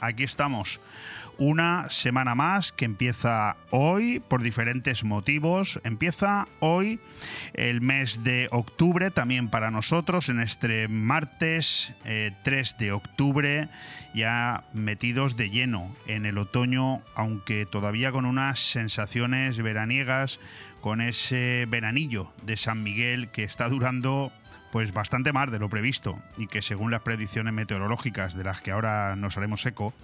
Aquí 0.00 0.24
estamos. 0.24 0.80
Una 1.38 1.88
semana 1.88 2.34
más 2.34 2.72
que 2.72 2.84
empieza 2.84 3.56
hoy 3.70 4.18
por 4.18 4.42
diferentes 4.42 5.04
motivos. 5.04 5.80
Empieza 5.84 6.48
hoy 6.58 6.98
el 7.54 7.80
mes 7.80 8.24
de 8.24 8.48
octubre 8.50 9.12
también 9.12 9.48
para 9.48 9.70
nosotros 9.70 10.28
en 10.30 10.40
este 10.40 10.88
martes 10.88 11.94
3 12.02 12.70
eh, 12.72 12.74
de 12.78 12.92
octubre 12.92 13.68
ya 14.14 14.64
metidos 14.72 15.36
de 15.36 15.50
lleno 15.50 15.94
en 16.08 16.26
el 16.26 16.38
otoño, 16.38 17.02
aunque 17.14 17.66
todavía 17.66 18.10
con 18.10 18.24
unas 18.24 18.58
sensaciones 18.58 19.62
veraniegas, 19.62 20.40
con 20.80 21.00
ese 21.00 21.66
veranillo 21.68 22.32
de 22.42 22.56
San 22.56 22.82
Miguel 22.82 23.30
que 23.30 23.44
está 23.44 23.68
durando 23.68 24.32
pues 24.70 24.92
bastante 24.92 25.32
más 25.32 25.50
de 25.50 25.58
lo 25.58 25.68
previsto 25.68 26.18
y 26.36 26.46
que 26.46 26.62
según 26.62 26.90
las 26.90 27.02
predicciones 27.02 27.54
meteorológicas 27.54 28.34
de 28.34 28.44
las 28.44 28.60
que 28.60 28.70
ahora 28.70 29.16
nos 29.16 29.36
haremos 29.36 29.64
eco, 29.66 29.94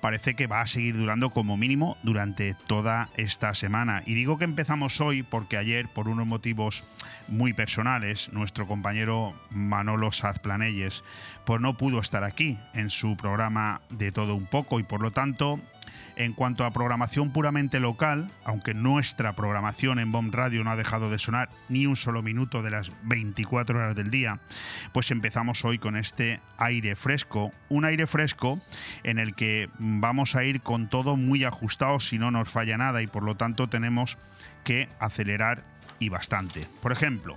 parece 0.00 0.34
que 0.34 0.46
va 0.46 0.60
a 0.60 0.66
seguir 0.66 0.98
durando 0.98 1.30
como 1.30 1.56
mínimo 1.56 1.96
durante 2.02 2.52
toda 2.52 3.08
esta 3.16 3.54
semana. 3.54 4.02
Y 4.04 4.12
digo 4.12 4.36
que 4.36 4.44
empezamos 4.44 5.00
hoy 5.00 5.22
porque 5.22 5.56
ayer, 5.56 5.88
por 5.88 6.08
unos 6.08 6.26
motivos 6.26 6.84
muy 7.26 7.54
personales, 7.54 8.30
nuestro 8.30 8.66
compañero 8.66 9.32
Manolo 9.50 10.12
Sazplanelles 10.12 11.04
pues 11.46 11.60
no 11.60 11.76
pudo 11.76 12.00
estar 12.00 12.22
aquí 12.22 12.58
en 12.74 12.90
su 12.90 13.16
programa 13.16 13.80
de 13.88 14.12
todo 14.12 14.34
un 14.34 14.46
poco 14.46 14.78
y 14.78 14.82
por 14.82 15.00
lo 15.00 15.10
tanto 15.10 15.58
en 16.16 16.32
cuanto 16.32 16.64
a 16.64 16.72
programación 16.72 17.30
puramente 17.30 17.80
local, 17.80 18.30
aunque 18.44 18.74
nuestra 18.74 19.34
programación 19.34 19.98
en 19.98 20.12
Bomb 20.12 20.34
Radio 20.34 20.64
no 20.64 20.70
ha 20.70 20.76
dejado 20.76 21.10
de 21.10 21.18
sonar 21.18 21.48
ni 21.68 21.86
un 21.86 21.96
solo 21.96 22.22
minuto 22.22 22.62
de 22.62 22.70
las 22.70 22.92
24 23.02 23.78
horas 23.78 23.96
del 23.96 24.10
día, 24.10 24.40
pues 24.92 25.10
empezamos 25.10 25.64
hoy 25.64 25.78
con 25.78 25.96
este 25.96 26.40
aire 26.58 26.96
fresco, 26.96 27.52
un 27.68 27.84
aire 27.84 28.06
fresco 28.06 28.60
en 29.02 29.18
el 29.18 29.34
que 29.34 29.68
vamos 29.78 30.36
a 30.36 30.44
ir 30.44 30.60
con 30.60 30.88
todo 30.88 31.16
muy 31.16 31.44
ajustado 31.44 32.00
si 32.00 32.18
no 32.18 32.30
nos 32.30 32.48
falla 32.48 32.76
nada 32.76 33.02
y 33.02 33.06
por 33.06 33.24
lo 33.24 33.36
tanto 33.36 33.68
tenemos 33.68 34.18
que 34.62 34.88
acelerar 34.98 35.64
y 35.98 36.08
bastante. 36.08 36.66
Por 36.80 36.92
ejemplo, 36.92 37.36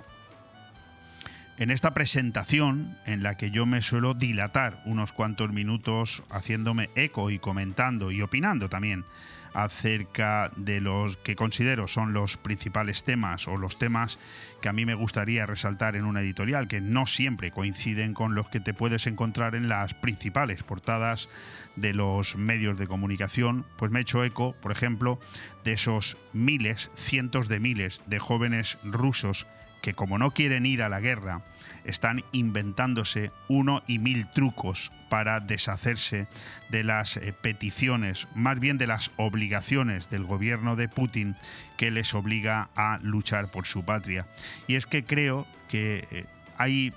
en 1.57 1.71
esta 1.71 1.93
presentación, 1.93 2.97
en 3.05 3.23
la 3.23 3.35
que 3.35 3.49
yo 3.49 3.65
me 3.65 3.81
suelo 3.81 4.13
dilatar 4.13 4.81
unos 4.85 5.11
cuantos 5.11 5.51
minutos 5.51 6.23
haciéndome 6.29 6.89
eco 6.95 7.31
y 7.31 7.39
comentando 7.39 8.11
y 8.11 8.21
opinando 8.21 8.69
también 8.69 9.05
acerca 9.53 10.51
de 10.55 10.81
los 10.81 11.17
que 11.17 11.35
considero 11.35 11.87
son 11.87 12.13
los 12.13 12.37
principales 12.37 13.03
temas 13.03 13.47
o 13.47 13.57
los 13.57 13.79
temas 13.79 14.19
que 14.61 14.69
a 14.69 14.73
mí 14.73 14.85
me 14.85 14.93
gustaría 14.93 15.47
resaltar 15.47 15.95
en 15.95 16.05
una 16.05 16.21
editorial, 16.21 16.67
que 16.67 16.79
no 16.79 17.07
siempre 17.07 17.49
coinciden 17.49 18.13
con 18.13 18.35
los 18.35 18.49
que 18.49 18.59
te 18.59 18.75
puedes 18.75 19.07
encontrar 19.07 19.55
en 19.55 19.67
las 19.67 19.95
principales 19.95 20.61
portadas 20.61 21.27
de 21.75 21.95
los 21.95 22.37
medios 22.37 22.77
de 22.77 22.85
comunicación, 22.85 23.65
pues 23.77 23.91
me 23.91 23.99
he 23.99 24.01
hecho 24.03 24.23
eco, 24.23 24.55
por 24.61 24.71
ejemplo, 24.71 25.19
de 25.63 25.71
esos 25.71 26.17
miles, 26.33 26.91
cientos 26.95 27.47
de 27.47 27.59
miles 27.59 28.03
de 28.05 28.19
jóvenes 28.19 28.77
rusos 28.83 29.47
que 29.81 29.93
como 29.93 30.17
no 30.17 30.31
quieren 30.31 30.65
ir 30.65 30.81
a 30.81 30.89
la 30.89 30.99
guerra, 30.99 31.43
están 31.83 32.23
inventándose 32.31 33.31
uno 33.47 33.83
y 33.87 33.99
mil 33.99 34.27
trucos 34.27 34.91
para 35.09 35.39
deshacerse 35.39 36.27
de 36.69 36.83
las 36.83 37.17
eh, 37.17 37.33
peticiones, 37.33 38.27
más 38.35 38.59
bien 38.59 38.77
de 38.77 38.87
las 38.87 39.11
obligaciones 39.15 40.09
del 40.09 40.25
gobierno 40.25 40.75
de 40.75 40.89
Putin 40.89 41.35
que 41.77 41.91
les 41.91 42.13
obliga 42.13 42.69
a 42.75 42.99
luchar 43.01 43.51
por 43.51 43.65
su 43.65 43.85
patria. 43.85 44.27
Y 44.67 44.75
es 44.75 44.85
que 44.85 45.05
creo 45.05 45.47
que 45.69 46.05
eh, 46.11 46.25
hay 46.57 46.93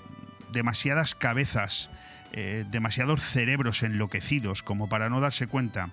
demasiadas 0.53 1.15
cabezas 1.15 1.91
eh, 2.33 2.65
demasiados 2.71 3.23
cerebros 3.23 3.83
enloquecidos 3.83 4.63
como 4.63 4.89
para 4.89 5.09
no 5.09 5.21
darse 5.21 5.49
cuenta 5.49 5.91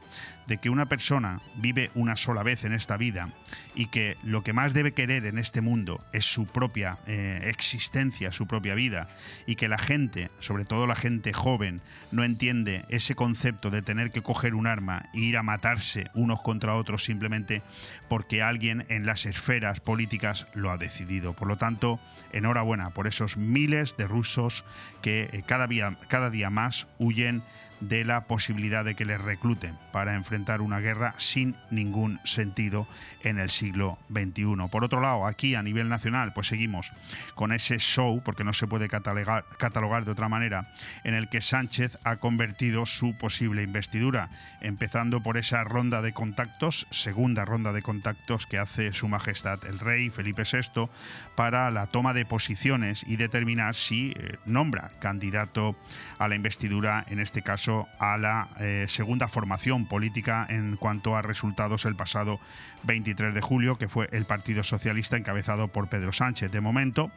de 0.48 0.58
que 0.58 0.70
una 0.70 0.88
persona 0.88 1.42
vive 1.56 1.92
una 1.94 2.16
sola 2.16 2.44
vez 2.44 2.64
en 2.64 2.74
esta 2.74 2.98
vida 2.98 3.34
y 3.76 3.88
que 3.88 4.18
lo 4.24 4.44
que 4.44 4.54
más 4.54 4.74
debe 4.74 4.94
querer 4.94 5.26
en 5.26 5.38
este 5.38 5.62
mundo 5.62 6.04
es 6.14 6.26
su 6.26 6.46
propia 6.46 6.98
eh, 7.06 7.42
existencia, 7.46 8.32
su 8.32 8.48
propia 8.48 8.76
vida, 8.76 9.10
y 9.46 9.56
que 9.56 9.68
la 9.68 9.78
gente, 9.78 10.32
sobre 10.40 10.66
todo 10.66 10.88
la 10.88 10.96
gente 10.96 11.34
joven, 11.34 11.82
no 12.12 12.24
entiende 12.24 12.86
ese 12.90 13.16
concepto 13.16 13.70
de 13.70 13.82
tener 13.82 14.12
que 14.12 14.24
coger 14.24 14.56
un 14.56 14.68
arma 14.68 15.10
e 15.14 15.20
ir 15.20 15.38
a 15.38 15.44
matarse 15.44 16.08
unos 16.14 16.42
contra 16.42 16.76
otros 16.76 17.04
simplemente 17.04 17.62
porque 18.08 18.42
alguien 18.42 18.86
en 18.90 19.06
las 19.06 19.26
esferas 19.26 19.80
políticas 19.80 20.48
lo 20.54 20.72
ha 20.72 20.78
decidido. 20.78 21.34
Por 21.34 21.48
lo 21.48 21.58
tanto, 21.58 22.00
enhorabuena 22.32 22.92
por 22.92 23.08
esos 23.08 23.38
miles 23.38 23.96
de 23.98 24.08
rusos 24.08 24.66
que 25.02 25.30
eh, 25.32 25.44
cada, 25.46 25.68
día, 25.68 25.98
cada 26.08 26.30
día 26.30 26.50
más 26.50 26.88
huyen 26.98 27.44
de 27.80 28.06
la 28.06 28.26
posibilidad 28.26 28.84
de 28.84 28.96
que 28.96 29.06
les 29.06 29.22
recluten 29.22 29.76
para 29.92 30.16
enfrentar 30.16 30.62
una 30.62 30.80
guerra 30.80 31.14
sin 31.18 31.56
ningún 31.70 32.20
sentido 32.24 32.88
en 33.22 33.40
el 33.40 33.50
siglo 33.50 33.98
XXI. 34.10 34.68
Por 34.72 34.84
otro 34.84 35.02
lado, 35.02 35.26
aquí 35.26 35.56
a 35.56 35.64
nivel 35.64 35.90
nacional, 35.90 36.34
pues 36.34 36.48
seguimos 36.48 36.92
con 37.36 37.52
ese 37.52 37.78
show, 37.78 38.22
porque 38.24 38.44
no 38.44 38.54
se 38.54 38.68
puede 38.68 38.88
catalogar, 38.90 40.06
de 40.06 40.12
otra 40.12 40.30
manera, 40.30 40.72
en 41.04 41.14
el 41.14 41.30
que 41.30 41.42
Sánchez 41.42 41.98
ha 42.04 42.18
convertido 42.18 42.86
su 42.86 43.16
posible 43.18 43.64
investidura, 43.64 44.30
empezando 44.62 45.22
por 45.22 45.38
esa 45.38 45.64
ronda 45.64 46.02
de 46.02 46.14
contactos, 46.14 46.88
segunda 46.90 47.46
ronda 47.46 47.74
de 47.74 47.82
contactos 47.82 48.48
que 48.48 48.58
hace 48.58 48.94
Su 48.94 49.08
Majestad 49.08 49.66
el 49.66 49.80
Rey 49.80 50.10
Felipe 50.10 50.44
VI 50.44 50.90
para 51.36 51.70
la 51.72 51.88
toma 51.88 52.14
de 52.14 52.26
posiciones 52.26 53.04
y 53.08 53.18
determinar 53.18 53.76
si 53.76 54.12
eh, 54.12 54.38
nombra 54.46 54.92
candidato 55.00 55.76
a 56.18 56.28
la 56.28 56.36
investidura, 56.36 57.06
en 57.10 57.20
este 57.20 57.42
caso 57.42 57.67
a 58.00 58.18
la 58.18 58.50
eh, 58.60 58.86
segunda 58.88 59.28
formación 59.28 59.88
política 59.88 60.46
en 60.50 60.78
cuanto 60.78 61.16
a 61.16 61.22
resultados 61.22 61.86
el 61.86 61.96
pasado 61.96 62.40
23 62.84 63.34
de 63.34 63.42
julio, 63.42 63.78
que 63.78 63.90
fue 63.90 64.08
el 64.12 64.26
Partido 64.26 64.64
Socialista 64.64 65.18
encabezado 65.18 65.68
por 65.68 65.90
Pedro 65.90 66.14
Sánchez. 66.14 66.52
De 66.52 66.62
momento, 66.62 67.12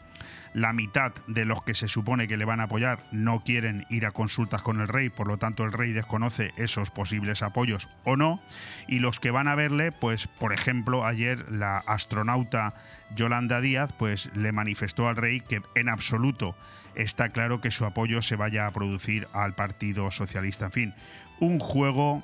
la 0.53 0.73
mitad 0.73 1.13
de 1.29 1.45
los 1.45 1.63
que 1.63 1.75
se 1.75 1.87
supone 1.87 2.27
que 2.27 2.37
le 2.37 2.45
van 2.45 2.61
a 2.61 2.65
apoyar 2.65 3.05
no 3.13 3.45
quieren 3.45 3.87
ir 3.89 4.07
a 4.07 4.11
consultas 4.11 4.63
con 4.63 4.81
el 4.81 4.89
rey, 4.89 5.09
por 5.09 5.29
lo 5.29 5.39
tanto 5.39 5.65
el 5.65 5.73
rey 5.73 5.93
desconoce 5.93 6.53
esos 6.57 6.91
posibles 6.91 7.43
apoyos 7.43 7.89
o 8.05 8.17
no, 8.17 8.43
y 8.89 8.99
los 8.99 9.21
que 9.21 9.31
van 9.31 9.47
a 9.47 9.55
verle, 9.55 9.93
pues 9.93 10.27
por 10.27 10.53
ejemplo 10.53 11.07
ayer 11.07 11.49
la 11.51 11.79
astronauta 11.79 12.75
Yolanda 13.15 13.61
Díaz, 13.61 13.93
pues 13.97 14.31
le 14.35 14.53
manifestó 14.53 15.09
al 15.09 15.17
rey 15.17 15.41
que 15.41 15.63
en 15.75 15.89
absoluto 15.89 16.57
está 16.95 17.31
claro 17.31 17.61
que 17.61 17.71
su 17.71 17.85
apoyo 17.85 18.23
se 18.23 18.37
vaya 18.37 18.67
a 18.67 18.73
producir 18.73 19.29
al 19.33 19.55
Partido 19.55 20.11
Socialista. 20.11 20.67
En 20.67 20.73
fin, 20.73 20.95
un 21.39 21.59
juego 21.59 22.23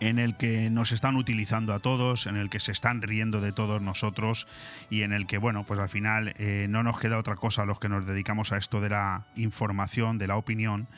en 0.00 0.18
el 0.18 0.36
que 0.36 0.68
nos 0.68 0.90
están 0.90 1.16
utilizando 1.16 1.72
a 1.72 1.78
todos, 1.78 2.26
en 2.26 2.36
el 2.36 2.50
que 2.50 2.58
se 2.58 2.72
están 2.72 3.02
riendo 3.02 3.40
de 3.40 3.52
todos 3.52 3.80
nosotros 3.80 4.48
y 4.90 5.02
en 5.02 5.12
el 5.12 5.26
que, 5.26 5.38
bueno, 5.38 5.64
pues 5.64 5.78
al 5.78 5.88
final 5.88 6.34
eh, 6.38 6.66
no 6.68 6.82
nos 6.82 6.98
queda 6.98 7.18
otra 7.18 7.36
cosa 7.36 7.62
a 7.62 7.66
los 7.66 7.78
que 7.78 7.88
nos 7.88 8.04
dedicamos 8.04 8.50
a 8.50 8.56
esto 8.56 8.80
de 8.80 8.90
la 8.90 9.26
información, 9.36 10.18
de 10.18 10.26
la 10.26 10.36
opinión. 10.36 10.88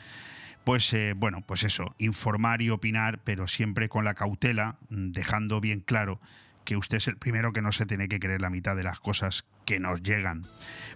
Pues 0.63 0.91
eh, 0.93 1.13
bueno, 1.15 1.41
pues 1.41 1.63
eso, 1.63 1.93
informar 1.99 2.63
y 2.63 2.71
opinar, 2.71 3.19
pero 3.23 3.47
siempre 3.47 3.89
con 3.89 4.05
la 4.05 4.15
cautela, 4.15 4.77
dejando 4.89 5.61
bien 5.61 5.81
claro 5.81 6.19
que 6.63 6.75
usted 6.75 6.97
es 6.97 7.07
el 7.07 7.17
primero 7.17 7.53
que 7.53 7.61
no 7.61 7.71
se 7.71 7.85
tiene 7.85 8.07
que 8.07 8.19
creer 8.19 8.41
la 8.41 8.49
mitad 8.49 8.75
de 8.75 8.81
las 8.81 8.99
cosas 8.99 9.45
que 9.65 9.79
nos 9.79 10.03
llegan. 10.03 10.43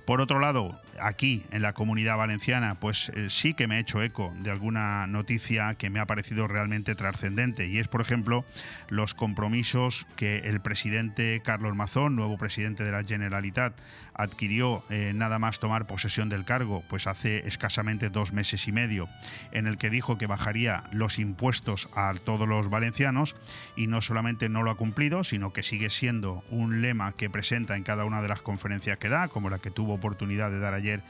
Por 0.05 0.21
otro 0.21 0.39
lado, 0.39 0.71
aquí 0.99 1.43
en 1.51 1.61
la 1.61 1.73
comunidad 1.73 2.17
valenciana, 2.17 2.79
pues 2.79 3.09
eh, 3.09 3.29
sí 3.29 3.53
que 3.53 3.67
me 3.67 3.77
he 3.77 3.79
hecho 3.79 4.01
eco 4.01 4.33
de 4.39 4.49
alguna 4.49 5.05
noticia 5.05 5.75
que 5.75 5.91
me 5.91 5.99
ha 5.99 6.07
parecido 6.07 6.47
realmente 6.47 6.95
trascendente 6.95 7.67
y 7.67 7.77
es, 7.77 7.87
por 7.87 8.01
ejemplo, 8.01 8.43
los 8.87 9.13
compromisos 9.13 10.07
que 10.15 10.39
el 10.39 10.61
presidente 10.61 11.41
Carlos 11.45 11.75
Mazón, 11.75 12.15
nuevo 12.15 12.39
presidente 12.39 12.83
de 12.83 12.91
la 12.91 13.03
Generalitat, 13.03 13.79
adquirió 14.15 14.83
eh, 14.89 15.13
nada 15.15 15.39
más 15.39 15.59
tomar 15.59 15.87
posesión 15.87 16.27
del 16.27 16.43
cargo, 16.43 16.83
pues 16.89 17.07
hace 17.07 17.47
escasamente 17.47 18.09
dos 18.09 18.33
meses 18.33 18.67
y 18.67 18.71
medio, 18.71 19.07
en 19.51 19.67
el 19.67 19.77
que 19.77 19.89
dijo 19.89 20.17
que 20.17 20.27
bajaría 20.27 20.83
los 20.91 21.19
impuestos 21.19 21.87
a 21.95 22.13
todos 22.15 22.47
los 22.49 22.69
valencianos 22.69 23.35
y 23.77 23.87
no 23.87 24.01
solamente 24.01 24.49
no 24.49 24.63
lo 24.63 24.71
ha 24.71 24.75
cumplido, 24.75 25.23
sino 25.23 25.53
que 25.53 25.63
sigue 25.63 25.89
siendo 25.89 26.43
un 26.49 26.81
lema 26.81 27.13
que 27.13 27.29
presenta 27.29 27.77
en 27.77 27.83
cada 27.83 28.05
una 28.05 28.21
de 28.21 28.27
las 28.27 28.41
conferencias 28.41 28.58
que 28.99 29.09
da, 29.09 29.27
como 29.27 29.49
la 29.49 29.59
que 29.59 29.71
tuvo 29.71 29.93
oportunidad 29.93 30.51
de 30.51 30.59
dar 30.59 30.73
ayer 30.73 31.01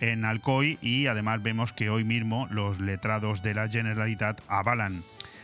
en 0.00 0.24
Alcoy 0.24 0.78
y 0.82 1.06
además 1.06 1.42
vemos 1.42 1.72
que 1.72 1.90
hoy 1.90 2.04
mismo 2.04 2.48
los 2.50 2.80
letrados 2.80 3.42
de 3.42 3.54
la 3.54 3.68
Generalitat 3.68 4.40
avalan 4.48 5.02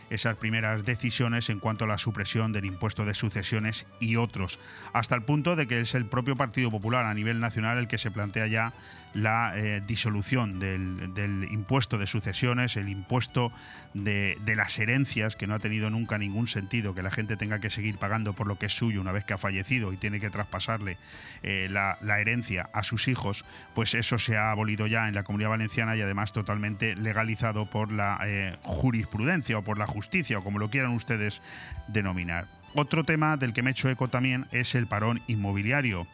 esas 0.09 0.37
primeras 0.37 0.85
decisiones 0.85 1.49
en 1.49 1.59
cuanto 1.59 1.85
a 1.85 1.87
la 1.87 1.97
supresión 1.97 2.53
del 2.53 2.65
impuesto 2.65 3.05
de 3.05 3.15
sucesiones 3.15 3.87
y 3.99 4.15
otros, 4.17 4.59
hasta 4.93 5.15
el 5.15 5.23
punto 5.23 5.55
de 5.55 5.65
que 5.65 5.79
es 5.79 5.95
el 5.95 6.05
propio 6.05 6.35
Partido 6.35 6.69
Popular 6.69 7.05
a 7.05 7.13
nivel 7.13 7.39
nacional 7.39 7.77
el 7.79 7.87
que 7.87 7.97
se 7.97 8.11
plantea 8.11 8.47
ya 8.47 8.73
la 9.13 9.53
eh, 9.55 9.81
disolución 9.85 10.59
del, 10.59 11.47
impuesto 11.51 11.97
de 11.97 12.07
sucesiones, 12.07 12.77
el 12.77 12.89
impuesto 12.89 13.51
de, 13.93 14.37
las 14.55 14.77
herencias, 14.79 15.35
que 15.35 15.47
no 15.47 15.55
ha 15.55 15.59
tenido 15.59 15.89
nunca 15.89 16.17
ningún 16.17 16.47
sentido 16.47 16.95
que 16.95 17.03
la 17.03 17.11
gente 17.11 17.37
tenga 17.37 17.59
que 17.59 17.69
seguir 17.69 17.97
pagando 17.97 18.33
por 18.33 18.47
lo 18.47 18.57
que 18.57 18.67
es 18.67 18.75
suyo 18.75 19.01
una 19.01 19.11
vez 19.11 19.23
que 19.23 19.33
ha 19.33 19.37
fallecido 19.37 19.93
y 19.93 19.97
tiene 19.97 20.19
que 20.19 20.29
traspasarle 20.29 20.97
eh, 21.43 21.67
la, 21.69 21.97
herencia 22.19 22.69
a 22.73 22.83
sus 22.83 23.07
hijos, 23.07 23.45
pues 23.73 23.93
eso 23.95 24.17
se 24.17 24.37
ha 24.37 24.51
abolido 24.51 24.87
ya 24.87 25.07
en 25.07 25.15
la 25.15 25.23
comunidad 25.23 25.49
valenciana 25.49 25.95
y 25.95 26.01
además 26.01 26.31
totalmente 26.31 26.95
legalizado 26.95 27.69
por 27.69 27.91
la 27.91 28.19
eh, 28.25 28.57
jurisprudencia 28.63 29.57
o 29.57 29.63
por 29.63 29.77
la 29.77 29.87
justicia 29.87 30.39
o 30.39 30.43
como 30.43 30.59
lo 30.59 30.69
quieran 30.69 30.93
ustedes 30.93 31.41
denominar. 31.87 32.47
Otro 32.75 33.03
tema 33.03 33.37
del 33.37 33.53
que 33.53 33.61
me 33.61 33.69
he 33.69 33.71
hecho 33.71 33.89
eco 33.89 34.07
también 34.07 34.47
es 34.51 34.73
el 34.73 34.87
parón 34.87 35.21
inmobiliario. 35.27 36.07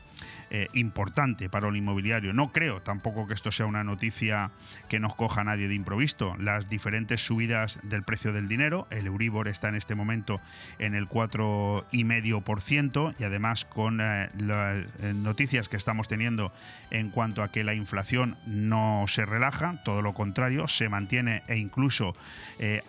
Eh, 0.52 0.68
importante 0.74 1.48
para 1.48 1.70
el 1.70 1.76
inmobiliario. 1.76 2.34
No 2.34 2.52
creo 2.52 2.82
tampoco 2.82 3.28
que 3.28 3.36
esto 3.36 3.52
sea 3.52 3.68
una 3.68 3.84
noticia 3.84 4.50
que 4.88 5.00
nos 5.00 5.14
coja 5.14 5.42
a 5.42 5.44
nadie 5.44 5.68
de 5.68 5.76
improvisto. 5.76 6.36
Las 6.40 6.68
diferentes 6.68 7.24
subidas 7.24 7.80
del 7.84 8.02
precio 8.02 8.34
del 8.34 8.48
dinero, 8.48 8.88
el 8.90 9.06
Euribor 9.06 9.48
está 9.48 9.70
en 9.70 9.76
este 9.76 9.94
momento 9.94 10.42
en 10.80 10.96
el 10.96 11.08
4,5% 11.08 13.14
y 13.20 13.24
además 13.26 13.66
con 13.66 14.02
eh, 14.02 14.30
las 14.40 14.80
eh, 15.02 15.14
noticias 15.14 15.70
que 15.70 15.78
estamos 15.78 16.08
teniendo 16.08 16.52
en 16.90 17.12
cuanto 17.12 17.44
a 17.44 17.52
que 17.52 17.64
la 17.64 17.76
inflación 17.76 18.36
no 18.48 19.06
se 19.08 19.28
relaja, 19.28 19.84
todo 19.86 20.02
lo 20.02 20.16
contrario, 20.16 20.68
se 20.68 20.90
mantiene 20.90 21.44
e 21.48 21.58
incluso 21.58 22.16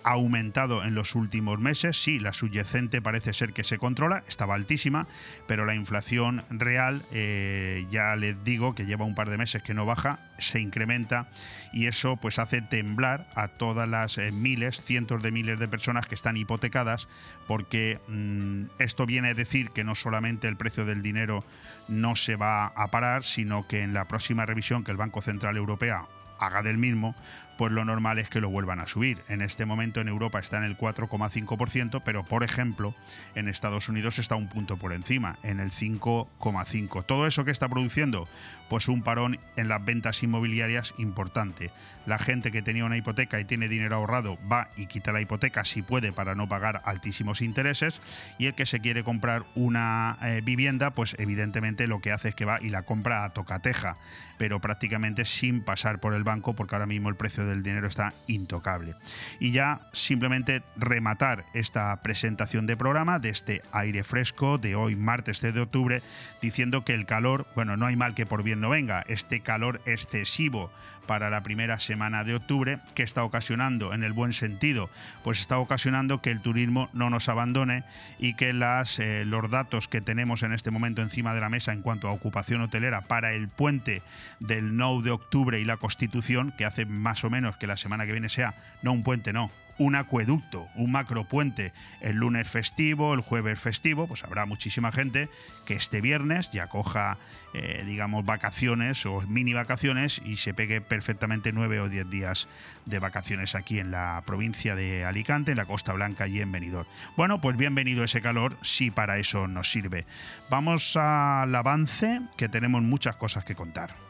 ha 0.02 0.10
aumentado 0.10 0.82
en 0.82 0.94
los 0.94 1.14
últimos 1.14 1.60
meses. 1.60 2.02
Sí, 2.02 2.18
la 2.18 2.32
subyacente 2.32 3.02
parece 3.02 3.32
ser 3.32 3.52
que 3.52 3.62
se 3.62 3.78
controla, 3.78 4.24
estaba 4.26 4.54
altísima, 4.54 5.06
pero 5.46 5.64
la 5.64 5.74
inflación 5.74 6.44
real 6.50 7.04
ya 7.90 8.16
les 8.16 8.42
digo 8.44 8.74
que 8.74 8.86
lleva 8.86 9.04
un 9.04 9.14
par 9.14 9.30
de 9.30 9.38
meses 9.38 9.62
que 9.62 9.74
no 9.74 9.86
baja, 9.86 10.18
se 10.38 10.60
incrementa 10.60 11.28
y 11.72 11.86
eso 11.86 12.16
pues 12.16 12.38
hace 12.38 12.62
temblar 12.62 13.28
a 13.34 13.48
todas 13.48 13.88
las 13.88 14.18
eh, 14.18 14.32
miles, 14.32 14.82
cientos 14.82 15.22
de 15.22 15.32
miles 15.32 15.58
de 15.58 15.68
personas 15.68 16.06
que 16.06 16.14
están 16.14 16.36
hipotecadas 16.36 17.08
porque 17.46 18.00
mm, 18.08 18.64
esto 18.78 19.06
viene 19.06 19.28
a 19.28 19.34
decir 19.34 19.70
que 19.70 19.84
no 19.84 19.94
solamente 19.94 20.48
el 20.48 20.56
precio 20.56 20.84
del 20.84 21.02
dinero 21.02 21.44
no 21.88 22.16
se 22.16 22.36
va 22.36 22.66
a 22.66 22.90
parar, 22.90 23.24
sino 23.24 23.66
que 23.66 23.82
en 23.82 23.94
la 23.94 24.06
próxima 24.06 24.46
revisión 24.46 24.84
que 24.84 24.90
el 24.90 24.96
Banco 24.96 25.20
Central 25.22 25.56
Europeo 25.56 26.08
haga 26.38 26.62
del 26.62 26.78
mismo, 26.78 27.14
pues 27.60 27.72
lo 27.72 27.84
normal 27.84 28.18
es 28.18 28.30
que 28.30 28.40
lo 28.40 28.48
vuelvan 28.48 28.80
a 28.80 28.86
subir. 28.86 29.18
En 29.28 29.42
este 29.42 29.66
momento 29.66 30.00
en 30.00 30.08
Europa 30.08 30.38
está 30.38 30.56
en 30.56 30.64
el 30.64 30.78
4,5%, 30.78 32.00
pero 32.02 32.24
por 32.24 32.42
ejemplo 32.42 32.94
en 33.34 33.48
Estados 33.48 33.90
Unidos 33.90 34.18
está 34.18 34.34
un 34.34 34.48
punto 34.48 34.78
por 34.78 34.94
encima, 34.94 35.38
en 35.42 35.60
el 35.60 35.70
5,5%. 35.70 37.04
Todo 37.04 37.26
eso 37.26 37.44
que 37.44 37.50
está 37.50 37.68
produciendo, 37.68 38.30
pues 38.70 38.88
un 38.88 39.02
parón 39.02 39.38
en 39.56 39.68
las 39.68 39.84
ventas 39.84 40.22
inmobiliarias 40.22 40.94
importante. 40.96 41.70
La 42.06 42.18
gente 42.18 42.50
que 42.50 42.62
tenía 42.62 42.86
una 42.86 42.96
hipoteca 42.96 43.38
y 43.38 43.44
tiene 43.44 43.68
dinero 43.68 43.96
ahorrado 43.96 44.38
va 44.50 44.70
y 44.76 44.86
quita 44.86 45.12
la 45.12 45.20
hipoteca 45.20 45.64
si 45.64 45.82
puede 45.82 46.14
para 46.14 46.34
no 46.34 46.48
pagar 46.48 46.80
altísimos 46.86 47.42
intereses 47.42 48.00
y 48.38 48.46
el 48.46 48.54
que 48.54 48.64
se 48.64 48.80
quiere 48.80 49.04
comprar 49.04 49.44
una 49.54 50.16
eh, 50.22 50.40
vivienda, 50.42 50.92
pues 50.92 51.14
evidentemente 51.18 51.86
lo 51.86 52.00
que 52.00 52.12
hace 52.12 52.30
es 52.30 52.34
que 52.34 52.46
va 52.46 52.58
y 52.62 52.70
la 52.70 52.82
compra 52.82 53.24
a 53.24 53.34
tocateja, 53.34 53.98
pero 54.38 54.60
prácticamente 54.62 55.26
sin 55.26 55.62
pasar 55.62 56.00
por 56.00 56.14
el 56.14 56.24
banco 56.24 56.54
porque 56.54 56.74
ahora 56.74 56.86
mismo 56.86 57.10
el 57.10 57.16
precio 57.16 57.44
de 57.44 57.50
del 57.50 57.62
dinero 57.62 57.86
está 57.86 58.14
intocable. 58.26 58.94
Y 59.38 59.52
ya 59.52 59.88
simplemente 59.92 60.62
rematar 60.76 61.44
esta 61.52 62.00
presentación 62.02 62.66
de 62.66 62.76
programa 62.76 63.18
de 63.18 63.28
este 63.28 63.62
aire 63.72 64.02
fresco 64.04 64.56
de 64.56 64.74
hoy 64.74 64.96
martes 64.96 65.40
de 65.40 65.60
octubre 65.60 66.02
diciendo 66.40 66.84
que 66.84 66.94
el 66.94 67.04
calor, 67.04 67.46
bueno, 67.54 67.76
no 67.76 67.86
hay 67.86 67.96
mal 67.96 68.14
que 68.14 68.26
por 68.26 68.42
bien 68.42 68.59
no 68.60 68.70
venga, 68.70 69.04
este 69.08 69.40
calor 69.40 69.80
excesivo 69.86 70.70
para 71.06 71.30
la 71.30 71.42
primera 71.42 71.80
semana 71.80 72.22
de 72.22 72.36
octubre, 72.36 72.78
que 72.94 73.02
está 73.02 73.24
ocasionando, 73.24 73.92
en 73.92 74.04
el 74.04 74.12
buen 74.12 74.32
sentido, 74.32 74.90
pues 75.24 75.40
está 75.40 75.58
ocasionando 75.58 76.22
que 76.22 76.30
el 76.30 76.40
turismo 76.40 76.88
no 76.92 77.10
nos 77.10 77.28
abandone 77.28 77.82
y 78.18 78.34
que 78.34 78.52
las, 78.52 79.00
eh, 79.00 79.24
los 79.24 79.50
datos 79.50 79.88
que 79.88 80.00
tenemos 80.00 80.44
en 80.44 80.52
este 80.52 80.70
momento 80.70 81.02
encima 81.02 81.34
de 81.34 81.40
la 81.40 81.48
mesa 81.48 81.72
en 81.72 81.82
cuanto 81.82 82.06
a 82.06 82.12
ocupación 82.12 82.60
hotelera 82.60 83.00
para 83.02 83.32
el 83.32 83.48
puente 83.48 84.02
del 84.38 84.76
No 84.76 85.02
de 85.02 85.10
octubre 85.10 85.58
y 85.58 85.64
la 85.64 85.78
Constitución, 85.78 86.54
que 86.56 86.64
hace 86.64 86.86
más 86.86 87.24
o 87.24 87.30
menos 87.30 87.56
que 87.56 87.66
la 87.66 87.76
semana 87.76 88.06
que 88.06 88.12
viene 88.12 88.28
sea, 88.28 88.54
no 88.82 88.92
un 88.92 89.02
puente, 89.02 89.32
no, 89.32 89.50
un 89.80 89.94
acueducto, 89.94 90.68
un 90.74 90.92
macropuente 90.92 91.72
el 92.02 92.16
lunes 92.16 92.46
festivo, 92.46 93.14
el 93.14 93.22
jueves 93.22 93.58
festivo, 93.58 94.06
pues 94.06 94.24
habrá 94.24 94.44
muchísima 94.44 94.92
gente 94.92 95.30
que 95.64 95.72
este 95.72 96.02
viernes 96.02 96.50
ya 96.50 96.66
coja, 96.66 97.16
eh, 97.54 97.82
digamos, 97.86 98.26
vacaciones 98.26 99.06
o 99.06 99.22
mini 99.22 99.54
vacaciones 99.54 100.20
y 100.22 100.36
se 100.36 100.52
pegue 100.52 100.82
perfectamente 100.82 101.52
nueve 101.52 101.80
o 101.80 101.88
diez 101.88 102.10
días 102.10 102.46
de 102.84 102.98
vacaciones 102.98 103.54
aquí 103.54 103.78
en 103.78 103.90
la 103.90 104.22
provincia 104.26 104.76
de 104.76 105.06
Alicante, 105.06 105.52
en 105.52 105.56
la 105.56 105.64
Costa 105.64 105.94
Blanca 105.94 106.28
y 106.28 106.42
en 106.42 106.52
Benidorm. 106.52 106.86
Bueno, 107.16 107.40
pues 107.40 107.56
bienvenido 107.56 108.04
ese 108.04 108.20
calor, 108.20 108.58
si 108.60 108.90
para 108.90 109.16
eso 109.16 109.48
nos 109.48 109.72
sirve. 109.72 110.04
Vamos 110.50 110.94
al 110.96 111.54
avance, 111.54 112.20
que 112.36 112.50
tenemos 112.50 112.82
muchas 112.82 113.16
cosas 113.16 113.46
que 113.46 113.54
contar. 113.54 114.09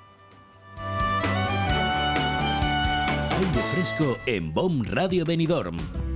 Aire 3.41 3.63
fresco 3.73 4.19
en 4.27 4.53
BOM 4.53 4.83
Radio 4.85 5.25
Benidorm. 5.25 6.10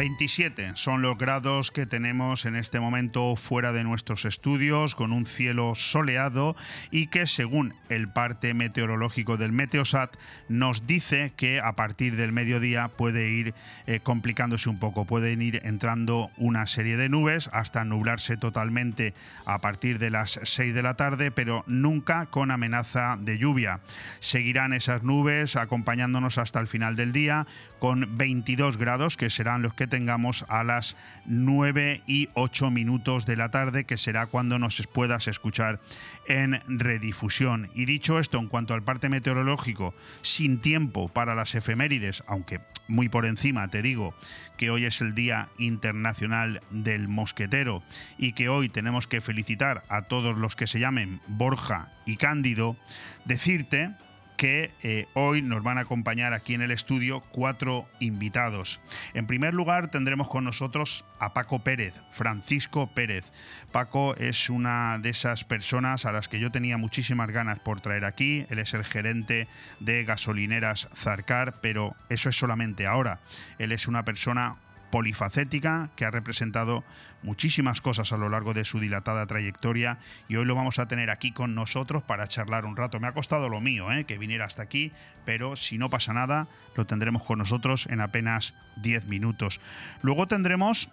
27 0.00 0.76
son 0.76 1.02
los 1.02 1.18
grados 1.18 1.70
que 1.70 1.84
tenemos 1.84 2.46
en 2.46 2.56
este 2.56 2.80
momento 2.80 3.36
fuera 3.36 3.70
de 3.70 3.84
nuestros 3.84 4.24
estudios, 4.24 4.94
con 4.94 5.12
un 5.12 5.26
cielo 5.26 5.74
soleado 5.74 6.56
y 6.90 7.08
que 7.08 7.26
según 7.26 7.74
el 7.90 8.08
parte 8.10 8.54
meteorológico 8.54 9.36
del 9.36 9.52
Meteosat 9.52 10.16
nos 10.48 10.86
dice 10.86 11.34
que 11.36 11.60
a 11.60 11.76
partir 11.76 12.16
del 12.16 12.32
mediodía 12.32 12.88
puede 12.88 13.28
ir 13.28 13.52
eh, 13.86 14.00
complicándose 14.00 14.70
un 14.70 14.78
poco, 14.78 15.04
pueden 15.04 15.42
ir 15.42 15.60
entrando 15.64 16.30
una 16.38 16.66
serie 16.66 16.96
de 16.96 17.10
nubes 17.10 17.50
hasta 17.52 17.84
nublarse 17.84 18.38
totalmente 18.38 19.12
a 19.44 19.60
partir 19.60 19.98
de 19.98 20.08
las 20.08 20.40
6 20.42 20.72
de 20.72 20.82
la 20.82 20.94
tarde, 20.94 21.30
pero 21.30 21.62
nunca 21.66 22.24
con 22.24 22.50
amenaza 22.50 23.18
de 23.20 23.36
lluvia. 23.36 23.80
Seguirán 24.18 24.72
esas 24.72 25.02
nubes 25.02 25.56
acompañándonos 25.56 26.38
hasta 26.38 26.58
el 26.58 26.68
final 26.68 26.96
del 26.96 27.12
día 27.12 27.46
con 27.78 28.16
22 28.16 28.78
grados 28.78 29.18
que 29.18 29.28
serán 29.28 29.60
los 29.60 29.74
que 29.74 29.89
tengamos 29.90 30.46
a 30.48 30.64
las 30.64 30.96
9 31.26 32.02
y 32.06 32.30
8 32.32 32.70
minutos 32.70 33.26
de 33.26 33.36
la 33.36 33.50
tarde, 33.50 33.84
que 33.84 33.98
será 33.98 34.24
cuando 34.24 34.58
nos 34.58 34.86
puedas 34.86 35.28
escuchar 35.28 35.80
en 36.26 36.62
redifusión. 36.66 37.70
Y 37.74 37.84
dicho 37.84 38.18
esto, 38.18 38.38
en 38.38 38.48
cuanto 38.48 38.72
al 38.72 38.82
parte 38.82 39.10
meteorológico, 39.10 39.94
sin 40.22 40.62
tiempo 40.62 41.08
para 41.08 41.34
las 41.34 41.54
efemérides, 41.54 42.24
aunque 42.26 42.60
muy 42.88 43.08
por 43.08 43.24
encima 43.24 43.68
te 43.68 43.82
digo 43.82 44.14
que 44.56 44.70
hoy 44.70 44.84
es 44.84 45.00
el 45.00 45.14
Día 45.14 45.48
Internacional 45.58 46.60
del 46.70 47.08
Mosquetero 47.08 47.82
y 48.18 48.32
que 48.32 48.48
hoy 48.48 48.68
tenemos 48.68 49.06
que 49.06 49.20
felicitar 49.20 49.84
a 49.88 50.02
todos 50.02 50.38
los 50.38 50.56
que 50.56 50.66
se 50.66 50.80
llamen 50.80 51.20
Borja 51.26 51.92
y 52.06 52.16
Cándido, 52.16 52.76
decirte 53.24 53.94
que 54.40 54.72
eh, 54.82 55.04
hoy 55.12 55.42
nos 55.42 55.62
van 55.62 55.76
a 55.76 55.82
acompañar 55.82 56.32
aquí 56.32 56.54
en 56.54 56.62
el 56.62 56.70
estudio 56.70 57.20
cuatro 57.20 57.86
invitados. 57.98 58.80
En 59.12 59.26
primer 59.26 59.52
lugar 59.52 59.90
tendremos 59.90 60.30
con 60.30 60.44
nosotros 60.44 61.04
a 61.18 61.34
Paco 61.34 61.58
Pérez, 61.58 62.00
Francisco 62.08 62.86
Pérez. 62.94 63.32
Paco 63.70 64.16
es 64.16 64.48
una 64.48 64.96
de 64.98 65.10
esas 65.10 65.44
personas 65.44 66.06
a 66.06 66.12
las 66.12 66.28
que 66.28 66.40
yo 66.40 66.50
tenía 66.50 66.78
muchísimas 66.78 67.30
ganas 67.30 67.58
por 67.58 67.82
traer 67.82 68.06
aquí. 68.06 68.46
Él 68.48 68.60
es 68.60 68.72
el 68.72 68.82
gerente 68.82 69.46
de 69.78 70.04
gasolineras 70.04 70.88
Zarcar, 70.94 71.60
pero 71.60 71.94
eso 72.08 72.30
es 72.30 72.36
solamente 72.36 72.86
ahora. 72.86 73.20
Él 73.58 73.72
es 73.72 73.88
una 73.88 74.06
persona 74.06 74.56
polifacética 74.90 75.90
que 75.96 76.06
ha 76.06 76.10
representado 76.10 76.82
muchísimas 77.22 77.80
cosas 77.80 78.12
a 78.12 78.16
lo 78.16 78.28
largo 78.28 78.54
de 78.54 78.64
su 78.64 78.80
dilatada 78.80 79.26
trayectoria 79.26 79.98
y 80.28 80.36
hoy 80.36 80.44
lo 80.44 80.54
vamos 80.54 80.78
a 80.78 80.88
tener 80.88 81.10
aquí 81.10 81.32
con 81.32 81.54
nosotros 81.54 82.02
para 82.02 82.26
charlar 82.26 82.64
un 82.64 82.76
rato. 82.76 83.00
Me 83.00 83.06
ha 83.06 83.12
costado 83.12 83.48
lo 83.48 83.60
mío, 83.60 83.92
¿eh? 83.92 84.04
que 84.04 84.18
viniera 84.18 84.44
hasta 84.44 84.62
aquí, 84.62 84.92
pero 85.24 85.56
si 85.56 85.78
no 85.78 85.90
pasa 85.90 86.12
nada, 86.12 86.48
lo 86.76 86.86
tendremos 86.86 87.24
con 87.24 87.38
nosotros 87.38 87.86
en 87.90 88.00
apenas 88.00 88.54
10 88.76 89.06
minutos. 89.06 89.60
Luego 90.02 90.26
tendremos 90.26 90.90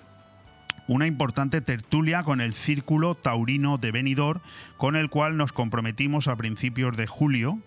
una 0.88 1.06
importante 1.06 1.60
tertulia 1.60 2.24
con 2.24 2.40
el 2.40 2.54
Círculo 2.54 3.16
Taurino 3.16 3.78
de 3.78 3.92
Benidorm, 3.92 4.42
con 4.78 4.96
el 4.96 5.10
cual 5.10 5.36
nos 5.36 5.52
comprometimos 5.52 6.28
a 6.28 6.36
principios 6.38 6.96
de 6.96 7.08
julio 7.08 7.60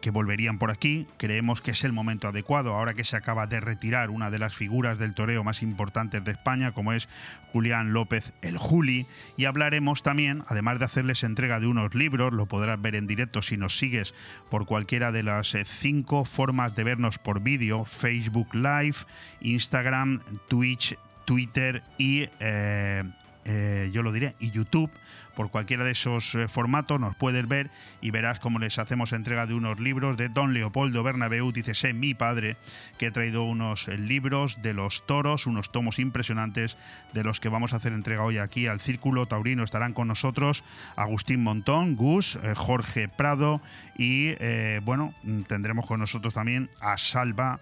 que 0.00 0.10
volverían 0.10 0.58
por 0.58 0.70
aquí. 0.70 1.06
Creemos 1.16 1.60
que 1.60 1.72
es 1.72 1.84
el 1.84 1.92
momento 1.92 2.28
adecuado, 2.28 2.74
ahora 2.74 2.94
que 2.94 3.04
se 3.04 3.16
acaba 3.16 3.46
de 3.46 3.60
retirar 3.60 4.10
una 4.10 4.30
de 4.30 4.38
las 4.38 4.54
figuras 4.54 4.98
del 4.98 5.14
toreo 5.14 5.44
más 5.44 5.62
importantes 5.62 6.24
de 6.24 6.32
España, 6.32 6.72
como 6.72 6.92
es 6.92 7.08
Julián 7.52 7.92
López 7.92 8.32
el 8.42 8.58
Juli. 8.58 9.06
Y 9.36 9.44
hablaremos 9.44 10.02
también, 10.02 10.44
además 10.48 10.78
de 10.78 10.86
hacerles 10.86 11.24
entrega 11.24 11.60
de 11.60 11.66
unos 11.66 11.94
libros, 11.94 12.32
lo 12.32 12.46
podrás 12.46 12.80
ver 12.80 12.94
en 12.94 13.06
directo 13.06 13.42
si 13.42 13.56
nos 13.56 13.78
sigues 13.78 14.14
por 14.50 14.66
cualquiera 14.66 15.12
de 15.12 15.22
las 15.22 15.54
eh, 15.54 15.64
cinco 15.64 16.24
formas 16.24 16.74
de 16.74 16.84
vernos 16.84 17.18
por 17.18 17.40
vídeo, 17.40 17.84
Facebook 17.84 18.54
Live, 18.54 18.96
Instagram, 19.40 20.20
Twitch, 20.48 20.96
Twitter 21.24 21.82
y... 21.98 22.28
Eh, 22.40 23.04
eh, 23.46 23.90
yo 23.92 24.02
lo 24.02 24.10
diré, 24.12 24.34
y 24.38 24.50
YouTube 24.50 24.90
por 25.34 25.50
cualquiera 25.50 25.84
de 25.84 25.92
esos 25.92 26.34
eh, 26.34 26.48
formatos 26.48 27.00
nos 27.00 27.14
puedes 27.16 27.46
ver 27.46 27.70
y 28.00 28.10
verás 28.10 28.40
cómo 28.40 28.58
les 28.58 28.78
hacemos 28.78 29.12
entrega 29.12 29.46
de 29.46 29.54
unos 29.54 29.80
libros 29.80 30.16
de 30.16 30.28
Don 30.28 30.54
Leopoldo 30.54 31.02
Bernabeu, 31.02 31.52
dice 31.52 31.92
mi 31.92 32.14
padre, 32.14 32.56
que 32.98 33.08
ha 33.08 33.12
traído 33.12 33.44
unos 33.44 33.88
eh, 33.88 33.98
libros 33.98 34.62
de 34.62 34.74
los 34.74 35.06
toros, 35.06 35.46
unos 35.46 35.72
tomos 35.72 35.98
impresionantes 35.98 36.78
de 37.12 37.24
los 37.24 37.40
que 37.40 37.48
vamos 37.48 37.72
a 37.72 37.76
hacer 37.76 37.92
entrega 37.92 38.22
hoy 38.22 38.38
aquí 38.38 38.66
al 38.66 38.80
Círculo 38.80 39.26
Taurino. 39.26 39.64
Estarán 39.64 39.92
con 39.92 40.08
nosotros 40.08 40.64
Agustín 40.96 41.42
Montón, 41.42 41.96
Gus, 41.96 42.36
eh, 42.36 42.54
Jorge 42.56 43.08
Prado 43.08 43.60
y 43.96 44.34
bueno, 44.80 45.14
tendremos 45.46 45.86
con 45.86 46.00
nosotros 46.00 46.34
también 46.34 46.68
a 46.80 46.96
Salva, 46.96 47.60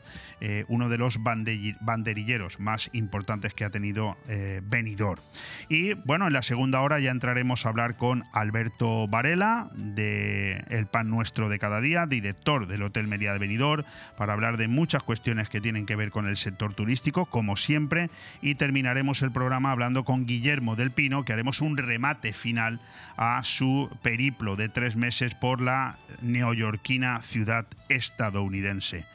uno 0.69 0.89
de 0.89 0.99
los 0.99 1.19
banderilleros 1.23 2.59
más 2.59 2.89
importantes 2.93 3.53
que 3.53 3.65
ha 3.65 3.71
tenido 3.71 4.17
Benidorm. 4.63 5.21
Y 5.69 5.95
bueno, 5.95 6.27
en 6.27 6.33
la 6.33 6.43
segunda 6.43 6.81
hora 6.81 7.01
ya 7.01 7.11
entraremos 7.11 7.62
hablar 7.67 7.97
con 7.97 8.25
Alberto 8.33 9.09
Varela 9.09 9.71
de 9.75 10.65
El 10.69 10.87
Pan 10.87 11.11
Nuestro 11.11 11.49
de 11.49 11.59
Cada 11.59 11.81
Día, 11.81 12.07
director 12.07 12.67
del 12.67 12.83
Hotel 12.83 13.07
Mería 13.07 13.33
de 13.33 13.39
Benidorm, 13.39 13.85
para 14.17 14.33
hablar 14.33 14.57
de 14.57 14.69
muchas 14.69 15.03
cuestiones 15.03 15.49
que 15.49 15.61
tienen 15.61 15.87
que 15.87 15.97
ver 15.97 16.11
con 16.11 16.27
el 16.27 16.37
sector 16.37 16.75
turístico, 16.75 17.27
como 17.27 17.57
siempre, 17.57 18.11
y 18.41 18.55
terminaremos 18.55 19.23
el 19.23 19.33
programa 19.33 19.71
hablando 19.71 20.05
con 20.05 20.27
Guillermo 20.27 20.77
del 20.77 20.91
Pino, 20.91 21.25
que 21.25 21.33
haremos 21.33 21.61
un 21.61 21.77
remate 21.77 22.33
final 22.33 22.81
a 23.17 23.43
su 23.45 23.91
periplo 24.03 24.57
de 24.57 24.69
tres 24.69 24.97
meses 24.97 25.35
por 25.35 25.61
la 25.61 25.99
neoyorquina 26.21 27.23
ciudad 27.23 27.67
estadounidense. 27.89 29.07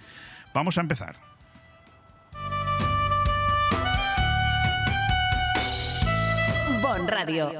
Vamos 0.53 0.77
a 0.77 0.81
empezar. 0.81 1.15
Bon 6.81 7.07
Radio. 7.07 7.59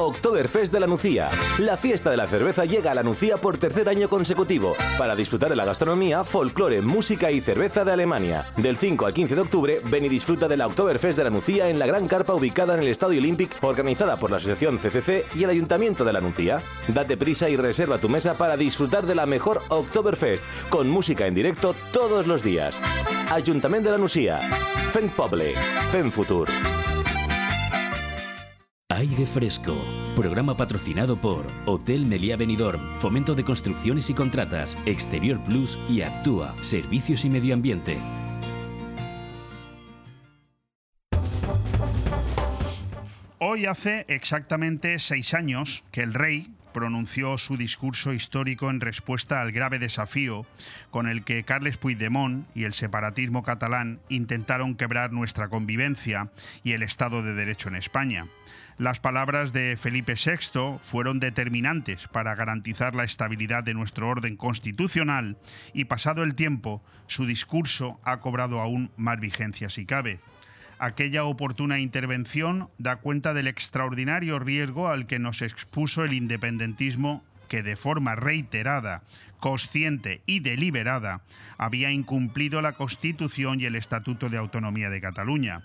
Oktoberfest 0.00 0.72
de 0.72 0.78
la 0.78 0.86
Nucía. 0.86 1.28
La 1.58 1.76
fiesta 1.76 2.08
de 2.10 2.16
la 2.16 2.28
cerveza 2.28 2.64
llega 2.64 2.92
a 2.92 2.94
la 2.94 3.02
Nucía 3.02 3.36
por 3.36 3.58
tercer 3.58 3.88
año 3.88 4.08
consecutivo 4.08 4.76
para 4.96 5.16
disfrutar 5.16 5.50
de 5.50 5.56
la 5.56 5.64
gastronomía, 5.64 6.22
folclore, 6.22 6.80
música 6.82 7.32
y 7.32 7.40
cerveza 7.40 7.84
de 7.84 7.92
Alemania. 7.92 8.44
Del 8.56 8.76
5 8.76 9.06
al 9.06 9.12
15 9.12 9.34
de 9.34 9.40
octubre, 9.40 9.80
ven 9.90 10.04
y 10.04 10.08
disfruta 10.08 10.46
de 10.46 10.56
la 10.56 10.68
Oktoberfest 10.68 11.18
de 11.18 11.24
la 11.24 11.30
Nucía 11.30 11.68
en 11.68 11.80
la 11.80 11.86
gran 11.86 12.06
carpa 12.06 12.34
ubicada 12.34 12.74
en 12.74 12.80
el 12.80 12.88
Estadio 12.88 13.18
Olympic, 13.18 13.50
organizada 13.60 14.16
por 14.16 14.30
la 14.30 14.36
Asociación 14.36 14.78
CCC 14.78 15.26
y 15.34 15.42
el 15.42 15.50
Ayuntamiento 15.50 16.04
de 16.04 16.12
la 16.12 16.20
Nucía. 16.20 16.62
Date 16.86 17.16
prisa 17.16 17.48
y 17.48 17.56
reserva 17.56 17.98
tu 17.98 18.08
mesa 18.08 18.34
para 18.34 18.56
disfrutar 18.56 19.04
de 19.04 19.16
la 19.16 19.26
mejor 19.26 19.60
Oktoberfest, 19.68 20.44
con 20.68 20.88
música 20.88 21.26
en 21.26 21.34
directo 21.34 21.74
todos 21.92 22.28
los 22.28 22.44
días. 22.44 22.80
Ayuntamiento 23.30 23.88
de 23.88 23.96
la 23.96 24.00
Nucía. 24.00 24.38
Fen 24.92 25.08
Poble. 25.08 25.54
Fen 25.90 26.12
Futur. 26.12 26.48
Aire 28.90 29.26
Fresco, 29.26 29.76
programa 30.16 30.56
patrocinado 30.56 31.20
por 31.20 31.46
Hotel 31.66 32.06
Meliá 32.06 32.38
Benidorm, 32.38 32.94
Fomento 32.94 33.34
de 33.34 33.44
Construcciones 33.44 34.08
y 34.08 34.14
Contratas, 34.14 34.78
Exterior 34.86 35.44
Plus 35.44 35.78
y 35.90 36.00
Actúa, 36.00 36.56
Servicios 36.64 37.22
y 37.26 37.28
Medio 37.28 37.52
Ambiente. 37.52 37.98
Hoy 43.38 43.66
hace 43.66 44.06
exactamente 44.08 44.98
seis 45.00 45.34
años 45.34 45.84
que 45.92 46.02
el 46.02 46.14
rey 46.14 46.50
pronunció 46.72 47.36
su 47.36 47.58
discurso 47.58 48.14
histórico 48.14 48.70
en 48.70 48.80
respuesta 48.80 49.42
al 49.42 49.52
grave 49.52 49.78
desafío 49.78 50.46
con 50.90 51.08
el 51.08 51.24
que 51.24 51.44
Carles 51.44 51.76
Puigdemont 51.76 52.46
y 52.56 52.64
el 52.64 52.72
separatismo 52.72 53.42
catalán 53.42 54.00
intentaron 54.08 54.76
quebrar 54.76 55.12
nuestra 55.12 55.48
convivencia 55.48 56.30
y 56.64 56.72
el 56.72 56.82
Estado 56.82 57.22
de 57.22 57.34
Derecho 57.34 57.68
en 57.68 57.76
España. 57.76 58.28
Las 58.78 59.00
palabras 59.00 59.52
de 59.52 59.76
Felipe 59.76 60.14
VI 60.14 60.78
fueron 60.82 61.18
determinantes 61.18 62.06
para 62.06 62.36
garantizar 62.36 62.94
la 62.94 63.02
estabilidad 63.02 63.64
de 63.64 63.74
nuestro 63.74 64.08
orden 64.08 64.36
constitucional 64.36 65.36
y 65.74 65.86
pasado 65.86 66.22
el 66.22 66.36
tiempo, 66.36 66.80
su 67.08 67.26
discurso 67.26 67.98
ha 68.04 68.20
cobrado 68.20 68.60
aún 68.60 68.92
más 68.96 69.18
vigencia 69.18 69.68
si 69.68 69.84
cabe. 69.84 70.20
Aquella 70.78 71.24
oportuna 71.24 71.80
intervención 71.80 72.70
da 72.78 73.00
cuenta 73.00 73.34
del 73.34 73.48
extraordinario 73.48 74.38
riesgo 74.38 74.86
al 74.86 75.08
que 75.08 75.18
nos 75.18 75.42
expuso 75.42 76.04
el 76.04 76.12
independentismo 76.12 77.24
que 77.48 77.64
de 77.64 77.74
forma 77.74 78.14
reiterada, 78.14 79.02
consciente 79.40 80.22
y 80.24 80.38
deliberada 80.38 81.22
había 81.56 81.90
incumplido 81.90 82.62
la 82.62 82.74
Constitución 82.74 83.60
y 83.60 83.64
el 83.64 83.74
Estatuto 83.74 84.28
de 84.28 84.36
Autonomía 84.36 84.88
de 84.88 85.00
Cataluña 85.00 85.64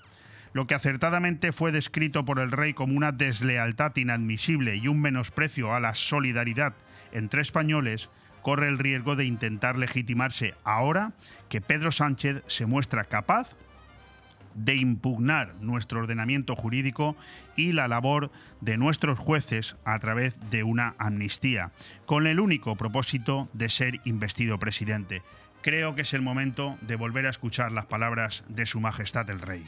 lo 0.54 0.68
que 0.68 0.76
acertadamente 0.76 1.52
fue 1.52 1.72
descrito 1.72 2.26
por 2.26 2.40
el 2.40 2.52
rey 2.52 2.74
como 2.74 2.96
una 2.96 3.12
deslealtad 3.12 3.96
inadmisible 3.96 4.76
y 4.76 4.88
un 4.88 5.02
menosprecio 5.02 5.74
a 5.74 5.80
la 5.80 5.96
solidaridad 5.96 6.74
entre 7.12 7.42
españoles, 7.42 8.10
corre 8.42 8.68
el 8.68 8.78
riesgo 8.78 9.16
de 9.16 9.26
intentar 9.26 9.78
legitimarse 9.78 10.54
ahora 10.64 11.14
que 11.50 11.62
Pedro 11.62 11.92
Sánchez 11.92 12.44
se 12.48 12.66
muestra 12.66 13.06
capaz 13.06 13.56
de 14.56 14.76
impugnar 14.76 15.56
nuestro 15.62 16.02
ordenamiento 16.02 16.56
jurídico 16.56 17.16
y 17.56 17.72
la 17.72 17.88
labor 17.88 18.32
de 18.62 18.78
nuestros 18.78 19.18
jueces 19.18 19.76
a 19.84 19.98
través 19.98 20.38
de 20.52 20.64
una 20.64 20.96
amnistía, 21.00 21.72
con 22.06 22.28
el 22.28 22.40
único 22.40 22.76
propósito 22.76 23.48
de 23.54 23.70
ser 23.70 24.00
investido 24.04 24.60
presidente. 24.60 25.24
Creo 25.62 25.96
que 25.96 26.02
es 26.02 26.14
el 26.14 26.22
momento 26.22 26.78
de 26.82 26.98
volver 26.98 27.26
a 27.26 27.30
escuchar 27.30 27.72
las 27.72 27.86
palabras 27.86 28.44
de 28.50 28.66
Su 28.66 28.80
Majestad 28.80 29.30
el 29.30 29.40
Rey. 29.40 29.66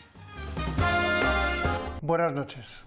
Buenas 2.02 2.34
noches. 2.34 2.86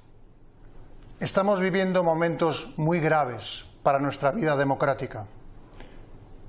Estamos 1.21 1.61
viviendo 1.61 2.05
momentos 2.05 2.75
muy 2.77 3.01
graves 3.01 3.65
para 3.83 3.99
nuestra 3.99 4.31
vida 4.31 4.57
democrática. 4.57 5.27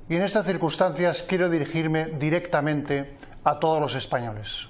Y 0.08 0.16
en 0.16 0.22
estas 0.22 0.46
circunstancias 0.46 1.24
quiero 1.28 1.50
dirigirme 1.50 2.06
directamente 2.06 3.16
a 3.44 3.60
todos 3.60 3.82
los 3.82 3.96
españoles. 3.96 4.70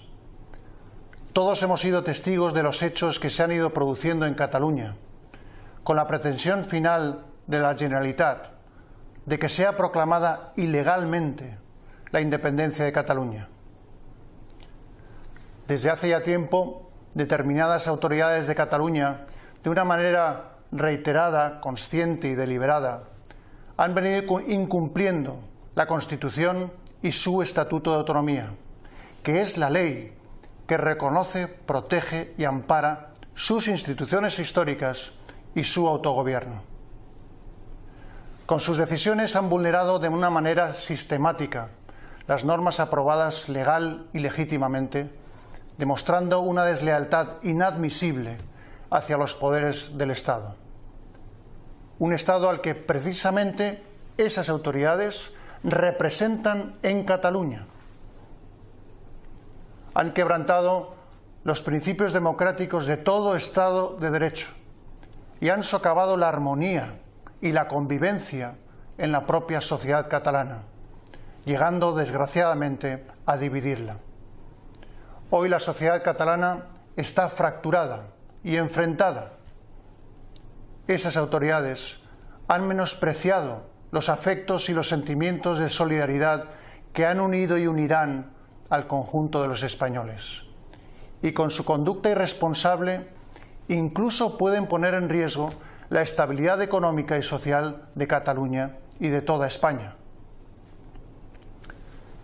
Todos 1.33 1.61
hemos 1.63 1.81
sido 1.81 2.03
testigos 2.03 2.53
de 2.53 2.63
los 2.63 2.81
hechos 2.81 3.19
que 3.19 3.29
se 3.29 3.43
han 3.43 3.51
ido 3.51 3.73
produciendo 3.73 4.25
en 4.25 4.33
Cataluña, 4.33 4.95
con 5.83 5.95
la 5.95 6.07
pretensión 6.07 6.63
final 6.63 7.25
de 7.47 7.59
la 7.59 7.75
Generalitat 7.75 8.59
de 9.25 9.37
que 9.37 9.49
sea 9.49 9.77
proclamada 9.77 10.53
ilegalmente 10.55 11.57
la 12.11 12.21
independencia 12.21 12.85
de 12.85 12.91
Cataluña. 12.91 13.47
Desde 15.69 15.91
hace 15.91 16.09
ya 16.09 16.23
tiempo, 16.23 16.89
determinadas 17.13 17.87
autoridades 17.87 18.47
de 18.47 18.55
Cataluña, 18.55 19.27
de 19.63 19.69
una 19.69 19.83
manera 19.83 20.55
reiterada, 20.71 21.61
consciente 21.61 22.27
y 22.27 22.33
deliberada, 22.33 23.03
han 23.77 23.93
venido 23.93 24.41
incumpliendo 24.47 25.39
la 25.75 25.85
Constitución 25.85 26.73
y 27.03 27.11
su 27.11 27.43
Estatuto 27.43 27.91
de 27.91 27.97
Autonomía, 27.97 28.49
que 29.21 29.41
es 29.41 29.59
la 29.59 29.69
ley 29.69 30.17
que 30.65 30.75
reconoce, 30.75 31.47
protege 31.47 32.33
y 32.35 32.45
ampara 32.45 33.11
sus 33.35 33.67
instituciones 33.67 34.39
históricas 34.39 35.11
y 35.53 35.65
su 35.65 35.87
autogobierno. 35.87 36.63
Con 38.47 38.59
sus 38.59 38.79
decisiones 38.79 39.35
han 39.35 39.49
vulnerado 39.49 39.99
de 39.99 40.09
una 40.09 40.31
manera 40.31 40.73
sistemática 40.73 41.69
las 42.25 42.43
normas 42.43 42.79
aprobadas 42.79 43.49
legal 43.49 44.07
y 44.13 44.19
legítimamente, 44.19 45.11
demostrando 45.79 46.41
una 46.41 46.63
deslealtad 46.65 47.41
inadmisible 47.41 48.37
hacia 48.91 49.17
los 49.17 49.33
poderes 49.33 49.97
del 49.97 50.11
Estado 50.11 50.53
un 51.99 52.13
Estado 52.13 52.49
al 52.49 52.61
que 52.61 52.75
precisamente 52.75 53.83
esas 54.17 54.49
autoridades 54.49 55.31
representan 55.63 56.75
en 56.81 57.03
Cataluña. 57.03 57.67
Han 59.93 60.13
quebrantado 60.13 60.95
los 61.43 61.61
principios 61.61 62.13
democráticos 62.13 62.87
de 62.87 62.95
todo 62.97 63.35
Estado 63.35 63.97
de 63.97 64.11
Derecho 64.11 64.47
y 65.41 65.49
han 65.49 65.63
socavado 65.63 66.15
la 66.15 66.29
armonía 66.29 66.99
y 67.41 67.51
la 67.51 67.67
convivencia 67.67 68.55
en 68.97 69.11
la 69.11 69.25
propia 69.25 69.59
sociedad 69.59 70.09
catalana, 70.09 70.63
llegando 71.45 71.93
desgraciadamente 71.93 73.05
a 73.25 73.37
dividirla. 73.37 73.97
Hoy 75.31 75.49
la 75.49 75.59
sociedad 75.59 76.03
catalana 76.03 76.65
está 76.95 77.29
fracturada 77.29 78.07
y 78.43 78.57
enfrentada 78.57 79.39
esas 80.93 81.17
autoridades 81.17 81.99
han 82.47 82.67
menospreciado 82.67 83.69
los 83.91 84.09
afectos 84.09 84.69
y 84.69 84.73
los 84.73 84.89
sentimientos 84.89 85.59
de 85.59 85.69
solidaridad 85.69 86.45
que 86.93 87.05
han 87.05 87.19
unido 87.19 87.57
y 87.57 87.67
unirán 87.67 88.31
al 88.69 88.87
conjunto 88.87 89.41
de 89.41 89.47
los 89.47 89.63
españoles. 89.63 90.45
Y 91.21 91.33
con 91.33 91.51
su 91.51 91.63
conducta 91.63 92.09
irresponsable 92.09 93.07
incluso 93.67 94.37
pueden 94.37 94.65
poner 94.65 94.95
en 94.95 95.09
riesgo 95.09 95.51
la 95.89 96.01
estabilidad 96.01 96.61
económica 96.61 97.17
y 97.17 97.21
social 97.21 97.87
de 97.93 98.07
Cataluña 98.07 98.77
y 98.99 99.09
de 99.09 99.21
toda 99.21 99.47
España. 99.47 99.95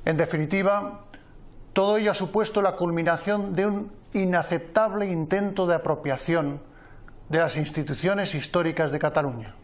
En 0.05 0.17
definitiva, 0.17 1.04
todo 1.75 1.98
ello 1.98 2.12
ha 2.12 2.15
supuesto 2.15 2.62
la 2.62 2.77
culminación 2.77 3.51
de 3.51 3.65
un 3.65 3.91
inaceptable 4.13 5.08
intento 5.08 5.67
de 5.67 5.75
apropiación 5.75 6.62
de 7.27 7.39
las 7.39 7.58
instituciones 7.58 8.34
históricas 8.34 8.94
de 8.94 9.00
Cataluña. 9.00 9.55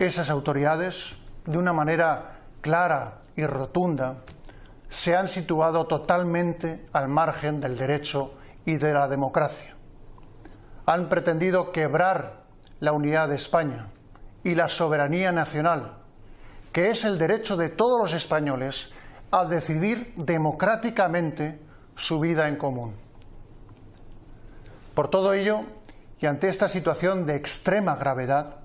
Esas 0.00 0.30
autoridades, 0.30 1.14
de 1.46 1.58
una 1.58 1.72
manera 1.72 2.40
clara 2.60 3.20
y 3.36 3.46
rotunda, 3.46 4.16
se 4.88 5.14
han 5.14 5.28
situado 5.28 5.86
totalmente 5.86 6.84
al 6.92 7.06
margen 7.06 7.60
del 7.60 7.78
derecho 7.78 8.34
y 8.66 8.78
de 8.78 8.92
la 8.92 9.06
democracia. 9.06 9.76
Han 10.86 11.08
pretendido 11.08 11.70
quebrar 11.70 12.42
la 12.80 12.90
unidad 12.90 13.28
de 13.28 13.36
España 13.36 13.90
y 14.42 14.56
la 14.56 14.68
soberanía 14.68 15.30
nacional, 15.30 15.98
que 16.72 16.90
es 16.90 17.04
el 17.04 17.16
derecho 17.16 17.56
de 17.56 17.68
todos 17.68 18.00
los 18.00 18.12
españoles 18.12 18.92
a 19.30 19.44
decidir 19.44 20.12
democráticamente 20.16 21.58
su 21.94 22.20
vida 22.20 22.48
en 22.48 22.56
común. 22.56 22.94
Por 24.94 25.08
todo 25.08 25.32
ello, 25.32 25.62
y 26.20 26.26
ante 26.26 26.48
esta 26.48 26.68
situación 26.68 27.26
de 27.26 27.36
extrema 27.36 27.96
gravedad, 27.96 28.56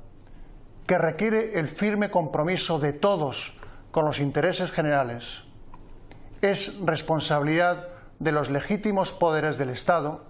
que 0.88 0.98
requiere 0.98 1.60
el 1.60 1.68
firme 1.68 2.10
compromiso 2.10 2.80
de 2.80 2.94
todos 2.94 3.58
con 3.92 4.06
los 4.06 4.20
intereses 4.20 4.72
generales, 4.72 5.44
es 6.42 6.80
responsabilidad 6.82 7.88
de 8.20 8.32
los 8.32 8.50
legítimos 8.50 9.12
poderes 9.12 9.58
del 9.58 9.70
Estado 9.70 10.26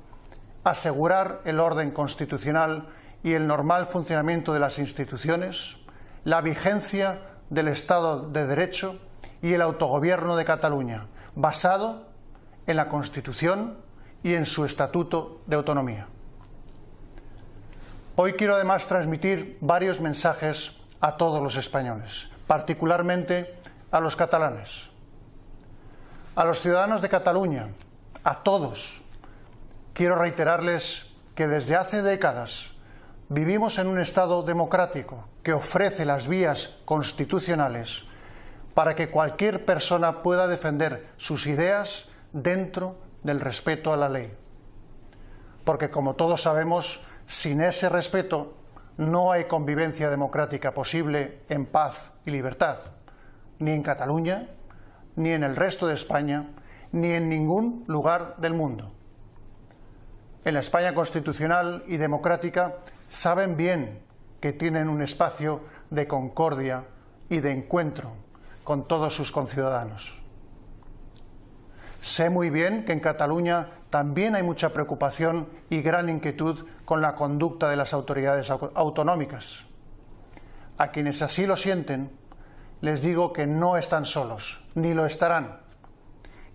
asegurar 0.64 1.42
el 1.46 1.60
orden 1.60 1.92
constitucional 1.92 2.88
y 3.24 3.34
el 3.34 3.48
normal 3.48 3.88
funcionamiento 3.88 4.54
de 4.54 4.60
las 4.60 4.80
instituciones, 4.80 5.78
la 6.24 6.42
vigencia 6.42 7.22
del 7.50 7.68
Estado 7.68 8.30
de 8.30 8.48
Derecho 8.48 9.00
y 9.44 9.54
el 9.54 9.62
autogobierno 9.62 10.38
de 10.38 10.46
Cataluña, 10.46 11.08
basado 11.36 12.08
en 12.66 12.78
la 12.78 12.88
Constitución 12.88 13.78
y 14.24 14.36
en 14.36 14.46
su 14.46 14.64
Estatuto 14.64 15.42
de 15.46 15.58
Autonomía. 15.58 16.08
Hoy 18.16 18.34
quiero 18.34 18.56
además 18.56 18.88
transmitir 18.88 19.58
varios 19.60 20.00
mensajes 20.00 20.78
a 21.02 21.18
todos 21.18 21.44
los 21.44 21.58
españoles, 21.58 22.30
particularmente 22.48 23.54
a 23.92 24.00
los 24.00 24.16
catalanes, 24.16 24.90
a 26.36 26.46
los 26.46 26.62
ciudadanos 26.62 27.02
de 27.02 27.10
Cataluña, 27.10 27.68
a 28.24 28.44
todos. 28.44 29.04
Quiero 29.94 30.16
reiterarles 30.16 31.12
que 31.36 31.50
desde 31.50 31.76
hace 31.76 32.02
décadas 32.02 32.72
vivimos 33.28 33.78
en 33.78 33.88
un 33.88 34.00
Estado 34.00 34.42
democrático 34.42 35.28
que 35.44 35.52
ofrece 35.52 36.06
las 36.06 36.30
vías 36.30 36.78
constitucionales 36.86 38.06
para 38.74 38.96
que 38.96 39.10
cualquier 39.10 39.66
persona 39.66 40.24
pueda 40.24 40.48
defender 40.48 41.08
sus 41.18 41.46
ideas 41.48 42.08
dentro 42.32 42.98
del 43.24 43.40
respeto 43.40 43.94
a 43.94 43.98
la 43.98 44.10
ley. 44.10 44.34
Porque 45.64 45.90
como 45.90 46.16
todos 46.16 46.42
sabemos, 46.42 47.06
sin 47.26 47.62
ese 47.62 47.90
respeto 47.90 48.58
no 48.98 49.32
hay 49.32 49.46
convivencia 49.46 50.10
democrática 50.10 50.74
posible 50.74 51.42
en 51.50 51.66
paz 51.66 52.12
y 52.26 52.32
libertad, 52.32 52.78
ni 53.60 53.72
en 53.72 53.84
Cataluña, 53.84 54.50
ni 55.16 55.32
en 55.32 55.44
el 55.44 55.56
resto 55.56 55.88
de 55.88 55.94
España, 55.94 56.50
ni 56.92 57.12
en 57.12 57.30
ningún 57.30 57.84
lugar 57.88 58.36
del 58.38 58.54
mundo. 58.54 58.92
En 60.46 60.56
la 60.56 60.60
España 60.60 60.94
constitucional 60.94 61.84
y 61.88 61.98
democrática 61.98 62.76
saben 63.08 63.56
bien 63.56 64.04
que 64.42 64.52
tienen 64.52 64.90
un 64.90 65.02
espacio 65.02 65.62
de 65.90 66.08
concordia 66.08 66.86
y 67.30 67.40
de 67.40 67.52
encuentro 67.52 68.23
con 68.64 68.88
todos 68.88 69.16
sus 69.16 69.32
conciudadanos. 69.32 70.20
Sé 72.02 72.30
muy 72.30 72.50
bien 72.50 72.84
que 72.84 72.92
en 72.92 73.00
Cataluña 73.00 73.68
también 73.90 74.36
hay 74.36 74.44
mucha 74.44 74.74
preocupación 74.74 75.48
y 75.70 75.82
gran 75.82 76.10
inquietud 76.10 76.66
con 76.84 77.02
la 77.02 77.16
conducta 77.16 77.70
de 77.70 77.78
las 77.78 77.94
autoridades 77.94 78.50
autonómicas. 78.50 79.66
A 80.78 80.92
quienes 80.92 81.22
así 81.22 81.46
lo 81.46 81.56
sienten, 81.56 82.12
les 82.82 83.02
digo 83.02 83.32
que 83.32 83.48
no 83.48 83.78
están 83.78 84.06
solos, 84.06 84.66
ni 84.76 84.94
lo 84.94 85.06
estarán, 85.06 85.62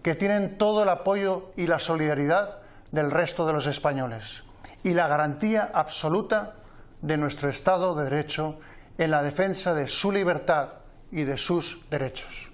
que 0.02 0.14
tienen 0.14 0.58
todo 0.58 0.82
el 0.82 0.90
apoyo 0.90 1.52
y 1.56 1.66
la 1.66 1.78
solidaridad 1.78 2.58
del 2.92 3.10
resto 3.10 3.46
de 3.46 3.54
los 3.54 3.66
españoles 3.66 4.42
y 4.82 4.92
la 4.92 5.08
garantía 5.08 5.70
absoluta 5.72 6.56
de 7.00 7.16
nuestro 7.16 7.48
Estado 7.48 7.94
de 7.94 8.04
Derecho 8.04 8.58
en 8.98 9.10
la 9.10 9.22
defensa 9.22 9.74
de 9.74 9.86
su 9.86 10.12
libertad 10.12 10.77
y 11.10 11.24
de 11.24 11.36
sus 11.36 11.88
derechos 11.90 12.48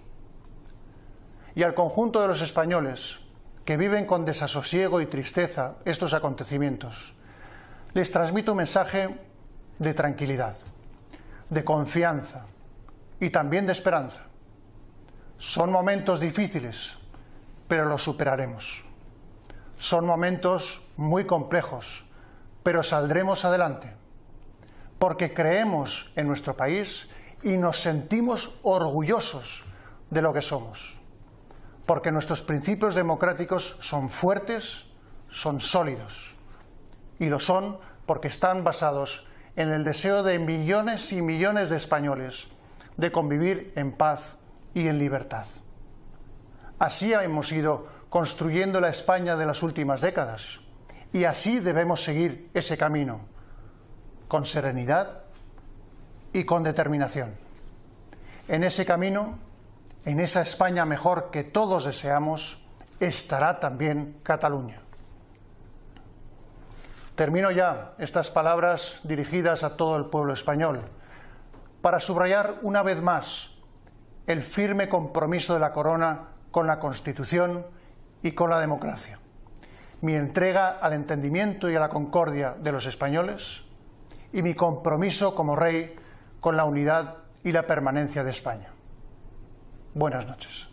y 1.54 1.62
al 1.62 1.74
conjunto 1.74 2.20
de 2.20 2.28
los 2.28 2.40
españoles 2.40 3.18
que 3.64 3.76
viven 3.76 4.06
con 4.06 4.24
desasosiego 4.24 5.00
y 5.00 5.06
tristeza 5.06 5.76
estos 5.84 6.12
acontecimientos, 6.12 7.14
les 7.94 8.10
transmito 8.10 8.52
un 8.52 8.58
mensaje 8.58 9.18
de 9.78 9.94
tranquilidad, 9.94 10.56
de 11.48 11.64
confianza 11.64 12.46
y 13.20 13.30
también 13.30 13.66
de 13.66 13.72
esperanza. 13.72 14.24
Son 15.38 15.70
momentos 15.70 16.20
difíciles, 16.20 16.98
pero 17.68 17.86
los 17.86 18.02
superaremos. 18.02 18.84
Son 19.78 20.04
momentos 20.04 20.82
muy 20.96 21.24
complejos, 21.24 22.04
pero 22.62 22.82
saldremos 22.82 23.44
adelante, 23.44 23.92
porque 24.98 25.32
creemos 25.32 26.12
en 26.16 26.26
nuestro 26.26 26.56
país 26.56 27.08
y 27.44 27.56
nos 27.56 27.80
sentimos 27.80 28.58
orgullosos 28.62 29.64
de 30.10 30.22
lo 30.22 30.32
que 30.32 30.42
somos 30.42 30.98
porque 31.86 32.10
nuestros 32.10 32.42
principios 32.42 32.94
democráticos 32.94 33.76
son 33.80 34.08
fuertes, 34.08 34.86
son 35.28 35.60
sólidos, 35.60 36.34
y 37.18 37.28
lo 37.28 37.40
son 37.40 37.78
porque 38.06 38.28
están 38.28 38.64
basados 38.64 39.26
en 39.56 39.70
el 39.70 39.84
deseo 39.84 40.22
de 40.22 40.38
millones 40.38 41.12
y 41.12 41.22
millones 41.22 41.70
de 41.70 41.76
españoles 41.76 42.48
de 42.96 43.12
convivir 43.12 43.72
en 43.76 43.92
paz 43.92 44.38
y 44.72 44.88
en 44.88 44.98
libertad. 44.98 45.46
Así 46.78 47.12
hemos 47.12 47.52
ido 47.52 47.86
construyendo 48.08 48.80
la 48.80 48.88
España 48.88 49.36
de 49.36 49.46
las 49.46 49.62
últimas 49.62 50.00
décadas 50.00 50.60
y 51.12 51.24
así 51.24 51.60
debemos 51.60 52.02
seguir 52.02 52.50
ese 52.54 52.76
camino, 52.76 53.20
con 54.26 54.46
serenidad 54.46 55.23
y 56.34 56.44
con 56.44 56.62
determinación. 56.62 57.32
En 58.48 58.64
ese 58.64 58.84
camino, 58.84 59.38
en 60.04 60.20
esa 60.20 60.42
España 60.42 60.84
mejor 60.84 61.30
que 61.30 61.44
todos 61.44 61.86
deseamos, 61.86 62.62
estará 63.00 63.58
también 63.60 64.16
Cataluña. 64.22 64.80
Termino 67.14 67.52
ya 67.52 67.92
estas 67.98 68.30
palabras 68.30 69.00
dirigidas 69.04 69.62
a 69.62 69.76
todo 69.76 69.96
el 69.96 70.06
pueblo 70.06 70.34
español 70.34 70.80
para 71.80 72.00
subrayar 72.00 72.56
una 72.62 72.82
vez 72.82 73.00
más 73.00 73.50
el 74.26 74.42
firme 74.42 74.88
compromiso 74.88 75.54
de 75.54 75.60
la 75.60 75.72
Corona 75.72 76.30
con 76.50 76.66
la 76.66 76.80
Constitución 76.80 77.64
y 78.22 78.32
con 78.32 78.50
la 78.50 78.58
democracia, 78.58 79.20
mi 80.00 80.16
entrega 80.16 80.78
al 80.80 80.94
entendimiento 80.94 81.70
y 81.70 81.76
a 81.76 81.80
la 81.80 81.90
concordia 81.90 82.56
de 82.58 82.72
los 82.72 82.86
españoles 82.86 83.64
y 84.32 84.42
mi 84.42 84.54
compromiso 84.54 85.34
como 85.34 85.54
rey 85.54 85.94
con 86.44 86.58
la 86.58 86.66
unidad 86.66 87.16
y 87.42 87.52
la 87.52 87.66
permanencia 87.66 88.22
de 88.22 88.30
España. 88.30 88.66
Buenas 89.94 90.26
noches. 90.26 90.68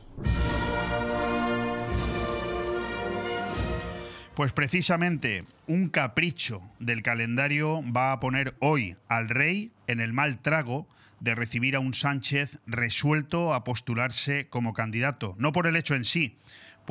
Pues 4.35 4.51
precisamente 4.51 5.45
un 5.67 5.87
capricho 5.87 6.59
del 6.79 7.01
calendario 7.01 7.79
va 7.95 8.11
a 8.11 8.19
poner 8.19 8.53
hoy 8.59 8.97
al 9.07 9.29
rey 9.29 9.71
en 9.87 10.01
el 10.01 10.11
mal 10.11 10.39
trago 10.41 10.87
de 11.21 11.35
recibir 11.35 11.77
a 11.77 11.79
un 11.79 11.93
Sánchez 11.93 12.59
resuelto 12.65 13.53
a 13.53 13.63
postularse 13.63 14.49
como 14.49 14.73
candidato, 14.73 15.35
no 15.37 15.53
por 15.53 15.67
el 15.67 15.77
hecho 15.77 15.95
en 15.95 16.03
sí, 16.03 16.37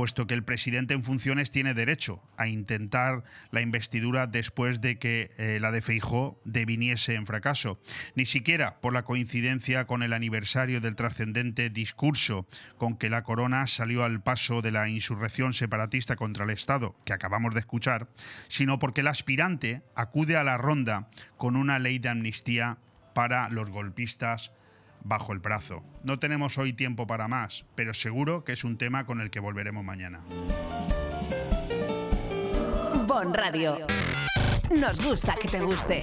puesto 0.01 0.27
que 0.27 0.33
el 0.33 0.45
presidente 0.45 0.95
en 0.95 1.05
funciones 1.05 1.51
tiene 1.51 1.75
derecho 1.75 2.23
a 2.39 2.47
intentar 2.49 3.23
la 3.51 3.61
investidura 3.61 4.27
después 4.27 4.81
de 4.81 4.99
que 4.99 5.31
eh, 5.37 5.59
la 5.61 5.73
de 5.73 5.83
Feijó 5.83 6.41
deviniese 6.47 7.17
en 7.17 7.27
fracaso. 7.27 7.79
Ni 8.15 8.25
siquiera 8.25 8.81
por 8.81 8.95
la 8.95 9.03
coincidencia 9.03 9.87
con 9.87 10.03
el 10.03 10.15
aniversario 10.15 10.81
del 10.81 10.97
trascendente 10.97 11.69
discurso 11.69 12.47
con 12.79 12.97
que 12.97 13.11
la 13.11 13.25
corona 13.25 13.67
salió 13.67 14.03
al 14.03 14.23
paso 14.23 14.63
de 14.63 14.73
la 14.73 14.89
insurrección 14.89 15.53
separatista 15.53 16.17
contra 16.17 16.45
el 16.45 16.51
Estado, 16.51 16.97
que 17.05 17.13
acabamos 17.13 17.53
de 17.53 17.61
escuchar, 17.61 18.09
sino 18.49 18.79
porque 18.79 19.03
el 19.03 19.09
aspirante 19.09 19.83
acude 19.95 20.39
a 20.39 20.45
la 20.45 20.57
ronda 20.57 21.11
con 21.37 21.57
una 21.57 21.79
ley 21.79 21.99
de 21.99 22.09
amnistía 22.09 22.79
para 23.13 23.51
los 23.51 23.69
golpistas 23.69 24.51
bajo 25.03 25.33
el 25.33 25.39
brazo. 25.39 25.79
No 26.05 26.19
tenemos 26.19 26.59
hoy 26.59 26.73
tiempo 26.73 27.07
para 27.07 27.29
más, 27.29 27.67
pero 27.75 27.95
seguro 27.95 28.45
que 28.45 28.53
es 28.53 28.65
un 28.65 28.77
tema 28.79 29.07
con 29.07 29.21
el 29.21 29.31
que 29.31 29.41
volveremos 29.41 29.85
mañana. 29.85 30.21
Bon 33.07 33.35
Radio. 33.35 33.87
Nos 34.71 35.05
gusta 35.05 35.35
que 35.35 35.49
te 35.49 35.61
guste. 35.61 36.03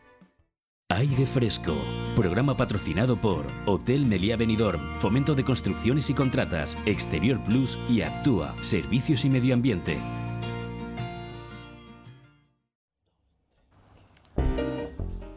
Aire 0.93 1.25
Fresco, 1.25 1.81
programa 2.17 2.57
patrocinado 2.57 3.15
por 3.15 3.47
Hotel 3.65 4.05
Meliá 4.05 4.35
Benidorm, 4.35 4.93
Fomento 4.95 5.35
de 5.35 5.45
Construcciones 5.45 6.09
y 6.09 6.13
Contratas, 6.13 6.77
Exterior 6.85 7.41
Plus 7.45 7.79
y 7.87 8.01
Actúa, 8.01 8.53
Servicios 8.61 9.23
y 9.23 9.29
Medio 9.29 9.53
Ambiente. 9.53 9.97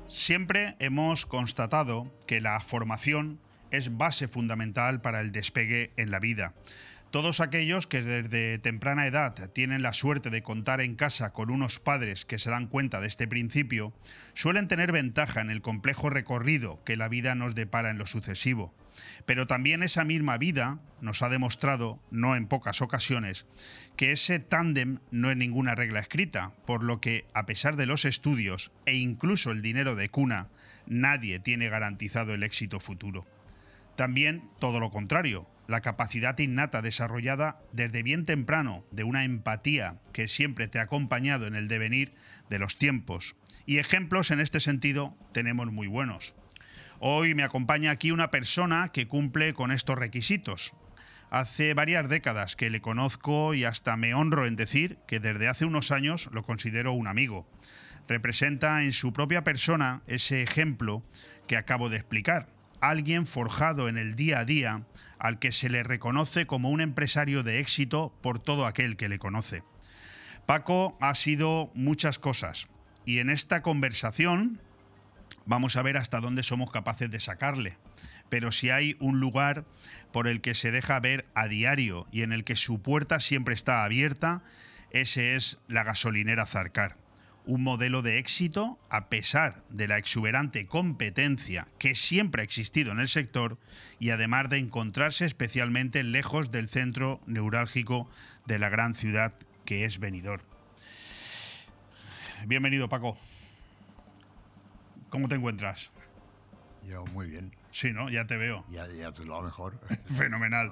Siempre 0.09 0.75
hemos 0.81 1.25
constatado 1.25 2.13
que 2.27 2.41
la 2.41 2.59
formación 2.59 3.39
es 3.71 3.97
base 3.97 4.27
fundamental 4.27 5.01
para 5.03 5.21
el 5.21 5.31
despegue 5.31 5.93
en 5.97 6.11
la 6.11 6.19
vida. 6.19 6.55
Todos 7.15 7.39
aquellos 7.39 7.87
que 7.87 8.03
desde 8.03 8.59
temprana 8.59 9.07
edad 9.07 9.37
tienen 9.53 9.83
la 9.83 9.93
suerte 9.93 10.31
de 10.31 10.43
contar 10.43 10.81
en 10.81 10.97
casa 10.97 11.33
con 11.33 11.49
unos 11.49 11.79
padres 11.79 12.25
que 12.25 12.41
se 12.41 12.51
dan 12.51 12.67
cuenta 12.67 13.01
de 13.01 13.07
este 13.07 13.29
principio, 13.29 13.95
suelen 14.33 14.67
tener 14.67 14.91
ventaja 14.91 15.41
en 15.41 15.49
el 15.49 15.63
complejo 15.63 16.11
recorrido 16.11 16.83
que 16.83 16.97
la 16.97 17.09
vida 17.09 17.37
nos 17.37 17.55
depara 17.55 17.91
en 17.91 17.99
lo 17.99 18.07
sucesivo. 18.07 18.75
Pero 19.27 19.47
también 19.47 19.85
esa 19.85 20.03
misma 20.03 20.39
vida 20.39 20.81
nos 21.01 21.23
ha 21.23 21.29
demostrado, 21.29 22.03
no 22.11 22.35
en 22.35 22.49
pocas 22.49 22.83
ocasiones, 22.83 23.47
que 23.97 24.11
ese 24.11 24.41
tándem 24.41 24.99
no 25.13 25.31
es 25.31 25.37
ninguna 25.37 25.77
regla 25.77 26.01
escrita, 26.01 26.53
por 26.67 26.83
lo 26.83 27.01
que, 27.01 27.27
a 27.33 27.47
pesar 27.47 27.77
de 27.77 27.87
los 27.87 28.07
estudios 28.07 28.73
e 28.87 28.95
incluso 28.95 29.53
el 29.53 29.63
dinero 29.63 29.95
de 29.95 30.09
cuna, 30.09 30.49
nadie 30.89 31.39
tiene 31.39 31.69
garantizado 31.69 32.35
el 32.35 32.43
éxito 32.43 32.81
futuro. 32.81 33.25
También 33.95 34.51
todo 34.59 34.81
lo 34.81 34.91
contrario, 34.91 35.49
la 35.67 35.81
capacidad 35.81 36.39
innata 36.39 36.83
desarrollada 36.83 37.61
desde 37.73 38.03
bien 38.03 38.25
temprano 38.25 38.85
de 38.91 39.05
una 39.05 39.25
empatía 39.25 40.01
que 40.13 40.29
siempre 40.29 40.69
te 40.69 40.79
ha 40.79 40.83
acompañado 40.83 41.47
en 41.47 41.55
el 41.55 41.69
devenir 41.69 42.15
de 42.51 42.59
los 42.59 42.77
tiempos. 42.77 43.37
Y 43.67 43.79
ejemplos 43.79 44.31
en 44.31 44.41
este 44.41 44.61
sentido 44.61 45.17
tenemos 45.33 45.73
muy 45.73 45.87
buenos. 45.87 46.35
Hoy 47.01 47.35
me 47.35 47.43
acompaña 47.43 47.91
aquí 47.91 48.11
una 48.11 48.31
persona 48.31 48.91
que 48.93 49.09
cumple 49.09 49.55
con 49.55 49.73
estos 49.73 49.99
requisitos. 49.99 50.75
Hace 51.31 51.75
varias 51.75 52.09
décadas 52.09 52.57
que 52.57 52.71
le 52.71 52.81
conozco 52.81 53.55
y 53.55 53.65
hasta 53.65 53.97
me 53.97 54.15
honro 54.15 54.47
en 54.47 54.57
decir 54.57 54.99
que 55.09 55.19
desde 55.19 55.49
hace 55.49 55.65
unos 55.65 55.91
años 55.91 56.31
lo 56.33 56.45
considero 56.45 56.93
un 56.93 57.09
amigo. 57.09 57.49
Representa 58.07 58.85
en 58.85 58.93
su 58.93 59.13
propia 59.13 59.43
persona 59.43 60.03
ese 60.07 60.43
ejemplo 60.43 61.03
que 61.49 61.57
acabo 61.57 61.89
de 61.89 61.97
explicar. 61.97 62.47
Alguien 62.81 63.27
forjado 63.27 63.89
en 63.89 63.99
el 63.99 64.15
día 64.15 64.41
a 64.41 64.45
día 64.45 64.87
al 65.25 65.39
que 65.39 65.53
se 65.53 65.71
le 65.71 65.83
reconoce 65.83 66.47
como 66.47 66.69
un 66.69 66.83
empresario 66.83 67.43
de 67.43 67.59
éxito 67.59 68.15
por 68.21 68.39
todo 68.39 68.67
aquel 68.67 68.99
que 68.99 69.09
le 69.09 69.19
conoce. 69.19 69.63
Paco 70.45 70.99
ha 71.01 71.15
sido 71.15 71.71
muchas 71.73 72.19
cosas 72.19 72.69
y 73.07 73.21
en 73.21 73.31
esta 73.31 73.63
conversación 73.63 74.61
vamos 75.47 75.77
a 75.77 75.83
ver 75.83 75.97
hasta 75.97 76.21
dónde 76.21 76.43
somos 76.43 76.71
capaces 76.71 77.11
de 77.11 77.21
sacarle. 77.21 77.79
Pero 78.29 78.53
si 78.53 78.69
hay 78.69 78.99
un 79.01 79.19
lugar 79.19 79.65
por 80.13 80.29
el 80.29 80.43
que 80.43 80.53
se 80.53 80.71
deja 80.71 81.01
ver 81.01 81.25
a 81.35 81.49
diario 81.49 82.07
y 82.13 82.21
en 82.21 82.35
el 82.35 82.45
que 82.45 82.55
su 82.55 82.83
puerta 82.83 83.19
siempre 83.19 83.55
está 83.55 83.83
abierta, 83.83 84.43
ese 84.91 85.37
es 85.37 85.57
la 85.69 85.85
gasolinera 85.85 86.45
Zarcar 86.45 86.99
un 87.47 87.63
modelo 87.63 88.03
de 88.03 88.19
éxito 88.19 88.79
a 88.89 89.09
pesar 89.09 89.63
de 89.69 89.89
la 89.89 89.99
exuberante 89.99 90.67
competencia 90.67 91.69
que 91.79 91.95
siempre 91.95 92.43
ha 92.43 92.45
existido 92.45 92.93
en 92.93 93.01
el 93.01 93.09
sector 93.09 93.59
y 94.05 94.11
además 94.11 94.51
de 94.51 94.59
encontrarse 94.59 95.25
especialmente 95.25 96.03
lejos 96.03 96.51
del 96.51 96.69
centro 96.69 97.23
neurálgico 97.27 98.07
de 98.45 98.59
la 98.59 98.69
gran 98.69 98.95
ciudad 98.95 99.33
que 99.65 99.87
es 99.87 99.99
Benidorm. 99.99 100.43
Bienvenido 102.47 102.91
Paco. 102.91 103.17
¿Cómo 105.09 105.27
te 105.27 105.37
encuentras? 105.37 105.91
Yo 106.87 107.07
muy 107.15 107.31
bien. 107.31 107.57
Sí, 107.71 107.95
¿no? 107.95 108.11
Ya 108.11 108.27
te 108.27 108.37
veo. 108.37 108.67
Ya, 108.69 108.87
ya 108.89 109.11
tú 109.11 109.25
lo 109.25 109.41
mejor. 109.41 109.81
Fenomenal. 110.05 110.71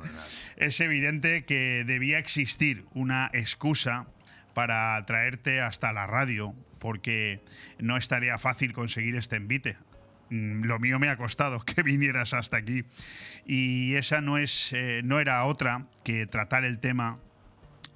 Es 0.56 0.78
evidente 0.80 1.46
que 1.46 1.84
debía 1.86 2.18
existir 2.18 2.84
una 2.92 3.30
excusa 3.32 4.08
para 4.52 5.02
traerte 5.06 5.62
hasta 5.62 5.94
la 5.94 6.06
radio, 6.06 6.54
porque 6.78 7.42
no 7.78 7.96
estaría 7.96 8.36
fácil 8.36 8.74
conseguir 8.74 9.16
este 9.16 9.36
envite. 9.36 9.78
Mm, 10.32 10.64
lo 10.64 10.78
mío 10.78 10.98
me 10.98 11.08
ha 11.08 11.16
costado 11.16 11.60
que 11.64 11.82
vinieras 11.82 12.34
hasta 12.34 12.56
aquí. 12.56 12.84
Y 13.46 13.94
esa 13.94 14.20
no, 14.20 14.38
es, 14.38 14.72
eh, 14.72 15.02
no 15.04 15.20
era 15.20 15.44
otra 15.44 15.86
que 16.04 16.26
tratar 16.26 16.64
el 16.64 16.78
tema 16.78 17.18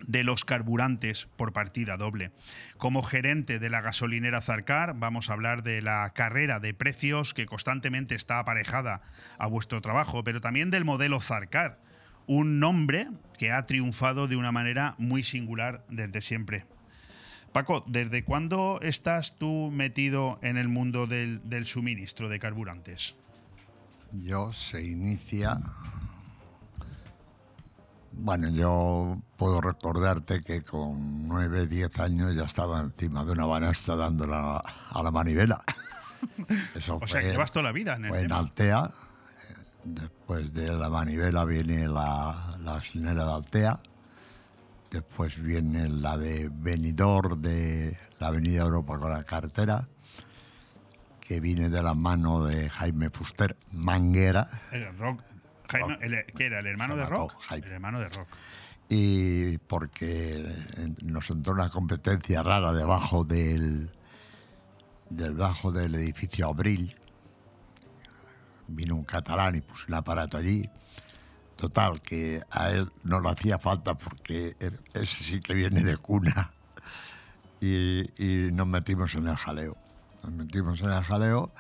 de 0.07 0.25
los 0.25 0.45
carburantes 0.45 1.29
por 1.37 1.53
partida 1.53 1.97
doble. 1.97 2.31
Como 2.77 3.03
gerente 3.03 3.59
de 3.59 3.71
la 3.71 3.81
gasolinera 3.81 4.43
Zarcar, 4.43 4.95
vamos 4.95 5.31
a 5.31 5.33
hablar 5.33 5.63
de 5.63 5.81
la 5.83 6.11
carrera 6.15 6.61
de 6.61 6.75
precios 6.75 7.35
que 7.35 7.47
constantemente 7.47 8.15
está 8.15 8.39
aparejada 8.39 9.03
a 9.39 9.47
vuestro 9.47 9.81
trabajo, 9.81 10.23
pero 10.23 10.41
también 10.41 10.71
del 10.71 10.85
modelo 10.85 11.21
Zarcar, 11.21 11.81
un 12.27 12.61
nombre 12.61 13.09
que 13.39 13.53
ha 13.53 13.67
triunfado 13.67 14.29
de 14.29 14.37
una 14.37 14.53
manera 14.53 14.95
muy 14.99 15.23
singular 15.23 15.85
desde 15.89 16.21
siempre. 16.21 16.65
Paco, 17.53 17.85
¿desde 17.87 18.25
cuándo 18.25 18.81
estás 18.83 19.37
tú 19.39 19.71
metido 19.73 20.39
en 20.43 20.57
el 20.59 20.69
mundo 20.69 21.07
del, 21.07 21.49
del 21.49 21.65
suministro 21.65 22.29
de 22.29 22.39
carburantes? 22.39 23.17
Yo 24.13 24.53
se 24.53 24.85
inicia. 24.85 25.59
Bueno, 28.13 28.49
yo 28.49 29.19
puedo 29.37 29.61
recordarte 29.61 30.43
que 30.43 30.63
con 30.63 31.29
9, 31.29 31.67
10 31.67 31.99
años 32.01 32.35
ya 32.35 32.45
estaba 32.45 32.81
encima 32.81 33.25
de 33.25 33.33
una 33.33 33.45
banasta 33.45 33.95
dándola 33.97 34.57
a 34.91 35.03
la 35.03 35.11
manivela. 35.11 35.63
Eso 36.75 36.97
O 36.97 37.07
sea, 37.07 37.21
que 37.21 37.31
llevas 37.31 37.53
toda 37.53 37.65
la 37.65 37.73
vida 37.73 37.97
en 37.97 38.05
el 38.07 38.11
fue 38.11 38.23
en. 38.23 38.33
Altea. 38.33 38.85
eh, 38.85 39.55
Después 39.85 40.53
de 40.55 40.73
la 40.73 40.89
manivela 40.89 41.45
viene 41.45 41.89
la, 41.89 42.57
la 42.61 42.81
de 43.15 43.23
Altea. 43.23 43.81
Después 44.91 45.41
viene 45.43 45.89
la 45.89 46.17
de 46.17 46.49
Benidorm 46.53 47.41
de 47.43 47.99
la 48.21 48.29
Avenida 48.29 48.63
Europa 48.63 48.99
con 48.99 49.11
la 49.11 49.25
carretera, 49.25 49.89
que 51.21 51.41
viene 51.41 51.69
de 51.69 51.83
la 51.83 51.95
mano 51.95 52.45
de 52.45 52.71
Jaime 52.71 53.11
Fuster, 53.11 53.57
Manguera. 53.73 54.49
El 54.73 54.97
rock. 54.97 55.21
Jaime, 55.69 55.99
el- 56.01 56.25
¿Qué 56.27 56.47
era? 56.47 56.61
¿El 56.61 56.67
hermano 56.67 56.97
de 56.97 57.05
rock? 57.05 57.35
Jaime. 57.49 57.67
El 57.67 57.73
hermano 57.73 57.99
de 58.01 58.09
rock. 58.09 58.29
y 58.89 59.59
porque 59.59 60.55
nos 61.03 61.29
entró 61.31 61.53
una 61.55 61.71
competencia 61.71 62.41
rara 62.45 62.73
debajo 62.73 63.25
del 63.25 63.91
debajo 65.11 65.73
del 65.73 65.97
edificio 65.97 66.47
Abril 66.49 66.95
vino 68.69 68.95
un 68.95 69.03
catalán 69.05 69.57
y 69.57 69.61
puso 69.61 69.87
un 69.89 69.95
aparato 69.95 70.37
allí 70.37 70.71
total 71.57 72.01
que 72.01 72.43
a 72.51 72.71
él 72.71 72.91
no 73.03 73.21
le 73.21 73.31
hacía 73.31 73.59
falta 73.59 73.97
porque 73.97 74.55
ese 74.95 75.25
sí 75.25 75.41
que 75.41 75.55
viene 75.55 75.83
de 75.83 75.97
cuna 75.97 76.53
y, 77.61 78.05
y 78.23 78.53
nos 78.53 78.67
metimos 78.67 79.15
en 79.15 79.27
el 79.27 79.37
jaleo 79.37 79.77
nos 80.23 80.33
metimos 80.33 80.81
en 80.81 80.91
el 80.91 81.03
jaleo 81.03 81.51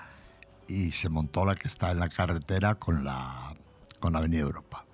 y 0.69 0.93
se 0.93 1.09
montó 1.09 1.45
la 1.45 1.55
que 1.55 1.69
está 1.69 1.91
en 1.91 2.01
la 2.01 2.09
carretera 2.09 2.75
con 2.75 3.05
la 3.05 3.55
con 3.99 4.13
la 4.13 4.19
Avenida 4.19 4.43
Europa 4.43 4.87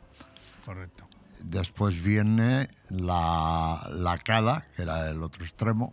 Correcto. 0.64 1.08
Después 1.40 2.02
viene 2.02 2.68
la, 2.88 3.88
la 3.90 4.18
Cala, 4.18 4.66
que 4.76 4.82
era 4.82 5.10
el 5.10 5.22
otro 5.22 5.44
extremo, 5.44 5.92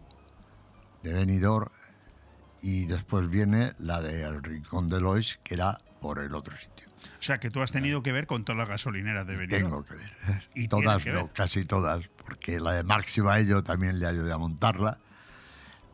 de 1.01 1.13
Benidorm, 1.13 1.69
y 2.61 2.85
después 2.85 3.29
viene 3.29 3.73
la 3.79 4.01
del 4.01 4.43
Rincón 4.43 4.89
de 4.89 5.01
Lois, 5.01 5.39
que 5.43 5.55
era 5.55 5.79
por 6.01 6.19
el 6.19 6.35
otro 6.35 6.55
sitio. 6.55 6.78
O 7.01 7.21
sea, 7.21 7.39
que 7.39 7.49
tú 7.49 7.61
has 7.61 7.71
tenido 7.71 8.03
que 8.03 8.11
ver 8.11 8.27
con 8.27 8.43
todas 8.43 8.57
las 8.59 8.69
gasolineras 8.69 9.25
de 9.27 9.37
Benidorm. 9.37 9.63
Tengo 9.63 9.85
que 9.85 9.95
ver. 9.95 10.47
Y 10.55 10.67
todas, 10.67 11.05
no, 11.05 11.31
casi 11.33 11.65
todas, 11.65 12.01
porque 12.25 12.59
la 12.59 12.73
de 12.73 12.83
Máxima 12.83 13.39
yo 13.41 13.63
también 13.63 13.99
le 13.99 14.07
ayudé 14.07 14.31
a 14.31 14.37
montarla. 14.37 14.99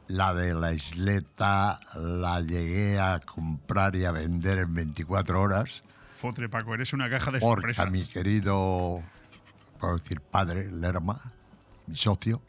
La 0.08 0.34
de 0.36 0.54
la 0.54 0.72
isleta 0.74 1.80
la 1.96 2.40
llegué 2.42 3.00
a 3.00 3.20
comprar 3.20 3.96
y 3.96 4.06
a 4.06 4.12
vender 4.12 4.60
en 4.60 4.74
24 4.74 5.42
horas. 5.42 5.82
Fotre, 6.16 6.48
Paco, 6.48 6.76
eres 6.76 6.94
una 6.94 7.10
caja 7.10 7.32
de 7.32 7.40
Porque 7.40 7.74
sorpresas. 7.74 7.88
a 7.88 7.90
mi 7.90 8.06
querido, 8.06 9.04
puedo 9.80 9.98
decir 9.98 10.22
padre, 10.22 10.72
Lerma, 10.72 11.20
mi 11.88 11.98
socio, 11.98 12.42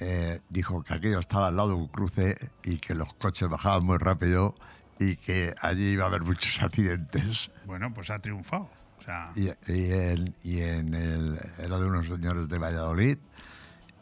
eh, 0.00 0.40
dijo 0.50 0.82
que 0.82 0.92
aquello 0.94 1.18
estaba 1.18 1.48
al 1.48 1.56
lado 1.56 1.70
de 1.70 1.74
un 1.76 1.88
cruce 1.88 2.36
y 2.62 2.76
que 2.76 2.94
los 2.94 3.14
coches 3.14 3.48
bajaban 3.48 3.82
muy 3.84 3.96
rápido 3.96 4.54
y 4.98 5.16
que 5.16 5.54
allí 5.60 5.90
iba 5.90 6.04
a 6.04 6.06
haber 6.08 6.22
muchos 6.22 6.60
accidentes. 6.62 7.50
Bueno, 7.66 7.92
pues 7.92 8.10
ha 8.10 8.18
triunfado. 8.18 8.70
O 8.98 9.02
sea, 9.02 9.30
Y, 9.36 9.46
y 9.72 9.92
en, 9.92 10.34
y 10.42 10.60
en 10.60 10.94
el, 10.94 11.38
era 11.58 11.78
de 11.78 11.86
unos 11.86 12.06
señores 12.06 12.48
de 12.48 12.58
Valladolid 12.58 13.18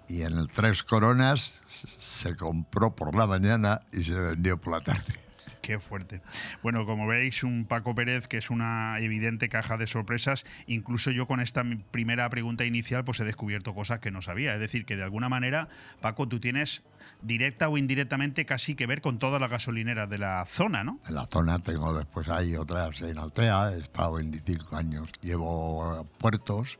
y 0.08 0.22
en 0.22 0.38
el 0.38 0.48
Tres 0.48 0.82
Coronas 0.82 1.60
se 1.98 2.36
compró 2.36 2.94
por 2.94 3.14
la 3.14 3.26
mañana 3.26 3.80
y 3.92 4.04
se 4.04 4.14
vendió 4.14 4.60
por 4.60 4.74
la 4.74 4.80
tarde. 4.80 5.23
Qué 5.64 5.80
fuerte. 5.80 6.20
Bueno, 6.62 6.84
como 6.84 7.06
veis, 7.06 7.42
un 7.42 7.64
Paco 7.64 7.94
Pérez 7.94 8.26
que 8.26 8.36
es 8.36 8.50
una 8.50 8.98
evidente 9.00 9.48
caja 9.48 9.78
de 9.78 9.86
sorpresas. 9.86 10.44
Incluso 10.66 11.10
yo 11.10 11.26
con 11.26 11.40
esta 11.40 11.62
primera 11.90 12.28
pregunta 12.28 12.64
inicial 12.66 13.02
pues 13.04 13.18
he 13.20 13.24
descubierto 13.24 13.74
cosas 13.74 13.98
que 14.00 14.10
no 14.10 14.20
sabía. 14.20 14.52
Es 14.54 14.60
decir, 14.60 14.84
que 14.84 14.96
de 14.96 15.04
alguna 15.04 15.28
manera, 15.30 15.68
Paco, 16.02 16.28
tú 16.28 16.38
tienes 16.38 16.82
directa 17.22 17.68
o 17.70 17.78
indirectamente 17.78 18.44
casi 18.44 18.74
que 18.74 18.86
ver 18.86 19.00
con 19.00 19.18
todas 19.18 19.40
las 19.40 19.48
gasolineras 19.48 20.08
de 20.10 20.18
la 20.18 20.44
zona, 20.46 20.84
¿no? 20.84 21.00
En 21.08 21.14
la 21.14 21.26
zona 21.26 21.58
tengo 21.58 21.94
después 21.96 22.28
hay 22.28 22.56
otras 22.56 23.00
en 23.00 23.16
Altea, 23.18 23.72
he 23.72 23.78
estado 23.80 24.12
25 24.14 24.76
años, 24.76 25.08
llevo 25.22 26.06
puertos, 26.18 26.78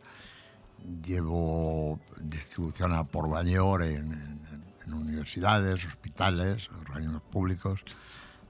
llevo 1.02 1.98
distribución 2.20 2.92
a 2.92 3.04
por 3.04 3.28
mayor 3.28 3.82
en- 3.82 4.40
en 4.84 4.92
universidades, 4.92 5.84
hospitales, 5.86 6.68
organismos 6.70 7.22
públicos, 7.22 7.82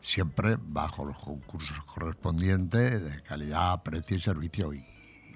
siempre 0.05 0.59
bajo 0.61 1.05
los 1.05 1.19
concursos 1.19 1.83
correspondientes 1.85 3.03
de 3.03 3.23
calidad, 3.23 3.83
precio 3.83 4.19
y 4.19 4.21
servicio 4.21 4.75
y, 4.75 4.85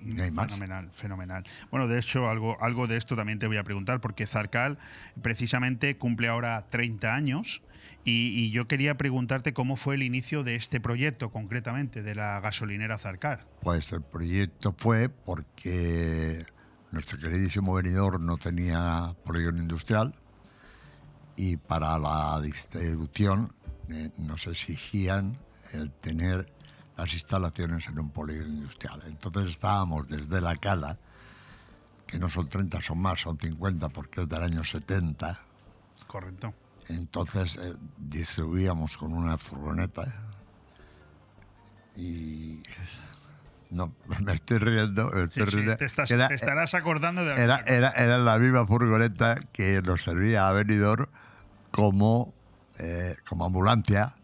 y 0.03 0.13
no 0.13 0.23
hay 0.23 0.31
más. 0.31 0.47
Fenomenal, 0.47 0.91
fenomenal. 0.93 1.45
Bueno, 1.71 1.89
de 1.89 1.99
hecho, 1.99 2.29
algo, 2.29 2.57
algo 2.61 2.87
de 2.87 2.99
esto 2.99 3.17
también 3.17 3.39
te 3.39 3.47
voy 3.47 3.57
a 3.57 3.65
preguntar, 3.65 4.01
porque 4.01 4.27
Zarcal 4.27 4.79
precisamente 5.23 5.97
cumple 5.97 6.29
ahora 6.29 6.67
30 6.69 7.15
años. 7.15 7.63
Y, 8.05 8.29
y 8.29 8.51
yo 8.51 8.69
quería 8.69 8.97
preguntarte 8.97 9.53
cómo 9.53 9.77
fue 9.77 9.97
el 9.97 10.03
inicio 10.03 10.45
de 10.45 10.55
este 10.55 10.81
proyecto, 10.81 11.31
concretamente, 11.31 12.03
de 12.03 12.15
la 12.15 12.41
gasolinera 12.41 12.99
Zarcar. 12.99 13.47
Pues 13.61 13.93
el 13.93 14.03
proyecto 14.03 14.75
fue 14.79 15.09
porque 15.09 16.47
nuestro 16.91 17.19
queridísimo 17.19 17.75
venidor 17.75 18.21
no 18.21 18.37
tenía 18.39 19.15
polígono 19.25 19.61
industrial 19.61 20.15
y 21.37 21.57
para 21.57 21.99
la 21.99 22.41
distribución 22.41 23.53
eh, 23.91 24.11
nos 24.19 24.47
exigían 24.47 25.39
el 25.73 25.91
tener 25.91 26.53
las 26.97 27.13
instalaciones 27.15 27.87
en 27.89 27.99
un 27.99 28.11
polígono 28.11 28.49
industrial. 28.49 29.03
Entonces 29.07 29.51
estábamos 29.51 30.09
desde 30.09 30.41
la 30.41 30.57
cala, 30.57 30.99
que 32.07 32.19
no 32.19 32.29
son 32.29 32.49
30, 32.49 32.81
son 32.81 32.99
más, 32.99 33.21
son 33.21 33.39
50 33.39 33.89
porque 33.91 34.23
es 34.23 34.29
del 34.29 34.43
año 34.43 34.65
70. 34.65 35.41
Correcto. 36.07 36.55
Entonces 36.89 37.57
eh, 37.61 37.75
distribuíamos 37.99 38.97
con 38.97 39.13
una 39.13 39.37
furgoneta 39.39 40.15
y... 41.97 42.63
No, 43.71 43.93
me 44.25 44.33
estoy 44.35 44.59
riendo. 44.59 45.11
me 45.11 45.25
Sí, 45.25 45.41
estoy 45.41 45.47
sí, 45.47 45.57
riendo. 45.57 45.77
te, 45.77 45.85
estás- 45.85 46.11
Era- 46.11 46.29
te 46.29 46.35
estarás 46.35 46.73
acordando 46.75 47.23
de 47.25 47.35
era, 47.35 47.63
era, 47.67 47.91
era 47.91 48.17
la 48.19 48.39
misma 48.39 48.67
furgoneta 48.67 49.35
que 49.53 49.83
nos 49.83 50.03
servía 50.05 50.49
a 50.49 50.53
Benidorm 50.53 51.07
como, 51.71 52.33
eh, 52.79 53.17
como 53.29 53.45
ambulancia, 53.47 54.15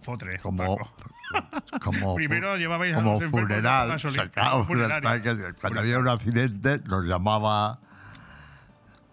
Fotre, 0.00 0.38
como, 0.38 0.76
Paco. 0.76 0.92
como, 1.82 2.14
Primero 2.14 2.56
llevabais 2.56 2.94
a 2.94 2.98
como 2.98 3.20
los 3.20 3.30
funeral. 3.30 3.98
como 4.00 4.88
tanque. 5.00 5.52
Cuando 5.60 5.80
había 5.80 5.98
un 5.98 6.08
accidente 6.08 6.80
nos 6.86 7.04
llamaba 7.04 7.80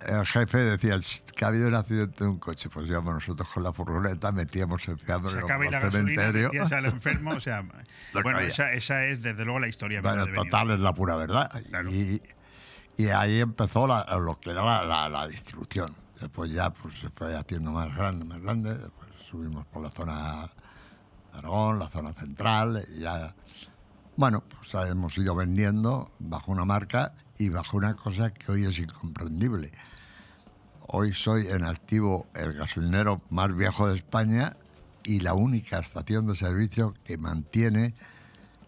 el 0.06 0.26
jefe 0.28 0.58
decía 0.58 0.98
"Shh, 0.98 1.24
que 1.36 1.46
ha 1.46 1.48
habido 1.48 1.69
un 1.69 1.76
accidente 1.76 2.26
de 2.26 2.30
un 2.30 2.38
coche. 2.38 2.69
Pues 2.69 2.88
íbamos 2.89 3.13
nosotros 3.13 3.48
con 3.54 3.63
la 3.63 3.72
furgoneta, 3.72 4.32
metíamos 4.34 4.86
el 4.89 5.00
fiambre 5.00 5.32
en 5.32 5.74
el 5.74 5.91
cementerio. 5.91 6.52
al 6.72 6.86
enfermo. 6.88 7.32
O 7.32 7.39
sea, 7.39 7.63
bueno, 8.22 8.39
esa, 8.39 8.74
esa 8.74 9.06
es 9.06 9.22
desde 9.22 9.46
luego 9.46 9.60
la 9.60 9.67
historia. 9.69 10.02
Bueno, 10.02 10.26
total 10.28 10.72
es 10.72 10.80
la 10.80 10.93
pura 10.93 11.15
verdad. 11.15 11.50
Claro. 11.69 11.89
Y, 11.89 12.22
y 12.98 13.08
ahí 13.08 13.39
empezó 13.39 13.88
la- 13.88 14.06
lo 14.19 14.39
que 14.41 14.52
era 14.52 14.63
la, 14.63 14.84
la- 14.84 15.08
la 15.10 15.28
distribución. 15.28 15.96
Después 16.24 16.54
ya 16.54 16.70
pues, 16.70 17.02
se 17.02 17.10
fue 17.10 17.36
haciendo 17.36 17.72
más 17.72 17.94
grande, 17.94 18.24
más 18.24 18.40
grande. 18.40 18.78
Después 18.78 19.10
subimos 19.30 19.66
por 19.68 19.84
la 19.84 19.92
zona 19.92 20.50
de 21.34 21.38
Aragón, 21.38 21.80
la 21.80 21.90
zona 21.90 22.14
central. 22.14 22.82
Y 22.96 23.02
ya, 23.02 23.36
bueno, 24.16 24.42
pues 24.42 24.74
hemos 24.90 25.18
ido 25.18 25.36
vendiendo 25.36 26.14
bajo 26.20 26.54
una 26.54 26.64
marca 26.64 27.14
y 27.38 27.50
bajo 27.50 27.76
una 27.76 27.98
cosa 27.98 28.34
que 28.34 28.54
hoy 28.54 28.64
es 28.64 28.80
incomprendible. 28.80 29.74
Hoy 30.88 31.14
soy 31.14 31.48
en 31.48 31.66
activo 31.66 32.28
el 32.36 32.54
gasolinero 32.54 33.22
más 33.30 33.54
viejo 33.54 33.90
de 33.90 33.96
España 33.96 34.56
y 35.04 35.20
la 35.20 35.34
única 35.34 35.80
estación 35.80 36.26
de 36.28 36.36
servicio 36.36 36.94
que 37.04 37.18
mantiene 37.18 37.96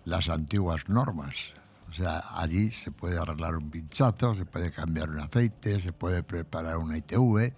las 0.04 0.28
antiguas 0.28 0.90
normas. 0.90 1.54
Sea, 1.96 2.26
allí 2.34 2.72
se 2.72 2.92
puede 2.92 3.18
arreglar 3.18 3.56
un 3.56 3.70
pinchazo, 3.70 4.36
se 4.36 4.46
puede 4.46 4.70
cambiar 4.70 5.10
un 5.10 5.20
aceite, 5.20 5.80
se 5.80 5.94
puede 5.94 6.24
preparar 6.24 6.78
una 6.78 6.98
ITV. 6.98 7.54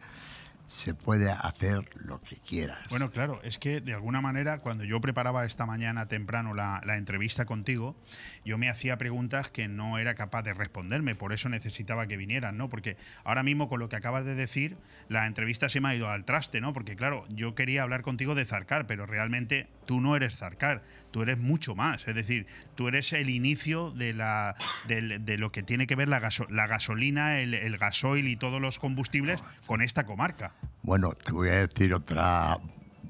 Se 0.68 0.94
puede 0.94 1.32
hacer 1.32 1.90
lo 1.96 2.22
que 2.22 2.36
quieras. 2.36 2.78
Bueno, 2.90 3.10
claro, 3.12 3.40
es 3.42 3.58
que 3.58 3.80
de 3.80 3.94
alguna 3.94 4.20
manera 4.22 4.60
cuando 4.60 4.84
yo 4.84 5.00
preparaba 5.00 5.46
esta 5.46 5.66
mañana 5.66 6.08
temprano 6.08 6.54
la, 6.54 6.82
la, 6.86 6.98
entrevista 6.98 7.46
contigo, 7.46 7.96
yo 8.44 8.58
me 8.58 8.70
hacía 8.70 8.98
preguntas 8.98 9.50
que 9.50 9.70
no 9.70 9.98
era 9.98 10.14
capaz 10.14 10.44
de 10.44 10.54
responderme, 10.54 11.16
por 11.16 11.32
eso 11.32 11.48
necesitaba 11.48 12.08
que 12.08 12.18
vinieran, 12.18 12.58
¿no? 12.58 12.68
Porque 12.68 12.98
ahora 13.24 13.44
mismo 13.44 13.70
con 13.70 13.80
lo 13.80 13.88
que 13.88 13.96
acabas 13.96 14.26
de 14.26 14.36
decir, 14.36 14.78
la 15.08 15.26
entrevista 15.26 15.70
se 15.70 15.80
me 15.80 15.90
ha 15.90 15.96
ido 15.96 16.10
al 16.10 16.26
traste, 16.26 16.60
¿no? 16.60 16.74
Porque 16.74 16.98
claro, 16.98 17.24
yo 17.30 17.56
quería 17.56 17.84
hablar 17.84 18.02
contigo 18.02 18.36
de 18.36 18.44
Zarcar, 18.44 18.88
pero 18.88 19.06
realmente 19.06 19.70
tú 19.86 20.02
no 20.02 20.18
eres 20.18 20.36
Zarcar, 20.36 20.84
tú 21.12 21.22
eres 21.22 21.40
mucho 21.40 21.76
más, 21.76 22.06
es 22.10 22.16
decir, 22.16 22.46
tú 22.76 22.90
eres 22.90 23.14
el 23.14 23.30
inicio 23.30 23.92
de, 23.92 24.14
la, 24.14 24.56
de, 24.88 25.20
de 25.20 25.38
lo 25.38 25.54
que 25.54 25.64
tiene 25.64 25.88
que 25.88 25.96
ver 25.96 26.10
la, 26.10 26.20
gaso, 26.20 26.46
la 26.50 26.68
gasolina, 26.68 27.40
el, 27.40 27.54
el 27.54 27.78
gasoil 27.78 28.28
y 28.28 28.36
todos 28.36 28.62
los 28.62 28.80
combustibles 28.80 29.42
con 29.66 29.82
esta 29.82 30.06
comarca. 30.06 30.57
Bueno, 30.82 31.14
te 31.14 31.32
voy 31.32 31.50
a 31.50 31.68
decir 31.68 31.94
otra 31.94 32.60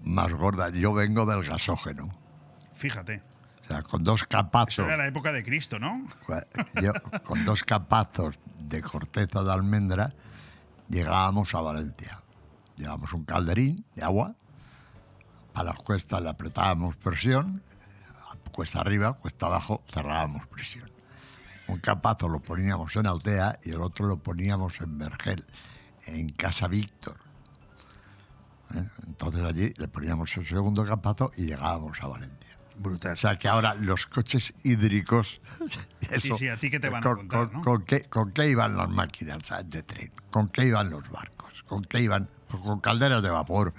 más 0.04 0.34
gorda. 0.34 0.70
Yo 0.70 0.94
vengo 0.94 1.26
del 1.26 1.44
gasógeno. 1.44 2.10
Fíjate. 2.74 3.22
O 3.62 3.66
sea, 3.66 3.82
con 3.82 4.04
dos 4.04 4.24
capazos. 4.24 4.70
Eso 4.80 4.86
era 4.86 4.98
la 4.98 5.08
época 5.08 5.32
de 5.32 5.44
Cristo, 5.44 5.78
¿no? 5.78 6.04
Yo, 6.82 6.94
con 7.24 7.44
dos 7.44 7.64
capazos 7.64 8.40
de 8.60 8.82
corteza 8.82 9.44
de 9.44 9.52
almendra 9.52 10.14
llegábamos 10.90 11.54
a 11.54 11.62
Valencia. 11.62 12.24
Llevábamos 12.78 13.14
un 13.14 13.26
calderín 13.26 13.86
de 13.96 14.04
agua. 14.04 14.36
A 15.54 15.64
las 15.64 15.76
cuestas 15.78 16.22
le 16.22 16.30
apretábamos 16.30 16.96
presión. 16.96 17.64
Cuesta 18.52 18.80
arriba, 18.80 19.14
cuesta 19.14 19.48
abajo, 19.48 19.84
cerrábamos 19.92 20.48
presión. 20.48 20.90
Un 21.68 21.80
capazo 21.80 22.30
lo 22.30 22.40
poníamos 22.40 22.96
en 22.96 23.06
Altea 23.06 23.60
y 23.64 23.72
el 23.72 23.82
otro 23.82 24.08
lo 24.08 24.18
poníamos 24.18 24.80
en 24.82 24.98
Vergel, 24.98 25.46
en 26.06 26.30
Casa 26.30 26.68
Víctor. 26.68 27.27
¿Eh? 28.76 28.84
Entonces 29.06 29.42
allí 29.42 29.74
le 29.78 29.88
poníamos 29.88 30.36
el 30.38 30.46
segundo 30.46 30.86
capazo 30.86 31.32
y 31.38 31.46
llegábamos 31.46 32.02
a 32.02 32.08
Valencia. 32.08 32.58
Brutal. 32.78 33.14
O 33.14 33.16
sea 33.16 33.40
que 33.40 33.48
ahora 33.48 33.74
los 33.76 34.06
coches 34.06 34.54
hídricos. 34.64 35.42
Eso, 36.10 36.20
sí, 36.20 36.34
sí, 36.38 36.48
a 36.48 36.58
ti 36.58 36.70
que 36.70 36.80
te 36.80 36.90
van 36.90 37.02
con, 37.02 37.14
a 37.14 37.16
contar, 37.16 37.48
con, 37.48 37.54
¿no? 37.54 37.62
con, 37.64 37.84
qué, 37.86 38.04
¿Con 38.04 38.32
qué 38.32 38.50
iban 38.50 38.78
las 38.78 38.90
máquinas 38.90 39.40
de 39.66 39.82
tren? 39.84 40.12
¿Con 40.30 40.50
qué 40.50 40.66
iban 40.66 40.90
los 40.90 41.10
barcos? 41.10 41.64
¿Con 41.64 41.84
qué 41.84 42.02
iban? 42.02 42.30
Pues 42.48 42.62
con 42.62 42.80
calderas 42.80 43.24
de 43.24 43.30
vapor. 43.30 43.74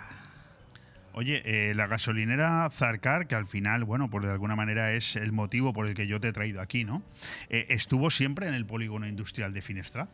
Oye, 1.13 1.43
eh, 1.45 1.75
la 1.75 1.89
gasolinera 1.89 2.69
Zarcar, 2.71 3.27
que 3.27 3.35
al 3.35 3.47
final, 3.47 3.85
bueno, 3.85 4.09
pues 4.09 4.25
de 4.25 4.31
alguna 4.31 4.55
manera 4.55 4.93
es 4.93 5.17
el 5.17 5.33
motivo 5.33 5.73
por 5.73 5.89
el 5.89 5.95
que 5.95 6.07
yo 6.07 6.21
te 6.21 6.29
he 6.29 6.33
traído 6.33 6.61
aquí, 6.61 6.85
¿no? 6.85 7.03
Eh, 7.49 7.67
¿Estuvo 7.71 8.11
siempre 8.11 8.47
en 8.47 8.55
el 8.55 8.67
polígono 8.67 9.07
industrial 9.07 9.53
de 9.53 9.61
Finestrat? 9.61 10.09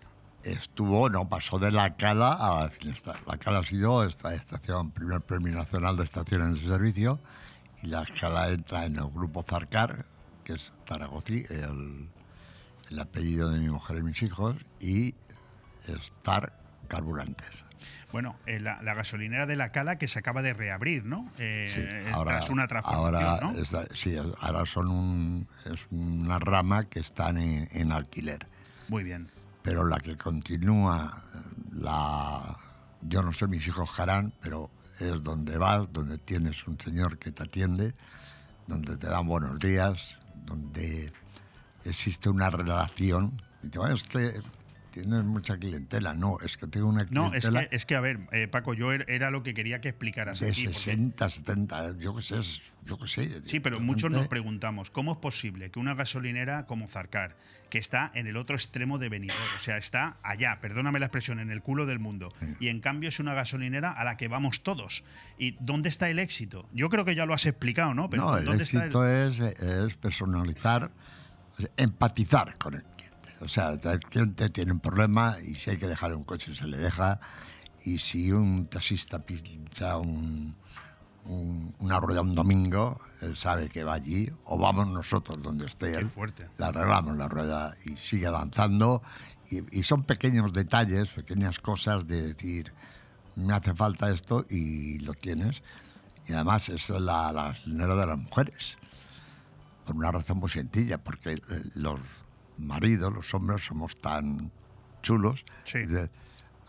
Estuvo, 0.44 1.08
no, 1.08 1.28
pasó 1.28 1.58
de 1.58 1.72
la 1.72 1.96
Cala 1.96 2.32
a 2.32 2.62
la 2.62 2.68
Finestrat. 2.68 3.16
La 3.26 3.36
Cala 3.36 3.60
ha 3.60 3.64
sido 3.64 4.04
esta 4.04 4.34
estación, 4.34 4.90
primer 4.90 5.20
premio 5.20 5.54
nacional 5.54 5.96
de 5.96 6.04
estaciones 6.04 6.60
de 6.60 6.68
servicio, 6.68 7.20
y 7.82 7.88
la 7.88 8.04
Cala 8.18 8.50
entra 8.50 8.86
en 8.86 8.96
el 8.96 9.08
grupo 9.10 9.42
Zarcar, 9.42 10.06
que 10.44 10.54
es 10.54 10.72
Zaragozí, 10.86 11.46
el, 11.50 12.08
el, 12.90 12.98
apellido 12.98 13.50
de 13.50 13.58
mi 13.58 13.68
mujer 13.68 13.98
y 13.98 14.02
mis 14.02 14.22
hijos, 14.22 14.56
y 14.80 15.14
Star 15.86 16.52
Carburantes. 16.88 17.64
Bueno, 18.12 18.36
eh, 18.46 18.60
la, 18.60 18.80
la, 18.82 18.94
gasolinera 18.94 19.44
de 19.44 19.56
la 19.56 19.70
Cala 19.70 19.96
que 19.96 20.06
se 20.06 20.18
acaba 20.18 20.40
de 20.40 20.52
reabrir, 20.52 21.04
¿no? 21.04 21.30
Eh, 21.38 21.70
sí, 21.74 22.12
ahora, 22.12 22.32
tras 22.32 22.48
una 22.48 22.68
transformación, 22.68 23.24
ahora, 23.24 23.52
¿no? 23.52 23.58
es, 23.58 23.74
sí, 23.92 24.16
ahora 24.38 24.64
son 24.66 24.88
un, 24.88 25.48
es 25.64 25.86
una 25.90 26.38
rama 26.38 26.84
que 26.84 27.00
están 27.00 27.38
en, 27.38 27.68
en 27.72 27.92
alquiler. 27.92 28.46
Muy 28.88 29.02
bien 29.02 29.33
pero 29.64 29.82
la 29.86 29.98
que 29.98 30.14
continúa, 30.14 31.22
la, 31.72 32.54
yo 33.00 33.22
no 33.22 33.32
sé, 33.32 33.46
mis 33.46 33.66
hijos 33.66 33.98
harán, 33.98 34.34
pero 34.42 34.68
es 35.00 35.22
donde 35.22 35.56
vas, 35.56 35.90
donde 35.90 36.18
tienes 36.18 36.66
un 36.66 36.78
señor 36.78 37.18
que 37.18 37.32
te 37.32 37.44
atiende, 37.44 37.94
donde 38.66 38.98
te 38.98 39.06
dan 39.06 39.26
buenos 39.26 39.58
días, 39.58 40.18
donde 40.44 41.10
existe 41.82 42.28
una 42.28 42.50
relación. 42.50 43.40
Y 43.62 43.70
te 43.70 43.80
es 43.90 44.02
que 44.02 44.42
tienes 45.02 45.24
mucha 45.24 45.56
clientela. 45.56 46.14
No, 46.14 46.38
es 46.40 46.56
que 46.56 46.66
tengo 46.66 46.88
una 46.88 47.04
clientela. 47.04 47.28
No, 47.28 47.60
es 47.60 47.68
que, 47.68 47.76
es 47.76 47.86
que 47.86 47.96
a 47.96 48.00
ver, 48.00 48.18
eh, 48.32 48.48
Paco, 48.48 48.74
yo 48.74 48.92
era 48.92 49.30
lo 49.30 49.42
que 49.42 49.54
quería 49.54 49.80
que 49.80 49.88
explicaras 49.88 50.40
de 50.40 50.50
aquí. 50.50 50.66
60, 50.66 51.24
porque... 51.24 51.40
70, 51.40 51.98
yo 51.98 52.14
qué 52.14 52.22
sé, 52.22 52.36
yo 52.84 52.98
qué 52.98 53.06
sé. 53.06 53.42
Sí, 53.46 53.60
pero 53.60 53.80
muchos 53.80 54.10
nos 54.10 54.28
preguntamos, 54.28 54.90
¿cómo 54.90 55.12
es 55.12 55.18
posible 55.18 55.70
que 55.70 55.78
una 55.78 55.94
gasolinera 55.94 56.66
como 56.66 56.88
Zarcar, 56.88 57.36
que 57.70 57.78
está 57.78 58.10
en 58.14 58.26
el 58.26 58.36
otro 58.36 58.56
extremo 58.56 58.98
de 58.98 59.08
Benidorm, 59.08 59.42
o 59.56 59.60
sea, 59.60 59.76
está 59.76 60.18
allá, 60.22 60.60
perdóname 60.60 60.98
la 60.98 61.06
expresión, 61.06 61.40
en 61.40 61.50
el 61.50 61.62
culo 61.62 61.86
del 61.86 61.98
mundo, 61.98 62.32
sí. 62.40 62.54
y 62.60 62.68
en 62.68 62.80
cambio 62.80 63.08
es 63.08 63.20
una 63.20 63.34
gasolinera 63.34 63.92
a 63.92 64.04
la 64.04 64.16
que 64.16 64.28
vamos 64.28 64.62
todos? 64.62 65.04
¿Y 65.38 65.56
dónde 65.60 65.88
está 65.88 66.08
el 66.08 66.18
éxito? 66.18 66.68
Yo 66.72 66.88
creo 66.88 67.04
que 67.04 67.14
ya 67.14 67.26
lo 67.26 67.34
has 67.34 67.46
explicado, 67.46 67.94
¿no? 67.94 68.08
Pero 68.10 68.24
no, 68.24 68.36
el 68.36 68.44
¿dónde 68.44 68.64
éxito 68.64 68.84
está 68.84 69.24
el... 69.24 69.30
es, 69.30 69.60
es 69.60 69.96
personalizar, 69.96 70.90
es 71.58 71.70
empatizar 71.76 72.56
con 72.58 72.74
él. 72.74 72.84
O 73.44 73.48
sea, 73.48 73.72
el 73.72 74.00
cliente 74.00 74.48
tiene 74.48 74.72
un 74.72 74.80
problema 74.80 75.36
y 75.46 75.54
si 75.54 75.70
hay 75.70 75.76
que 75.76 75.86
dejar 75.86 76.14
un 76.14 76.24
coche 76.24 76.54
se 76.54 76.66
le 76.66 76.78
deja. 76.78 77.20
Y 77.84 77.98
si 77.98 78.32
un 78.32 78.66
taxista 78.66 79.18
pincha 79.18 79.98
un, 79.98 80.56
un, 81.26 81.74
una 81.78 82.00
rueda 82.00 82.22
un 82.22 82.34
domingo, 82.34 83.00
él 83.20 83.36
sabe 83.36 83.68
que 83.68 83.84
va 83.84 83.92
allí, 83.94 84.30
o 84.44 84.56
vamos 84.56 84.86
nosotros 84.86 85.42
donde 85.42 85.66
esté 85.66 85.92
Qué 85.92 85.98
él, 85.98 86.08
fuerte. 86.08 86.46
le 86.56 86.64
arreglamos 86.64 87.16
la 87.18 87.28
rueda 87.28 87.76
y 87.84 87.96
sigue 87.96 88.26
avanzando. 88.26 89.02
Y, 89.50 89.78
y, 89.78 89.82
son 89.82 90.04
pequeños 90.04 90.54
detalles, 90.54 91.10
pequeñas 91.10 91.58
cosas 91.58 92.06
de 92.06 92.32
decir, 92.32 92.72
me 93.36 93.52
hace 93.52 93.74
falta 93.74 94.10
esto 94.10 94.46
y 94.48 94.98
lo 95.00 95.12
tienes. 95.12 95.62
Y 96.26 96.32
además 96.32 96.70
es 96.70 96.88
la, 96.88 97.30
la 97.32 97.54
de 97.64 98.06
las 98.06 98.18
mujeres. 98.18 98.78
Por 99.84 99.96
una 99.96 100.10
razón 100.10 100.38
muy 100.38 100.48
sencilla, 100.48 100.96
porque 100.96 101.38
los 101.74 102.00
maridos, 102.58 103.12
los 103.12 103.32
hombres, 103.34 103.64
somos 103.64 104.00
tan 104.00 104.50
chulos. 105.02 105.44
Sí. 105.64 105.84
De, 105.86 106.10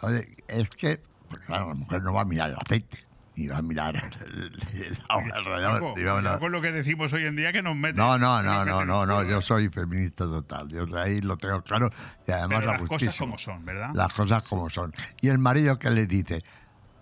Oye, 0.02 0.36
es 0.48 0.70
que, 0.72 1.02
pues 1.30 1.42
claro, 1.46 1.70
la 1.70 1.74
mujer 1.74 2.04
no 2.04 2.14
va 2.14 2.22
a 2.22 2.26
mirar 2.26 2.50
el 2.50 2.58
aceite, 2.58 3.00
ni 3.36 3.48
va 3.48 3.58
a 3.58 3.62
mirar 3.62 3.96
el, 3.96 4.44
el, 4.84 4.98
mirar- 5.24 6.40
con 6.40 6.52
lo 6.52 6.62
que 6.62 6.72
decimos 6.72 7.14
hoy 7.14 7.26
en 7.26 7.36
día 7.36 7.54
que 7.54 7.62
nos 7.62 7.76
meten. 7.76 7.96
No, 7.98 8.18
no, 8.18 8.44
no, 8.44 8.66
no, 8.66 8.86
no, 8.86 9.04
el 9.04 9.08
no, 9.08 9.24
yo 9.24 9.42
soy 9.42 9.70
feminista 9.70 10.26
total. 10.26 10.70
Yo 10.70 10.86
de 10.86 11.02
ahí 11.02 11.22
lo 11.22 11.38
tengo 11.38 11.62
claro 11.62 11.90
y 12.28 12.32
además 12.32 12.60
Pero 12.60 12.72
las 12.74 12.82
cosas 12.82 13.18
como 13.18 13.38
son, 13.38 13.64
¿verdad? 13.66 13.92
Las 13.94 14.14
cosas 14.14 14.44
como 14.44 14.70
son. 14.70 14.94
Y 15.22 15.30
el 15.30 15.40
marido 15.40 15.80
que 15.80 15.90
le 15.92 16.06
dice, 16.08 16.44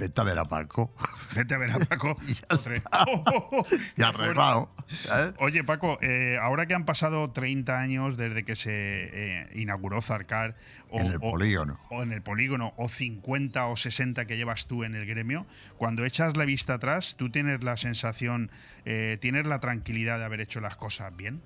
vete 0.03 0.21
a 0.21 0.23
ver 0.23 0.37
a 0.39 0.45
Paco. 0.45 0.93
Vete 1.35 1.55
a 1.55 1.57
ver 1.57 1.71
a 1.71 1.79
Paco. 1.79 2.15
Y 2.27 2.33
ya 2.35 2.45
está. 2.51 3.05
Oh, 3.07 3.23
oh, 3.33 3.47
oh. 3.51 5.33
Oye, 5.39 5.63
Paco, 5.63 5.97
eh, 6.01 6.37
ahora 6.41 6.65
que 6.65 6.73
han 6.75 6.85
pasado 6.85 7.31
30 7.31 7.79
años 7.79 8.17
desde 8.17 8.43
que 8.43 8.55
se 8.55 8.71
eh, 8.73 9.47
inauguró 9.55 10.01
Zarcar, 10.01 10.55
o, 10.89 10.99
En 10.99 11.07
el 11.07 11.15
o- 11.17 11.19
polígono. 11.31 11.79
o 11.89 12.03
en 12.03 12.11
el 12.11 12.21
polígono, 12.21 12.73
o 12.77 12.87
50 12.89 13.65
o 13.67 13.75
60 13.77 14.25
que 14.25 14.37
llevas 14.37 14.65
tú 14.67 14.83
en 14.83 14.95
el 14.95 15.05
gremio, 15.05 15.45
cuando 15.77 16.05
echas 16.05 16.37
la 16.37 16.45
vista 16.45 16.75
atrás, 16.75 17.15
¿tú 17.17 17.29
tienes 17.31 17.63
la 17.63 17.77
sensación, 17.77 18.51
eh, 18.85 19.17
tienes 19.21 19.47
la 19.47 19.59
tranquilidad 19.59 20.19
de 20.19 20.25
haber 20.25 20.41
hecho 20.41 20.59
las 20.61 20.75
cosas 20.75 21.15
bien? 21.15 21.41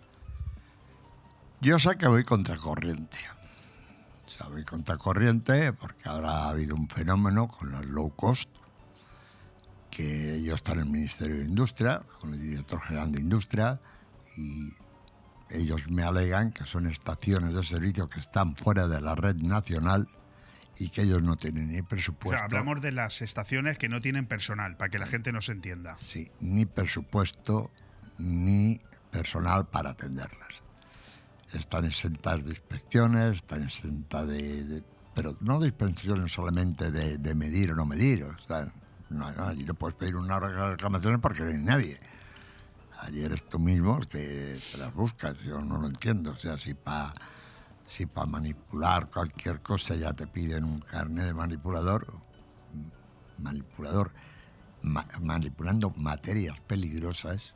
Yo 1.62 1.80
sé 1.80 1.98
que 1.98 2.08
voy 2.08 2.24
contracorriente. 2.24 3.17
Voy 4.50 4.63
contracorriente 4.63 5.73
porque 5.73 6.08
ahora 6.10 6.30
ha 6.30 6.50
habido 6.50 6.76
un 6.76 6.88
fenómeno 6.88 7.47
con 7.47 7.71
los 7.71 7.86
low 7.86 8.15
cost, 8.15 8.50
que 9.91 10.41
yo 10.41 10.56
estoy 10.56 10.76
en 10.76 10.80
el 10.80 10.86
Ministerio 10.88 11.38
de 11.38 11.45
Industria, 11.45 12.02
con 12.19 12.34
el 12.34 12.39
director 12.41 12.82
general 12.82 13.12
de 13.12 13.19
Industria, 13.19 13.80
y 14.36 14.73
ellos 15.50 15.89
me 15.89 16.04
alegan 16.04 16.52
que 16.52 16.65
son 16.65 16.88
estaciones 16.88 17.54
de 17.54 17.63
servicio 17.63 18.10
que 18.10 18.19
están 18.19 18.56
fuera 18.56 18.88
de 18.88 19.02
la 19.02 19.15
red 19.15 19.36
nacional 19.36 20.08
y 20.78 20.89
que 20.89 21.02
ellos 21.02 21.23
no 21.23 21.36
tienen 21.36 21.71
ni 21.71 21.80
O 21.80 21.86
presupuesto. 21.86 22.38
sea, 22.38 22.45
hablamos 22.45 22.82
de 22.82 22.91
las 22.91 23.21
estaciones 23.21 23.78
que 23.78 23.89
no 23.89 24.02
tienen 24.02 24.28
personal, 24.28 24.78
para 24.78 24.89
que 24.89 25.00
la 25.00 25.08
gente 25.08 25.32
nos 25.32 25.50
entienda. 25.50 25.97
Sí, 26.04 26.32
ni 26.39 26.65
presupuesto 26.65 27.71
ni 28.17 28.82
personal 29.12 29.67
para 29.67 29.91
atenderlas. 29.91 30.62
Están 31.53 31.86
exentas 31.86 32.43
de 32.43 32.50
inspecciones, 32.52 33.37
están 33.37 33.63
exentas 33.63 34.27
de, 34.27 34.63
de- 34.65 34.83
pero 35.15 35.35
no 35.39 35.60
de 35.60 35.67
inspecciones 35.67 36.31
solamente 36.31 36.91
de, 36.91 37.35
medir 37.35 37.71
o 37.71 37.75
no 37.75 37.85
medir. 37.85 38.23
O 38.25 38.37
sea, 38.48 38.71
allí 39.48 39.63
no 39.63 39.73
puedes 39.73 39.95
pedir 39.95 40.15
una 40.15 40.39
reclamación 40.39 41.19
porque 41.21 41.41
no 41.43 41.50
hay 41.50 41.58
nadie. 41.58 42.00
Allí 43.00 43.23
eres 43.23 43.48
tú 43.48 43.60
mismo 43.60 44.00
que 44.02 44.58
te 44.71 44.77
las 44.77 44.93
buscas. 44.93 45.37
Yo 45.39 45.62
no 45.62 45.77
lo 45.77 45.87
entiendo. 45.87 46.31
O 46.31 46.35
sea, 46.35 46.58
si 46.58 46.73
para 46.73 47.13
si 47.87 48.06
pa 48.06 48.25
manipular 48.25 49.10
cualquier 49.10 49.62
cosa 49.62 49.95
ya 49.95 50.12
te 50.13 50.27
piden 50.27 50.65
un 50.65 50.81
carnet 50.81 51.25
de 51.25 51.33
manipulador, 51.33 52.06
manipulador, 53.37 54.12
ma- 54.81 55.08
manipulando 55.21 55.89
materias 55.91 56.60
peligrosas, 56.67 57.54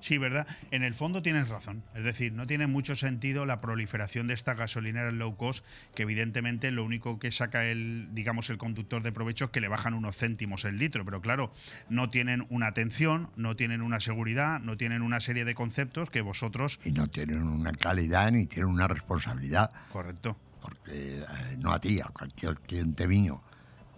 Sí, 0.00 0.18
¿verdad? 0.18 0.46
En 0.70 0.82
el 0.82 0.94
fondo 0.94 1.22
tienes 1.22 1.48
razón. 1.48 1.84
Es 1.94 2.02
decir, 2.02 2.32
no 2.32 2.46
tiene 2.46 2.66
mucho 2.66 2.96
sentido 2.96 3.46
la 3.46 3.60
proliferación 3.60 4.26
de 4.26 4.34
estas 4.34 4.56
gasolineras 4.56 5.14
low 5.14 5.36
cost, 5.36 5.64
que 5.94 6.02
evidentemente 6.02 6.70
lo 6.70 6.84
único 6.84 7.18
que 7.18 7.30
saca 7.30 7.64
el, 7.66 8.08
digamos, 8.12 8.50
el 8.50 8.58
conductor 8.58 9.02
de 9.02 9.12
provecho 9.12 9.46
es 9.46 9.50
que 9.50 9.60
le 9.60 9.68
bajan 9.68 9.94
unos 9.94 10.16
céntimos 10.16 10.64
el 10.64 10.78
litro. 10.78 11.04
Pero 11.04 11.20
claro, 11.20 11.52
no 11.88 12.10
tienen 12.10 12.46
una 12.48 12.66
atención, 12.68 13.30
no 13.36 13.56
tienen 13.56 13.82
una 13.82 14.00
seguridad, 14.00 14.60
no 14.60 14.76
tienen 14.76 15.02
una 15.02 15.20
serie 15.20 15.44
de 15.44 15.54
conceptos 15.54 16.10
que 16.10 16.22
vosotros. 16.22 16.80
Y 16.84 16.92
no 16.92 17.08
tienen 17.08 17.42
una 17.42 17.72
calidad 17.72 18.32
ni 18.32 18.46
tienen 18.46 18.72
una 18.72 18.88
responsabilidad. 18.88 19.70
Correcto. 19.92 20.36
Porque 20.62 21.20
eh, 21.20 21.56
no 21.58 21.72
a 21.72 21.80
ti, 21.80 22.00
a 22.00 22.06
cualquier 22.06 22.58
cliente 22.60 23.06
mío. 23.06 23.42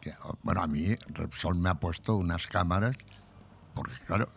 Que, 0.01 0.13
bueno, 0.43 0.63
a 0.63 0.67
mí 0.67 0.97
Repsol 1.09 1.59
me 1.59 1.71
ha 1.71 1.75
puesto 1.75 2.17
unas 2.17 2.49
cámaras, 2.49 2.97
porque 3.75 3.95
claro, 4.05 4.33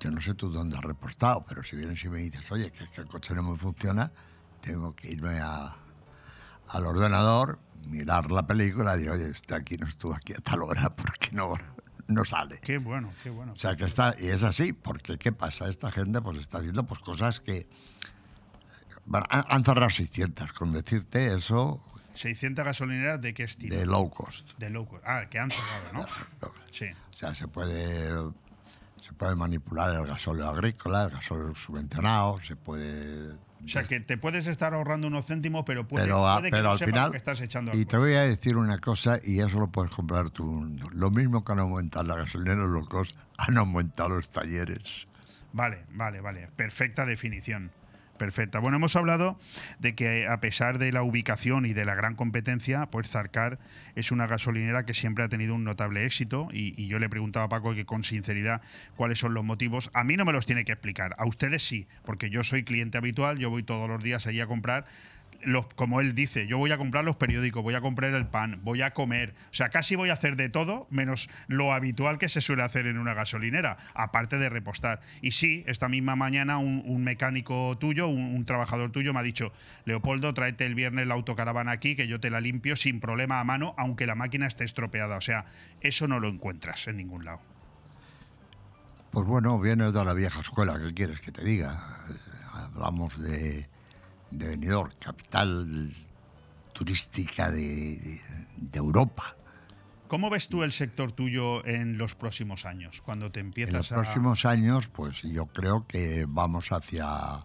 yo 0.00 0.10
no 0.10 0.20
sé 0.20 0.34
tú 0.34 0.50
dónde 0.50 0.76
has 0.76 0.84
repostado, 0.84 1.44
pero 1.46 1.62
si 1.62 1.76
vienes 1.76 2.02
y 2.04 2.08
me 2.08 2.18
dices, 2.18 2.50
oye, 2.50 2.70
que, 2.70 2.88
que 2.90 3.00
el 3.00 3.06
coche 3.06 3.34
no 3.34 3.42
me 3.42 3.56
funciona, 3.56 4.10
tengo 4.60 4.94
que 4.94 5.10
irme 5.10 5.38
a, 5.40 5.74
al 6.68 6.86
ordenador, 6.86 7.58
mirar 7.86 8.30
la 8.30 8.46
película 8.46 8.94
y 8.94 8.98
decir, 8.98 9.10
oye, 9.10 9.30
este 9.30 9.54
aquí 9.54 9.76
no 9.76 9.86
estuvo 9.86 10.14
aquí 10.14 10.32
a 10.32 10.38
tal 10.38 10.62
hora 10.62 10.94
porque 10.96 11.30
no, 11.32 11.54
no 12.06 12.24
sale. 12.24 12.60
Qué 12.60 12.78
bueno, 12.78 13.12
qué 13.22 13.30
bueno. 13.30 13.52
O 13.52 13.56
sea, 13.56 13.76
que 13.76 13.84
está, 13.84 14.14
y 14.18 14.28
es 14.28 14.42
así, 14.42 14.72
porque 14.72 15.18
¿qué 15.18 15.32
pasa? 15.32 15.68
Esta 15.68 15.90
gente 15.90 16.20
pues 16.20 16.38
está 16.38 16.58
haciendo 16.58 16.84
pues 16.84 17.00
cosas 17.00 17.40
que... 17.40 17.68
Bueno, 19.04 19.26
han, 19.30 19.44
han 19.48 19.64
cerrado 19.64 19.90
600, 19.90 20.52
con 20.52 20.72
decirte 20.72 21.34
eso, 21.34 21.82
600 22.18 22.64
gasolineras 22.64 23.20
de 23.20 23.32
qué 23.32 23.44
estilo? 23.44 23.76
de 23.76 23.86
low 23.86 24.10
cost. 24.10 24.58
De 24.58 24.70
low 24.70 24.86
cost. 24.86 25.04
Ah, 25.06 25.26
que 25.30 25.38
han 25.38 25.50
cerrado, 25.50 25.92
¿no? 25.92 26.06
Sí. 26.70 26.86
O 26.86 27.16
sea, 27.16 27.34
se 27.34 27.48
puede, 27.48 28.10
se 29.08 29.14
puede 29.14 29.34
manipular 29.34 29.94
el 29.94 30.06
gasóleo 30.06 30.48
agrícola, 30.48 31.04
el 31.04 31.10
gasóleo 31.10 31.54
subvencionado, 31.54 32.38
se 32.42 32.56
puede... 32.56 33.32
O 33.64 33.66
sea, 33.66 33.82
que 33.82 34.00
te 34.00 34.18
puedes 34.18 34.46
estar 34.46 34.74
ahorrando 34.74 35.08
unos 35.08 35.26
céntimos, 35.26 35.64
pero 35.66 35.88
puede, 35.88 36.04
pero, 36.04 36.22
puede 36.22 36.44
que 36.44 36.50
pero 36.50 36.62
no 36.64 36.70
al 36.70 36.78
final, 36.78 37.06
lo 37.06 37.10
que 37.10 37.16
estás 37.16 37.40
echando 37.40 37.72
y 37.74 37.86
te 37.86 37.96
voy 37.96 38.14
a 38.14 38.22
decir 38.22 38.56
una 38.56 38.78
cosa, 38.78 39.18
y 39.24 39.40
eso 39.40 39.58
lo 39.58 39.68
puedes 39.68 39.90
comprar 39.90 40.30
tú. 40.30 40.64
Lo 40.92 41.10
mismo 41.10 41.44
que 41.44 41.52
han 41.52 41.58
aumentado 41.58 42.04
las 42.04 42.18
gasolineras 42.18 42.68
low 42.68 42.84
cost, 42.84 43.16
han 43.36 43.58
aumentado 43.58 44.10
los 44.10 44.30
talleres. 44.30 45.08
Vale, 45.52 45.84
vale, 45.90 46.20
vale. 46.20 46.48
Perfecta 46.54 47.04
definición. 47.04 47.72
Perfecta. 48.18 48.58
Bueno, 48.58 48.76
hemos 48.76 48.96
hablado 48.96 49.38
de 49.78 49.94
que 49.94 50.26
a 50.26 50.40
pesar 50.40 50.78
de 50.78 50.92
la 50.92 51.02
ubicación 51.02 51.64
y 51.66 51.72
de 51.72 51.84
la 51.84 51.94
gran 51.94 52.14
competencia, 52.14 52.86
pues 52.86 53.08
Zarcar 53.08 53.58
es 53.94 54.12
una 54.12 54.26
gasolinera 54.26 54.84
que 54.84 54.94
siempre 54.94 55.24
ha 55.24 55.28
tenido 55.28 55.54
un 55.54 55.64
notable 55.64 56.04
éxito 56.04 56.48
y, 56.52 56.74
y 56.80 56.88
yo 56.88 56.98
le 56.98 57.08
preguntaba 57.08 57.46
a 57.46 57.48
Paco 57.48 57.74
que 57.74 57.86
con 57.86 58.04
sinceridad 58.04 58.60
cuáles 58.96 59.18
son 59.18 59.34
los 59.34 59.44
motivos. 59.44 59.90
A 59.94 60.04
mí 60.04 60.16
no 60.16 60.24
me 60.24 60.32
los 60.32 60.46
tiene 60.46 60.64
que 60.64 60.72
explicar, 60.72 61.14
a 61.18 61.26
ustedes 61.26 61.62
sí, 61.62 61.86
porque 62.04 62.28
yo 62.30 62.44
soy 62.44 62.64
cliente 62.64 62.98
habitual, 62.98 63.38
yo 63.38 63.50
voy 63.50 63.62
todos 63.62 63.88
los 63.88 64.02
días 64.02 64.26
allí 64.26 64.40
a 64.40 64.46
comprar. 64.46 64.86
Como 65.76 66.00
él 66.00 66.14
dice, 66.14 66.46
yo 66.48 66.58
voy 66.58 66.72
a 66.72 66.78
comprar 66.78 67.04
los 67.04 67.16
periódicos, 67.16 67.62
voy 67.62 67.74
a 67.74 67.80
comprar 67.80 68.12
el 68.12 68.26
pan, 68.26 68.60
voy 68.64 68.82
a 68.82 68.92
comer. 68.92 69.34
O 69.50 69.54
sea, 69.54 69.68
casi 69.68 69.94
voy 69.94 70.10
a 70.10 70.14
hacer 70.14 70.36
de 70.36 70.48
todo 70.48 70.88
menos 70.90 71.30
lo 71.46 71.72
habitual 71.72 72.18
que 72.18 72.28
se 72.28 72.40
suele 72.40 72.64
hacer 72.64 72.86
en 72.86 72.98
una 72.98 73.14
gasolinera, 73.14 73.76
aparte 73.94 74.38
de 74.38 74.48
repostar. 74.48 75.00
Y 75.22 75.30
sí, 75.30 75.64
esta 75.66 75.88
misma 75.88 76.16
mañana 76.16 76.58
un, 76.58 77.04
mecánico 77.04 77.78
tuyo, 77.78 78.08
un, 78.08 78.44
trabajador 78.44 78.90
tuyo 78.90 79.14
me 79.14 79.20
ha 79.20 79.22
dicho, 79.22 79.52
Leopoldo, 79.84 80.34
tráete 80.34 80.66
el 80.66 80.74
viernes 80.74 81.06
la 81.06 81.14
autocaravana 81.14 81.70
aquí, 81.70 81.94
que 81.94 82.08
yo 82.08 82.18
te 82.18 82.30
la 82.30 82.40
limpio 82.40 82.74
sin 82.74 82.98
problema 82.98 83.38
a 83.38 83.44
mano, 83.44 83.74
aunque 83.78 84.06
la 84.06 84.16
máquina 84.16 84.46
esté 84.46 84.64
estropeada. 84.64 85.16
O 85.16 85.20
sea, 85.20 85.44
eso 85.80 86.08
no 86.08 86.18
lo 86.18 86.28
encuentras 86.28 86.88
en 86.88 86.96
ningún 86.96 87.24
lado. 87.24 87.40
Pues 89.10 89.24
bueno, 89.26 89.58
viene 89.58 89.90
de 89.90 90.04
la 90.04 90.12
vieja 90.14 90.40
escuela, 90.40 90.78
¿qué 90.78 90.92
quieres 90.92 91.20
que 91.20 91.32
te 91.32 91.42
diga? 91.42 92.04
Hablamos 92.52 93.20
de, 93.22 93.66
de 94.30 94.48
Benidorm, 94.48 94.92
capital 95.00 95.94
turística 96.72 97.50
de, 97.50 97.60
de- 97.96 98.20
de 98.56 98.78
Europa. 98.78 99.34
¿Cómo 100.08 100.30
ves 100.30 100.48
tú 100.48 100.62
el 100.62 100.72
sector 100.72 101.12
tuyo 101.12 101.64
en 101.66 101.98
los 101.98 102.14
próximos 102.14 102.64
años, 102.64 103.02
cuando 103.02 103.30
te 103.30 103.40
En 103.40 103.46
empiezas 103.46 103.74
los 103.74 103.92
a... 103.92 103.96
próximos 103.96 104.44
años, 104.46 104.88
pues 104.88 105.22
yo 105.22 105.46
creo 105.46 105.86
que 105.86 106.24
vamos 106.28 106.72
hacia, 106.72 107.44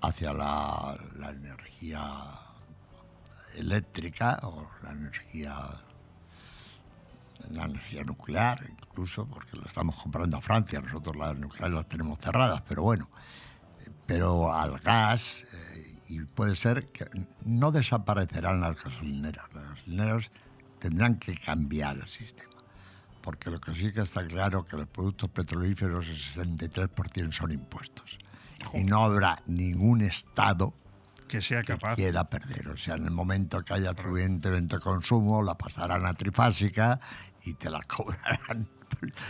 hacia 0.00 0.32
la, 0.32 0.98
la 1.16 1.30
energía 1.30 2.02
eléctrica 3.56 4.40
o 4.42 4.68
la 4.82 4.92
energía 4.92 5.54
la 7.50 7.64
energía 7.64 8.02
nuclear 8.02 8.66
incluso 8.68 9.26
porque 9.26 9.56
lo 9.56 9.64
estamos 9.66 9.94
comprando 10.02 10.36
a 10.36 10.42
Francia 10.42 10.80
nosotros 10.80 11.16
las 11.16 11.36
nucleares 11.38 11.74
las 11.74 11.88
tenemos 11.88 12.18
cerradas 12.18 12.62
pero 12.68 12.82
bueno 12.82 13.08
pero 14.06 14.52
al 14.52 14.78
gas 14.80 15.44
eh, 15.52 15.85
y 16.08 16.20
puede 16.20 16.56
ser 16.56 16.88
que 16.88 17.06
no 17.44 17.72
desaparecerán 17.72 18.60
las 18.60 18.82
gasolineras. 18.82 19.46
Las 19.54 19.64
gasolineras 19.70 20.30
tendrán 20.78 21.16
que 21.16 21.36
cambiar 21.36 21.96
el 21.96 22.08
sistema 22.08 22.56
porque 23.26 23.50
lo 23.50 23.60
que 23.60 23.74
sí 23.74 23.92
que 23.92 24.02
está 24.02 24.24
claro 24.24 24.64
que 24.64 24.76
los 24.76 24.86
productos 24.86 25.28
petrolíferos 25.30 26.06
el 26.36 26.56
63% 26.56 27.32
son 27.32 27.50
impuestos. 27.50 28.20
Y 28.72 28.84
no 28.84 29.02
habrá 29.02 29.42
ningún 29.46 30.00
estado 30.00 30.74
que 31.28 31.40
sea 31.40 31.62
que 31.62 31.74
capaz. 31.74 31.96
quiera 31.96 32.28
perder. 32.28 32.68
O 32.68 32.76
sea, 32.76 32.94
en 32.96 33.04
el 33.04 33.10
momento 33.10 33.62
que 33.62 33.74
haya 33.74 33.90
suficiente 33.94 34.50
de 34.50 34.80
consumo, 34.80 35.42
la 35.42 35.56
pasarán 35.56 36.06
a 36.06 36.14
trifásica 36.14 37.00
y 37.44 37.54
te 37.54 37.68
la 37.70 37.80
cobrarán. 37.86 38.68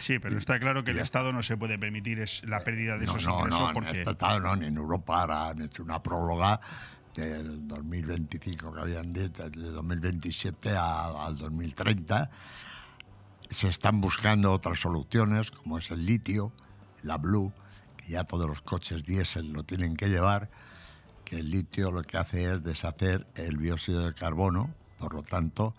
Sí, 0.01 0.19
pero 0.19 0.37
está 0.39 0.61
claro 0.61 0.85
que 0.85 0.91
el 0.93 0.99
Estado 0.99 1.33
no 1.33 1.43
se 1.43 1.57
puede 1.57 1.79
permitir 1.79 2.19
es 2.21 2.43
la 2.47 2.63
pérdida 2.63 2.99
de 2.99 3.07
No, 3.07 3.13
esos 3.13 3.25
no, 3.27 3.39
ingresos 3.39 3.61
no, 3.61 3.69
en 3.69 3.75
porque 3.75 3.99
este 4.01 4.11
estado 4.11 4.39
no, 4.41 4.55
ni 4.57 4.67
en 4.67 4.77
Europa 4.77 5.21
ahora 5.23 5.49
han 5.49 5.63
hecho 5.63 5.83
una 5.83 6.03
próloga 6.03 6.61
del 7.15 7.67
2025 7.67 8.73
que 8.75 8.81
habían 8.81 9.13
dicho, 9.13 9.49
de 9.49 9.71
2027 9.71 10.77
a- 10.77 11.25
al 11.27 11.39
2030. 11.39 12.31
Se 13.49 13.69
están 13.69 14.01
buscando 14.01 14.53
otras 14.53 14.79
soluciones, 14.81 15.51
como 15.51 15.79
es 15.79 15.91
el 15.91 16.05
litio, 16.05 16.53
la 17.03 17.17
blue, 17.17 17.53
que 17.97 18.09
ya 18.11 18.25
todos 18.25 18.47
los 18.49 18.61
coches 18.61 19.05
diésel 19.05 19.53
lo 19.53 19.65
tienen 19.65 19.97
que 19.97 20.09
llevar, 20.09 20.51
que 21.27 21.41
el 21.41 21.51
litio 21.51 21.91
lo 21.91 22.05
que 22.05 22.17
hace 22.17 22.45
es 22.45 22.63
deshacer 22.63 23.27
el 23.35 23.57
dióxido 23.59 24.07
de 24.07 24.15
carbono, 24.15 24.73
por 24.99 25.13
lo 25.13 25.25
tanto, 25.25 25.75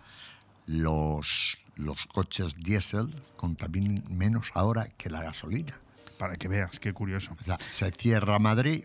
los, 0.67 1.57
los 1.77 2.05
coches 2.05 2.53
diésel 2.57 3.23
contaminan 3.37 4.03
menos 4.09 4.51
ahora 4.53 4.89
que 4.97 5.09
la 5.09 5.23
gasolina. 5.23 5.79
para 6.19 6.35
que 6.35 6.47
veas, 6.49 6.79
qué 6.79 6.93
curioso. 6.93 7.37
O 7.39 7.43
sea, 7.43 7.57
se 7.59 7.91
cierra 7.91 8.39
Madrid, 8.39 8.83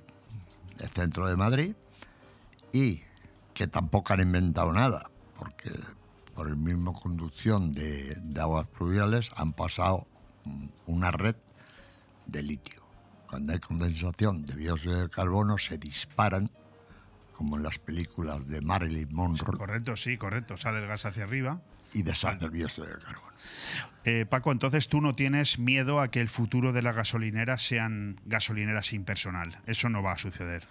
el 0.79 0.89
centro 0.91 1.27
de 1.27 1.35
Madrid, 1.35 1.75
y 2.73 3.03
que 3.55 3.67
tampoco 3.67 4.13
han 4.13 4.21
inventado 4.21 4.73
nada, 4.73 5.11
porque 5.39 5.73
por 6.35 6.47
el 6.47 6.57
mismo 6.57 6.93
conducción 6.93 7.73
de, 7.73 8.15
de 8.23 8.41
aguas 8.41 8.69
pluviales 8.69 9.31
han 9.35 9.53
pasado 9.53 10.07
mm, 10.45 10.67
una 10.87 11.11
red 11.11 11.35
de 12.27 12.43
litio. 12.43 12.82
Cuando 13.33 13.55
hay 13.55 13.61
condensación 13.61 14.45
de 14.45 14.55
dióxido 14.57 15.01
de 15.01 15.09
carbono 15.09 15.57
se 15.57 15.79
disparan, 15.79 16.51
como 17.35 17.57
en 17.57 17.63
las 17.63 17.79
películas 17.79 18.47
de 18.47 18.61
Marilyn 18.61 19.09
Monroe, 19.11 19.57
Correcto, 19.57 19.97
sí, 19.97 20.19
correcto. 20.19 20.59
Sale 20.59 20.81
el 20.81 20.87
gas 20.87 21.07
hacia 21.07 21.23
arriba. 21.23 21.63
y 21.95 22.03
deshace 22.03 22.45
el 22.45 22.53
dióxido 22.53 22.87
de 22.89 22.99
carbono. 22.99 23.33
Eh, 24.05 24.27
Paco, 24.29 24.53
entonces 24.53 24.87
tú 24.91 25.01
no 25.01 25.15
tienes 25.15 25.59
miedo 25.59 26.01
a 26.01 26.11
que 26.11 26.21
el 26.21 26.29
futuro 26.29 26.75
de 26.75 26.83
las 26.83 26.95
gasolineras 26.95 27.63
sean 27.67 28.19
gasolineras 28.27 28.89
sin 28.89 29.03
personal. 29.07 29.59
Eso 29.65 29.89
no 29.89 30.03
va 30.03 30.13
a 30.13 30.19
suceder. 30.19 30.65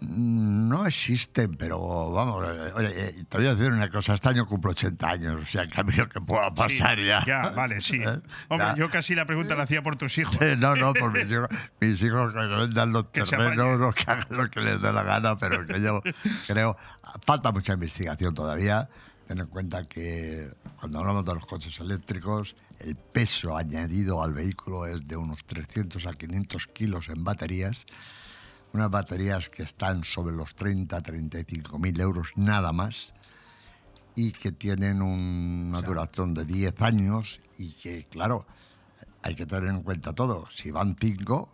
No 0.00 0.86
existen, 0.86 1.56
pero 1.56 2.12
vamos, 2.12 2.44
oye, 2.74 2.88
eh, 2.96 3.24
te 3.28 3.36
voy 3.36 3.46
a 3.48 3.54
decir 3.56 3.72
una 3.72 3.90
cosa, 3.90 4.14
este 4.14 4.28
año 4.28 4.46
cumplo 4.46 4.70
80 4.70 5.08
años, 5.08 5.40
o 5.42 5.44
sea, 5.44 5.66
que 5.66 5.80
a 5.80 5.82
mí 5.82 5.92
lo 5.92 6.08
que 6.08 6.20
pueda 6.20 6.54
pasar 6.54 6.98
Sí, 6.98 7.06
ya. 7.06 7.24
Ya, 7.26 7.48
vale, 7.50 7.80
sí. 7.80 7.96
¿Eh? 8.06 8.20
Hombre, 8.48 8.68
Ya. 8.68 8.76
yo 8.76 8.90
casi 8.90 9.16
la 9.16 9.26
pregunta 9.26 9.56
la 9.56 9.64
hacía 9.64 9.82
por 9.82 9.96
tus 9.96 10.16
hijos. 10.18 10.38
No, 10.58 10.76
no, 10.76 10.94
por 10.94 11.12
mis 11.12 11.30
hijos, 11.30 11.48
mis 11.80 12.00
hijos 12.02 12.32
que 12.32 12.38
vendan 12.38 12.92
los 12.92 13.06
Que 13.06 13.22
terrenos, 13.22 13.80
o 13.80 13.92
que 13.92 14.04
hagan 14.08 14.26
lo 14.30 14.48
que 14.48 14.60
les 14.60 14.80
dé 14.80 14.92
la 14.92 15.02
gana, 15.02 15.36
pero 15.36 15.66
que 15.66 15.80
yo 15.80 16.00
creo, 16.46 16.76
falta 17.26 17.50
mucha 17.50 17.72
investigación 17.72 18.34
todavía. 18.34 18.88
Ten 19.26 19.40
en 19.40 19.46
cuenta 19.46 19.84
que 19.88 20.48
cuando 20.78 21.00
hablamos 21.00 21.24
de 21.24 21.34
los 21.34 21.44
coches 21.44 21.78
eléctricos, 21.80 22.54
el 22.78 22.94
peso 22.96 23.56
añadido 23.56 24.22
al 24.22 24.32
vehículo 24.32 24.86
es 24.86 25.06
de 25.06 25.16
unos 25.16 25.44
300 25.44 26.06
a 26.06 26.12
500 26.12 26.66
kilos 26.68 27.08
en 27.08 27.24
baterías. 27.24 27.84
Unas 28.72 28.90
baterías 28.90 29.48
que 29.48 29.62
están 29.62 30.04
sobre 30.04 30.36
los 30.36 30.54
30 30.54 31.00
35 31.00 31.78
mil 31.78 31.98
euros 32.00 32.28
nada 32.36 32.72
más 32.72 33.14
y 34.14 34.32
que 34.32 34.52
tienen 34.52 35.00
una 35.00 35.80
duración 35.80 36.34
de 36.34 36.44
10 36.44 36.82
años 36.82 37.40
y 37.56 37.72
que, 37.74 38.04
claro, 38.06 38.46
hay 39.22 39.34
que 39.34 39.46
tener 39.46 39.70
en 39.70 39.82
cuenta 39.82 40.12
todo. 40.12 40.48
Si 40.50 40.70
van 40.70 40.96
5, 40.98 41.48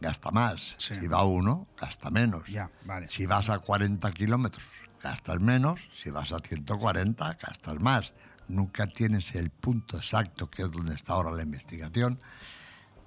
gasta 0.00 0.30
más. 0.30 0.74
Sí. 0.78 0.98
Si 1.00 1.06
va 1.08 1.24
uno, 1.24 1.66
gasta 1.80 2.10
menos. 2.10 2.46
Ya, 2.48 2.70
vale. 2.84 3.08
Si 3.08 3.26
vas 3.26 3.48
a 3.50 3.58
40 3.58 4.12
kilómetros, 4.12 4.64
gastas 5.02 5.40
menos. 5.40 5.80
Si 6.00 6.10
vas 6.10 6.32
a 6.32 6.38
140, 6.38 7.38
gastas 7.40 7.80
más. 7.80 8.14
Nunca 8.48 8.86
tienes 8.86 9.34
el 9.34 9.50
punto 9.50 9.96
exacto, 9.96 10.50
que 10.50 10.62
es 10.62 10.70
donde 10.70 10.94
está 10.94 11.14
ahora 11.14 11.32
la 11.32 11.42
investigación, 11.42 12.20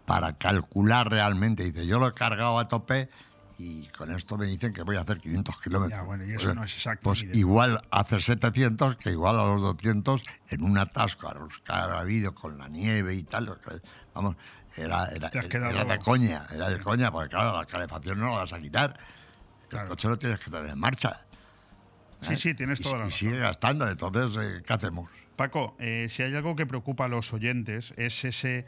para 0.05 0.37
calcular 0.37 1.09
realmente. 1.09 1.63
Dice, 1.63 1.85
yo 1.85 1.99
lo 1.99 2.07
he 2.07 2.13
cargado 2.13 2.59
a 2.59 2.67
tope 2.67 3.09
y 3.57 3.87
con 3.87 4.11
esto 4.11 4.37
me 4.37 4.45
dicen 4.47 4.73
que 4.73 4.81
voy 4.83 4.97
a 4.97 5.01
hacer 5.01 5.19
500 5.19 5.61
kilómetros. 5.61 5.99
Ya, 5.99 6.03
bueno, 6.05 6.25
y 6.25 6.31
eso 6.31 6.53
no 6.53 6.63
es 6.63 6.73
exacto 6.73 7.03
Pues 7.03 7.23
igual 7.23 7.81
hacer 7.89 8.21
700 8.21 8.97
que 8.97 9.11
igual 9.11 9.39
a 9.39 9.45
los 9.45 9.61
200 9.61 10.21
en 10.49 10.63
un 10.63 10.77
atasco 10.77 11.29
a 11.29 11.33
los 11.35 11.59
que 11.59 11.71
ha 11.71 11.99
habido 11.99 12.35
con 12.35 12.57
la 12.57 12.67
nieve 12.67 13.15
y 13.15 13.23
tal. 13.23 13.57
Vamos, 14.13 14.35
era, 14.75 15.05
era, 15.07 15.29
era 15.29 15.85
de 15.85 15.99
coña, 15.99 16.45
era 16.53 16.69
de 16.69 16.79
coña, 16.79 17.11
porque 17.11 17.29
claro, 17.29 17.57
la 17.57 17.65
calefacción 17.65 18.19
no 18.19 18.29
la 18.29 18.37
vas 18.39 18.53
a 18.53 18.59
quitar. 18.59 18.99
Claro. 19.69 19.85
El 19.85 19.89
coche 19.89 20.07
lo 20.09 20.19
tienes 20.19 20.39
que 20.39 20.51
tener 20.51 20.69
en 20.69 20.79
marcha. 20.79 21.21
Sí, 22.21 22.35
sí, 22.37 22.53
tienes 22.55 22.79
Y- 22.79 22.83
toda 22.83 22.99
la 22.99 23.07
y, 23.07 23.11
sigue 23.11 23.37
gastando, 23.39 23.87
entonces, 23.87 24.37
eh, 24.41 24.63
¿qué 24.65 24.73
hacemos? 24.73 25.09
Paco, 25.35 25.75
eh, 25.79 26.07
si 26.09 26.23
hay 26.23 26.33
algo 26.35 26.55
que 26.55 26.65
preocupa 26.65 27.05
a 27.05 27.07
los 27.07 27.33
oyentes 27.33 27.93
es 27.97 28.23
ese 28.23 28.65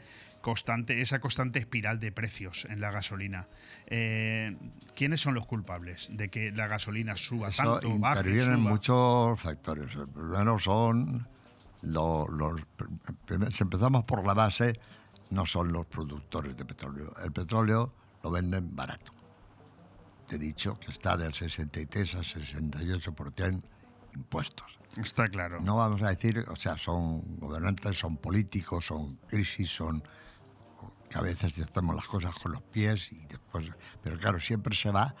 constante, 0.48 1.00
esa 1.02 1.20
constante 1.20 1.58
espiral 1.58 2.00
de 2.00 2.10
precios 2.12 2.66
en 2.70 2.80
la 2.80 2.90
gasolina. 2.90 3.48
Eh, 3.86 4.56
¿Quiénes 4.96 5.20
son 5.20 5.34
los 5.34 5.46
culpables 5.46 6.10
de 6.16 6.28
que 6.28 6.50
la 6.52 6.66
gasolina 6.66 7.16
suba 7.16 7.48
Eso 7.50 7.80
tanto, 7.80 7.98
baje, 7.98 8.20
intervienen 8.20 8.58
suba? 8.60 8.70
muchos 8.70 9.40
factores. 9.40 9.94
El 9.94 10.08
primero 10.08 10.58
son 10.58 11.26
lo- 11.82 12.26
los. 12.28 12.60
Si 13.54 13.62
empezamos 13.62 14.04
por 14.04 14.26
la 14.26 14.34
base, 14.34 14.78
no 15.30 15.44
son 15.46 15.72
los 15.72 15.86
productores 15.86 16.56
de 16.56 16.64
petróleo. 16.64 17.12
El 17.22 17.32
petróleo 17.32 17.92
lo 18.22 18.30
venden 18.30 18.74
barato. 18.74 19.12
Te 20.26 20.36
he 20.36 20.38
dicho 20.38 20.78
que 20.80 20.90
está 20.90 21.16
del 21.16 21.32
63 21.34 22.14
al 22.16 22.24
68% 22.24 23.62
impuestos. 24.14 24.78
Está 24.96 25.28
claro. 25.28 25.60
No 25.60 25.76
vamos 25.76 26.02
a 26.02 26.08
decir, 26.08 26.44
o 26.48 26.56
sea, 26.56 26.76
son 26.76 27.38
gobernantes, 27.38 27.96
son 27.98 28.16
políticos, 28.16 28.86
son 28.86 29.16
crisis, 29.28 29.70
son 29.70 30.02
que 31.08 31.18
a 31.18 31.22
veces 31.22 31.58
hacemos 31.58 31.96
las 31.96 32.06
cosas 32.06 32.34
con 32.34 32.52
los 32.52 32.62
pies 32.62 33.12
y 33.12 33.26
después, 33.26 33.70
pero 34.02 34.18
claro, 34.18 34.40
siempre 34.40 34.74
se 34.74 34.90
va 34.90 35.14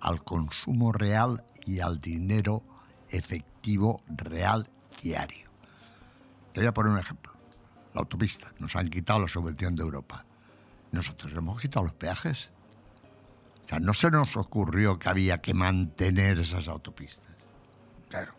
al 0.00 0.22
consumo 0.24 0.92
real 0.92 1.44
y 1.66 1.80
al 1.80 2.00
dinero 2.00 2.62
efectivo 3.08 4.02
real 4.08 4.68
diario. 5.00 5.50
Te 6.52 6.60
voy 6.60 6.66
a 6.66 6.74
poner 6.74 6.92
un 6.92 6.98
ejemplo. 6.98 7.32
La 7.94 8.00
autopista, 8.00 8.52
nos 8.58 8.74
han 8.76 8.88
quitado 8.88 9.20
la 9.20 9.28
subvención 9.28 9.76
de 9.76 9.82
Europa. 9.82 10.24
Nosotros 10.92 11.32
hemos 11.34 11.60
quitado 11.60 11.86
los 11.86 11.94
peajes. 11.94 12.50
O 13.64 13.68
sea, 13.68 13.80
no 13.80 13.94
se 13.94 14.10
nos 14.10 14.36
ocurrió 14.36 14.98
que 14.98 15.08
había 15.08 15.38
que 15.38 15.54
mantener 15.54 16.38
esas 16.38 16.68
autopistas. 16.68 17.34
Claro. 18.08 18.34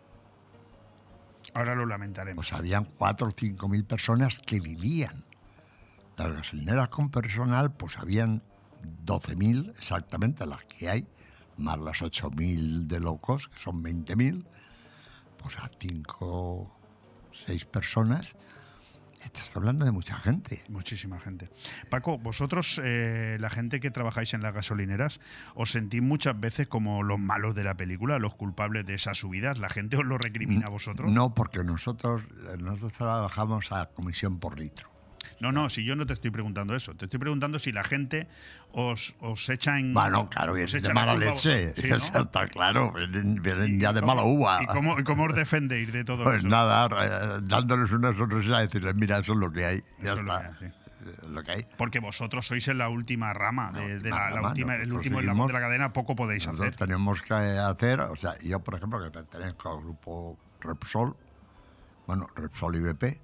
Ahora 1.54 1.74
lo 1.74 1.86
lamentaremos. 1.86 2.48
pues 2.48 2.58
habían 2.58 2.84
4 2.84 3.28
o 3.28 3.30
5 3.30 3.68
mil 3.68 3.84
personas 3.84 4.38
que 4.38 4.60
vivían. 4.60 5.24
Las 6.16 6.32
gasolineras 6.32 6.88
con 6.88 7.10
personal, 7.10 7.72
pues 7.72 7.98
habían 7.98 8.42
12 9.04 9.36
mil 9.36 9.72
exactamente 9.76 10.46
las 10.46 10.64
que 10.64 10.88
hay, 10.88 11.06
más 11.56 11.78
las 11.80 12.02
8 12.02 12.30
mil 12.30 12.86
de 12.86 13.00
locos, 13.00 13.48
que 13.48 13.60
son 13.60 13.82
20 13.82 14.16
mil, 14.16 14.46
pues 15.38 15.56
a 15.58 15.70
5 15.78 16.74
6 17.46 17.64
personas. 17.66 18.34
Estás 19.24 19.56
hablando 19.56 19.86
de 19.86 19.90
mucha 19.90 20.18
gente. 20.18 20.62
Muchísima 20.68 21.18
gente. 21.18 21.48
Paco, 21.88 22.18
vosotros, 22.18 22.78
eh, 22.84 23.38
la 23.40 23.48
gente 23.48 23.80
que 23.80 23.90
trabajáis 23.90 24.34
en 24.34 24.42
las 24.42 24.52
gasolineras, 24.52 25.18
¿os 25.54 25.70
sentís 25.70 26.02
muchas 26.02 26.38
veces 26.38 26.68
como 26.68 27.02
los 27.02 27.18
malos 27.18 27.54
de 27.54 27.64
la 27.64 27.74
película, 27.74 28.18
los 28.18 28.34
culpables 28.34 28.84
de 28.84 28.94
esas 28.94 29.16
subidas? 29.16 29.58
¿La 29.58 29.70
gente 29.70 29.96
os 29.96 30.04
lo 30.04 30.18
recrimina 30.18 30.66
a 30.66 30.70
vosotros? 30.70 31.10
No, 31.10 31.34
porque 31.34 31.64
nosotros, 31.64 32.22
nosotros 32.58 32.92
trabajamos 32.92 33.72
a 33.72 33.86
comisión 33.86 34.38
por 34.38 34.58
litro. 34.58 34.93
No, 35.44 35.52
no, 35.52 35.68
si 35.68 35.84
yo 35.84 35.94
no 35.94 36.06
te 36.06 36.14
estoy 36.14 36.30
preguntando 36.30 36.74
eso. 36.74 36.94
Te 36.94 37.04
estoy 37.04 37.20
preguntando 37.20 37.58
si 37.58 37.70
la 37.70 37.84
gente 37.84 38.26
os, 38.72 39.14
os 39.20 39.46
echa 39.50 39.78
en. 39.78 39.92
Bueno, 39.92 40.30
claro, 40.30 40.52
os 40.52 40.56
vienen 40.56 40.82
de 40.82 40.94
mala 40.94 41.14
leche. 41.14 41.74
está 41.76 42.48
claro, 42.48 42.92
vienen, 42.94 43.34
vienen 43.42 43.76
¿Y 43.76 43.80
ya 43.82 43.92
de 43.92 44.00
cómo- 44.00 44.14
mala 44.14 44.26
uva. 44.26 44.62
¿Y 44.62 44.66
cómo, 44.66 44.98
y 44.98 45.04
cómo 45.04 45.24
os 45.24 45.34
defendéis 45.34 45.92
de 45.92 46.02
todo 46.04 46.24
Pues 46.24 46.38
eso? 46.38 46.48
nada, 46.48 46.88
eh, 47.04 47.40
dándoles 47.42 47.90
una 47.92 48.14
sonrisa 48.16 48.60
y 48.62 48.66
decirles, 48.68 48.94
mira, 48.94 49.18
eso 49.18 49.32
es 49.34 49.38
lo 49.38 49.52
que 49.52 49.66
hay. 49.66 49.80
Ya 50.02 50.12
Eso 50.12 50.20
es 50.20 50.24
lo 50.24 50.34
está. 50.36 50.58
que 50.58 50.64
hay, 50.64 50.70
sí. 50.70 50.76
Eh, 51.06 51.28
lo 51.28 51.42
que 51.42 51.50
hay. 51.50 51.66
Porque 51.76 52.00
vosotros 52.00 52.46
sois 52.46 52.66
en 52.68 52.78
la 52.78 52.88
última 52.88 53.34
rama, 53.34 53.70
de, 53.72 53.98
de 54.00 54.08
la, 54.08 54.16
última 54.16 54.18
la 54.30 54.30
rama, 54.36 54.48
última, 54.48 54.74
el 54.76 54.92
último 54.94 55.18
seguimos- 55.20 55.46
de 55.48 55.52
la 55.52 55.60
cadena, 55.60 55.92
poco 55.92 56.16
podéis 56.16 56.46
hacer. 56.48 56.74
tenemos 56.76 57.20
que 57.20 57.34
hacer, 57.34 58.00
o 58.00 58.16
sea, 58.16 58.38
yo 58.38 58.60
por 58.60 58.76
ejemplo 58.76 58.98
que 59.04 59.10
pertenezco 59.10 59.70
al 59.76 59.82
grupo 59.84 60.38
Repsol, 60.62 61.14
bueno, 62.06 62.26
Repsol 62.34 62.76
y 62.76 62.80
BP, 62.80 63.20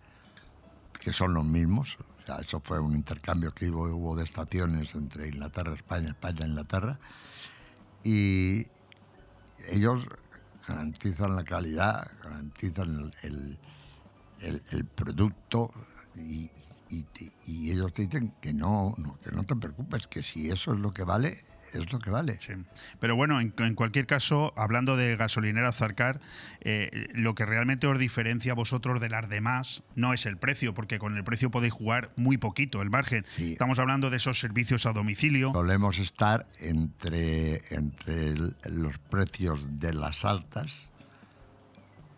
que 1.01 1.15
son 1.15 1.33
los 1.33 1.47
mismos, 1.47 1.97
eso 2.39 2.61
fue 2.61 2.79
un 2.81 2.95
intercambio 2.95 3.53
que 3.53 3.69
hubo, 3.71 4.15
de 4.17 4.25
estaciones 4.25 4.95
entre 4.95 5.29
Inglaterra, 5.29 5.75
España, 5.75 6.11
España, 6.11 6.47
Inglaterra, 6.47 6.99
y 8.05 8.67
ellos 9.69 10.07
garantizan 10.67 11.37
la 11.37 11.45
calidad, 11.45 12.11
garantizan 12.23 13.13
el, 13.23 13.59
el- 14.41 14.85
producto 14.85 15.71
y, 16.15 16.51
ellos 17.71 17.93
te 17.93 18.03
dicen 18.03 18.33
que 18.41 18.53
no, 18.53 18.95
que 19.23 19.31
no 19.31 19.45
te 19.45 19.55
preocupes, 19.55 20.07
que 20.09 20.23
si 20.23 20.51
eso 20.51 20.73
es 20.73 20.81
lo 20.81 20.93
que 20.93 21.05
vale, 21.05 21.45
es 21.73 21.93
lo 21.93 21.99
que 21.99 22.11
vale. 22.11 22.39
Sí. 22.41 22.53
Pero 22.99 23.17
bueno, 23.17 23.41
en, 23.41 23.53
en 23.59 23.75
cualquier 23.75 24.07
caso, 24.07 24.53
hablando 24.57 24.97
de 24.97 25.17
gasolinera 25.17 25.73
Zarcar, 25.73 26.21
eh, 26.61 27.09
lo 27.15 27.35
que 27.35 27.47
realmente 27.47 27.87
os 27.87 27.99
diferencia 27.99 28.53
a 28.53 28.55
vosotros 28.55 29.01
de 29.01 29.09
las 29.09 29.29
demás 29.29 29.83
no 29.95 30.13
es 30.13 30.27
el 30.27 30.37
precio, 30.37 30.75
porque 30.75 30.99
con 30.99 31.17
el 31.17 31.25
precio 31.25 31.51
podéis 31.51 31.73
jugar 31.73 32.11
muy 32.17 32.39
poquito, 32.39 32.83
el 32.83 32.91
margen. 32.91 33.25
Sí. 33.37 33.53
Estamos 33.53 33.79
hablando 33.79 34.11
de 34.11 34.17
esos 34.17 34.39
servicios 34.39 34.87
a 34.87 34.93
domicilio. 34.93 35.53
Solemos 35.53 35.99
estar 35.99 36.47
entre, 36.59 37.63
entre 37.75 38.35
los 38.65 38.99
precios 39.11 39.79
de 39.79 39.93
las 39.95 40.25
altas 40.25 40.89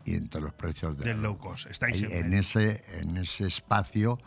y 0.04 0.14
entre 0.14 0.40
los 0.40 0.52
precios 0.54 0.98
de 0.98 1.04
Del 1.04 1.22
low 1.22 1.38
cost. 1.38 1.70
Estáis 1.70 2.02
en 2.02 2.34
ese, 2.34 2.84
en 3.00 3.16
ese 3.16 3.46
espacio 3.46 4.18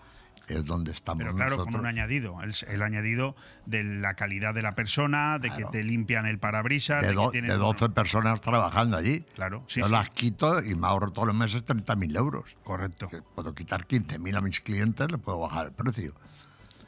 es 0.53 0.65
donde 0.65 0.91
estamos 0.91 1.23
Pero 1.23 1.35
claro, 1.35 1.51
nosotros. 1.51 1.73
con 1.73 1.81
un 1.81 1.87
añadido, 1.87 2.41
el, 2.43 2.53
el 2.67 2.81
añadido 2.83 3.35
de 3.65 3.83
la 3.83 4.13
calidad 4.13 4.53
de 4.53 4.61
la 4.61 4.75
persona, 4.75 5.39
de 5.39 5.49
Claro. 5.49 5.71
que 5.71 5.77
te 5.79 5.83
limpian 5.83 6.25
el 6.27 6.37
parabrisas, 6.39 7.01
de, 7.01 7.07
de, 7.09 7.13
do- 7.15 7.31
que 7.31 7.41
de 7.41 7.53
12 7.55 7.89
personas 7.89 8.41
trabajando 8.41 8.97
allí. 8.97 9.21
Claro, 9.35 9.63
sí, 9.67 9.79
Yo 9.79 9.87
sí. 9.87 9.91
las 9.91 10.09
quito 10.11 10.63
y 10.63 10.75
me 10.75 10.87
ahorro 10.87 11.11
todos 11.11 11.27
los 11.27 11.35
meses 11.35 11.65
30.000 11.65 12.15
euros. 12.17 12.43
Correcto. 12.63 13.09
Que 13.09 13.21
puedo 13.21 13.53
quitar 13.55 13.87
15.000 13.87 14.35
a 14.37 14.41
mis 14.41 14.59
clientes, 14.61 15.11
le 15.11 15.17
puedo 15.17 15.39
bajar 15.39 15.65
el 15.67 15.71
precio 15.71 16.13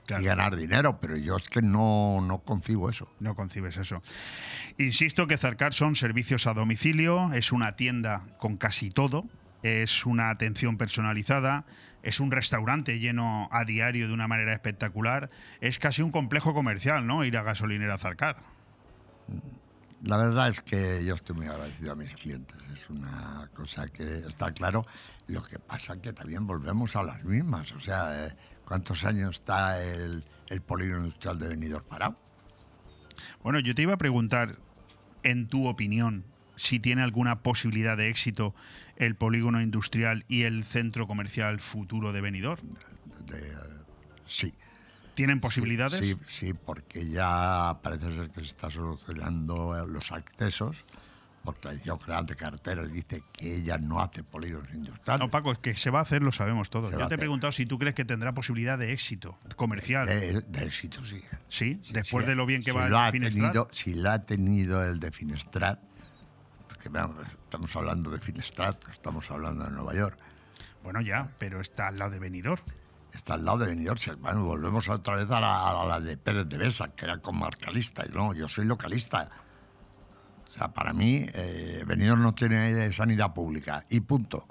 Claro. 0.06 0.24
y 0.24 0.26
ganar 0.26 0.56
dinero, 0.56 1.00
pero 1.02 1.18
yo 1.18 1.36
es 1.36 1.50
que 1.50 1.62
no, 1.62 2.22
no 2.22 2.40
concibo 2.40 2.90
eso. 2.90 3.10
No 3.20 3.36
concibes 3.36 3.76
eso. 3.76 4.02
Insisto 4.78 5.28
que 5.28 5.38
Zarcar 5.38 5.74
son 5.74 5.96
servicios 5.98 6.48
a 6.48 6.54
domicilio, 6.54 7.34
es 7.34 7.52
una 7.52 7.76
tienda 7.76 8.22
con 8.40 8.56
casi 8.58 8.90
todo, 8.90 9.26
es 9.64 10.06
una 10.06 10.30
atención 10.30 10.78
personalizada, 10.78 11.66
es 12.04 12.20
un 12.20 12.32
restaurante 12.32 13.00
lleno 13.00 13.50
a 13.52 13.66
diario 13.66 14.08
de 14.08 14.14
una 14.14 14.28
manera 14.28 14.54
espectacular, 14.54 15.30
es 15.62 15.80
casi 15.80 16.02
un 16.02 16.12
complejo 16.12 16.54
comercial, 16.54 17.06
¿no? 17.06 17.24
Ir 17.26 17.38
a 17.38 17.44
gasolinera 17.44 17.98
Zarcar. 17.98 18.38
La 20.04 20.18
verdad 20.18 20.50
es 20.50 20.62
que 20.62 21.04
yo 21.04 21.16
estoy 21.16 21.36
muy 21.36 21.48
agradecido 21.48 21.94
a 21.94 21.96
mis 21.96 22.14
clientes. 22.14 22.58
Es 22.74 22.90
una 22.90 23.50
cosa 23.56 23.88
que 23.88 24.20
está 24.28 24.52
claro. 24.52 24.86
Lo 25.28 25.42
que 25.42 25.58
pasa 25.58 25.96
es 25.96 26.02
que 26.02 26.14
también 26.14 26.46
volvemos 26.46 26.96
a 26.96 27.04
las 27.04 27.24
mismas. 27.24 27.72
O 27.72 27.80
sea, 27.80 28.28
eh, 28.28 28.36
¿cuántos 28.64 29.04
años 29.06 29.36
está 29.36 29.84
el, 29.84 30.24
el 30.48 30.62
polígono 30.62 31.00
industrial 31.00 31.40
de 31.40 31.48
Benidorm 31.48 31.86
parado? 31.86 32.16
Bueno, 33.42 33.60
yo 33.60 33.74
te 33.74 33.82
iba 33.82 33.94
a 33.94 33.98
preguntar, 33.98 34.56
en 35.24 35.48
tu 35.48 35.68
opinión, 35.68 36.24
si 36.58 36.80
tiene 36.82 37.02
alguna 37.04 37.42
posibilidad 37.44 37.96
de 37.96 38.10
éxito 38.10 38.54
el 38.98 39.16
polígono 39.16 39.62
industrial 39.62 40.26
y 40.28 40.42
el 40.44 40.66
centro 40.66 41.08
comercial 41.08 41.60
futuro 41.62 42.12
de 42.12 42.20
Benidorm. 42.22 42.68
De, 43.26 43.54
sí. 44.26 44.54
¿Tienen 45.14 45.40
posibilidades? 45.40 46.06
Sí, 46.06 46.16
sí, 46.28 46.54
porque 46.54 47.08
ya 47.10 47.80
parece 47.82 48.12
ser 48.12 48.30
que 48.30 48.42
se 48.42 48.48
está 48.48 48.70
solucionando 48.70 49.86
los 49.88 50.12
accesos, 50.12 50.86
porque 51.44 51.60
la 51.70 51.72
Dirección 51.72 52.00
General 52.02 52.26
de 52.28 52.36
Carreteras 52.36 52.92
dice 52.94 53.24
que 53.34 53.56
ella 53.56 53.78
no 53.80 54.00
hace 54.00 54.24
polígonos 54.24 54.72
industriales. 54.74 55.20
No, 55.26 55.32
Paco, 55.32 55.52
es 55.52 55.58
que 55.58 55.76
se 55.76 55.90
va 55.90 56.00
a 56.00 56.02
hacer, 56.04 56.22
lo 56.22 56.32
sabemos 56.32 56.70
todos. 56.70 56.92
Se 56.92 57.00
Yo 57.00 57.08
te 57.08 57.16
he 57.16 57.18
preguntado 57.18 57.52
si 57.52 57.66
tú 57.66 57.80
crees 57.80 57.96
que 57.96 58.06
tendrá 58.06 58.34
posibilidad 58.36 58.78
de 58.78 58.92
éxito 58.94 59.40
comercial. 59.56 60.08
de, 60.08 60.42
de 60.42 60.66
éxito, 60.66 61.04
sí. 61.08 61.24
sí, 61.48 61.82
después 61.92 62.26
Sí, 62.26 62.30
de 62.30 62.36
lo 62.36 62.46
bien 62.46 62.62
que 62.62 62.72
si 62.72 62.78
va 62.78 62.86
el 62.88 62.96
ha 62.96 63.12
Finestrat. 63.12 63.44
tenido, 63.54 63.70
Si 63.72 63.94
la 63.96 64.14
ha 64.14 64.26
tenido 64.26 64.84
el 64.84 65.00
de 65.00 65.12
Finestrat, 65.12 65.80
estamos 66.92 67.76
hablando 67.76 68.10
de 68.12 68.20
Finestrat, 68.20 68.88
estamos 68.90 69.30
hablando 69.32 69.66
de 69.66 69.72
Nueva 69.72 69.94
York, 69.94 70.18
Bueno, 70.84 71.02
ya, 71.02 71.30
pero 71.38 71.60
está 71.60 71.88
al 71.88 72.00
lado 72.00 72.12
de 72.12 72.20
Benidorm. 72.20 72.62
está 73.14 73.34
al 73.34 73.44
lado 73.44 73.58
de 73.60 73.68
Benidorm. 73.68 73.98
si- 73.98 74.12
Bueno, 74.12 74.44
volvemos 74.46 74.88
otra 74.90 75.16
vez 75.16 75.30
a 75.32 75.40
la, 75.42 75.70
a 75.82 75.86
la 75.86 76.00
de 76.00 76.18
Pérez 76.18 76.48
de 76.48 76.58
Besa, 76.58 76.90
que 76.96 77.06
era 77.06 77.18
comarcalista. 77.20 78.06
y 78.06 78.10
No, 78.14 78.34
yo 78.34 78.48
soy 78.48 78.66
localista. 78.66 79.30
O 80.50 80.54
sea, 80.54 80.70
para 80.70 80.94
mí, 80.94 81.26
eh, 81.34 81.84
Benidorm 81.86 82.22
no 82.22 82.34
tiene 82.34 82.92
sanidad 82.94 83.34
pública 83.34 83.84
y 83.90 84.00
punto. 84.00 84.48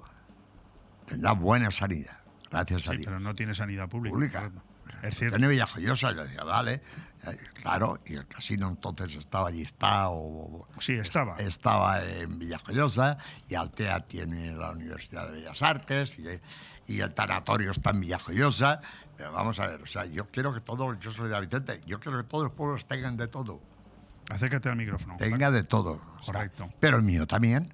Tendrá 1.06 1.32
buena 1.32 1.70
sanidad, 1.70 2.18
gracias 2.50 2.88
a 2.88 2.90
Sí, 2.90 2.96
Dios. 2.98 3.06
pero 3.06 3.20
no 3.20 3.34
tiene 3.34 3.54
sanidad 3.54 3.88
pública. 3.88 4.12
Pública. 4.14 4.50
Es 5.02 5.16
cierto. 5.18 5.36
Tiene 5.36 5.48
Villajoyosa. 5.50 6.12
Yo 6.12 6.24
decía, 6.24 6.42
vale, 6.44 6.82
claro, 7.54 8.00
y 8.06 8.14
el 8.14 8.26
casino 8.26 8.68
entonces 8.68 9.14
estaba 9.16 9.48
allí, 9.48 9.62
está, 9.62 10.10
o, 10.10 10.66
Sí, 10.78 10.92
estaba. 10.94 11.36
estaba 11.38 12.02
en 12.04 12.38
Villajoyosa, 12.38 13.18
y 13.48 13.54
Altea 13.54 14.00
tiene 14.00 14.52
la 14.54 14.70
Universidad 14.70 15.26
de 15.26 15.32
Bellas 15.32 15.62
Artes, 15.62 16.18
y, 16.18 16.24
y 16.94 17.00
el 17.00 17.12
tanatorio 17.14 17.70
está 17.72 17.90
en 17.90 18.00
Villajoyosa. 18.00 18.80
Pero 19.16 19.32
vamos 19.32 19.58
a 19.60 19.66
ver, 19.66 19.82
o 19.82 19.86
sea, 19.86 20.04
yo 20.04 20.26
quiero 20.30 20.52
que 20.52 20.60
todos, 20.60 20.98
yo 21.00 21.10
soy 21.10 21.28
de 21.30 21.40
Vicente, 21.40 21.80
yo 21.86 21.98
quiero 22.00 22.18
que 22.22 22.28
todos 22.28 22.44
los 22.44 22.52
pueblos 22.52 22.86
tengan 22.86 23.16
de 23.16 23.28
todo. 23.28 23.60
Acércate 24.28 24.68
al 24.68 24.76
micrófono. 24.76 25.16
Tenga 25.16 25.50
de 25.50 25.64
todo. 25.64 25.92
o 26.18 26.22
sea, 26.22 26.34
Correcto. 26.34 26.68
pero 26.80 26.96
el 26.98 27.02
mío 27.02 27.26
también. 27.26 27.72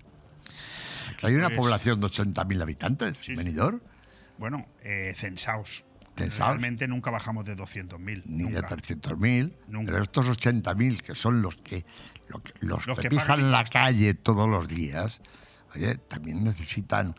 Hay 1.22 1.34
una 1.34 1.48
Pues- 1.48 1.58
población 1.58 2.00
de 2.00 2.06
80.000 2.06 2.62
habitantes, 2.62 3.16
Sí, 3.18 3.24
sí. 3.32 3.34
Benidorm, 3.34 3.80
Bueno, 4.38 4.64
eh, 4.82 5.12
censaos. 5.16 5.84
Censaos. 6.16 6.50
Realmente 6.50 6.86
nunca 6.88 7.10
bajamos 7.10 7.44
de 7.44 7.56
200.000. 7.56 8.22
ni 8.26 8.44
de 8.44 8.50
nunca. 8.60 8.68
300.000, 8.68 9.52
Nunca. 9.68 9.92
pero 9.92 10.02
estos 10.04 10.26
80.000 10.26 11.00
que 11.00 11.14
son 11.14 11.40
los 11.42 11.56
que, 11.56 11.84
lo 12.28 12.42
que- 12.42 12.52
los 12.60 12.86
Los 12.86 12.96
que, 12.96 13.02
que 13.04 13.08
pisan 13.10 13.50
la 13.50 13.64
calle 13.64 14.14
todos 14.14 14.48
los 14.48 14.68
días, 14.68 15.22
oye, 15.74 15.96
también 15.96 16.44
necesitan 16.44 17.14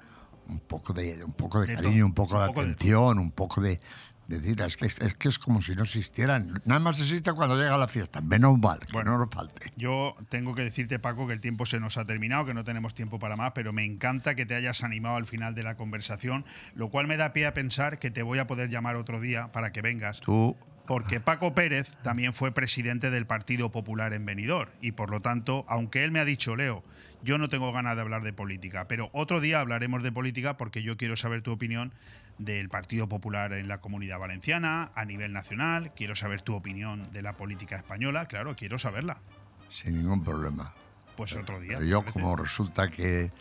un 0.47 0.59
poco 0.59 0.93
de, 0.93 1.23
un 1.23 1.33
poco 1.33 1.61
de, 1.61 1.67
De 1.67 1.75
cariño, 1.75 2.05
un 2.05 2.13
poco 2.13 2.35
un 2.35 2.41
de 2.41 2.47
poco 2.47 2.61
de 2.63 2.71
atención, 2.71 3.19
un 3.19 3.31
poco 3.31 3.61
de, 3.61 3.69
de 3.69 3.79
decir, 4.27 4.61
es 4.61 4.77
que, 4.77 4.85
es 4.85 5.15
que 5.15 5.27
es 5.27 5.39
como 5.39 5.61
si 5.61 5.75
no 5.75 5.83
existieran. 5.83 6.61
Nada 6.65 6.79
más 6.79 6.99
existe 6.99 7.33
cuando 7.33 7.55
llega 7.55 7.77
la 7.77 7.87
fiesta, 7.87 8.21
menos 8.21 8.57
mal, 8.57 8.79
Bueno. 8.91 9.11
no 9.11 9.17
nos 9.19 9.29
falte. 9.33 9.71
Yo 9.75 10.15
tengo 10.29 10.55
que 10.55 10.63
decirte, 10.63 10.99
Paco, 10.99 11.27
que 11.27 11.33
el 11.33 11.41
tiempo 11.41 11.65
se 11.65 11.79
nos 11.79 11.97
ha 11.97 12.05
terminado, 12.05 12.45
que 12.45 12.53
no 12.53 12.63
tenemos 12.63 12.95
tiempo 12.95 13.19
para 13.19 13.35
más, 13.35 13.51
pero 13.53 13.73
me 13.73 13.83
encanta 13.85 14.35
que 14.35 14.45
te 14.45 14.55
hayas 14.55 14.83
animado 14.83 15.17
al 15.17 15.25
final 15.25 15.55
de 15.55 15.63
la 15.63 15.75
conversación, 15.75 16.45
lo 16.75 16.89
cual 16.89 17.07
me 17.07 17.17
da 17.17 17.33
pie 17.33 17.45
a 17.47 17.53
pensar 17.53 17.99
que 17.99 18.11
te 18.11 18.23
voy 18.23 18.39
a 18.39 18.47
poder 18.47 18.69
llamar 18.69 18.95
otro 18.95 19.19
día 19.19 19.51
para 19.51 19.71
que 19.71 19.81
vengas. 19.81 20.21
Tú, 20.21 20.55
Porque 20.85 21.19
Paco 21.21 21.53
Pérez 21.55 21.95
también 22.03 22.33
fue 22.33 22.53
presidente 22.53 23.09
del 23.09 23.25
Partido 23.25 23.71
Popular 23.71 24.13
en 24.13 24.25
Benidorm 24.25 24.69
y 24.81 24.91
por 24.93 25.09
lo 25.11 25.21
tanto, 25.21 25.65
aunque 25.69 26.03
él 26.03 26.11
me 26.11 26.19
ha 26.19 26.25
dicho, 26.25 26.55
Leo, 26.57 26.83
yo 27.23 27.37
no 27.37 27.47
tengo 27.47 27.71
ganas 27.71 27.95
de 27.95 28.01
hablar 28.01 28.21
de 28.23 28.33
política, 28.33 28.85
pero 28.89 29.09
otro 29.13 29.39
día 29.39 29.61
hablaremos 29.61 30.03
de 30.03 30.11
política 30.11 30.57
porque 30.57 30.83
yo 30.83 30.97
quiero 30.97 31.15
saber 31.15 31.41
tu 31.41 31.53
opinión 31.53 31.93
del 32.37 32.69
Partido 32.69 33.07
Popular 33.07 33.53
en 33.53 33.67
la 33.67 33.79
Comunidad 33.79 34.19
Valenciana, 34.19 34.91
a 34.95 35.05
nivel 35.05 35.33
nacional, 35.33 35.93
quiero 35.95 36.15
saber 36.15 36.41
tu 36.41 36.55
opinión 36.55 37.11
de 37.11 37.21
la 37.21 37.37
política 37.37 37.75
española, 37.75 38.25
claro, 38.27 38.55
quiero 38.55 38.77
saberla. 38.79 39.21
sin 39.69 39.95
ningún 39.97 40.23
problema. 40.23 40.73
Pues 41.15 41.35
otro 41.35 41.59
día. 41.59 41.73
Pero 41.77 41.81
¿te 41.81 41.87
yo, 41.89 42.05
como 42.05 42.35
resulta 42.35 42.89
que. 42.89 43.31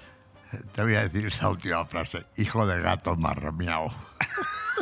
Te 0.73 0.83
voy 0.83 0.95
a 0.95 1.09
decir 1.09 1.33
la 1.41 1.49
última 1.49 1.85
frase: 1.87 2.27
hijo 2.37 2.67
de 2.67 2.81
gato 2.83 3.17
marromiao. 3.17 3.91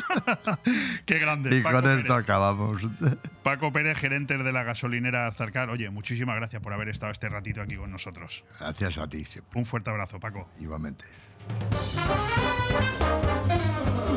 Qué 1.06 1.18
grande. 1.20 1.56
Y 1.56 1.60
Paco 1.60 1.80
con 1.82 1.90
esto 1.92 2.08
Pérez. 2.08 2.24
acabamos. 2.24 2.82
Paco 3.44 3.70
Pérez, 3.72 3.96
gerente 3.96 4.36
de 4.36 4.52
la 4.52 4.64
gasolinera 4.64 5.26
Arzarcar. 5.28 5.70
Oye, 5.70 5.88
muchísimas 5.90 6.34
gracias 6.34 6.60
por 6.60 6.72
haber 6.72 6.88
estado 6.88 7.12
este 7.12 7.28
ratito 7.28 7.62
aquí 7.62 7.76
con 7.76 7.92
nosotros. 7.92 8.42
Gracias 8.58 8.98
a 8.98 9.08
ti 9.08 9.24
siempre, 9.24 9.56
Un 9.60 9.64
fuerte 9.66 9.90
abrazo, 9.90 10.18
Paco. 10.18 10.48
igualmente. 10.58 11.04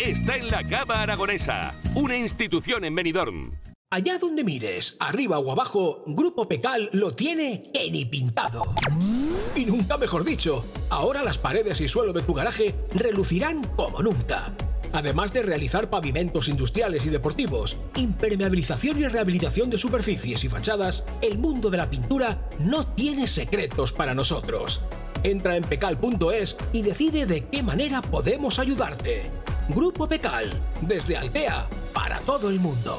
está 0.00 0.36
en 0.36 0.50
la 0.50 0.62
Cava 0.62 1.02
Aragonesa, 1.02 1.74
una 1.94 2.16
institución 2.16 2.84
en 2.84 2.94
Benidorm. 2.94 3.58
Allá 3.90 4.18
donde 4.18 4.44
mires, 4.44 4.96
arriba 5.00 5.38
o 5.38 5.50
abajo, 5.50 6.02
Grupo 6.06 6.46
Pecal 6.46 6.90
lo 6.92 7.12
tiene 7.12 7.70
en 7.72 7.94
y 7.94 8.04
pintado. 8.04 8.62
Y 9.56 9.64
nunca 9.64 9.96
mejor 9.96 10.24
dicho, 10.24 10.64
ahora 10.90 11.22
las 11.22 11.38
paredes 11.38 11.80
y 11.80 11.88
suelo 11.88 12.12
de 12.12 12.22
tu 12.22 12.34
garaje 12.34 12.74
relucirán 12.94 13.64
como 13.76 14.02
nunca. 14.02 14.52
Además 14.92 15.32
de 15.32 15.42
realizar 15.42 15.90
pavimentos 15.90 16.48
industriales 16.48 17.04
y 17.06 17.10
deportivos, 17.10 17.76
impermeabilización 17.96 19.00
y 19.00 19.06
rehabilitación 19.06 19.68
de 19.70 19.78
superficies 19.78 20.44
y 20.44 20.48
fachadas, 20.48 21.04
el 21.22 21.38
mundo 21.38 21.70
de 21.70 21.78
la 21.78 21.90
pintura 21.90 22.38
no 22.60 22.86
tiene 22.86 23.26
secretos 23.26 23.92
para 23.92 24.14
nosotros. 24.14 24.82
Entra 25.22 25.56
en 25.56 25.64
pecal.es 25.64 26.56
y 26.72 26.82
decide 26.82 27.26
de 27.26 27.42
qué 27.48 27.62
manera 27.62 28.00
podemos 28.02 28.58
ayudarte. 28.58 29.22
Grupo 29.68 30.08
Pecal, 30.08 30.50
desde 30.80 31.16
Altea, 31.16 31.66
para 31.92 32.18
todo 32.20 32.48
el 32.48 32.58
mundo. 32.58 32.98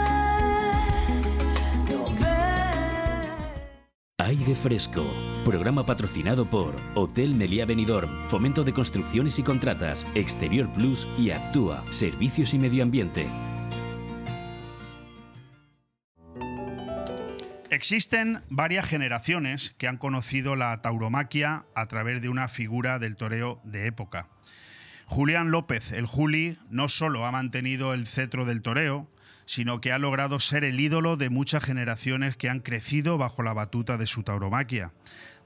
Aire 4.31 4.55
Fresco, 4.55 5.13
programa 5.43 5.85
patrocinado 5.85 6.49
por 6.49 6.73
Hotel 6.95 7.35
Meliá 7.35 7.65
Benidorm, 7.65 8.23
Fomento 8.29 8.63
de 8.63 8.71
Construcciones 8.71 9.37
y 9.39 9.43
Contratas, 9.43 10.07
Exterior 10.15 10.71
Plus 10.71 11.05
y 11.17 11.31
Actúa, 11.31 11.83
Servicios 11.91 12.53
y 12.53 12.57
Medio 12.57 12.81
Ambiente. 12.81 13.27
Existen 17.71 18.41
varias 18.49 18.85
generaciones 18.85 19.75
que 19.77 19.89
han 19.89 19.97
conocido 19.97 20.55
la 20.55 20.81
tauromaquia 20.81 21.65
a 21.75 21.87
través 21.87 22.21
de 22.21 22.29
una 22.29 22.47
figura 22.47 22.99
del 22.99 23.17
toreo 23.17 23.59
de 23.65 23.85
época. 23.85 24.29
Julián 25.07 25.51
López, 25.51 25.91
el 25.91 26.05
Juli, 26.05 26.57
no 26.69 26.87
solo 26.87 27.25
ha 27.25 27.33
mantenido 27.33 27.93
el 27.93 28.07
cetro 28.07 28.45
del 28.45 28.61
toreo, 28.61 29.09
sino 29.51 29.81
que 29.81 29.91
ha 29.91 29.99
logrado 29.99 30.39
ser 30.39 30.63
el 30.63 30.79
ídolo 30.79 31.17
de 31.17 31.29
muchas 31.29 31.61
generaciones 31.61 32.37
que 32.37 32.49
han 32.49 32.61
crecido 32.61 33.17
bajo 33.17 33.43
la 33.43 33.51
batuta 33.51 33.97
de 33.97 34.07
su 34.07 34.23
tauromaquia. 34.23 34.93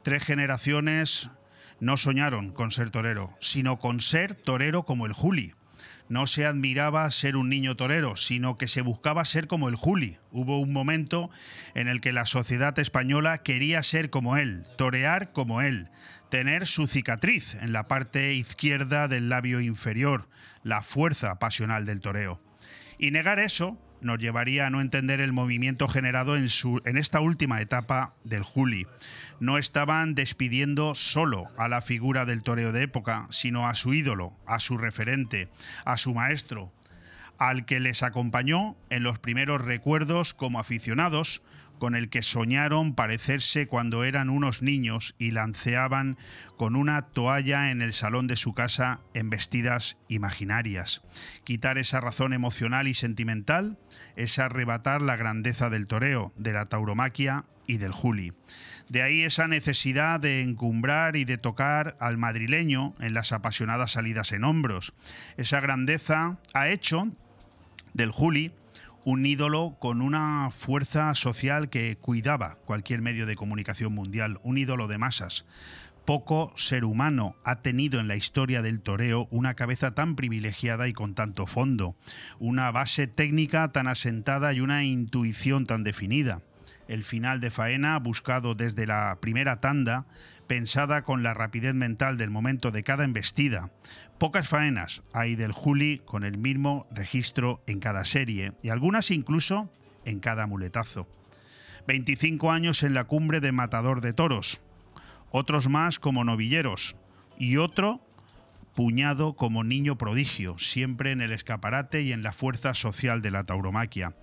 Tres 0.03 0.23
generaciones 0.23 1.31
no 1.79 1.97
soñaron 1.97 2.51
con 2.51 2.69
ser 2.69 2.91
torero, 2.91 3.35
sino 3.41 3.79
con 3.79 4.01
ser 4.01 4.35
torero 4.35 4.83
como 4.83 5.07
el 5.07 5.13
Juli. 5.13 5.55
No 6.07 6.27
se 6.27 6.45
admiraba 6.45 7.09
ser 7.09 7.35
un 7.35 7.49
niño 7.49 7.75
torero, 7.75 8.15
sino 8.15 8.59
que 8.59 8.67
se 8.67 8.83
buscaba 8.83 9.25
ser 9.25 9.47
como 9.47 9.69
el 9.69 9.75
Juli. 9.75 10.19
Hubo 10.29 10.59
un 10.59 10.71
momento 10.71 11.31
en 11.73 11.87
el 11.87 11.99
que 11.99 12.13
la 12.13 12.27
sociedad 12.27 12.77
española 12.77 13.39
quería 13.39 13.81
ser 13.81 14.11
como 14.11 14.37
él, 14.37 14.67
torear 14.77 15.31
como 15.31 15.61
él, 15.61 15.89
tener 16.29 16.67
su 16.67 16.85
cicatriz 16.85 17.55
en 17.55 17.73
la 17.73 17.87
parte 17.87 18.35
izquierda 18.35 19.07
del 19.07 19.29
labio 19.29 19.61
inferior, 19.61 20.29
la 20.61 20.83
fuerza 20.83 21.39
pasional 21.39 21.87
del 21.87 22.01
toreo. 22.01 22.39
Y 22.99 23.09
negar 23.09 23.39
eso 23.39 23.79
nos 24.01 24.19
llevaría 24.19 24.67
a 24.67 24.69
no 24.69 24.81
entender 24.81 25.19
el 25.19 25.33
movimiento 25.33 25.87
generado 25.87 26.35
en, 26.35 26.49
su, 26.49 26.81
en 26.85 26.97
esta 26.97 27.19
última 27.19 27.61
etapa 27.61 28.13
del 28.23 28.43
Juli. 28.43 28.87
No 29.39 29.57
estaban 29.57 30.15
despidiendo 30.15 30.95
solo 30.95 31.45
a 31.57 31.67
la 31.67 31.81
figura 31.81 32.25
del 32.25 32.43
toreo 32.43 32.71
de 32.71 32.83
época, 32.83 33.27
sino 33.31 33.67
a 33.67 33.75
su 33.75 33.93
ídolo, 33.93 34.33
a 34.45 34.59
su 34.59 34.77
referente, 34.77 35.49
a 35.85 35.97
su 35.97 36.13
maestro, 36.13 36.71
al 37.37 37.65
que 37.65 37.79
les 37.79 38.03
acompañó 38.03 38.75
en 38.89 39.03
los 39.03 39.19
primeros 39.19 39.61
recuerdos 39.61 40.33
como 40.33 40.59
aficionados, 40.59 41.41
con 41.79 41.95
el 41.95 42.09
que 42.09 42.21
soñaron 42.21 42.95
parecerse 42.95 43.67
cuando 43.67 44.03
eran 44.03 44.29
unos 44.29 44.61
niños 44.61 45.15
y 45.17 45.31
lanceaban 45.31 46.17
con 46.57 46.75
una 46.75 47.03
toalla 47.03 47.71
en 47.71 47.81
el 47.81 47.93
salón 47.93 48.27
de 48.27 48.35
su 48.37 48.53
casa 48.53 49.01
en 49.13 49.29
vestidas 49.29 49.97
imaginarias. 50.07 51.01
Quitar 51.43 51.77
esa 51.77 52.01
razón 52.01 52.33
emocional 52.33 52.87
y 52.87 52.93
sentimental 52.93 53.77
es 54.15 54.39
arrebatar 54.39 55.01
la 55.01 55.15
grandeza 55.15 55.69
del 55.69 55.87
toreo, 55.87 56.31
de 56.35 56.53
la 56.53 56.65
tauromaquia 56.67 57.45
y 57.67 57.77
del 57.77 57.91
juli. 57.91 58.33
De 58.89 59.01
ahí 59.01 59.23
esa 59.23 59.47
necesidad 59.47 60.19
de 60.19 60.43
encumbrar 60.43 61.15
y 61.15 61.25
de 61.25 61.37
tocar 61.37 61.97
al 61.99 62.17
madrileño 62.17 62.93
en 62.99 63.13
las 63.13 63.31
apasionadas 63.31 63.93
salidas 63.93 64.31
en 64.31 64.43
hombros. 64.43 64.93
Esa 65.37 65.59
grandeza 65.59 66.39
ha 66.53 66.67
hecho 66.69 67.11
del 67.93 68.11
juli 68.11 68.51
un 69.05 69.23
ídolo 69.23 69.77
con 69.79 70.01
una 70.01 70.49
fuerza 70.49 71.13
social 71.13 71.69
que 71.69 71.95
cuidaba 71.95 72.55
cualquier 72.65 73.01
medio 73.01 73.27
de 73.27 73.35
comunicación 73.35 73.93
mundial, 73.93 74.39
un 74.41 74.57
ídolo 74.57 74.87
de 74.87 74.97
masas. 74.97 75.45
Poco 76.05 76.51
ser 76.55 76.83
humano 76.85 77.35
ha 77.43 77.61
tenido 77.61 77.99
en 77.99 78.07
la 78.07 78.15
historia 78.15 78.63
del 78.63 78.81
toreo 78.81 79.27
una 79.29 79.53
cabeza 79.53 79.93
tan 79.93 80.15
privilegiada 80.15 80.87
y 80.87 80.93
con 80.93 81.13
tanto 81.13 81.45
fondo, 81.45 81.95
una 82.39 82.71
base 82.71 83.05
técnica 83.05 83.71
tan 83.71 83.87
asentada 83.87 84.53
y 84.53 84.59
una 84.59 84.83
intuición 84.83 85.67
tan 85.67 85.83
definida. 85.83 86.41
El 86.87 87.03
final 87.03 87.39
de 87.41 87.51
faena, 87.51 87.99
buscado 87.99 88.55
desde 88.55 88.87
la 88.87 89.19
primera 89.21 89.59
tanda, 89.59 90.07
pensada 90.47 91.03
con 91.03 91.23
la 91.23 91.33
rapidez 91.33 91.73
mental 91.73 92.17
del 92.17 92.29
momento 92.29 92.71
de 92.71 92.83
cada 92.83 93.03
embestida. 93.03 93.71
Pocas 94.17 94.47
faenas 94.47 95.03
hay 95.11 95.35
del 95.35 95.51
Juli 95.51 96.01
con 96.05 96.23
el 96.23 96.37
mismo 96.37 96.87
registro 96.89 97.61
en 97.67 97.81
cada 97.81 98.05
serie 98.05 98.53
y 98.63 98.69
algunas 98.69 99.11
incluso 99.11 99.69
en 100.05 100.21
cada 100.21 100.47
muletazo. 100.47 101.05
25 101.85 102.49
años 102.49 102.83
en 102.83 102.93
la 102.93 103.03
cumbre 103.03 103.41
de 103.41 103.51
Matador 103.51 103.99
de 103.99 104.13
Toros, 104.13 104.61
otros 105.31 105.67
más 105.67 105.99
como 105.99 106.23
novilleros 106.23 106.95
y 107.37 107.57
otro 107.57 107.99
puñado 108.73 109.35
como 109.35 109.65
niño 109.65 109.97
prodigio, 109.97 110.57
siempre 110.57 111.11
en 111.11 111.19
el 111.19 111.33
escaparate 111.33 112.01
y 112.01 112.13
en 112.13 112.23
la 112.23 112.31
fuerza 112.31 112.73
social 112.73 113.21
de 113.21 113.31
la 113.31 113.43
tauromaquia, 113.43 114.15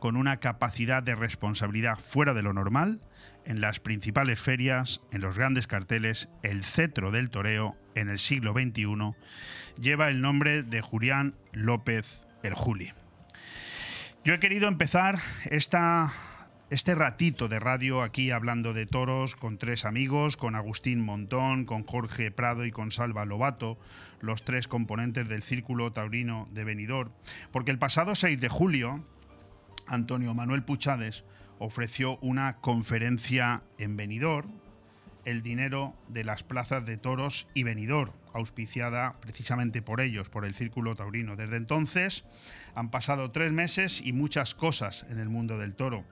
con 0.00 0.16
una 0.16 0.38
capacidad 0.38 1.04
de 1.04 1.14
responsabilidad 1.14 1.98
fuera 2.00 2.34
de 2.34 2.42
lo 2.42 2.52
normal 2.52 3.00
en 3.44 3.60
las 3.60 3.78
principales 3.78 4.40
ferias, 4.40 5.02
en 5.12 5.20
los 5.20 5.36
grandes 5.36 5.68
carteles, 5.68 6.28
el 6.42 6.64
cetro 6.64 7.12
del 7.12 7.30
toreo 7.30 7.76
en 7.96 8.08
el 8.08 8.18
siglo 8.18 8.52
XXI 8.52 8.86
lleva 9.80 10.08
el 10.08 10.20
nombre 10.20 10.62
de 10.62 10.80
Julián 10.80 11.34
López 11.52 12.26
el 12.42 12.54
Juli. 12.54 12.92
Yo 14.24 14.34
he 14.34 14.40
querido 14.40 14.68
empezar 14.68 15.18
esta, 15.50 16.12
este 16.70 16.94
ratito 16.94 17.48
de 17.48 17.60
radio 17.60 18.02
aquí 18.02 18.30
hablando 18.30 18.72
de 18.72 18.86
toros 18.86 19.36
con 19.36 19.58
tres 19.58 19.84
amigos, 19.84 20.36
con 20.36 20.54
Agustín 20.54 21.04
Montón, 21.04 21.64
con 21.64 21.84
Jorge 21.84 22.30
Prado 22.30 22.64
y 22.64 22.72
con 22.72 22.90
Salva 22.90 23.24
Lobato, 23.24 23.78
los 24.20 24.44
tres 24.44 24.66
componentes 24.66 25.28
del 25.28 25.42
Círculo 25.42 25.92
Taurino 25.92 26.46
de 26.50 26.64
Benidorm, 26.64 27.12
porque 27.52 27.70
el 27.70 27.78
pasado 27.78 28.14
6 28.14 28.40
de 28.40 28.48
julio, 28.48 29.04
Antonio 29.86 30.34
Manuel 30.34 30.64
Puchades 30.64 31.24
ofreció 31.58 32.18
una 32.18 32.56
conferencia 32.56 33.62
en 33.78 33.96
Benidorm, 33.96 34.50
el 35.26 35.42
dinero 35.42 35.94
de 36.08 36.24
las 36.24 36.44
plazas 36.44 36.86
de 36.86 36.96
toros 36.96 37.48
y 37.52 37.64
Benidorm, 37.64 38.12
auspiciada 38.32 39.20
precisamente 39.20 39.82
por 39.82 40.00
ellos, 40.00 40.28
por 40.28 40.44
el 40.44 40.54
Círculo 40.54 40.94
Taurino. 40.94 41.34
Desde 41.36 41.56
entonces 41.56 42.24
han 42.74 42.90
pasado 42.90 43.32
tres 43.32 43.52
meses 43.52 44.00
y 44.02 44.12
muchas 44.12 44.54
cosas 44.54 45.04
en 45.10 45.18
el 45.18 45.28
mundo 45.28 45.58
del 45.58 45.74
toro. 45.74 46.04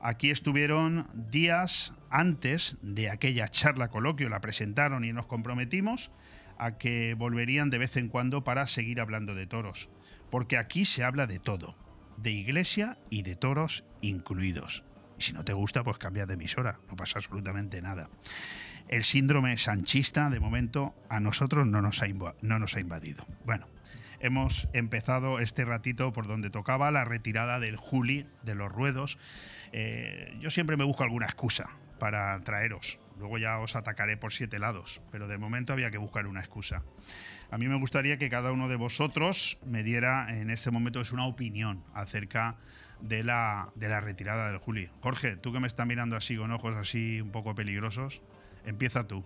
Aquí 0.00 0.30
estuvieron 0.30 1.04
días 1.30 1.92
antes 2.10 2.78
de 2.80 3.10
aquella 3.10 3.48
charla 3.48 3.88
coloquio, 3.88 4.28
la 4.28 4.40
presentaron 4.40 5.04
y 5.04 5.12
nos 5.12 5.26
comprometimos 5.26 6.12
a 6.56 6.78
que 6.78 7.14
volverían 7.14 7.70
de 7.70 7.78
vez 7.78 7.96
en 7.96 8.08
cuando 8.08 8.44
para 8.44 8.66
seguir 8.68 9.00
hablando 9.00 9.34
de 9.34 9.46
toros, 9.46 9.90
porque 10.30 10.58
aquí 10.58 10.84
se 10.84 11.02
habla 11.02 11.26
de 11.26 11.40
todo, 11.40 11.76
de 12.18 12.30
iglesia 12.30 12.98
y 13.10 13.22
de 13.22 13.34
toros 13.34 13.84
incluidos. 14.00 14.84
Y 15.20 15.22
si 15.22 15.32
no 15.34 15.44
te 15.44 15.52
gusta, 15.52 15.84
pues 15.84 15.98
cambia 15.98 16.24
de 16.24 16.32
emisora, 16.32 16.80
no 16.88 16.96
pasa 16.96 17.18
absolutamente 17.18 17.82
nada. 17.82 18.08
El 18.88 19.04
síndrome 19.04 19.58
sanchista, 19.58 20.30
de 20.30 20.40
momento, 20.40 20.94
a 21.10 21.20
nosotros 21.20 21.66
no 21.66 21.82
nos 21.82 22.02
ha, 22.02 22.06
no 22.40 22.58
nos 22.58 22.74
ha 22.74 22.80
invadido. 22.80 23.26
Bueno, 23.44 23.68
hemos 24.20 24.66
empezado 24.72 25.38
este 25.38 25.66
ratito 25.66 26.14
por 26.14 26.26
donde 26.26 26.48
tocaba 26.48 26.90
la 26.90 27.04
retirada 27.04 27.60
del 27.60 27.76
Juli 27.76 28.26
de 28.44 28.54
los 28.54 28.72
ruedos. 28.72 29.18
Eh, 29.72 30.34
yo 30.40 30.50
siempre 30.50 30.78
me 30.78 30.84
busco 30.84 31.02
alguna 31.02 31.26
excusa 31.26 31.68
para 31.98 32.40
traeros. 32.40 32.98
Luego 33.18 33.36
ya 33.36 33.58
os 33.58 33.76
atacaré 33.76 34.16
por 34.16 34.32
siete 34.32 34.58
lados, 34.58 35.02
pero 35.12 35.28
de 35.28 35.36
momento 35.36 35.74
había 35.74 35.90
que 35.90 35.98
buscar 35.98 36.26
una 36.26 36.40
excusa. 36.40 36.82
A 37.50 37.58
mí 37.58 37.68
me 37.68 37.78
gustaría 37.78 38.16
que 38.16 38.30
cada 38.30 38.52
uno 38.52 38.68
de 38.68 38.76
vosotros 38.76 39.58
me 39.66 39.82
diera 39.82 40.34
en 40.34 40.48
este 40.48 40.70
momento 40.70 41.02
es 41.02 41.12
una 41.12 41.26
opinión 41.26 41.84
acerca 41.92 42.56
de 43.02 43.24
la, 43.24 43.68
de 43.74 43.88
la 43.88 44.00
retirada 44.00 44.48
del 44.48 44.58
Juli. 44.58 44.88
Jorge, 45.00 45.36
tú 45.36 45.52
que 45.52 45.60
me 45.60 45.66
estás 45.66 45.86
mirando 45.86 46.16
así 46.16 46.36
con 46.36 46.50
ojos 46.52 46.74
así 46.76 47.20
un 47.20 47.30
poco 47.30 47.54
peligrosos, 47.54 48.22
empieza 48.64 49.06
tú. 49.06 49.24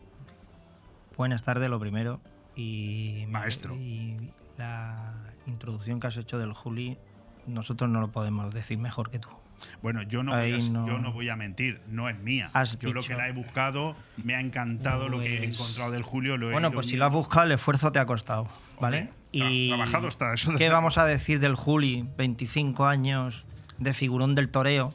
Buenas 1.17 1.43
tardes, 1.43 1.69
lo 1.69 1.79
primero. 1.79 2.21
Y, 2.57 3.25
Maestro. 3.29 3.75
Y 3.77 4.31
la 4.59 5.13
introducción 5.47 6.01
que 6.01 6.07
has 6.09 6.17
hecho 6.17 6.39
del 6.39 6.53
Juli, 6.53 6.99
nosotros 7.47 7.91
no 7.91 8.01
lo 8.01 8.09
podemos 8.13 8.53
decir 8.55 8.79
mejor 8.79 9.11
que 9.11 9.19
tú. 9.19 9.29
Bueno, 9.83 10.03
yo 10.03 10.23
no, 10.25 10.33
voy 10.33 10.53
a, 10.53 10.59
no- 10.71 10.87
yo 10.89 10.99
no 10.99 11.13
voy 11.13 11.29
a 11.29 11.37
mentir, 11.37 11.81
no 11.87 12.09
es 12.09 12.19
mía. 12.19 12.51
Has 12.53 12.77
yo 12.79 12.93
lo 12.93 13.03
que 13.05 13.15
la 13.15 13.29
he 13.29 13.33
buscado, 13.33 13.95
me 14.23 14.35
ha 14.35 14.41
encantado 14.41 15.09
lo 15.09 15.21
que 15.21 15.37
he 15.37 15.39
Pues- 15.49 15.61
encontrado 15.61 15.93
del 15.93 16.03
Julio. 16.03 16.37
Lo 16.37 16.49
he 16.49 16.53
Bueno, 16.53 16.73
pues 16.73 16.87
si 16.87 16.97
lo 16.97 17.07
has 17.07 17.13
buscado, 17.13 17.47
el 17.47 17.53
esfuerzo 17.53 17.93
te 17.93 18.01
ha 18.01 18.07
costado, 18.07 18.49
¿vale? 18.81 19.11
tra- 19.33 19.69
trabajado 19.69 20.09
está 20.09 20.33
eso 20.35 20.53
¿Qué 20.59 20.69
vamos 20.69 20.99
a 20.99 21.05
decir 21.07 21.39
del 21.41 21.55
Juli? 21.55 22.09
25 22.17 22.87
años 22.87 23.44
de 23.79 23.95
figurón 23.95 24.35
del 24.35 24.51
toreo, 24.51 24.93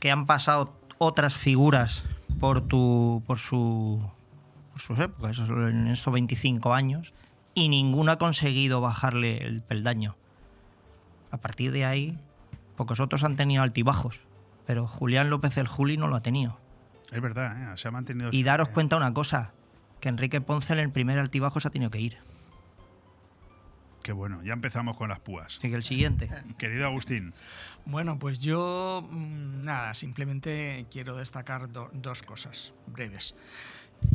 que 0.00 0.10
han 0.10 0.26
pasado 0.26 0.76
otras 0.98 1.34
figuras 1.34 2.04
por 2.40 2.62
tu 2.62 3.22
por 3.26 3.38
su 3.38 4.02
por 4.72 4.80
sus 4.80 4.98
épocas, 4.98 5.38
en 5.38 5.86
estos 5.88 6.12
25 6.12 6.74
años, 6.74 7.12
y 7.54 7.68
ninguno 7.68 8.12
ha 8.12 8.18
conseguido 8.18 8.80
bajarle 8.80 9.38
el 9.38 9.62
peldaño. 9.62 10.16
A 11.30 11.38
partir 11.38 11.72
de 11.72 11.84
ahí, 11.84 12.18
pocos 12.76 12.98
otros 13.00 13.22
han 13.22 13.36
tenido 13.36 13.62
altibajos, 13.62 14.20
pero 14.66 14.86
Julián 14.86 15.30
López 15.30 15.56
el 15.58 15.68
Juli 15.68 15.96
no 15.96 16.08
lo 16.08 16.16
ha 16.16 16.22
tenido. 16.22 16.58
Es 17.12 17.20
verdad, 17.20 17.72
¿eh? 17.72 17.76
se 17.76 17.88
ha 17.88 17.90
mantenido. 17.92 18.30
Y 18.32 18.42
daros 18.42 18.68
cuenta 18.68 18.96
una 18.96 19.14
cosa, 19.14 19.52
que 20.00 20.08
Enrique 20.08 20.40
Ponce 20.40 20.72
en 20.72 20.80
el 20.80 20.90
primer 20.90 21.18
altibajo 21.18 21.60
se 21.60 21.68
ha 21.68 21.70
tenido 21.70 21.90
que 21.90 22.00
ir. 22.00 22.18
Qué 24.02 24.12
bueno, 24.12 24.42
ya 24.42 24.52
empezamos 24.52 24.96
con 24.96 25.08
las 25.08 25.20
púas. 25.20 25.56
Así 25.58 25.70
que 25.70 25.76
el 25.76 25.82
siguiente. 25.82 26.28
Querido 26.58 26.86
Agustín, 26.86 27.32
Bueno, 27.86 28.18
pues 28.18 28.40
yo 28.40 29.06
mm, 29.10 29.64
nada, 29.64 29.94
simplemente 29.94 30.86
quiero 30.90 31.16
destacar 31.16 31.70
do- 31.70 31.90
dos 31.92 32.22
cosas 32.22 32.72
breves. 32.86 33.34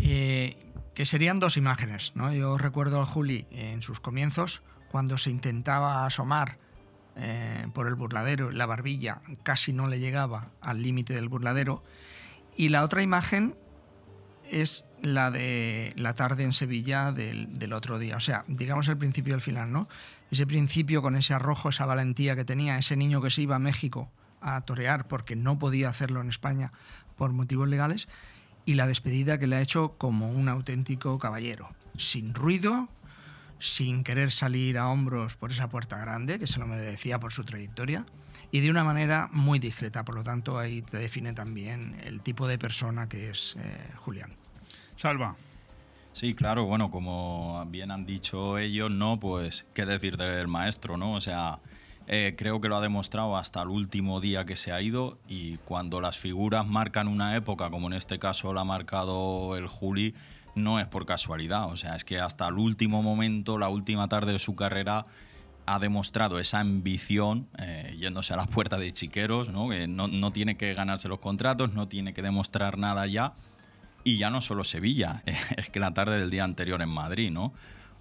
Eh, 0.01 0.57
que 0.93 1.05
serían 1.05 1.39
dos 1.39 1.55
imágenes. 1.57 2.11
¿no? 2.15 2.33
Yo 2.33 2.57
recuerdo 2.57 2.99
al 2.99 3.05
Juli 3.05 3.45
en 3.51 3.81
sus 3.81 3.99
comienzos, 3.99 4.61
cuando 4.91 5.17
se 5.17 5.29
intentaba 5.29 6.05
asomar 6.05 6.57
eh, 7.15 7.67
por 7.73 7.87
el 7.87 7.95
burladero, 7.95 8.51
la 8.51 8.65
barbilla 8.65 9.21
casi 9.43 9.71
no 9.73 9.87
le 9.87 9.99
llegaba 9.99 10.49
al 10.61 10.81
límite 10.81 11.13
del 11.13 11.29
burladero. 11.29 11.83
Y 12.57 12.69
la 12.69 12.83
otra 12.83 13.01
imagen 13.03 13.55
es 14.49 14.83
la 15.01 15.29
de 15.31 15.93
la 15.95 16.15
tarde 16.15 16.43
en 16.43 16.53
Sevilla 16.53 17.11
del, 17.11 17.57
del 17.59 17.73
otro 17.73 17.99
día. 17.99 18.17
O 18.17 18.19
sea, 18.19 18.43
digamos 18.47 18.87
el 18.87 18.97
principio 18.97 19.31
y 19.33 19.35
el 19.35 19.41
final, 19.41 19.71
¿no? 19.71 19.87
Ese 20.31 20.45
principio 20.45 21.01
con 21.01 21.15
ese 21.15 21.33
arrojo, 21.33 21.69
esa 21.69 21.85
valentía 21.85 22.35
que 22.35 22.45
tenía, 22.45 22.77
ese 22.77 22.95
niño 22.95 23.21
que 23.21 23.29
se 23.29 23.41
iba 23.41 23.55
a 23.55 23.59
México 23.59 24.11
a 24.41 24.61
torear 24.61 25.07
porque 25.07 25.35
no 25.35 25.59
podía 25.59 25.89
hacerlo 25.89 26.21
en 26.21 26.29
España 26.29 26.71
por 27.17 27.31
motivos 27.33 27.67
legales, 27.67 28.07
y 28.65 28.75
la 28.75 28.87
despedida 28.87 29.39
que 29.39 29.47
le 29.47 29.55
ha 29.55 29.61
hecho 29.61 29.95
como 29.97 30.29
un 30.31 30.47
auténtico 30.47 31.17
caballero, 31.17 31.69
sin 31.97 32.33
ruido, 32.33 32.87
sin 33.57 34.03
querer 34.03 34.31
salir 34.31 34.77
a 34.77 34.87
hombros 34.87 35.35
por 35.35 35.51
esa 35.51 35.69
puerta 35.69 35.97
grande, 35.97 36.39
que 36.39 36.47
se 36.47 36.59
lo 36.59 36.67
merecía 36.67 37.19
por 37.19 37.33
su 37.33 37.43
trayectoria, 37.43 38.05
y 38.51 38.61
de 38.61 38.69
una 38.69 38.83
manera 38.83 39.29
muy 39.31 39.59
discreta. 39.59 40.05
Por 40.05 40.15
lo 40.15 40.23
tanto, 40.23 40.57
ahí 40.57 40.81
te 40.81 40.97
define 40.97 41.33
también 41.33 41.99
el 42.03 42.21
tipo 42.21 42.47
de 42.47 42.57
persona 42.57 43.09
que 43.09 43.31
es 43.31 43.55
eh, 43.59 43.91
Julián. 43.97 44.31
Salva. 44.95 45.35
Sí, 46.11 46.33
claro, 46.33 46.65
bueno, 46.65 46.91
como 46.91 47.65
bien 47.67 47.91
han 47.91 48.05
dicho 48.05 48.57
ellos, 48.57 48.91
¿no? 48.91 49.19
Pues, 49.19 49.65
¿qué 49.73 49.85
decir 49.85 50.17
del 50.17 50.47
maestro, 50.47 50.97
no? 50.97 51.13
O 51.13 51.21
sea, 51.21 51.59
eh, 52.07 52.35
creo 52.37 52.59
que 52.59 52.67
lo 52.67 52.77
ha 52.77 52.81
demostrado 52.81 53.37
hasta 53.37 53.61
el 53.61 53.69
último 53.69 54.19
día 54.19 54.43
que 54.43 54.55
se 54.55 54.71
ha 54.71 54.81
ido 54.81 55.19
y 55.27 55.57
cuando 55.57 56.01
las 56.01 56.17
figuras 56.17 56.67
marcan 56.67 57.07
una 57.07 57.35
época, 57.35 57.69
como 57.69 57.87
en 57.87 57.93
este 57.93 58.17
caso 58.17 58.51
la 58.53 58.61
ha 58.61 58.65
marcado 58.65 59.55
el 59.55 59.67
Juli, 59.67 60.15
no 60.55 60.79
es 60.79 60.87
por 60.87 61.05
casualidad, 61.05 61.65
o 61.65 61.77
sea, 61.77 61.95
es 61.95 62.03
que 62.03 62.19
hasta 62.19 62.47
el 62.47 62.55
último 62.55 63.03
momento, 63.03 63.57
la 63.59 63.69
última 63.69 64.07
tarde 64.07 64.33
de 64.33 64.39
su 64.39 64.55
carrera, 64.55 65.05
ha 65.67 65.77
demostrado 65.77 66.39
esa 66.39 66.59
ambición 66.59 67.47
eh, 67.59 67.95
yéndose 67.97 68.33
a 68.33 68.37
la 68.37 68.45
puerta 68.45 68.77
de 68.77 68.91
chiqueros, 68.91 69.49
¿no? 69.49 69.69
Que 69.69 69.87
no, 69.87 70.07
no 70.07 70.31
tiene 70.31 70.57
que 70.57 70.73
ganarse 70.73 71.07
los 71.07 71.19
contratos, 71.19 71.73
no 71.75 71.87
tiene 71.87 72.13
que 72.13 72.23
demostrar 72.23 72.79
nada 72.79 73.05
ya. 73.05 73.33
Y 74.03 74.17
ya 74.17 74.29
no 74.29 74.41
solo 74.41 74.63
Sevilla, 74.63 75.23
es 75.57 75.69
que 75.69 75.79
la 75.79 75.93
tarde 75.93 76.19
del 76.19 76.29
día 76.29 76.43
anterior 76.43 76.81
en 76.81 76.89
Madrid, 76.89 77.31
¿no? 77.31 77.53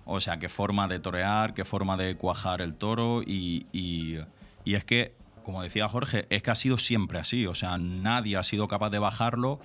O 0.05 0.21
sea, 0.21 0.39
qué 0.39 0.49
forma 0.49 0.89
de 0.89 1.01
torear, 1.01 1.53
qué 1.53 1.65
forma 1.65 1.97
de 1.97 2.17
cuajar 2.17 2.63
el 2.63 2.75
toro 2.75 3.23
y, 3.23 3.67
y- 3.73 4.19
es 4.65 4.85
que, 4.85 5.15
como 5.45 5.63
decía 5.63 5.89
Jorge, 5.89 6.27
es 6.31 6.43
que 6.43 6.51
ha 6.51 6.55
sido 6.55 6.79
siempre 6.79 7.19
así, 7.19 7.47
o 7.47 7.55
sea, 7.55 7.79
nadie 7.79 8.37
ha 8.37 8.43
sido 8.43 8.69
capaz 8.69 8.91
de 8.91 8.99
bajarlo 8.99 9.61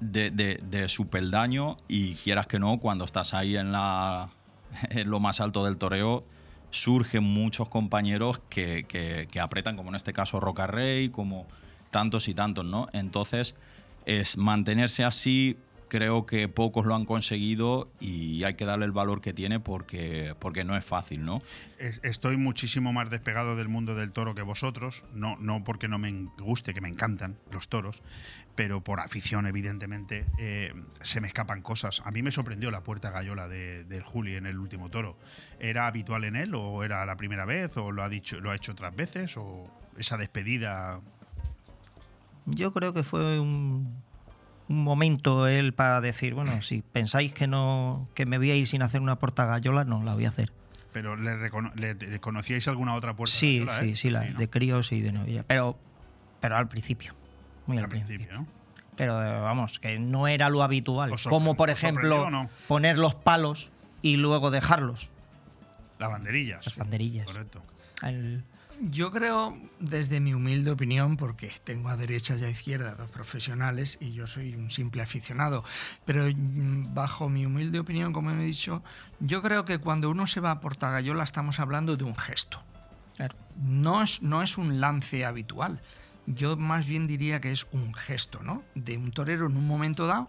de, 0.00 0.84
su 0.88 1.08
peldaño 1.08 1.76
y 1.88 2.14
quieras 2.14 2.46
que 2.46 2.58
no, 2.58 2.78
cuando 2.78 3.04
estás 3.04 3.34
ahí 3.34 3.56
en, 3.56 3.72
la, 3.72 4.30
lo 5.04 5.20
más 5.20 5.40
alto 5.40 5.64
del 5.64 5.76
toreo, 5.76 6.24
surgen 6.70 7.22
muchos 7.22 7.68
compañeros 7.68 8.40
que, 8.48 8.84
que, 8.88 9.28
que 9.30 9.40
apretan, 9.40 9.76
como 9.76 9.90
en 9.90 9.94
este 9.94 10.12
caso 10.12 10.40
Rocarrey, 10.40 11.08
como 11.10 11.46
tantos 11.90 12.28
y 12.28 12.34
tantos, 12.34 12.64
¿no? 12.64 12.88
Entonces, 12.92 13.54
es 14.06 14.36
mantenerse 14.36 15.04
así, 15.04 15.56
creo 15.88 16.26
que 16.26 16.48
pocos 16.48 16.86
lo 16.86 16.94
han 16.96 17.04
conseguido 17.04 17.88
y 18.00 18.42
hay 18.42 18.54
que 18.54 18.64
darle 18.64 18.84
el 18.84 18.90
valor 18.90 19.20
que 19.20 19.32
tiene 19.32 19.60
porque, 19.60 20.34
porque 20.40 20.64
no 20.64 20.76
es 20.76 20.84
fácil, 20.84 21.24
¿no? 21.24 21.40
Es- 21.78 22.00
Estoy 22.02 22.36
muchísimo 22.36 22.92
más 22.92 23.10
despegado 23.10 23.54
del 23.54 23.68
mundo 23.68 23.94
del 23.94 24.10
toro 24.10 24.34
que 24.34 24.42
vosotros, 24.42 25.04
no, 25.12 25.36
no 25.38 25.62
porque 25.62 25.86
no 25.86 25.98
me 25.98 26.10
guste, 26.38 26.74
que 26.74 26.80
me 26.80 26.88
encantan 26.88 27.36
los 27.52 27.68
toros, 27.68 28.02
pero 28.56 28.82
por 28.82 28.98
afición, 28.98 29.46
evidentemente, 29.46 30.26
eh, 30.38 30.72
se 31.02 31.20
me 31.20 31.28
escapan 31.28 31.62
cosas. 31.62 32.02
A 32.04 32.10
mí 32.10 32.22
me 32.22 32.32
sorprendió 32.32 32.72
la 32.72 32.82
puerta 32.82 33.10
gallola 33.10 33.46
de- 33.46 33.84
del 33.84 34.02
Juli 34.02 34.34
en 34.34 34.46
el 34.46 34.58
último 34.58 34.88
toro. 34.90 35.16
¿Era 35.60 35.86
habitual 35.86 36.24
en 36.24 36.34
él 36.34 36.54
o 36.56 36.82
era 36.82 37.06
la 37.06 37.16
primera 37.16 37.44
vez 37.44 37.76
o 37.76 37.92
lo 37.92 38.02
ha, 38.02 38.08
dicho, 38.08 38.40
lo 38.40 38.50
ha 38.50 38.56
hecho 38.56 38.72
otras 38.72 38.96
veces 38.96 39.36
o 39.36 39.70
esa 39.96 40.16
despedida? 40.16 41.00
Yo 42.46 42.72
creo 42.72 42.92
que 42.92 43.02
fue 43.02 43.38
un, 43.40 44.02
un 44.68 44.84
momento 44.84 45.46
él 45.46 45.72
para 45.74 46.00
decir, 46.00 46.34
bueno, 46.34 46.60
si 46.62 46.82
pensáis 46.82 47.32
que 47.32 47.46
no 47.46 48.08
que 48.14 48.26
me 48.26 48.38
voy 48.38 48.50
a 48.50 48.56
ir 48.56 48.66
sin 48.66 48.82
hacer 48.82 49.00
una 49.00 49.18
porta 49.18 49.46
gallola, 49.46 49.84
no, 49.84 50.02
la 50.02 50.14
voy 50.14 50.26
a 50.26 50.28
hacer. 50.28 50.52
¿Pero 50.92 51.16
le, 51.16 51.36
recono- 51.36 51.74
le- 51.74 51.94
le 51.94 52.20
conocíais 52.20 52.68
alguna 52.68 52.94
otra 52.94 53.14
puerta 53.16 53.34
Sí, 53.34 53.58
gallola, 53.60 53.80
sí, 53.80 53.90
eh? 53.90 53.96
sí, 53.96 54.10
la 54.10 54.20
de 54.20 54.48
críos 54.50 54.92
y 54.92 55.00
de 55.00 55.12
novia. 55.12 55.44
Pero, 55.46 55.76
pero 56.40 56.56
al 56.56 56.68
principio. 56.68 57.14
Muy 57.66 57.78
al, 57.78 57.84
Al 57.84 57.90
principio, 57.90 58.28
¿no? 58.32 58.46
Pero 58.96 59.20
eh, 59.24 59.40
vamos, 59.40 59.80
que 59.80 59.98
no 59.98 60.28
era 60.28 60.48
lo 60.50 60.62
habitual. 60.62 61.10
¿Os 61.12 61.26
sorpre- 61.26 61.30
Como 61.30 61.56
por 61.56 61.70
ejemplo 61.70 62.30
no? 62.30 62.48
poner 62.68 62.96
los 62.98 63.14
palos 63.16 63.70
y 64.02 64.16
luego 64.18 64.50
dejarlos. 64.52 65.10
Las 65.98 66.10
banderillas. 66.10 66.64
Las 66.66 66.76
banderillas. 66.76 67.26
Correcto. 67.26 67.62
El- 68.02 68.44
Yo 68.90 69.10
creo, 69.10 69.56
desde 69.80 70.20
mi 70.20 70.34
humilde 70.34 70.70
opinión, 70.70 71.16
porque 71.16 71.50
tengo 71.64 71.88
a 71.88 71.96
derecha 71.96 72.36
y 72.36 72.44
a 72.44 72.50
izquierda 72.50 72.94
dos 72.94 73.08
profesionales 73.08 73.96
y 73.98 74.12
yo 74.12 74.26
soy 74.26 74.54
un 74.54 74.70
simple 74.70 75.00
aficionado, 75.00 75.64
pero 76.04 76.26
mm, 76.26 76.92
bajo 76.92 77.30
mi 77.30 77.46
humilde 77.46 77.78
opinión, 77.78 78.12
como 78.12 78.30
he 78.30 78.44
dicho, 78.44 78.82
yo 79.20 79.40
creo 79.40 79.64
que 79.64 79.78
cuando 79.78 80.10
uno 80.10 80.26
se 80.26 80.40
va 80.40 80.50
a 80.50 80.60
Portagayola 80.60 81.24
estamos 81.24 81.60
hablando 81.60 81.96
de 81.96 82.04
un 82.04 82.14
gesto. 82.16 82.62
No 83.56 84.02
es, 84.02 84.20
no 84.20 84.42
es 84.42 84.58
un 84.58 84.80
lance 84.80 85.24
habitual. 85.24 85.80
Yo 86.26 86.56
más 86.56 86.86
bien 86.86 87.06
diría 87.06 87.40
que 87.40 87.52
es 87.52 87.66
un 87.72 87.94
gesto, 87.94 88.42
¿no? 88.42 88.64
De 88.74 88.98
un 88.98 89.12
torero 89.12 89.46
en 89.46 89.56
un 89.56 89.66
momento 89.66 90.06
dado 90.06 90.28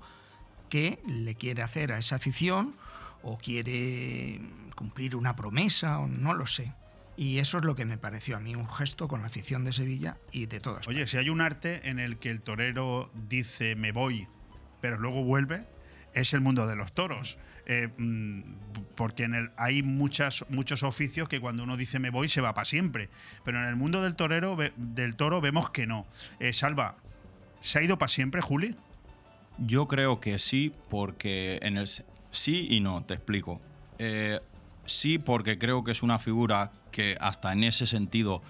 que 0.69 1.01
le 1.05 1.35
quiere 1.35 1.61
hacer 1.61 1.91
a 1.91 1.97
esa 1.97 2.17
afición 2.17 2.73
o 3.21 3.37
quiere 3.37 4.39
cumplir 4.75 5.15
una 5.15 5.35
promesa, 5.35 5.99
o 5.99 6.07
no 6.07 6.33
lo 6.33 6.45
sé. 6.45 6.71
Y 7.17 7.39
eso 7.39 7.57
es 7.57 7.63
lo 7.63 7.75
que 7.75 7.85
me 7.85 7.97
pareció 7.97 8.35
a 8.35 8.39
mí, 8.39 8.55
un 8.55 8.69
gesto 8.69 9.07
con 9.07 9.21
la 9.21 9.27
afición 9.27 9.63
de 9.63 9.71
Sevilla 9.73 10.17
y 10.31 10.47
de 10.47 10.59
todas. 10.59 10.87
Oye, 10.87 11.07
si 11.07 11.17
hay 11.17 11.29
un 11.29 11.39
arte 11.41 11.89
en 11.89 11.99
el 11.99 12.17
que 12.17 12.29
el 12.29 12.41
torero 12.41 13.09
dice 13.29 13.75
me 13.75 13.91
voy, 13.93 14.27
pero 14.81 14.97
luego 14.99 15.23
vuelve, 15.23 15.65
es 16.13 16.33
el 16.33 16.41
mundo 16.41 16.67
de 16.67 16.75
los 16.75 16.93
toros. 16.93 17.37
Eh, 17.67 17.89
mm, 17.97 18.41
porque 18.95 19.23
en 19.23 19.33
el, 19.33 19.51
hay 19.57 19.81
muchas, 19.81 20.45
muchos 20.49 20.83
oficios 20.83 21.27
que 21.29 21.39
cuando 21.39 21.63
uno 21.63 21.77
dice 21.77 21.99
me 21.99 22.09
voy 22.09 22.27
se 22.29 22.41
va 22.41 22.53
para 22.53 22.65
siempre. 22.65 23.09
Pero 23.43 23.59
en 23.59 23.65
el 23.65 23.75
mundo 23.75 24.01
del 24.03 24.15
torero, 24.15 24.55
ve- 24.55 24.73
del 24.75 25.15
toro 25.15 25.39
vemos 25.41 25.69
que 25.71 25.87
no. 25.87 26.05
Eh, 26.39 26.51
Salva, 26.53 26.95
¿se 27.61 27.79
ha 27.79 27.81
ido 27.81 27.97
para 27.97 28.09
siempre, 28.09 28.41
Juli? 28.41 28.75
Yo 29.57 29.87
creo 29.87 30.19
que 30.19 30.37
sí, 30.37 30.73
porque 30.89 31.59
en 31.61 31.77
el 31.77 31.87
sí 32.31 32.67
y 32.69 32.81
no, 32.81 33.03
te 33.05 33.13
explico. 33.15 33.61
Eh, 33.99 34.39
sí, 34.85 35.17
porque 35.17 35.57
creo 35.57 35.83
que 35.83 35.91
es 35.93 36.03
una 36.03 36.19
figura 36.19 36.71
que 36.95 37.17
hasta 37.19 37.51
en 37.51 37.65
ese 37.65 37.85
sentido 37.85 38.41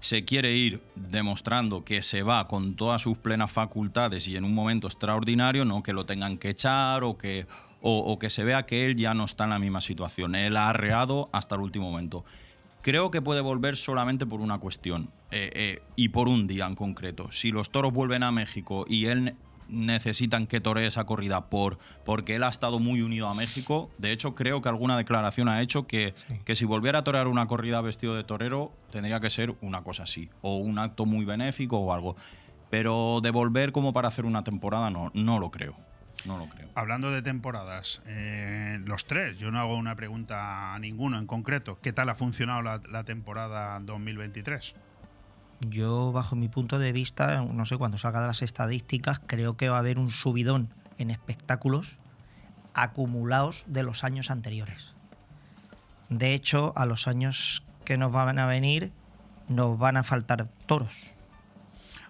se 0.00 0.24
quiere 0.24 0.56
ir 0.56 0.82
demostrando 0.96 1.84
que 1.84 2.02
se 2.02 2.24
va 2.24 2.48
con 2.48 2.74
todas 2.74 3.00
sus 3.00 3.16
plenas 3.16 3.52
facultades 3.52 4.26
y 4.26 4.36
en 4.36 4.44
un 4.44 4.52
momento 4.52 4.88
extraordinario, 4.88 5.64
no 5.64 5.84
que 5.84 5.92
lo 5.92 6.04
tengan 6.04 6.36
que 6.36 6.50
echar 6.50 7.04
o 7.04 7.16
que, 7.16 7.46
o, 7.80 8.18
que 8.18 8.28
se 8.28 8.42
vea 8.42 8.66
que 8.66 8.86
él 8.86 8.96
ya 8.96 9.14
no 9.14 9.24
está 9.24 9.44
en 9.44 9.50
la 9.50 9.60
misma 9.60 9.80
situación. 9.80 10.34
Él 10.34 10.56
ha 10.56 10.70
arreado 10.70 11.30
hasta 11.30 11.54
el 11.54 11.60
último 11.60 11.88
momento. 11.92 12.24
Creo 12.80 13.12
que 13.12 13.22
puede 13.22 13.40
volver 13.40 13.76
solamente 13.76 14.26
por 14.26 14.40
una 14.40 14.58
cuestión 14.58 15.08
eh, 15.30 15.50
eh, 15.54 15.82
y 15.94 16.08
por 16.08 16.28
un 16.28 16.48
día 16.48 16.66
en 16.66 16.74
concreto. 16.74 17.30
Si 17.30 17.52
los 17.52 17.70
toros 17.70 17.92
vuelven 17.92 18.24
a 18.24 18.32
México 18.32 18.84
y 18.88 19.04
él 19.04 19.36
necesitan 19.68 20.46
que 20.46 20.60
toree 20.60 20.86
esa 20.86 21.04
corrida 21.04 21.48
por 21.48 21.78
porque 22.04 22.36
él 22.36 22.42
ha 22.42 22.48
estado 22.48 22.78
muy 22.78 23.02
unido 23.02 23.28
a 23.28 23.34
México, 23.34 23.90
de 23.98 24.12
hecho 24.12 24.34
creo 24.34 24.62
que 24.62 24.68
alguna 24.68 24.96
declaración 24.96 25.48
ha 25.48 25.60
hecho 25.60 25.86
que, 25.86 26.14
que 26.44 26.54
si 26.54 26.64
volviera 26.64 27.00
a 27.00 27.04
torear 27.04 27.26
una 27.26 27.46
corrida 27.46 27.80
vestido 27.80 28.14
de 28.14 28.24
torero 28.24 28.72
tendría 28.90 29.20
que 29.20 29.30
ser 29.30 29.54
una 29.60 29.82
cosa 29.82 30.04
así 30.04 30.30
o 30.40 30.56
un 30.56 30.78
acto 30.78 31.06
muy 31.06 31.24
benéfico 31.24 31.78
o 31.78 31.92
algo. 31.92 32.16
Pero 32.70 33.20
de 33.22 33.30
volver 33.30 33.70
como 33.72 33.92
para 33.92 34.08
hacer 34.08 34.24
una 34.24 34.44
temporada 34.44 34.90
no, 34.90 35.10
no 35.14 35.38
lo 35.38 35.50
creo. 35.50 35.76
No 36.24 36.38
lo 36.38 36.46
creo. 36.46 36.68
Hablando 36.74 37.10
de 37.10 37.20
temporadas, 37.20 38.00
eh, 38.06 38.78
los 38.84 39.06
tres, 39.06 39.38
yo 39.38 39.50
no 39.50 39.58
hago 39.58 39.76
una 39.76 39.96
pregunta 39.96 40.74
a 40.74 40.78
ninguno 40.78 41.18
en 41.18 41.26
concreto. 41.26 41.78
¿Qué 41.82 41.92
tal 41.92 42.08
ha 42.08 42.14
funcionado 42.14 42.62
la, 42.62 42.80
la 42.90 43.04
temporada 43.04 43.78
2023? 43.80 44.74
Yo, 45.68 46.12
bajo 46.12 46.36
mi 46.36 46.48
punto 46.48 46.78
de 46.78 46.92
vista, 46.92 47.42
no 47.42 47.64
sé, 47.64 47.76
cuando 47.76 47.98
salga 47.98 48.20
de 48.20 48.26
las 48.26 48.42
estadísticas, 48.42 49.20
creo 49.24 49.56
que 49.56 49.68
va 49.68 49.76
a 49.76 49.80
haber 49.80 49.98
un 49.98 50.10
subidón 50.10 50.74
en 50.98 51.10
espectáculos 51.10 51.98
acumulados 52.74 53.64
de 53.66 53.82
los 53.82 54.04
años 54.04 54.30
anteriores. 54.30 54.94
De 56.08 56.34
hecho, 56.34 56.72
a 56.76 56.86
los 56.86 57.06
años 57.06 57.62
que 57.84 57.96
nos 57.96 58.12
van 58.12 58.38
a 58.38 58.46
venir, 58.46 58.92
nos 59.48 59.78
van 59.78 59.96
a 59.96 60.02
faltar 60.02 60.48
toros. 60.66 60.94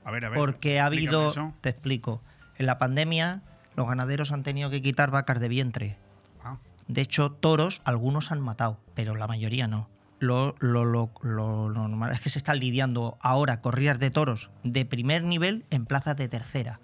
A 0.05 0.11
ver, 0.11 0.25
a 0.25 0.31
ver. 0.31 0.39
Porque 0.39 0.81
ha 0.81 0.87
habido, 0.87 1.31
eso. 1.31 1.55
te 1.61 1.69
explico, 1.69 2.23
en 2.57 2.67
la 2.67 2.79
pandemia 2.79 3.43
los 3.77 3.87
ganaderos 3.87 4.33
han 4.33 4.43
tenido 4.43 4.71
que 4.71 4.83
quitar 4.83 5.11
vacas 5.11 5.41
de 5.41 5.49
vientre. 5.49 5.97
Ah. 6.43 6.59
De 6.89 7.01
hecho, 7.01 7.31
toros 7.31 7.81
algunos 7.85 8.33
han 8.33 8.41
matado, 8.41 8.81
pero 8.95 9.15
la 9.15 9.27
mayoría 9.27 9.67
no. 9.67 9.89
Lo, 10.23 10.55
lo- 10.61 10.85
lo- 10.85 11.11
lo 11.25 11.69
normal 11.69 12.13
es 12.13 12.21
que 12.21 12.31
se 12.31 12.39
están 12.39 12.61
lidiando 12.61 13.19
ahora 13.21 13.59
corridas 13.59 13.99
de 13.99 14.11
toros 14.13 14.51
de 14.63 14.85
primer 14.85 15.25
nivel 15.25 15.65
en 15.71 15.85
plazas 15.85 16.17
de 16.17 16.29
tercera. 16.29 16.79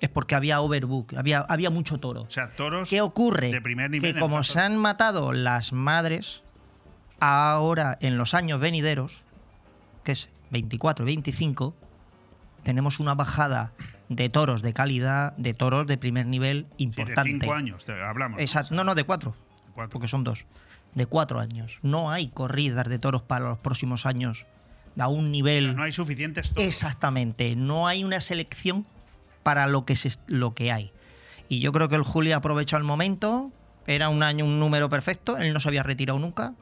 Es 0.00 0.08
porque 0.08 0.34
había 0.34 0.62
overbook, 0.62 1.12
había, 1.14 1.40
había 1.40 1.68
mucho 1.68 1.98
toro. 2.00 2.22
O 2.22 2.30
sea, 2.30 2.50
toros 2.56 2.88
¿Qué 2.88 3.02
ocurre? 3.02 3.52
de 3.52 3.60
primer 3.60 3.90
nivel. 3.90 4.14
que 4.14 4.18
como 4.20 4.42
se 4.44 4.60
han 4.60 4.78
matado 4.78 5.32
las 5.32 5.74
madres, 5.74 6.42
ahora 7.20 7.98
en 8.00 8.16
los 8.16 8.32
años 8.32 8.60
venideros, 8.60 9.24
que 10.02 10.12
es 10.12 10.28
24 10.50 11.04
y 11.04 11.06
25, 11.06 11.74
tenemos 12.62 12.98
una 12.98 13.14
bajada 13.14 13.72
de 14.08 14.28
toros 14.30 14.62
de 14.62 14.72
calidad, 14.72 15.36
de 15.36 15.52
toros 15.54 15.86
de 15.86 15.98
primer 15.98 16.26
nivel 16.26 16.66
Sí, 16.70 16.76
de 16.78 16.84
importante. 16.84 17.30
cinco 17.40 17.52
años 17.52 17.84
te- 17.84 18.02
hablamos. 18.02 18.40
Exacto. 18.40 18.74
No, 18.74 18.84
no, 18.84 18.94
de 18.94 19.04
cuatro, 19.04 19.34
Cuatro. 19.74 19.90
porque 19.92 20.08
son 20.08 20.24
dos. 20.24 20.46
De 20.94 21.06
cuatro 21.06 21.40
años. 21.40 21.78
No 21.82 22.10
hay 22.10 22.28
corridas 22.28 22.88
de 22.88 22.98
toros 22.98 23.22
para 23.22 23.48
los 23.48 23.58
próximos 23.58 24.06
años 24.06 24.46
a 24.98 25.08
un 25.08 25.32
nivel... 25.32 25.74
No 25.74 25.82
hay 25.82 25.92
suficientes 25.92 26.50
toros. 26.50 26.64
Exactamente, 26.68 27.56
no 27.56 27.88
hay 27.88 28.04
una 28.04 28.20
selección 28.20 28.86
para 29.42 29.66
lo 29.66 29.84
que, 29.84 29.96
se, 29.96 30.10
lo 30.28 30.54
que 30.54 30.70
hay. 30.70 30.92
Y 31.48 31.58
yo 31.60 31.72
creo 31.72 31.88
que 31.88 31.96
el 31.96 32.02
Juli 32.04 32.30
ha 32.32 32.36
aprovechado 32.36 32.78
el 32.80 32.86
momento, 32.86 33.50
era 33.86 34.08
un 34.08 34.22
año, 34.22 34.44
un 34.44 34.60
número 34.60 34.88
perfecto, 34.88 35.36
él 35.36 35.52
no 35.52 35.58
se 35.60 35.68
había 35.68 35.82
retirado 35.82 36.18
nunca, 36.20 36.54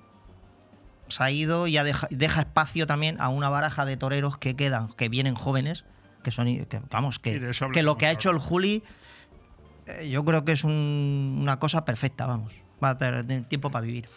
se 1.09 1.23
ha 1.23 1.31
ido 1.31 1.67
y 1.67 1.77
ha 1.77 1.85
deja, 1.85 2.09
deja 2.11 2.41
espacio 2.41 2.87
también 2.87 3.21
a 3.21 3.29
una 3.29 3.51
baraja 3.51 3.85
de 3.85 3.97
toreros 3.99 4.39
que 4.39 4.57
quedan, 4.57 4.89
que 4.95 5.09
vienen 5.11 5.35
jóvenes, 5.35 5.85
que 6.25 6.31
son, 6.31 6.47
que, 6.47 6.81
vamos, 6.91 7.19
que, 7.19 7.39
lo 7.83 7.97
que 7.99 8.07
ha 8.07 8.11
hecho 8.13 8.31
el 8.31 8.39
Juli, 8.39 8.83
eh, 9.87 10.09
yo 10.09 10.25
creo 10.25 10.45
que 10.45 10.53
es 10.53 10.65
un- 10.65 11.39
una 11.41 11.59
cosa 11.59 11.85
perfecta, 11.85 12.27
vamos, 12.27 12.55
va 12.83 12.91
a 12.91 12.99
tener 12.99 13.45
tiempo 13.47 13.71
para 13.71 13.85
vivir. 13.87 14.09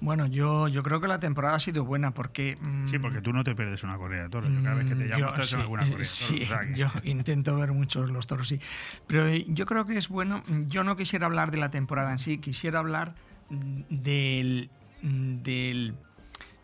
Bueno, 0.00 0.26
yo, 0.26 0.68
yo 0.68 0.82
creo 0.82 1.00
que 1.00 1.08
la 1.08 1.18
temporada 1.20 1.54
ha 1.54 1.60
sido 1.60 1.84
buena 1.84 2.12
porque... 2.12 2.58
mm, 2.60 2.88
Sí, 2.88 2.98
porque 2.98 3.22
tú 3.22 3.32
no 3.32 3.42
te 3.44 3.54
pierdes 3.54 3.82
una 3.84 3.96
corrida 3.96 4.24
de 4.24 4.28
toros. 4.28 4.52
Yo 4.52 4.62
cada 4.62 4.74
vez 4.74 4.86
que 4.86 4.94
te 4.96 5.04
Mm, 5.04 5.08
llamo 5.08 5.18
yo 5.20 5.26
estás 5.28 5.52
en 5.52 5.58
sí, 5.58 5.62
alguna 5.62 5.82
corrida 5.88 5.98
de 6.10 6.18
toros. 6.18 6.36
sí, 6.38 6.42
o 6.42 6.46
sea 6.46 6.66
que- 6.66 6.74
yo 6.74 6.88
intento 7.04 7.56
ver 7.56 7.72
muchos 7.72 8.10
los 8.10 8.26
toros, 8.26 8.48
sí. 8.48 8.60
Pero 9.06 9.26
eh, 9.28 9.46
yo 9.48 9.64
creo 9.66 9.86
que 9.86 9.96
es 9.96 10.08
bueno. 10.08 10.42
Yo 10.66 10.84
no 10.84 10.96
quisiera 10.96 11.26
hablar 11.26 11.50
de 11.52 11.58
la 11.58 11.70
temporada 11.70 12.10
en 12.12 12.18
sí, 12.18 12.38
quisiera 12.38 12.80
hablar 12.80 13.14
mm, 13.48 13.82
del, 13.88 14.70
mm, 15.02 15.36
del 15.42 15.94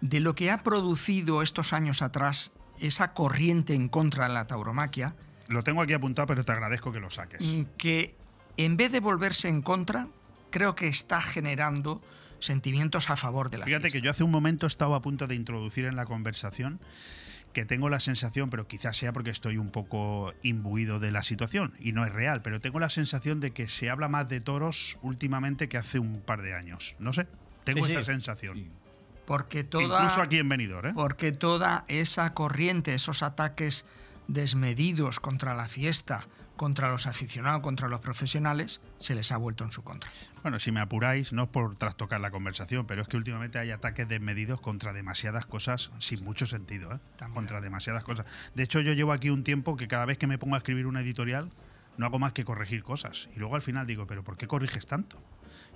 de 0.03 0.21
lo 0.21 0.35
que 0.35 0.51
ha 0.51 0.63
producido 0.63 1.41
estos 1.43 1.73
años 1.75 2.01
atrás 2.03 2.53
esa 2.81 3.13
corriente 3.13 3.75
en 3.75 3.89
contra 3.89 4.27
de 4.29 4.35
la 4.35 4.47
tauromaquia, 4.47 5.15
Lo 5.49 5.63
tengo 5.63 5.83
aquí 5.83 5.93
apuntado, 5.93 6.27
pero 6.27 6.45
te 6.45 6.53
agradezco 6.53 6.91
que 6.93 7.01
lo 7.01 7.11
saques. 7.11 7.57
mm, 7.57 7.63
que 7.77 8.15
en 8.57 8.77
vez 8.79 8.91
de 8.93 9.01
volverse 9.01 9.49
en 9.49 9.61
contra, 9.63 10.09
creo 10.51 10.75
que 10.75 10.89
está 10.89 11.21
generando 11.21 12.01
sentimientos 12.39 13.11
a 13.11 13.17
favor 13.17 13.51
de 13.51 13.59
la 13.59 13.65
Fíjate 13.67 13.83
fiesta. 13.85 13.99
que 13.99 14.05
yo 14.05 14.11
hace 14.11 14.25
un 14.25 14.31
momento 14.31 14.67
estaba 14.67 14.97
a 14.97 15.03
punto 15.03 15.27
de 15.27 15.35
introducir 15.35 15.85
en 15.85 15.97
la 15.97 16.07
conversación 16.07 16.81
que 17.53 17.65
tengo 17.65 17.89
la 17.89 17.99
sensación, 17.99 18.49
pero 18.49 18.69
quizás 18.69 18.97
sea 18.97 19.13
porque 19.13 19.31
estoy 19.31 19.57
un 19.59 19.71
poco 19.71 20.33
imbuido 20.43 21.01
de 21.01 21.11
la 21.11 21.23
situación 21.25 21.75
y 21.81 21.91
no 21.93 22.05
es 22.07 22.13
real, 22.13 22.43
pero 22.43 22.61
tengo 22.61 22.79
la 22.79 22.89
sensación 22.91 23.41
de 23.41 23.51
que 23.51 23.67
se 23.67 23.91
habla 23.91 24.09
más 24.09 24.29
de 24.29 24.41
toros 24.41 24.99
últimamente 25.03 25.69
que 25.69 25.77
hace 25.77 25.99
un 25.99 26.21
par 26.21 26.43
de 26.43 26.55
años. 26.55 26.95
No 27.01 27.13
sé, 27.13 27.27
tengo 27.65 27.87
Sí, 27.87 27.93
esa 27.93 28.03
sí. 28.03 28.13
sensación. 28.13 28.71
Porque 29.27 29.65
toda, 29.65 29.97
Incluso 30.03 30.23
aquí 30.23 30.39
en 30.39 30.49
Benidorm, 30.49 30.89
¿eh? 30.89 30.93
Porque 30.95 31.33
toda 31.33 31.85
esa 31.89 32.31
corriente, 32.35 32.95
esos 32.95 33.23
ataques 33.25 33.85
desmedidos 34.29 35.19
contra 35.21 35.55
la 35.55 35.67
fiesta, 35.67 36.27
contra 36.61 36.91
los 36.91 37.07
aficionados, 37.07 37.63
contra 37.63 37.89
los 37.89 38.01
profesionales, 38.01 38.83
se 38.99 39.15
les 39.15 39.33
ha 39.33 39.39
vuelto 39.39 39.65
en 39.65 39.73
su 39.73 39.83
contra. 39.83 40.11
Bueno, 40.43 40.59
si 40.59 40.71
me 40.71 40.81
apuráis, 40.81 41.33
no 41.33 41.45
es 41.45 41.49
por 41.49 41.75
trastocar 41.77 42.21
la 42.21 42.31
conversación, 42.31 42.87
pero 42.87 43.01
es 43.01 43.09
que 43.09 43.17
últimamente 43.17 43.59
hay 43.59 43.71
ataques 43.71 44.07
desmedidos 44.07 44.61
contra 44.61 44.93
demasiadas 44.93 45.47
cosas 45.47 45.91
sin 46.01 46.23
mucho 46.23 46.45
sentido, 46.47 46.93
¿eh? 46.93 46.99
Contra 47.33 47.63
demasiadas 47.63 48.03
cosas. 48.03 48.27
De 48.55 48.63
hecho, 48.63 48.83
yo 48.83 48.93
llevo 48.93 49.13
aquí 49.13 49.31
un 49.31 49.43
tiempo 49.43 49.79
que 49.79 49.89
cada 49.89 50.05
vez 50.05 50.19
que 50.19 50.27
me 50.27 50.37
pongo 50.37 50.55
a 50.55 50.59
escribir 50.59 50.87
una 50.87 51.01
editorial, 51.01 51.51
no 51.97 52.05
hago 52.05 52.19
más 52.19 52.33
que 52.33 52.45
corregir 52.45 52.83
cosas. 52.83 53.31
Y 53.35 53.39
luego 53.39 53.55
al 53.55 53.63
final 53.63 53.87
digo, 53.87 54.07
¿pero 54.07 54.23
por 54.23 54.37
qué 54.37 54.47
corriges 54.47 54.85
tanto? 54.85 55.17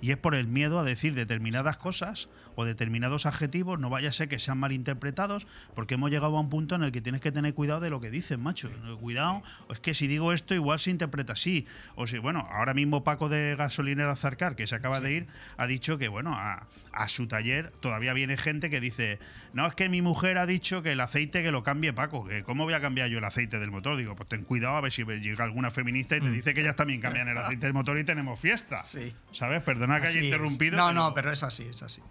Y 0.01 0.11
es 0.11 0.17
por 0.17 0.35
el 0.35 0.47
miedo 0.47 0.79
a 0.79 0.83
decir 0.83 1.15
determinadas 1.15 1.77
cosas 1.77 2.29
o 2.55 2.65
determinados 2.65 3.25
adjetivos, 3.25 3.79
no 3.79 3.89
vaya 3.89 4.09
a 4.09 4.13
ser 4.13 4.29
que 4.29 4.39
sean 4.39 4.57
malinterpretados, 4.57 5.47
porque 5.73 5.95
hemos 5.95 6.09
llegado 6.09 6.37
a 6.37 6.39
un 6.39 6.49
punto 6.49 6.75
en 6.75 6.83
el 6.83 6.91
que 6.91 7.01
tienes 7.01 7.21
que 7.21 7.31
tener 7.31 7.53
cuidado 7.53 7.81
de 7.81 7.89
lo 7.89 7.99
que 7.99 8.09
dices, 8.09 8.37
macho. 8.39 8.69
Cuidado, 8.99 9.43
es 9.69 9.79
que 9.79 9.93
si 9.93 10.07
digo 10.07 10.31
esto 10.31 10.53
igual 10.53 10.79
se 10.79 10.91
interpreta 10.91 11.33
así. 11.33 11.67
O 11.95 12.07
si, 12.07 12.17
bueno, 12.17 12.47
ahora 12.51 12.73
mismo 12.73 13.03
Paco 13.03 13.29
de 13.29 13.55
Gasolinera 13.57 14.15
Zarcar, 14.15 14.55
que 14.55 14.67
se 14.67 14.75
acaba 14.75 15.01
de 15.01 15.13
ir, 15.13 15.27
ha 15.57 15.67
dicho 15.67 15.97
que, 15.97 16.07
bueno, 16.07 16.33
a, 16.33 16.67
a 16.93 17.07
su 17.07 17.27
taller 17.27 17.71
todavía 17.81 18.13
viene 18.13 18.37
gente 18.37 18.69
que 18.69 18.79
dice, 18.79 19.19
no, 19.53 19.65
es 19.67 19.75
que 19.75 19.89
mi 19.89 20.01
mujer 20.01 20.37
ha 20.37 20.45
dicho 20.45 20.81
que 20.81 20.93
el 20.93 21.01
aceite 21.01 21.43
que 21.43 21.51
lo 21.51 21.63
cambie 21.63 21.93
Paco, 21.93 22.25
que 22.25 22.43
cómo 22.43 22.63
voy 22.63 22.73
a 22.73 22.81
cambiar 22.81 23.09
yo 23.09 23.17
el 23.17 23.25
aceite 23.25 23.59
del 23.59 23.71
motor. 23.71 23.97
Digo, 23.97 24.15
pues 24.15 24.29
ten 24.29 24.43
cuidado 24.43 24.75
a 24.77 24.81
ver 24.81 24.91
si 24.91 25.03
llega 25.03 25.43
alguna 25.43 25.71
feminista 25.71 26.15
y 26.17 26.21
te 26.21 26.31
dice 26.31 26.53
que 26.53 26.61
ellas 26.61 26.75
también 26.75 27.01
cambian 27.01 27.27
el 27.27 27.37
aceite 27.37 27.65
del 27.65 27.73
motor 27.73 27.97
y 27.99 28.03
tenemos 28.03 28.39
fiesta. 28.39 28.81
Sí. 28.83 29.13
¿Sabes? 29.31 29.61
Perdona 29.87 30.01
que 30.01 30.07
Así 30.07 30.17
haya 30.19 30.27
es. 30.27 30.33
interrumpido. 30.33 30.77
No, 30.77 30.87
pero- 30.87 30.93
no, 30.99 31.13
pero 31.13 31.31
es 31.31 31.43
así, 31.43 31.63
es 31.63 31.81
así. 31.83 32.01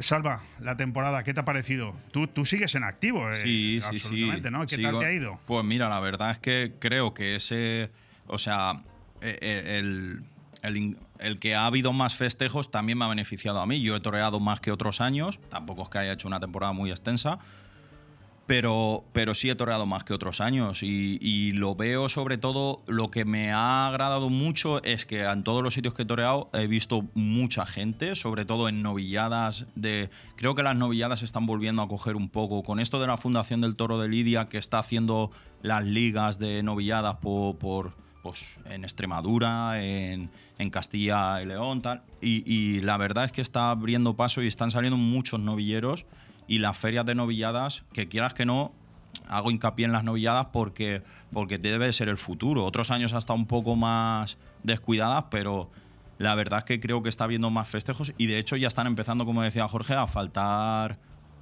Salva, 0.00 0.40
la 0.60 0.76
temporada, 0.76 1.22
¿qué 1.22 1.32
te 1.34 1.40
ha 1.40 1.44
parecido? 1.44 1.94
Tú, 2.10 2.26
tú 2.26 2.44
sigues 2.44 2.74
en 2.74 2.82
activo, 2.82 3.30
eh, 3.30 3.36
Sí, 3.36 3.80
sí, 3.80 3.98
sí. 3.98 4.06
absolutamente, 4.08 4.50
¿no? 4.50 4.66
¿Qué 4.66 4.76
Sigo- 4.76 4.90
tal 4.90 5.00
te 5.00 5.06
ha 5.06 5.12
ido? 5.12 5.38
Pues 5.46 5.64
mira, 5.64 5.88
la 5.88 6.00
verdad 6.00 6.32
es 6.32 6.38
que 6.38 6.72
creo 6.80 7.14
que 7.14 7.36
ese. 7.36 7.90
O 8.26 8.38
sea, 8.38 8.82
eh, 9.20 9.38
eh, 9.40 9.78
el, 9.78 10.22
el 10.62 10.96
el 11.20 11.38
que 11.38 11.54
ha 11.54 11.66
habido 11.66 11.92
más 11.92 12.16
festejos 12.16 12.70
también 12.72 12.98
me 12.98 13.04
ha 13.04 13.08
beneficiado 13.08 13.60
a 13.60 13.66
mí. 13.66 13.80
Yo 13.80 13.94
he 13.96 14.00
toreado 14.00 14.40
más 14.40 14.60
que 14.60 14.72
otros 14.72 15.00
años. 15.00 15.38
Tampoco 15.48 15.84
es 15.84 15.88
que 15.88 15.98
haya 15.98 16.12
hecho 16.12 16.26
una 16.26 16.40
temporada 16.40 16.72
muy 16.72 16.90
extensa. 16.90 17.38
Pero, 18.46 19.04
pero 19.14 19.34
sí 19.34 19.48
he 19.48 19.54
toreado 19.54 19.86
más 19.86 20.04
que 20.04 20.12
otros 20.12 20.42
años 20.42 20.82
y, 20.82 21.52
lo 21.52 21.74
veo 21.74 22.08
sobre 22.10 22.36
todo, 22.36 22.82
lo 22.86 23.10
que 23.10 23.24
me 23.24 23.52
ha 23.52 23.88
agradado 23.88 24.28
mucho 24.28 24.82
es 24.82 25.06
que 25.06 25.22
en 25.22 25.44
todos 25.44 25.62
los 25.62 25.72
sitios 25.72 25.94
que 25.94 26.02
he 26.02 26.06
toreado 26.06 26.50
he 26.52 26.66
visto 26.66 27.06
mucha 27.14 27.64
gente, 27.64 28.16
sobre 28.16 28.44
todo 28.44 28.68
en 28.68 28.82
novilladas 28.82 29.66
de... 29.74 30.10
Creo 30.36 30.54
que 30.54 30.62
las 30.62 30.76
novilladas 30.76 31.22
están 31.22 31.46
volviendo 31.46 31.80
a 31.80 31.88
coger 31.88 32.16
un 32.16 32.28
poco 32.28 32.62
con 32.62 32.80
esto 32.80 33.00
de 33.00 33.06
la 33.06 33.16
Fundación 33.16 33.62
del 33.62 33.76
Toro 33.76 33.98
de 33.98 34.08
Lidia 34.08 34.48
que 34.48 34.58
está 34.58 34.78
haciendo 34.78 35.30
las 35.62 35.84
ligas 35.84 36.38
de 36.38 36.62
novilladas 36.62 37.16
por, 37.16 37.56
por, 37.56 37.94
pues, 38.22 38.58
en 38.66 38.84
Extremadura, 38.84 39.82
en, 39.82 40.30
en 40.58 40.70
Castilla 40.70 41.40
y 41.40 41.46
León, 41.46 41.80
tal. 41.80 42.02
Y 42.20 42.80
la 42.82 42.98
verdad 42.98 43.24
es 43.24 43.32
que 43.32 43.40
está 43.40 43.70
abriendo 43.70 44.16
paso 44.16 44.42
y 44.42 44.48
están 44.48 44.70
saliendo 44.70 44.98
muchos 44.98 45.40
novilleros 45.40 46.04
y 46.46 46.58
las 46.58 46.76
ferias 46.76 47.06
de 47.06 47.14
novilladas, 47.14 47.84
que 47.92 48.08
quieras 48.08 48.34
que 48.34 48.46
no, 48.46 48.72
hago 49.28 49.50
hincapié 49.50 49.86
en 49.86 49.92
las 49.92 50.04
novilladas 50.04 50.48
porque, 50.52 51.02
porque 51.32 51.58
debe 51.58 51.92
ser 51.92 52.08
el 52.08 52.16
futuro. 52.16 52.64
Otros 52.64 52.90
años 52.90 53.12
hasta 53.12 53.32
un 53.32 53.46
poco 53.46 53.76
más 53.76 54.38
descuidadas, 54.62 55.26
pero 55.30 55.70
la 56.18 56.34
verdad 56.34 56.60
es 56.60 56.64
que 56.64 56.80
creo 56.80 57.02
que 57.02 57.08
está 57.08 57.24
habiendo 57.24 57.50
más 57.50 57.68
festejos 57.68 58.12
y 58.18 58.26
de 58.26 58.38
hecho 58.38 58.56
ya 58.56 58.68
están 58.68 58.86
empezando, 58.86 59.24
como 59.24 59.42
decía 59.42 59.66
Jorge, 59.68 59.94
a 59.94 60.06
faltar 60.06 60.98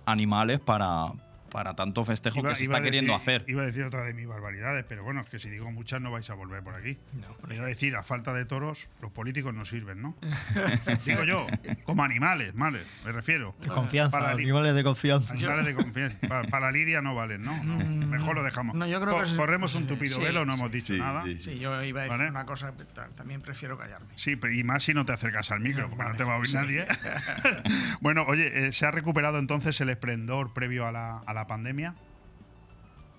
animales 0.06 0.60
para, 0.60 1.12
para 1.52 1.74
tanto 1.76 2.04
festejo 2.04 2.40
Iba- 2.40 2.48
que 2.48 2.54
se 2.56 2.62
está 2.64 2.80
queriendo 2.82 3.14
hacer. 3.14 3.44
Iba 3.46 3.62
a 3.62 3.66
decir 3.66 3.84
otra 3.84 4.02
de 4.04 4.14
mis 4.14 4.26
barbaridades, 4.26 4.84
pero 4.88 5.04
bueno, 5.04 5.20
es 5.20 5.28
que 5.28 5.38
si 5.38 5.50
digo 5.50 5.70
muchas 5.70 6.00
no 6.00 6.10
vais 6.10 6.28
a 6.30 6.34
volver 6.34 6.62
por 6.62 6.74
aquí. 6.74 6.98
Pero 7.42 7.54
iba 7.54 7.64
a 7.64 7.68
decir, 7.68 7.94
a 7.94 8.02
falta 8.02 8.32
de 8.32 8.44
toros, 8.46 8.88
los 9.00 9.12
políticos 9.12 9.52
no 9.54 9.64
sirven, 9.64 10.00
¿no? 10.02 10.16
digo 11.06 11.24
yo, 11.24 11.46
como 11.84 12.02
animales, 12.04 12.52
¿vale? 12.56 12.80
Me 13.04 13.12
refiero. 13.12 13.54
De 13.60 13.68
confianza, 13.68 14.18
Para 14.18 14.30
animales 14.32 14.74
de 14.74 14.82
confianza. 14.82 15.32
Animales 15.32 15.66
de 15.66 15.74
confianza. 15.74 16.16
Pa- 16.26 16.42
Para, 16.44 16.72
Lidia 16.72 17.02
no 17.02 17.14
valen, 17.14 17.42
¿no? 17.42 17.62
No, 17.64 17.76
Mejor 18.06 18.34
lo 18.34 18.42
dejamos. 18.42 18.74
No, 18.74 18.86
yo 18.86 19.00
creo 19.00 19.12
Co- 19.14 19.18
que 19.22 19.28
es- 19.30 19.36
Corremos 19.36 19.74
un 19.74 19.86
tupido 19.86 20.16
sí, 20.16 20.22
velo, 20.22 20.44
no 20.46 20.54
sí, 20.54 20.60
hemos 20.60 20.72
dicho 20.72 20.94
sí, 20.94 20.98
nada. 20.98 21.24
sí, 21.24 21.36
Sí, 21.38 21.58
yo 21.58 21.82
iba 21.82 22.00
a 22.00 22.04
decir 22.04 22.18
¿Vale? 22.18 22.30
una 22.30 22.46
cosa, 22.46 22.72
también 23.14 23.42
prefiero 23.42 23.76
callarme. 23.76 24.08
Sí, 24.14 24.36
pero 24.36 24.52
y 24.54 24.64
más 24.64 24.82
si 24.84 24.94
no 24.94 25.04
te 25.04 25.12
acercas 25.12 25.50
al 25.50 25.60
micro, 25.60 25.90
porque 25.90 26.04
no 26.08 26.16
te 26.16 26.24
va 26.24 26.34
a 26.34 26.38
oír 26.38 26.48
sí. 26.48 26.54
nadie. 26.54 26.86
bueno, 28.00 28.24
oye, 28.28 28.66
eh, 28.68 28.72
¿se 28.72 28.86
ha 28.86 28.90
recuperado 28.90 29.38
entonces 29.38 29.80
el 29.80 29.88
esplendor 29.90 30.52
previo 30.54 30.86
a 30.86 30.92
la, 30.92 31.18
a 31.18 31.34
la 31.34 31.41
pandemia? 31.46 31.94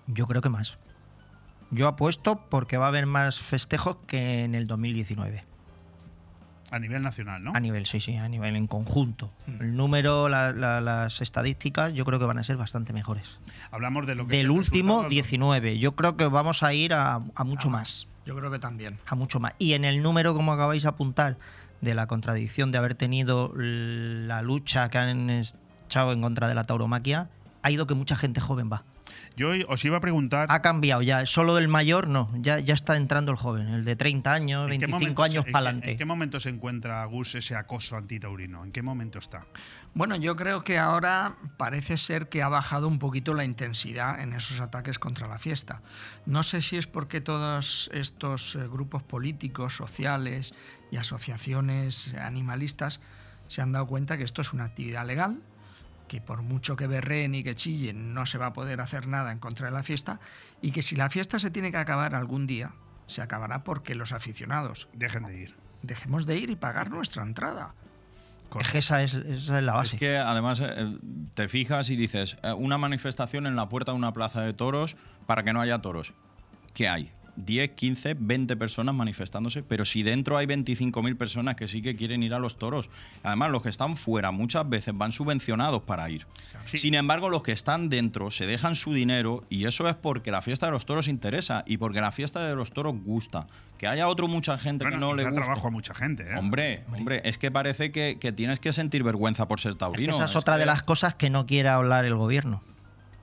Yo 0.06 0.26
creo 0.26 0.42
que 0.42 0.48
más. 0.48 0.78
Yo 1.70 1.88
apuesto 1.88 2.44
porque 2.50 2.76
va 2.76 2.86
a 2.86 2.88
haber 2.88 3.06
más 3.06 3.40
festejos 3.40 3.96
que 4.06 4.44
en 4.44 4.54
el 4.54 4.66
2019. 4.66 5.44
A 6.70 6.78
nivel 6.78 7.02
nacional, 7.02 7.42
¿no? 7.44 7.52
A 7.54 7.60
nivel, 7.60 7.86
sí, 7.86 8.00
sí, 8.00 8.16
a 8.16 8.28
nivel 8.28 8.56
en 8.56 8.66
conjunto. 8.66 9.30
Mm. 9.46 9.60
El 9.62 9.76
número, 9.76 10.28
la- 10.28 10.52
la- 10.52 10.80
las 10.80 11.20
estadísticas, 11.20 11.92
yo 11.92 12.04
creo 12.04 12.18
que 12.18 12.24
van 12.24 12.38
a 12.38 12.42
ser 12.42 12.56
bastante 12.56 12.92
mejores. 12.92 13.38
Hablamos 13.70 14.06
de 14.06 14.14
lo 14.16 14.26
que 14.26 14.36
Del 14.36 14.46
el 14.46 14.50
último, 14.50 14.94
resultado 14.94 15.08
19. 15.10 15.78
Yo 15.78 15.92
creo 15.94 16.16
que 16.16 16.26
vamos 16.26 16.62
a 16.62 16.72
ir 16.74 16.92
a, 16.94 17.20
a 17.34 17.44
mucho 17.44 17.70
más. 17.70 18.08
Yo 18.26 18.34
creo 18.34 18.50
que 18.50 18.58
también. 18.58 18.98
A 19.06 19.14
mucho 19.14 19.38
más. 19.38 19.52
Y 19.58 19.74
en 19.74 19.84
el 19.84 20.02
número, 20.02 20.34
como 20.34 20.52
acabáis 20.52 20.82
de 20.82 20.88
apuntar, 20.88 21.36
de 21.80 21.94
la 21.94 22.06
contradicción 22.06 22.72
de 22.72 22.78
haber 22.78 22.94
tenido 22.94 23.52
la 23.54 24.42
lucha 24.42 24.88
que 24.88 24.98
han 24.98 25.30
echado 25.30 26.12
en 26.12 26.22
contra 26.22 26.48
de 26.48 26.54
la 26.54 26.64
tauromaquia, 26.64 27.28
ha 27.64 27.70
ido 27.70 27.86
que 27.88 27.94
mucha 27.94 28.14
gente 28.14 28.40
joven 28.40 28.70
va. 28.72 28.84
Yo 29.36 29.50
os 29.68 29.84
iba 29.84 29.96
a 29.96 30.00
preguntar. 30.00 30.46
Ha 30.50 30.62
cambiado 30.62 31.02
ya. 31.02 31.26
Solo 31.26 31.54
del 31.56 31.66
mayor, 31.66 32.06
no. 32.08 32.30
Ya, 32.40 32.60
ya 32.60 32.74
está 32.74 32.96
entrando 32.96 33.32
el 33.32 33.36
joven. 33.38 33.68
El 33.68 33.84
de 33.84 33.96
30 33.96 34.32
años, 34.32 34.70
¿En 34.70 34.80
qué 34.80 34.86
25 34.86 34.98
momento 34.98 35.22
se- 35.22 35.24
años 35.30 35.40
en 35.40 35.44
qué- 35.46 35.52
para 35.52 35.70
¿En 35.70 35.76
adelante. 35.78 35.96
qué 35.96 36.04
momento 36.04 36.40
se 36.40 36.50
encuentra, 36.50 37.04
Gus, 37.06 37.34
ese 37.34 37.56
acoso 37.56 37.96
antitaurino? 37.96 38.64
¿En 38.64 38.70
qué 38.70 38.82
momento 38.82 39.18
está? 39.18 39.46
Bueno, 39.94 40.16
yo 40.16 40.36
creo 40.36 40.62
que 40.64 40.78
ahora 40.78 41.36
parece 41.56 41.96
ser 41.96 42.28
que 42.28 42.42
ha 42.42 42.48
bajado 42.48 42.86
un 42.88 42.98
poquito 42.98 43.32
la 43.34 43.44
intensidad 43.44 44.20
en 44.20 44.32
esos 44.34 44.60
ataques 44.60 44.98
contra 44.98 45.26
la 45.28 45.38
fiesta. 45.38 45.80
No 46.26 46.42
sé 46.42 46.60
si 46.62 46.76
es 46.76 46.86
porque 46.86 47.20
todos 47.20 47.90
estos 47.92 48.56
eh, 48.56 48.66
grupos 48.68 49.02
políticos, 49.02 49.74
sociales 49.76 50.54
y 50.90 50.96
asociaciones 50.96 52.14
animalistas 52.20 53.00
se 53.48 53.62
han 53.62 53.72
dado 53.72 53.86
cuenta 53.86 54.16
que 54.18 54.24
esto 54.24 54.42
es 54.42 54.52
una 54.52 54.64
actividad 54.64 55.06
legal, 55.06 55.40
que 56.14 56.20
por 56.20 56.42
mucho 56.42 56.76
que 56.76 56.86
berreen 56.86 57.34
y 57.34 57.42
que 57.42 57.56
chillen 57.56 58.14
no 58.14 58.24
se 58.24 58.38
va 58.38 58.46
a 58.46 58.52
poder 58.52 58.80
hacer 58.80 59.08
nada 59.08 59.32
en 59.32 59.40
contra 59.40 59.66
de 59.66 59.72
la 59.72 59.82
fiesta 59.82 60.20
y 60.62 60.70
que 60.70 60.80
si 60.80 60.94
la 60.94 61.10
fiesta 61.10 61.40
se 61.40 61.50
tiene 61.50 61.72
que 61.72 61.76
acabar 61.76 62.14
algún 62.14 62.46
día, 62.46 62.72
se 63.08 63.20
acabará 63.20 63.64
porque 63.64 63.96
los 63.96 64.12
aficionados 64.12 64.88
Dejen 64.92 65.24
de 65.24 65.36
ir. 65.42 65.56
dejemos 65.82 66.24
de 66.26 66.36
ir 66.36 66.50
y 66.50 66.56
pagar 66.56 66.88
nuestra 66.90 67.24
entrada. 67.24 67.74
Es 68.60 68.70
que 68.70 68.78
esa 68.78 69.02
es, 69.02 69.14
esa 69.14 69.58
es 69.58 69.64
la 69.64 69.74
base. 69.74 69.96
Es 69.96 69.98
que 69.98 70.16
además 70.16 70.62
eh, 70.64 70.96
te 71.34 71.48
fijas 71.48 71.90
y 71.90 71.96
dices, 71.96 72.36
eh, 72.44 72.52
una 72.52 72.78
manifestación 72.78 73.48
en 73.48 73.56
la 73.56 73.68
puerta 73.68 73.90
de 73.90 73.98
una 73.98 74.12
plaza 74.12 74.42
de 74.42 74.52
toros 74.52 74.96
para 75.26 75.42
que 75.42 75.52
no 75.52 75.60
haya 75.60 75.80
toros. 75.80 76.14
¿Qué 76.74 76.88
hay? 76.88 77.10
10, 77.36 77.70
15, 77.72 78.14
20 78.18 78.56
personas 78.56 78.94
manifestándose, 78.94 79.62
pero 79.62 79.84
si 79.84 80.02
dentro 80.02 80.36
hay 80.38 80.46
25.000 80.46 81.16
personas 81.16 81.56
que 81.56 81.68
sí 81.68 81.82
que 81.82 81.96
quieren 81.96 82.22
ir 82.22 82.34
a 82.34 82.38
los 82.38 82.58
toros. 82.58 82.90
Además, 83.22 83.50
los 83.50 83.62
que 83.62 83.68
están 83.68 83.96
fuera 83.96 84.30
muchas 84.30 84.68
veces 84.68 84.96
van 84.96 85.12
subvencionados 85.12 85.82
para 85.82 86.08
ir. 86.10 86.26
Sin 86.64 86.94
embargo, 86.94 87.28
los 87.30 87.42
que 87.42 87.52
están 87.52 87.88
dentro 87.88 88.30
se 88.30 88.46
dejan 88.46 88.74
su 88.74 88.92
dinero 88.94 89.44
y 89.50 89.66
eso 89.66 89.88
es 89.88 89.94
porque 89.94 90.30
la 90.30 90.42
fiesta 90.42 90.66
de 90.66 90.72
los 90.72 90.86
toros 90.86 91.08
interesa 91.08 91.64
y 91.66 91.76
porque 91.78 92.00
la 92.00 92.12
fiesta 92.12 92.46
de 92.46 92.54
los 92.54 92.72
toros 92.72 92.94
gusta. 93.04 93.46
Que 93.78 93.86
haya 93.88 94.06
otro 94.08 94.28
mucha 94.28 94.56
gente 94.56 94.84
Bueno, 94.84 94.96
que 94.96 95.00
no 95.00 95.14
le 95.14 95.24
da 95.24 95.30
gusta. 95.30 95.44
trabajo 95.44 95.68
a 95.68 95.70
mucha 95.70 95.94
gente, 95.94 96.22
¿eh? 96.22 96.36
Hombre, 96.38 96.84
hombre, 96.96 97.20
es 97.24 97.38
que 97.38 97.50
parece 97.50 97.90
que, 97.92 98.18
que 98.20 98.32
tienes 98.32 98.60
que 98.60 98.72
sentir 98.72 99.02
vergüenza 99.02 99.48
por 99.48 99.60
ser 99.60 99.74
taurino. 99.74 100.12
Esa 100.14 100.24
es 100.24 100.30
Es 100.30 100.36
otra 100.36 100.54
que- 100.54 100.60
de 100.60 100.66
las 100.66 100.82
cosas 100.82 101.14
que 101.14 101.28
no 101.30 101.46
quiere 101.46 101.68
hablar 101.68 102.04
el 102.04 102.14
gobierno. 102.14 102.62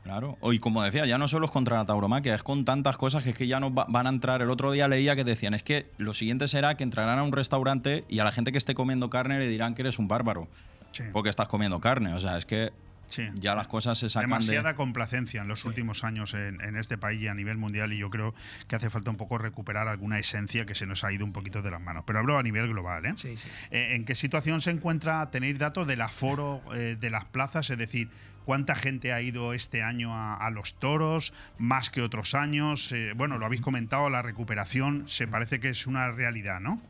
Claro, 0.04 0.38
y 0.52 0.58
como 0.60 0.82
decía, 0.82 1.06
ya 1.06 1.18
no 1.20 1.28
solo 1.28 1.46
es 1.46 1.52
contra 1.52 1.78
la 1.78 1.86
tauromaquia, 1.86 2.34
es 2.34 2.42
con 2.44 2.66
tantas 2.66 2.98
cosas 2.98 3.24
que 3.24 3.30
es 3.32 3.36
que 3.36 3.46
ya 3.48 3.60
no 3.60 3.74
va- 3.74 3.86
van 3.88 4.08
a 4.08 4.10
entrar. 4.10 4.42
El 4.42 4.50
otro 4.50 4.72
día 4.72 4.88
leía 4.88 5.16
que 5.16 5.24
decían, 5.24 5.54
es 5.54 5.62
que 5.64 5.86
lo 5.98 6.14
siguiente 6.16 6.48
será 6.48 6.76
que 6.76 6.84
entrarán 6.84 7.20
a 7.20 7.24
un 7.24 7.32
restaurante 7.32 8.04
y 8.10 8.18
a 8.20 8.24
la 8.24 8.32
gente 8.32 8.52
que 8.52 8.58
esté 8.58 8.74
comiendo 8.74 9.10
carne 9.12 9.38
le 9.38 9.48
dirán 9.48 9.76
que 9.76 9.84
eres 9.84 10.00
un 10.00 10.08
bárbaro. 10.08 10.48
Sí. 10.92 11.04
Porque 11.14 11.30
estás 11.30 11.48
comiendo 11.48 11.80
carne. 11.80 12.14
O 12.16 12.20
sea, 12.20 12.38
es 12.38 12.46
que 12.46 12.72
Sí. 13.10 13.28
ya 13.36 13.56
las 13.56 13.68
cosas 13.68 13.98
se 13.98 14.10
sacan 14.10 14.30
Demasiada 14.30 14.70
de... 14.70 14.76
complacencia 14.76 15.42
en 15.42 15.50
los 15.50 15.66
últimos 15.66 16.06
años 16.06 16.34
en, 16.34 16.62
en 16.62 16.78
este 16.78 16.98
país 16.98 17.22
y 17.22 17.28
a 17.28 17.34
nivel 17.34 17.58
mundial 17.58 17.92
y 17.92 17.98
yo 17.98 18.10
creo 18.10 18.34
que 18.70 18.78
hace 18.78 18.90
falta 18.90 19.10
un 19.12 19.18
poco 19.18 19.38
recuperar 19.38 19.90
alguna 19.90 20.18
esencia 20.18 20.66
que 20.66 20.76
se 20.76 20.86
nos 20.86 21.04
ha 21.04 21.12
ido 21.12 21.26
un 21.26 21.34
poquito 21.34 21.62
de 21.62 21.72
las 21.72 21.82
manos. 21.82 22.06
Pero 22.08 22.20
hablo 22.20 22.38
a 22.38 22.44
nivel 22.44 22.70
global. 22.70 23.06
¿eh? 23.06 23.14
Sí, 23.18 23.36
sí. 23.36 23.50
Eh, 23.72 23.96
¿En 23.96 24.06
qué 24.06 24.16
situación 24.16 24.62
se 24.62 24.72
encuentra 24.72 25.30
tener 25.30 25.58
datos 25.58 25.88
del 25.88 26.00
aforo 26.02 26.62
eh, 26.74 26.96
de 27.00 27.10
las 27.10 27.26
plazas? 27.26 27.70
Es 27.70 27.78
decir, 27.78 28.10
¿cuánta 28.46 28.76
gente 28.76 29.14
ha 29.14 29.22
ido 29.22 29.54
este 29.54 29.84
año 29.84 30.12
a, 30.14 30.50
los 30.52 30.76
toros? 30.76 31.34
¿Más 31.58 31.90
que 31.90 32.02
otros 32.02 32.36
años? 32.36 32.92
Eh, 32.92 33.14
bueno, 33.16 33.38
lo 33.38 33.46
habéis 33.46 33.62
comentado, 33.62 34.10
la 34.10 34.22
recuperación 34.22 35.08
se 35.08 35.28
parece 35.28 35.60
que 35.60 35.70
es 35.70 35.88
una 35.88 36.12
realidad, 36.12 36.60
¿no? 36.60 36.82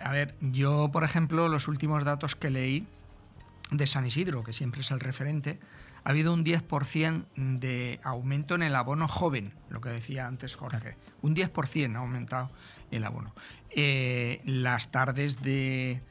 A 0.00 0.12
ver, 0.12 0.34
yo, 0.40 0.90
por 0.92 1.04
ejemplo, 1.04 1.48
los 1.48 1.68
últimos 1.68 2.04
datos 2.04 2.36
que 2.36 2.50
leí 2.50 2.86
de 3.70 3.86
San 3.86 4.06
Isidro, 4.06 4.44
que 4.44 4.52
siempre 4.52 4.82
es 4.82 4.90
el 4.90 5.00
referente, 5.00 5.58
ha 6.04 6.10
habido 6.10 6.34
un 6.34 6.44
10% 6.44 7.24
de 7.36 8.00
aumento 8.02 8.54
en 8.54 8.62
el 8.62 8.74
abono 8.74 9.08
joven, 9.08 9.54
lo 9.70 9.80
que 9.80 9.88
decía 9.88 10.26
antes 10.26 10.54
Jorge. 10.54 10.96
Un 11.22 11.34
10% 11.34 11.96
ha 11.96 11.98
aumentado 11.98 12.50
el 12.90 13.04
abono. 13.04 13.34
Eh, 13.70 14.42
las 14.44 14.90
tardes 14.90 15.42
de, 15.42 16.02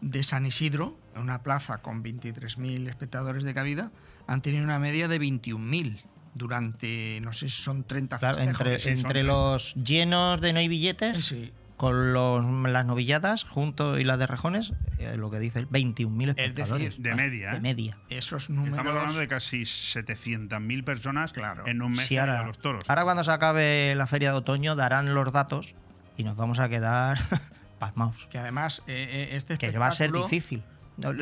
de 0.00 0.22
San 0.24 0.46
Isidro, 0.46 0.96
una 1.14 1.42
plaza 1.42 1.78
con 1.78 2.02
23.000 2.02 2.88
espectadores 2.88 3.44
de 3.44 3.54
cabida, 3.54 3.92
han 4.26 4.42
tenido 4.42 4.64
una 4.64 4.78
media 4.78 5.08
de 5.08 5.20
21.000 5.20 6.00
durante, 6.34 7.20
no 7.22 7.32
sé 7.32 7.48
si 7.48 7.62
son 7.62 7.84
30 7.84 8.18
Claro, 8.18 8.34
festejos. 8.36 8.60
entre, 8.60 8.78
Sí, 8.78 8.84
son 8.84 8.92
entre 8.98 9.12
30. 9.22 9.32
los 9.32 9.74
llenos 9.74 10.40
de 10.40 10.52
no 10.52 10.58
hay 10.58 10.68
billetes, 10.68 11.34
con 11.76 12.12
los, 12.14 12.44
las 12.70 12.86
novilladas 12.86 13.44
junto 13.44 13.98
y 13.98 14.04
las 14.04 14.18
de 14.18 14.26
rejones, 14.26 14.72
eh, 14.98 15.16
lo 15.16 15.30
que 15.30 15.38
dice 15.38 15.58
el 15.60 15.68
21.000 15.68 16.22
Es 16.30 16.36
espectadores. 16.38 16.84
decir, 16.88 17.02
De 17.02 17.14
media, 17.14 17.50
De 17.52 17.56
¿eh? 17.56 17.60
media. 17.60 17.98
Esos 18.08 18.48
números... 18.50 18.78
Estamos 18.78 18.96
hablando 18.96 19.18
de 19.20 19.28
casi 19.28 19.60
700.000 19.62 20.84
personas 20.84 21.32
en 21.66 21.82
un 21.82 21.92
mes 21.92 22.06
Sí, 22.06 22.16
ahora, 22.16 22.40
a 22.40 22.46
los 22.46 22.58
toros. 22.58 22.88
ahora 22.88 23.04
cuando 23.04 23.24
se 23.24 23.30
acabe 23.30 23.94
la 23.94 24.06
feria 24.06 24.32
de 24.32 24.38
otoño 24.38 24.74
darán 24.74 25.14
los 25.14 25.32
datos 25.32 25.74
y 26.16 26.24
nos 26.24 26.36
vamos 26.36 26.60
a 26.60 26.68
quedar 26.68 27.18
pasmaos. 27.78 28.26
Que 28.30 28.38
además 28.38 28.82
eh, 28.86 29.28
eh, 29.32 29.36
este 29.36 29.58
Que 29.58 29.70
va 29.78 29.88
a 29.88 29.92
ser 29.92 30.06
espectáculo, 30.06 30.28
difícil 30.28 30.62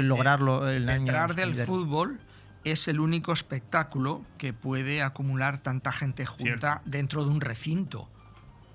lograrlo 0.03 0.69
el 0.71 0.89
año 0.89 1.07
Detrás 1.07 1.35
del 1.37 1.55
fútbol 1.67 2.21
es 2.65 2.89
el 2.89 3.01
único 3.01 3.33
espectáculo 3.33 4.25
que 4.39 4.53
puede 4.53 5.03
acumular 5.03 5.59
tanta 5.59 5.93
gente 5.93 6.27
junta 6.27 6.83
dentro 6.85 7.25
de 7.25 7.31
un 7.31 7.41
recinto. 7.41 8.09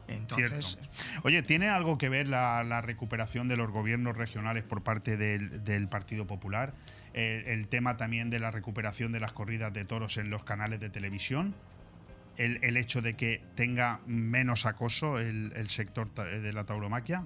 Entonces, 0.07 0.77
Cierto. 0.79 1.21
Oye, 1.23 1.43
¿tiene 1.43 1.69
algo 1.69 1.97
que 1.99 2.09
ver 2.09 2.27
la, 2.27 2.63
la 2.63 2.81
recuperación 2.81 3.47
de 3.47 3.57
los 3.57 3.69
gobiernos 3.69 4.17
regionales 4.17 4.63
por 4.63 4.81
parte 4.81 5.17
del, 5.17 5.63
del 5.63 5.87
Partido 5.87 6.25
Popular? 6.25 6.73
Eh, 7.13 7.43
el 7.47 7.67
tema 7.67 7.95
también 7.95 8.29
de 8.31 8.39
la 8.39 8.49
recuperación 8.51 9.11
de 9.11 9.19
las 9.19 9.33
corridas 9.33 9.71
de 9.73 9.85
toros 9.85 10.17
en 10.17 10.29
los 10.31 10.43
canales 10.43 10.79
de 10.79 10.89
televisión. 10.89 11.53
El, 12.37 12.57
el 12.63 12.77
hecho 12.77 13.01
de 13.01 13.15
que 13.15 13.43
tenga 13.55 13.99
menos 14.07 14.65
acoso 14.65 15.19
el, 15.19 15.51
el 15.55 15.69
sector 15.69 16.09
ta- 16.09 16.23
de 16.23 16.53
la 16.53 16.65
tauromaquia. 16.65 17.25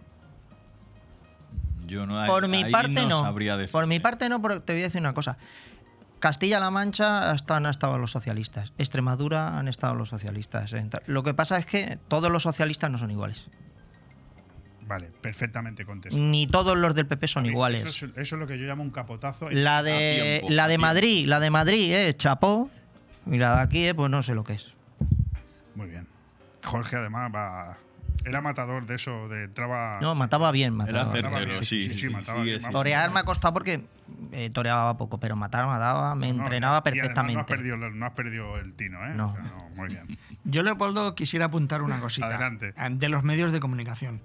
Yo 1.85 2.05
no, 2.05 2.25
Por 2.25 2.47
mi 2.47 2.63
ahí 2.63 2.71
parte 2.71 2.91
no, 2.93 3.07
no. 3.09 3.19
sabría 3.21 3.55
decir. 3.57 3.71
Por 3.71 3.87
mi 3.87 3.99
parte 3.99 4.29
no, 4.29 4.41
pero 4.41 4.61
te 4.61 4.73
voy 4.73 4.81
a 4.81 4.85
decir 4.85 5.01
una 5.01 5.13
cosa. 5.13 5.37
Castilla-La 6.23 6.71
Mancha 6.71 7.31
hasta 7.31 7.57
han 7.57 7.65
estado 7.65 7.97
los 7.97 8.09
socialistas. 8.11 8.71
Extremadura 8.77 9.57
han 9.59 9.67
estado 9.67 9.93
los 9.93 10.07
socialistas. 10.07 10.73
Lo 11.05 11.21
que 11.21 11.33
pasa 11.33 11.57
es 11.57 11.65
que 11.65 11.99
todos 12.07 12.31
los 12.31 12.43
socialistas 12.43 12.89
no 12.89 12.97
son 12.97 13.11
iguales. 13.11 13.49
Vale, 14.87 15.11
perfectamente 15.19 15.83
contestado. 15.85 16.23
Ni 16.25 16.47
todos 16.47 16.77
los 16.77 16.95
del 16.95 17.07
PP 17.07 17.27
son 17.27 17.45
Eso 17.45 17.51
iguales. 17.51 17.83
es, 17.83 18.03
eso 18.03 18.15
es 18.15 18.31
lo 18.39 18.47
que 18.47 18.57
yo 18.57 18.65
llamo 18.65 18.83
un 18.83 18.89
capotazo. 18.91 19.51
en- 19.51 19.65
La 19.65 19.83
de, 19.83 20.39
tiempo, 20.39 20.55
la 20.55 20.63
de 20.69 20.75
tiempo. 20.75 20.81
Madrid, 20.87 21.27
la 21.27 21.39
de 21.41 21.49
Madrid, 21.49 21.93
eh, 21.93 22.13
chapó. 22.15 22.69
Y 23.25 23.37
la 23.37 23.57
de 23.57 23.61
aquí, 23.63 23.85
eh, 23.89 23.93
pues 23.93 24.09
no 24.09 24.23
sé 24.23 24.33
lo 24.33 24.45
que 24.45 24.53
es. 24.53 24.67
Muy 25.75 25.89
bien. 25.89 26.07
Jorge 26.63 26.95
además 26.95 27.31
va... 27.35 27.77
Era 28.23 28.39
matador 28.39 28.85
de 28.85 28.95
eso, 28.95 29.27
de 29.27 29.43
entraba... 29.43 29.99
No, 30.01 30.15
mataba 30.15 30.53
bien, 30.53 30.73
mataba. 30.73 31.11
Certero, 31.11 31.45
bien. 31.45 31.63
sí, 31.65 31.91
sí, 31.91 31.99
sí, 31.99 32.09
mataba 32.09 32.39
sí, 32.39 32.45
bien. 32.45 32.59
sí. 32.59 32.63
vamos. 32.63 32.79
Torear 32.79 33.11
me 33.11 33.19
ha 33.19 33.23
costado 33.25 33.53
porque 33.53 33.83
eh, 34.31 34.49
toreaba 34.51 34.97
poco, 34.97 35.19
pero 35.19 35.35
matar 35.35 35.65
mataba, 35.65 36.15
me 36.15 36.31
No, 36.33 36.43
entrenaba 36.43 36.83
perfectamente. 36.83 37.33
No 37.35 37.39
has, 37.41 37.45
perdido, 37.47 37.77
no 37.77 38.05
has 38.05 38.11
perdido 38.13 38.57
el 38.57 38.73
tino, 38.73 39.03
¿eh? 39.05 39.13
No. 39.15 39.35
Muy 39.75 39.89
bien. 39.89 40.17
yo, 40.43 40.63
Leopoldo, 40.63 41.15
quisiera 41.15 41.45
apuntar 41.45 41.81
una 41.81 41.99
cosita. 41.99 42.27
Adelante. 42.27 42.73
eh, 42.77 42.89
De 42.91 43.09
los 43.09 43.23
medios 43.23 43.51
de 43.51 43.59
comunicación. 43.59 44.21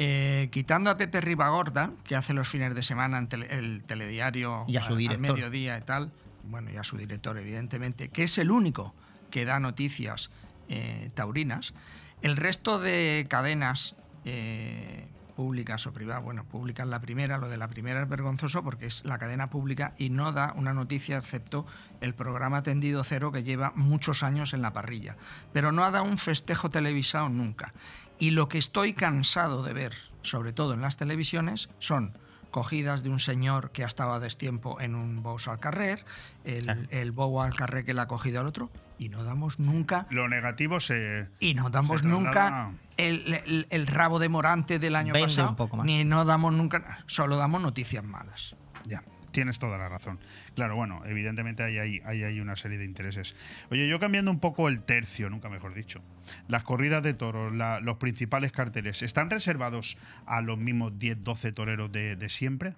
Eh, 0.00 0.48
quitando 0.52 0.90
a 0.90 0.96
Pepe 0.96 1.20
Ribagorda, 1.20 1.90
que 2.04 2.14
hace 2.14 2.32
los 2.32 2.46
fines 2.46 2.74
de 2.74 2.82
semana 2.84 3.18
en 3.18 3.28
tele- 3.28 3.48
el 3.50 3.82
telediario 3.84 4.64
Y 4.68 4.76
a 4.76 4.82
su 4.82 4.92
al 4.92 4.98
director. 4.98 5.32
mediodía 5.34 5.76
y 5.76 5.80
tal, 5.82 6.12
bueno, 6.44 6.70
y 6.70 6.76
a 6.76 6.84
su 6.84 6.96
director, 6.96 7.36
evidentemente, 7.36 8.08
que 8.08 8.22
es 8.22 8.38
el 8.38 8.50
único 8.52 8.94
que 9.32 9.44
da 9.44 9.58
noticias 9.58 10.30
eh, 10.68 11.10
taurinas. 11.14 11.74
El 12.22 12.36
resto 12.36 12.78
de 12.78 13.26
cadenas 13.28 13.96
eh, 14.24 15.07
públicas 15.38 15.86
o 15.86 15.92
privadas, 15.92 16.24
bueno, 16.24 16.42
pública 16.42 16.82
es 16.82 16.88
la 16.88 17.00
primera, 17.00 17.38
lo 17.38 17.48
de 17.48 17.58
la 17.58 17.68
primera 17.68 18.02
es 18.02 18.08
vergonzoso 18.08 18.64
porque 18.64 18.86
es 18.86 19.04
la 19.04 19.18
cadena 19.18 19.50
pública 19.50 19.94
y 19.96 20.10
no 20.10 20.32
da 20.32 20.52
una 20.56 20.74
noticia 20.74 21.16
excepto 21.16 21.64
el 22.00 22.12
programa 22.12 22.64
Tendido 22.64 23.04
Cero 23.04 23.30
que 23.30 23.44
lleva 23.44 23.72
muchos 23.76 24.24
años 24.24 24.52
en 24.52 24.62
la 24.62 24.72
parrilla. 24.72 25.16
Pero 25.52 25.70
no 25.70 25.84
ha 25.84 25.92
dado 25.92 26.06
un 26.06 26.18
festejo 26.18 26.70
televisado 26.70 27.28
nunca. 27.28 27.72
Y 28.18 28.32
lo 28.32 28.48
que 28.48 28.58
estoy 28.58 28.94
cansado 28.94 29.62
de 29.62 29.74
ver, 29.74 29.94
sobre 30.22 30.52
todo 30.52 30.74
en 30.74 30.80
las 30.80 30.96
televisiones, 30.96 31.68
son 31.78 32.18
cogidas 32.58 33.04
de 33.04 33.10
un 33.10 33.20
señor 33.20 33.70
que 33.70 33.84
ha 33.84 33.86
estado 33.86 34.12
a 34.14 34.18
destiempo 34.20 34.80
en 34.80 34.96
un 34.96 35.22
Bous 35.22 35.46
al 35.46 35.60
carrer, 35.60 36.04
el, 36.44 36.88
el 36.90 37.12
Bou 37.12 37.40
al 37.40 37.54
carrer 37.54 37.84
que 37.84 37.94
le 37.94 38.00
ha 38.00 38.08
cogido 38.08 38.40
al 38.40 38.46
otro, 38.48 38.68
y 38.98 39.08
no 39.10 39.22
damos 39.22 39.60
nunca 39.60 40.06
Lo 40.10 40.28
negativo 40.28 40.80
se. 40.80 41.30
y 41.38 41.54
no 41.54 41.70
damos 41.70 42.02
nunca 42.02 42.72
el, 42.96 43.32
el- 43.46 43.66
el 43.70 43.86
rabo 43.86 44.18
de 44.18 44.28
Morante 44.28 44.80
del 44.80 44.96
año 44.96 45.12
Vende 45.12 45.28
pasado, 45.28 45.50
un 45.50 45.56
poco 45.56 45.76
más. 45.76 45.86
ni 45.86 46.04
no 46.04 46.24
damos 46.24 46.52
nunca, 46.52 47.04
solo 47.06 47.36
damos 47.36 47.62
noticias 47.62 48.02
malas. 48.02 48.56
Ya, 48.84 49.04
tienes 49.32 49.58
toda 49.58 49.78
la 49.78 49.88
razón. 49.88 50.18
Claro, 50.54 50.76
bueno, 50.76 51.02
evidentemente 51.06 51.62
hay 51.62 51.78
ahí 51.78 52.00
hay, 52.04 52.22
hay 52.24 52.40
una 52.40 52.56
serie 52.56 52.78
de 52.78 52.84
intereses. 52.84 53.34
Oye, 53.70 53.88
yo 53.88 53.98
cambiando 54.00 54.30
un 54.30 54.40
poco 54.40 54.68
el 54.68 54.80
tercio, 54.82 55.30
nunca 55.30 55.48
mejor 55.48 55.74
dicho. 55.74 56.00
Las 56.48 56.62
corridas 56.64 57.02
de 57.02 57.14
toros, 57.14 57.54
la- 57.54 57.80
los 57.80 57.96
principales 57.96 58.52
carteles, 58.52 59.02
¿están 59.02 59.30
reservados 59.30 59.96
a 60.26 60.40
los 60.40 60.58
mismos 60.58 60.98
10, 60.98 61.22
12 61.24 61.52
toreros 61.52 61.90
de, 61.92 62.16
de 62.16 62.28
siempre? 62.28 62.74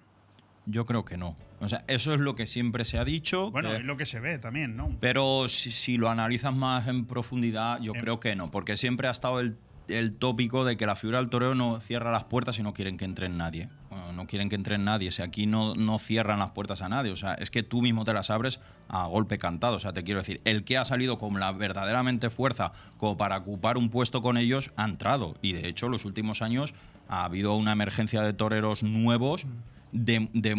Yo 0.67 0.85
creo 0.85 1.03
que 1.05 1.17
no. 1.17 1.35
O 1.59 1.67
sea, 1.69 1.83
eso 1.87 2.13
es 2.13 2.21
lo 2.21 2.35
que 2.35 2.45
siempre 2.47 2.85
se 2.85 2.97
ha 2.99 3.03
dicho. 3.03 3.49
Bueno, 3.51 3.69
que- 3.69 3.77
es 3.77 3.83
lo 3.83 3.97
que 3.97 4.05
se 4.05 4.19
ve 4.19 4.37
también, 4.37 4.75
¿no? 4.77 4.95
Pero 4.99 5.47
si, 5.47 5.71
si 5.71 5.97
lo 5.97 6.09
analizas 6.09 6.53
más 6.55 6.87
en 6.87 7.05
profundidad, 7.05 7.79
yo 7.81 7.93
creo 7.93 8.19
que 8.19 8.35
no, 8.35 8.51
porque 8.51 8.77
siempre 8.77 9.07
ha 9.07 9.11
estado 9.11 9.39
el, 9.39 9.57
el 9.87 10.13
tópico 10.13 10.63
de 10.63 10.77
que 10.77 10.85
la 10.85 10.95
figura 10.95 11.17
del 11.19 11.29
toreo 11.29 11.55
no 11.55 11.79
cierra 11.79 12.11
las 12.11 12.25
puertas 12.25 12.59
y 12.59 12.63
no 12.63 12.73
quieren 12.73 12.97
que 12.97 13.05
entre 13.05 13.27
nadie. 13.27 13.69
No 14.15 14.25
quieren 14.25 14.47
que 14.47 14.55
entre 14.55 14.77
nadie. 14.77 15.11
Si 15.11 15.21
aquí 15.21 15.45
no, 15.45 15.75
no 15.75 15.99
cierran 15.99 16.39
las 16.39 16.51
puertas 16.51 16.81
a 16.81 16.89
nadie, 16.89 17.11
o 17.11 17.17
sea, 17.17 17.33
es 17.33 17.51
que 17.51 17.61
tú 17.61 17.81
mismo 17.81 18.05
te 18.05 18.13
las 18.13 18.29
abres 18.29 18.59
a 18.87 19.05
golpe 19.07 19.37
cantado. 19.37 19.75
O 19.75 19.79
sea, 19.79 19.91
te 19.91 20.03
quiero 20.03 20.21
decir, 20.21 20.41
el 20.45 20.63
que 20.63 20.77
ha 20.77 20.85
salido 20.85 21.17
con 21.17 21.39
la 21.39 21.51
verdaderamente 21.51 22.29
fuerza 22.29 22.71
como 22.97 23.17
para 23.17 23.37
ocupar 23.37 23.77
un 23.77 23.89
puesto 23.89 24.21
con 24.21 24.37
ellos 24.37 24.71
ha 24.77 24.85
entrado. 24.85 25.35
Y 25.41 25.53
de 25.53 25.67
hecho, 25.67 25.89
los 25.89 26.05
últimos 26.05 26.41
años 26.41 26.73
ha 27.09 27.25
habido 27.25 27.55
una 27.55 27.73
emergencia 27.73 28.21
de 28.21 28.33
toreros 28.33 28.83
nuevos 28.83 29.45
de, 29.91 30.29
de 30.33 30.55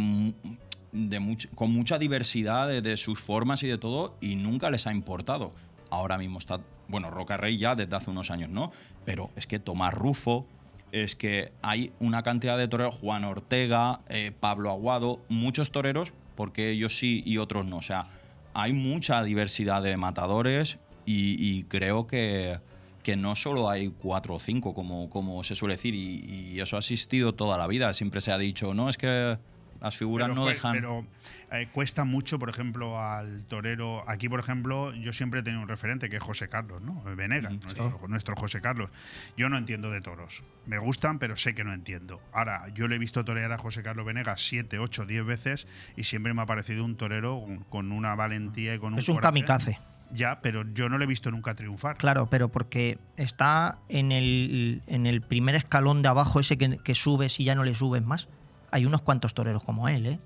con 1.54 1.72
mucha 1.72 1.98
diversidad 1.98 2.68
de, 2.68 2.82
de 2.82 2.96
sus 2.96 3.18
formas 3.18 3.62
y 3.62 3.66
de 3.66 3.78
todo, 3.78 4.16
y 4.20 4.36
nunca 4.36 4.70
les 4.70 4.86
ha 4.86 4.92
importado. 4.92 5.52
Ahora 5.90 6.18
mismo 6.18 6.38
está, 6.38 6.60
bueno, 6.88 7.10
Roca 7.10 7.36
Rey 7.36 7.56
ya 7.56 7.74
desde 7.74 7.96
hace 7.96 8.10
unos 8.10 8.30
años, 8.30 8.50
¿no? 8.50 8.72
Pero 9.04 9.30
es 9.36 9.46
que 9.46 9.59
Tomás 9.59 9.94
Rufo, 9.94 10.46
es 10.93 11.16
que 11.16 11.52
hay 11.62 11.90
una 11.98 12.23
cantidad 12.23 12.56
de 12.59 12.69
toreros, 12.69 12.94
Juan 12.94 13.24
Ortega, 13.24 14.02
eh, 14.09 14.31
Pablo 14.39 14.70
Aguado, 14.70 15.20
muchos 15.28 15.73
toreros, 15.73 16.12
porque 16.36 16.70
ellos 16.70 16.97
sí 16.98 17.23
y 17.24 17.39
otros 17.39 17.66
no. 17.66 17.78
O 17.78 17.82
sea, 17.82 18.06
hay 18.55 18.74
mucha 18.74 19.23
diversidad 19.24 19.82
de 19.82 19.97
matadores 19.97 20.78
y, 21.06 21.64
creo 21.64 22.06
que, 22.06 22.60
que 23.02 23.16
no 23.16 23.35
solo 23.35 23.70
hay 23.70 23.89
cuatro 23.89 24.35
o 24.35 24.39
cinco, 24.39 24.74
como, 24.74 25.10
como 25.10 25.43
se 25.43 25.56
suele 25.56 25.74
decir, 25.74 25.94
y, 25.94 26.52
y 26.52 26.60
eso 26.60 26.77
ha 26.77 26.81
existido 26.81 27.35
toda 27.35 27.59
la 27.59 27.66
vida. 27.66 27.93
Siempre 27.94 28.20
se 28.20 28.31
ha 28.31 28.39
dicho, 28.39 28.74
no, 28.74 28.89
es 28.89 28.98
que 28.98 29.39
las 29.82 29.96
figuras 29.96 30.28
pero, 30.28 30.34
no 30.40 30.46
dejan. 30.46 30.72
pero, 30.72 31.04
eh, 31.52 31.68
cuesta 31.72 32.04
mucho, 32.04 32.38
por 32.38 32.48
ejemplo, 32.48 32.98
al 33.00 33.44
torero. 33.46 34.02
Aquí, 34.09 34.28
por 34.28 34.40
ejemplo, 34.40 34.94
yo 34.94 35.12
siempre 35.12 35.40
he 35.40 35.42
tenido 35.42 35.60
un 35.62 35.68
referente 35.68 36.09
que 36.09 36.16
es 36.16 36.22
José 36.22 36.48
Carlos, 36.48 36.80
¿no? 36.80 37.02
Venegas, 37.16 37.52
nuestro, 37.52 38.00
nuestro 38.09 38.36
José 38.36 38.60
Carlos. 38.60 38.90
Yo 39.36 39.48
no 39.48 39.56
entiendo 39.59 39.90
de 39.90 40.00
toros. 40.00 40.44
Me 40.66 40.78
gustan, 40.78 41.18
pero 41.18 41.36
sé 41.36 41.54
que 41.54 41.64
no 41.64 41.72
entiendo. 41.72 42.22
Ahora, 42.32 42.68
yo 42.74 42.88
le 42.88 42.96
he 42.96 42.98
visto 42.98 43.24
torear 43.24 43.52
a 43.52 43.59
José 43.59 43.82
Carlos 43.82 44.06
Venegas 44.06 44.40
siete, 44.40 44.78
ocho, 44.78 45.04
diez 45.04 45.24
veces 45.24 45.66
y 45.96 46.04
siempre 46.04 46.32
me 46.32 46.42
ha 46.42 46.46
parecido 46.46 46.84
un 46.84 46.96
torero 46.96 47.40
con- 47.40 47.64
con 47.64 47.92
una 47.92 48.14
valentía 48.14 48.74
y 48.74 48.78
con 48.78 48.92
un 48.94 49.00
Es 49.00 49.09
un 49.09 49.16
coraje. 49.16 49.28
kamikaze. 49.28 49.78
Ya, 50.14 50.40
pero 50.42 50.64
yo 50.74 50.88
no 50.90 50.98
le 50.98 51.04
he 51.04 51.09
visto 51.09 51.30
nunca 51.30 51.54
triunfar. 51.54 51.96
Claro, 51.96 52.28
pero 52.28 52.50
porque 52.50 52.98
está 53.16 53.78
en 53.88 54.12
el, 54.12 54.82
en 54.86 55.06
el 55.06 55.22
primer 55.22 55.54
escalón 55.54 56.02
de 56.02 56.09
abajo, 56.09 56.38
ese 56.38 56.59
que, 56.59 56.76
que 56.84 56.94
subes 56.94 57.40
y 57.40 57.44
ya 57.44 57.54
no 57.54 57.64
le 57.64 57.74
subes 57.74 58.04
más. 58.04 58.28
Hay 58.72 58.84
unos 58.86 59.02
cuantos 59.02 59.32
toreros 59.34 59.62
como 59.62 59.88
él, 59.88 60.06
¿eh? 60.06 60.18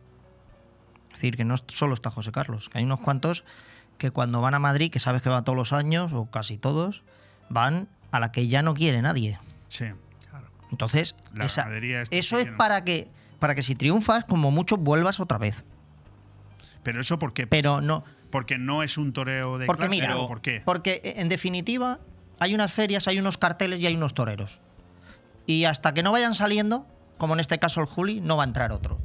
Es 1.08 1.14
decir, 1.16 1.36
que 1.36 1.44
no 1.44 1.56
solo 1.68 1.92
está 1.94 2.10
José 2.10 2.32
Carlos, 2.32 2.68
que 2.70 2.78
hay 2.78 2.84
unos 2.84 3.00
cuantos 3.00 3.44
que 3.98 4.10
cuando 4.10 4.40
van 4.40 4.54
a 4.54 4.58
Madrid, 4.58 4.90
que 4.90 5.00
sabes 5.00 5.20
que 5.22 5.28
va 5.30 5.42
todos 5.44 5.56
los 5.56 5.72
años, 5.74 6.12
o 6.14 6.26
casi 6.30 6.56
todos, 6.58 7.02
van 7.50 7.88
a 8.12 8.20
la 8.20 8.32
que 8.32 8.48
ya 8.48 8.62
no 8.62 8.72
quiere 8.74 9.02
nadie. 9.02 9.38
Sí. 9.68 9.86
Entonces, 10.70 11.14
La 11.32 11.46
esa- 11.46 11.68
eso 12.10 12.38
es 12.38 12.50
no. 12.50 12.56
para 12.56 12.84
que, 12.84 13.08
para 13.38 13.54
que 13.54 13.62
si 13.62 13.74
triunfas, 13.74 14.24
como 14.24 14.50
mucho, 14.50 14.76
vuelvas 14.76 15.20
otra 15.20 15.38
vez. 15.38 15.62
Pero 16.82 17.00
eso 17.00 17.18
por 17.18 17.32
qué? 17.32 17.46
Pero 17.46 17.80
no. 17.80 18.04
Porque 18.30 18.58
no 18.58 18.82
es 18.82 18.98
un 18.98 19.12
toreo 19.12 19.56
de 19.58 19.66
Porque 19.66 19.86
clase, 19.86 20.02
mira, 20.02 20.16
¿o 20.18 20.28
¿por 20.28 20.40
qué? 20.40 20.60
porque 20.64 21.00
en 21.16 21.28
definitiva 21.28 22.00
hay 22.38 22.54
unas 22.54 22.72
ferias, 22.72 23.08
hay 23.08 23.18
unos 23.18 23.38
carteles 23.38 23.80
y 23.80 23.86
hay 23.86 23.94
unos 23.96 24.12
toreros. 24.14 24.60
Y 25.46 25.64
hasta 25.64 25.94
que 25.94 26.02
no 26.02 26.12
vayan 26.12 26.34
saliendo, 26.34 26.86
como 27.18 27.34
en 27.34 27.40
este 27.40 27.58
caso 27.58 27.80
el 27.80 27.86
Juli, 27.86 28.20
no 28.20 28.36
va 28.36 28.44
a 28.44 28.46
entrar 28.46 28.72
otro. 28.72 28.98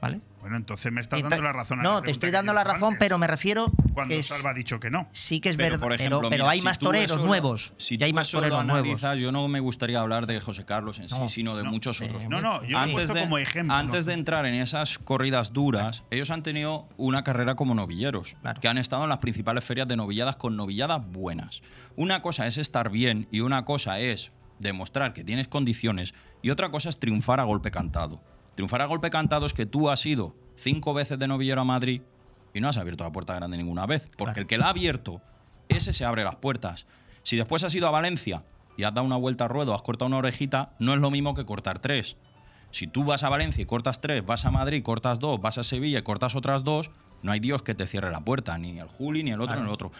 ¿Vale? 0.00 0.20
Bueno, 0.40 0.56
entonces 0.56 0.92
me 0.92 1.00
estás 1.00 1.20
dando 1.20 1.42
la 1.42 1.52
razón. 1.52 1.80
a 1.80 1.82
No, 1.82 1.94
la 1.96 2.02
te 2.02 2.12
estoy 2.12 2.30
dando 2.30 2.52
la 2.52 2.62
razón, 2.62 2.90
antes, 2.94 3.00
pero 3.00 3.18
me 3.18 3.26
refiero 3.26 3.72
Cuando 3.94 4.14
que 4.14 4.20
es- 4.20 4.26
Salva 4.28 4.50
ha 4.50 4.54
dicho 4.54 4.78
que 4.78 4.90
no. 4.90 5.08
sí 5.12 5.40
que 5.40 5.48
es 5.50 5.56
Pero, 5.56 5.70
verdad, 5.70 5.80
por 5.82 5.92
ejemplo, 5.92 6.30
pero, 6.30 6.48
hay 6.48 6.60
si 6.60 6.64
más 6.64 6.78
toreros 6.78 7.18
nuevos. 7.20 7.74
Si 7.78 7.96
y 7.98 8.04
hay 8.04 8.12
más 8.12 8.30
toreros 8.30 8.64
nuevos. 8.64 9.00
yo 9.18 9.32
no 9.32 9.48
me 9.48 9.58
gustaría 9.58 9.98
hablar 10.00 10.28
de 10.28 10.40
José 10.40 10.64
Carlos 10.64 11.00
en 11.00 11.08
sí, 11.08 11.16
No, 11.18 11.28
sino 11.28 11.56
de 11.56 11.64
muchos 11.64 12.00
otros. 12.00 12.28
No, 12.28 12.40
no, 12.40 12.62
yo 12.64 12.78
puesto 12.92 13.12
de, 13.14 13.22
como 13.22 13.38
ejemplo. 13.38 13.74
Antes 13.74 14.06
de 14.06 14.12
entrar 14.12 14.46
en 14.46 14.54
esas 14.54 15.00
corridas 15.00 15.52
duras, 15.52 16.04
ellos 16.12 16.30
han 16.30 16.44
tenido 16.44 16.88
una 16.96 17.24
carrera 17.24 17.56
como 17.56 17.74
novilleros, 17.74 18.36
que 18.60 18.68
han 18.68 18.78
estado 18.78 19.02
en 19.02 19.08
las 19.08 19.18
principales 19.18 19.64
ferias 19.64 19.88
de 19.88 19.96
novilladas 19.96 20.36
con 20.36 20.56
novilladas 20.56 21.04
buenas. 21.04 21.60
Una 21.96 22.22
cosa 22.22 22.46
es 22.46 22.56
estar 22.56 22.88
bien 22.90 23.26
y 23.32 23.40
una 23.40 23.64
cosa 23.64 23.98
es 23.98 24.30
demostrar 24.60 25.12
que 25.12 25.24
tienes 25.24 25.48
condiciones 25.48 26.14
y 26.42 26.50
otra 26.50 26.70
cosa 26.70 26.88
es 26.88 26.98
triunfar 26.98 27.40
a 27.40 27.44
golpe 27.44 27.70
cantado. 27.70 28.20
Triunfar 28.54 28.82
a 28.82 28.86
golpe 28.86 29.10
cantado 29.10 29.46
es 29.46 29.52
que 29.54 29.66
tú 29.66 29.88
has 29.90 30.04
ido 30.06 30.34
cinco 30.56 30.94
veces 30.94 31.18
de 31.18 31.28
novillero 31.28 31.60
a 31.60 31.64
Madrid 31.64 32.02
y 32.54 32.60
no 32.60 32.68
has 32.68 32.76
abierto 32.76 33.04
la 33.04 33.12
puerta 33.12 33.34
grande 33.34 33.56
ninguna 33.56 33.86
vez, 33.86 34.08
porque 34.16 34.40
el 34.40 34.46
que 34.46 34.58
la 34.58 34.66
ha 34.66 34.70
abierto, 34.70 35.20
ese 35.68 35.92
se 35.92 36.04
abre 36.04 36.24
las 36.24 36.36
puertas. 36.36 36.86
Si 37.22 37.36
después 37.36 37.62
has 37.62 37.74
ido 37.74 37.86
a 37.86 37.90
Valencia 37.90 38.44
y 38.76 38.84
has 38.84 38.94
dado 38.94 39.06
una 39.06 39.16
vuelta 39.16 39.44
a 39.44 39.48
ruedo, 39.48 39.74
has 39.74 39.82
cortado 39.82 40.06
una 40.06 40.16
orejita, 40.18 40.72
no 40.78 40.94
es 40.94 41.00
lo 41.00 41.10
mismo 41.10 41.34
que 41.34 41.44
cortar 41.44 41.78
tres. 41.78 42.16
Si 42.70 42.86
tú 42.86 43.04
vas 43.04 43.22
a 43.22 43.28
Valencia 43.28 43.62
y 43.62 43.66
cortas 43.66 44.00
tres, 44.00 44.24
vas 44.24 44.44
a 44.44 44.50
Madrid, 44.50 44.82
cortas 44.82 45.18
dos, 45.20 45.40
vas 45.40 45.58
a 45.58 45.64
Sevilla 45.64 45.98
y 46.00 46.02
cortas 46.02 46.34
otras 46.34 46.64
dos, 46.64 46.90
no 47.22 47.32
hay 47.32 47.40
Dios 47.40 47.62
que 47.62 47.74
te 47.74 47.86
cierre 47.86 48.10
la 48.10 48.20
puerta, 48.20 48.56
ni 48.58 48.78
el 48.78 48.88
Juli, 48.88 49.22
ni 49.22 49.30
el 49.30 49.40
otro, 49.40 49.46
Claro. 49.54 49.60
ni 49.62 49.66
el 49.68 49.72
otro. 49.74 49.90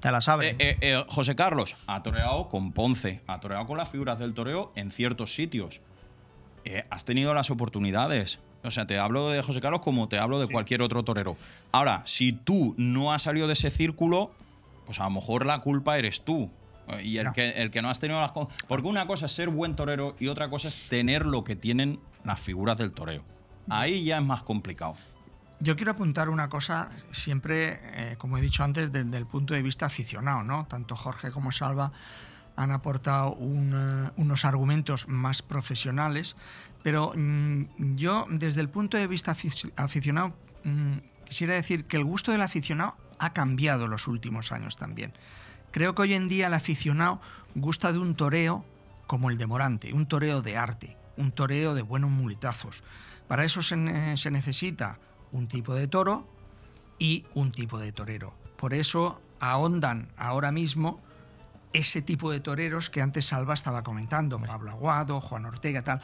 Te 0.00 0.10
la 0.10 0.20
sabes. 0.20 0.52
Eh, 0.52 0.56
eh, 0.58 0.76
eh, 0.80 1.04
José 1.08 1.36
Carlos 1.36 1.76
ha 1.86 2.02
toreado 2.02 2.48
con 2.48 2.72
Ponce, 2.72 3.20
ha 3.26 3.40
toreado 3.40 3.66
con 3.66 3.76
las 3.78 3.88
figuras 3.88 4.18
del 4.18 4.34
toreo 4.34 4.72
en 4.74 4.90
ciertos 4.90 5.34
sitios. 5.34 5.80
Eh, 6.64 6.84
has 6.90 7.04
tenido 7.04 7.34
las 7.34 7.50
oportunidades. 7.50 8.38
O 8.62 8.70
sea, 8.70 8.86
te 8.86 8.98
hablo 8.98 9.30
de 9.30 9.42
José 9.42 9.60
Carlos 9.60 9.80
como 9.80 10.08
te 10.08 10.18
hablo 10.18 10.38
de 10.38 10.46
cualquier 10.46 10.82
otro 10.82 11.02
torero. 11.02 11.36
Ahora, 11.72 12.02
si 12.04 12.32
tú 12.32 12.74
no 12.76 13.12
has 13.12 13.22
salido 13.22 13.46
de 13.46 13.54
ese 13.54 13.70
círculo, 13.70 14.32
pues 14.84 15.00
a 15.00 15.04
lo 15.04 15.10
mejor 15.10 15.46
la 15.46 15.60
culpa 15.60 15.96
eres 15.98 16.24
tú. 16.24 16.50
Eh, 16.88 17.02
Y 17.04 17.18
el, 17.18 17.32
que, 17.32 17.50
el 17.50 17.70
que 17.70 17.80
no 17.80 17.88
has 17.88 18.00
tenido 18.00 18.20
las 18.20 18.32
cosas. 18.32 18.54
Porque 18.68 18.86
una 18.88 19.06
cosa 19.06 19.26
es 19.26 19.32
ser 19.32 19.48
buen 19.48 19.76
torero 19.76 20.14
y 20.18 20.28
otra 20.28 20.50
cosa 20.50 20.68
es 20.68 20.88
tener 20.88 21.24
lo 21.24 21.44
que 21.44 21.56
tienen 21.56 22.00
las 22.24 22.40
figuras 22.40 22.76
del 22.76 22.92
toreo. 22.92 23.22
Ahí 23.70 24.04
ya 24.04 24.18
es 24.18 24.24
más 24.24 24.42
complicado. 24.42 24.94
Yo 25.62 25.76
quiero 25.76 25.92
apuntar 25.92 26.30
una 26.30 26.48
cosa, 26.48 26.88
siempre, 27.12 27.80
eh, 27.82 28.14
como 28.16 28.38
he 28.38 28.40
dicho 28.40 28.64
antes, 28.64 28.92
desde 28.92 29.16
el 29.18 29.26
punto 29.26 29.52
de 29.52 29.62
vista 29.62 29.86
aficionado, 29.86 30.42
¿no? 30.42 30.66
Tanto 30.66 30.96
Jorge 30.96 31.30
como 31.30 31.52
Salva 31.52 31.92
han 32.56 32.70
aportado 32.72 33.36
eh, 33.38 34.10
unos 34.16 34.44
argumentos 34.46 35.06
más 35.06 35.42
profesionales, 35.42 36.34
pero 36.82 37.12
mm, 37.14 37.96
yo, 37.96 38.26
desde 38.30 38.62
el 38.62 38.70
punto 38.70 38.96
de 38.96 39.06
vista 39.06 39.32
afici- 39.32 39.70
aficionado, 39.76 40.34
mm, 40.64 40.96
quisiera 41.28 41.54
decir 41.54 41.84
que 41.84 41.98
el 41.98 42.04
gusto 42.04 42.32
del 42.32 42.40
aficionado 42.40 42.96
ha 43.18 43.34
cambiado 43.34 43.86
los 43.86 44.08
últimos 44.08 44.52
años 44.52 44.76
también. 44.78 45.12
Creo 45.72 45.94
que 45.94 46.02
hoy 46.02 46.14
en 46.14 46.26
día 46.26 46.46
el 46.46 46.54
aficionado 46.54 47.20
gusta 47.54 47.92
de 47.92 47.98
un 47.98 48.14
toreo 48.14 48.64
como 49.06 49.28
el 49.28 49.36
de 49.36 49.46
Morante, 49.46 49.92
un 49.92 50.06
toreo 50.06 50.40
de 50.40 50.56
arte, 50.56 50.96
un 51.18 51.32
toreo 51.32 51.74
de 51.74 51.82
buenos 51.82 52.10
muletazos. 52.10 52.82
Para 53.28 53.44
eso 53.44 53.60
se 53.62 53.76
necesita 53.76 54.98
un 55.32 55.48
tipo 55.48 55.74
de 55.74 55.88
toro 55.88 56.26
y 56.98 57.26
un 57.34 57.52
tipo 57.52 57.78
de 57.78 57.92
torero. 57.92 58.34
Por 58.56 58.74
eso 58.74 59.20
ahondan 59.40 60.08
ahora 60.16 60.52
mismo 60.52 61.00
ese 61.72 62.02
tipo 62.02 62.30
de 62.30 62.40
toreros 62.40 62.90
que 62.90 63.00
antes 63.00 63.26
Salva 63.26 63.54
estaba 63.54 63.82
comentando, 63.82 64.40
Pablo 64.40 64.70
Aguado, 64.70 65.20
Juan 65.20 65.46
Ortega, 65.46 65.82
tal. 65.82 66.00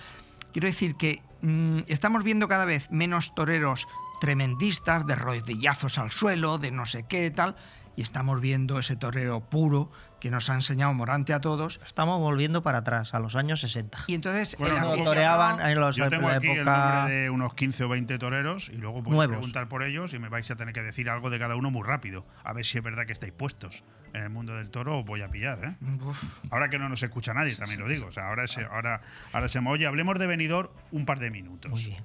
Quiero 0.52 0.68
decir 0.68 0.96
que 0.96 1.22
mm, 1.42 1.80
estamos 1.86 2.24
viendo 2.24 2.48
cada 2.48 2.64
vez 2.64 2.90
menos 2.90 3.34
toreros 3.34 3.86
tremendistas, 4.20 5.06
de 5.06 5.14
rodillazos 5.14 5.98
al 5.98 6.10
suelo, 6.10 6.58
de 6.58 6.70
no 6.70 6.86
sé 6.86 7.04
qué 7.04 7.30
tal, 7.30 7.56
y 7.96 8.02
estamos 8.02 8.40
viendo 8.40 8.78
ese 8.78 8.96
torero 8.96 9.40
puro 9.40 9.90
que 10.20 10.30
nos 10.30 10.48
ha 10.50 10.54
enseñado 10.54 10.92
Morante 10.94 11.32
a 11.34 11.40
todos. 11.40 11.80
Estamos 11.86 12.18
volviendo 12.20 12.62
para 12.62 12.78
atrás, 12.78 13.12
a 13.14 13.18
los 13.20 13.36
años 13.36 13.60
60. 13.60 13.98
Y 14.06 14.14
entonces 14.14 14.56
Bueno, 14.58 14.94
el 14.94 15.04
toreaban 15.04 15.60
en 15.60 15.78
los- 15.78 15.96
Yo 15.96 16.08
tengo 16.08 16.28
la 16.30 16.36
aquí 16.36 16.48
el 16.48 16.56
época- 16.58 16.94
nombre 16.96 17.14
de 17.14 17.30
unos 17.30 17.54
15 17.54 17.84
o 17.84 17.88
20 17.88 18.18
toreros 18.18 18.68
y 18.70 18.76
luego 18.78 19.02
voy 19.02 19.24
a 19.24 19.28
preguntar 19.28 19.68
por 19.68 19.82
ellos 19.82 20.14
y 20.14 20.18
me 20.18 20.28
vais 20.28 20.50
a 20.50 20.56
tener 20.56 20.72
que 20.74 20.82
decir 20.82 21.10
algo 21.10 21.28
de 21.30 21.38
cada 21.38 21.54
uno 21.56 21.70
muy 21.70 21.86
rápido. 21.86 22.26
A 22.44 22.52
ver 22.52 22.64
si 22.64 22.78
es 22.78 22.84
verdad 22.84 23.04
que 23.06 23.12
estáis 23.12 23.32
puestos. 23.32 23.84
En 24.14 24.22
el 24.22 24.30
mundo 24.30 24.54
del 24.56 24.70
toro 24.70 24.98
os 25.00 25.04
voy 25.04 25.20
a 25.20 25.28
pillar, 25.30 25.62
¿eh? 25.62 25.76
Uf. 26.02 26.22
Ahora 26.50 26.70
que 26.70 26.78
no 26.78 26.88
nos 26.88 27.02
escucha 27.02 27.34
nadie, 27.34 27.54
también 27.54 27.80
lo 27.80 27.86
digo. 27.88 28.06
O 28.06 28.12
sea, 28.12 28.28
ahora 28.28 28.46
se, 28.46 28.64
ahora, 28.64 29.02
ahora 29.34 29.48
se 29.48 29.60
me 29.60 29.68
oye. 29.68 29.86
Hablemos 29.86 30.18
de 30.18 30.26
venidor 30.26 30.72
un 30.90 31.04
par 31.04 31.18
de 31.18 31.30
minutos. 31.30 31.70
Muy 31.70 31.84
bien. 31.84 32.02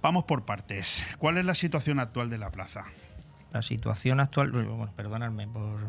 Vamos 0.00 0.24
por 0.24 0.46
partes. 0.46 1.06
¿Cuál 1.18 1.36
es 1.36 1.44
la 1.44 1.54
situación 1.54 1.98
actual 2.00 2.30
de 2.30 2.38
la 2.38 2.50
plaza? 2.50 2.84
La 3.52 3.60
situación 3.60 4.20
actual, 4.20 4.52
bueno, 4.52 4.90
perdonadme 4.96 5.46
por, 5.48 5.80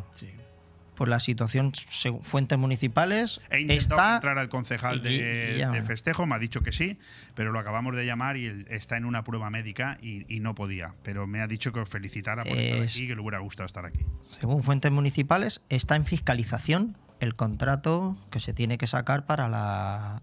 por 1.00 1.08
la 1.08 1.22
situación, 1.22 1.72
según 1.90 2.22
fuentes 2.24 2.58
municipales, 2.60 3.40
He 3.50 3.62
intentado 3.62 4.00
está 4.02 4.16
entrar 4.16 4.38
al 4.38 4.50
concejal 4.50 5.02
de, 5.02 5.14
y- 5.14 5.56
y 5.56 5.58
ya. 5.60 5.70
de 5.72 5.82
festejo, 5.82 6.26
me 6.26 6.36
ha 6.36 6.40
dicho 6.40 6.62
que 6.62 6.74
sí, 6.74 7.00
pero 7.36 7.54
lo 7.54 7.58
acabamos 7.60 7.96
de 7.96 8.06
llamar 8.06 8.36
y 8.36 8.48
él 8.48 8.66
está 8.70 8.98
en 8.98 9.06
una 9.06 9.24
prueba 9.24 9.50
médica 9.50 9.98
y, 10.02 10.26
y 10.34 10.42
no 10.42 10.56
podía. 10.56 10.94
Pero 11.02 11.26
me 11.26 11.40
ha 11.40 11.48
dicho 11.48 11.72
que 11.72 11.80
os 11.80 11.88
felicitara 11.90 12.44
por 12.44 12.52
estar 12.58 12.80
Es- 12.84 12.96
aquí 12.98 13.06
y 13.06 13.08
que 13.08 13.16
le 13.16 13.22
hubiera 13.22 13.40
gustado 13.40 13.66
estar 13.66 13.86
aquí. 13.86 14.02
según 14.40 14.62
fuentes 14.62 14.92
municipales, 14.92 15.62
está 15.70 15.96
en 15.96 16.04
fiscalización 16.06 16.98
el 17.22 17.36
contrato 17.36 18.18
que 18.30 18.42
se 18.42 18.54
tiene 18.54 18.78
que 18.78 18.86
sacar 18.88 19.26
para 19.26 19.48
la 19.48 20.22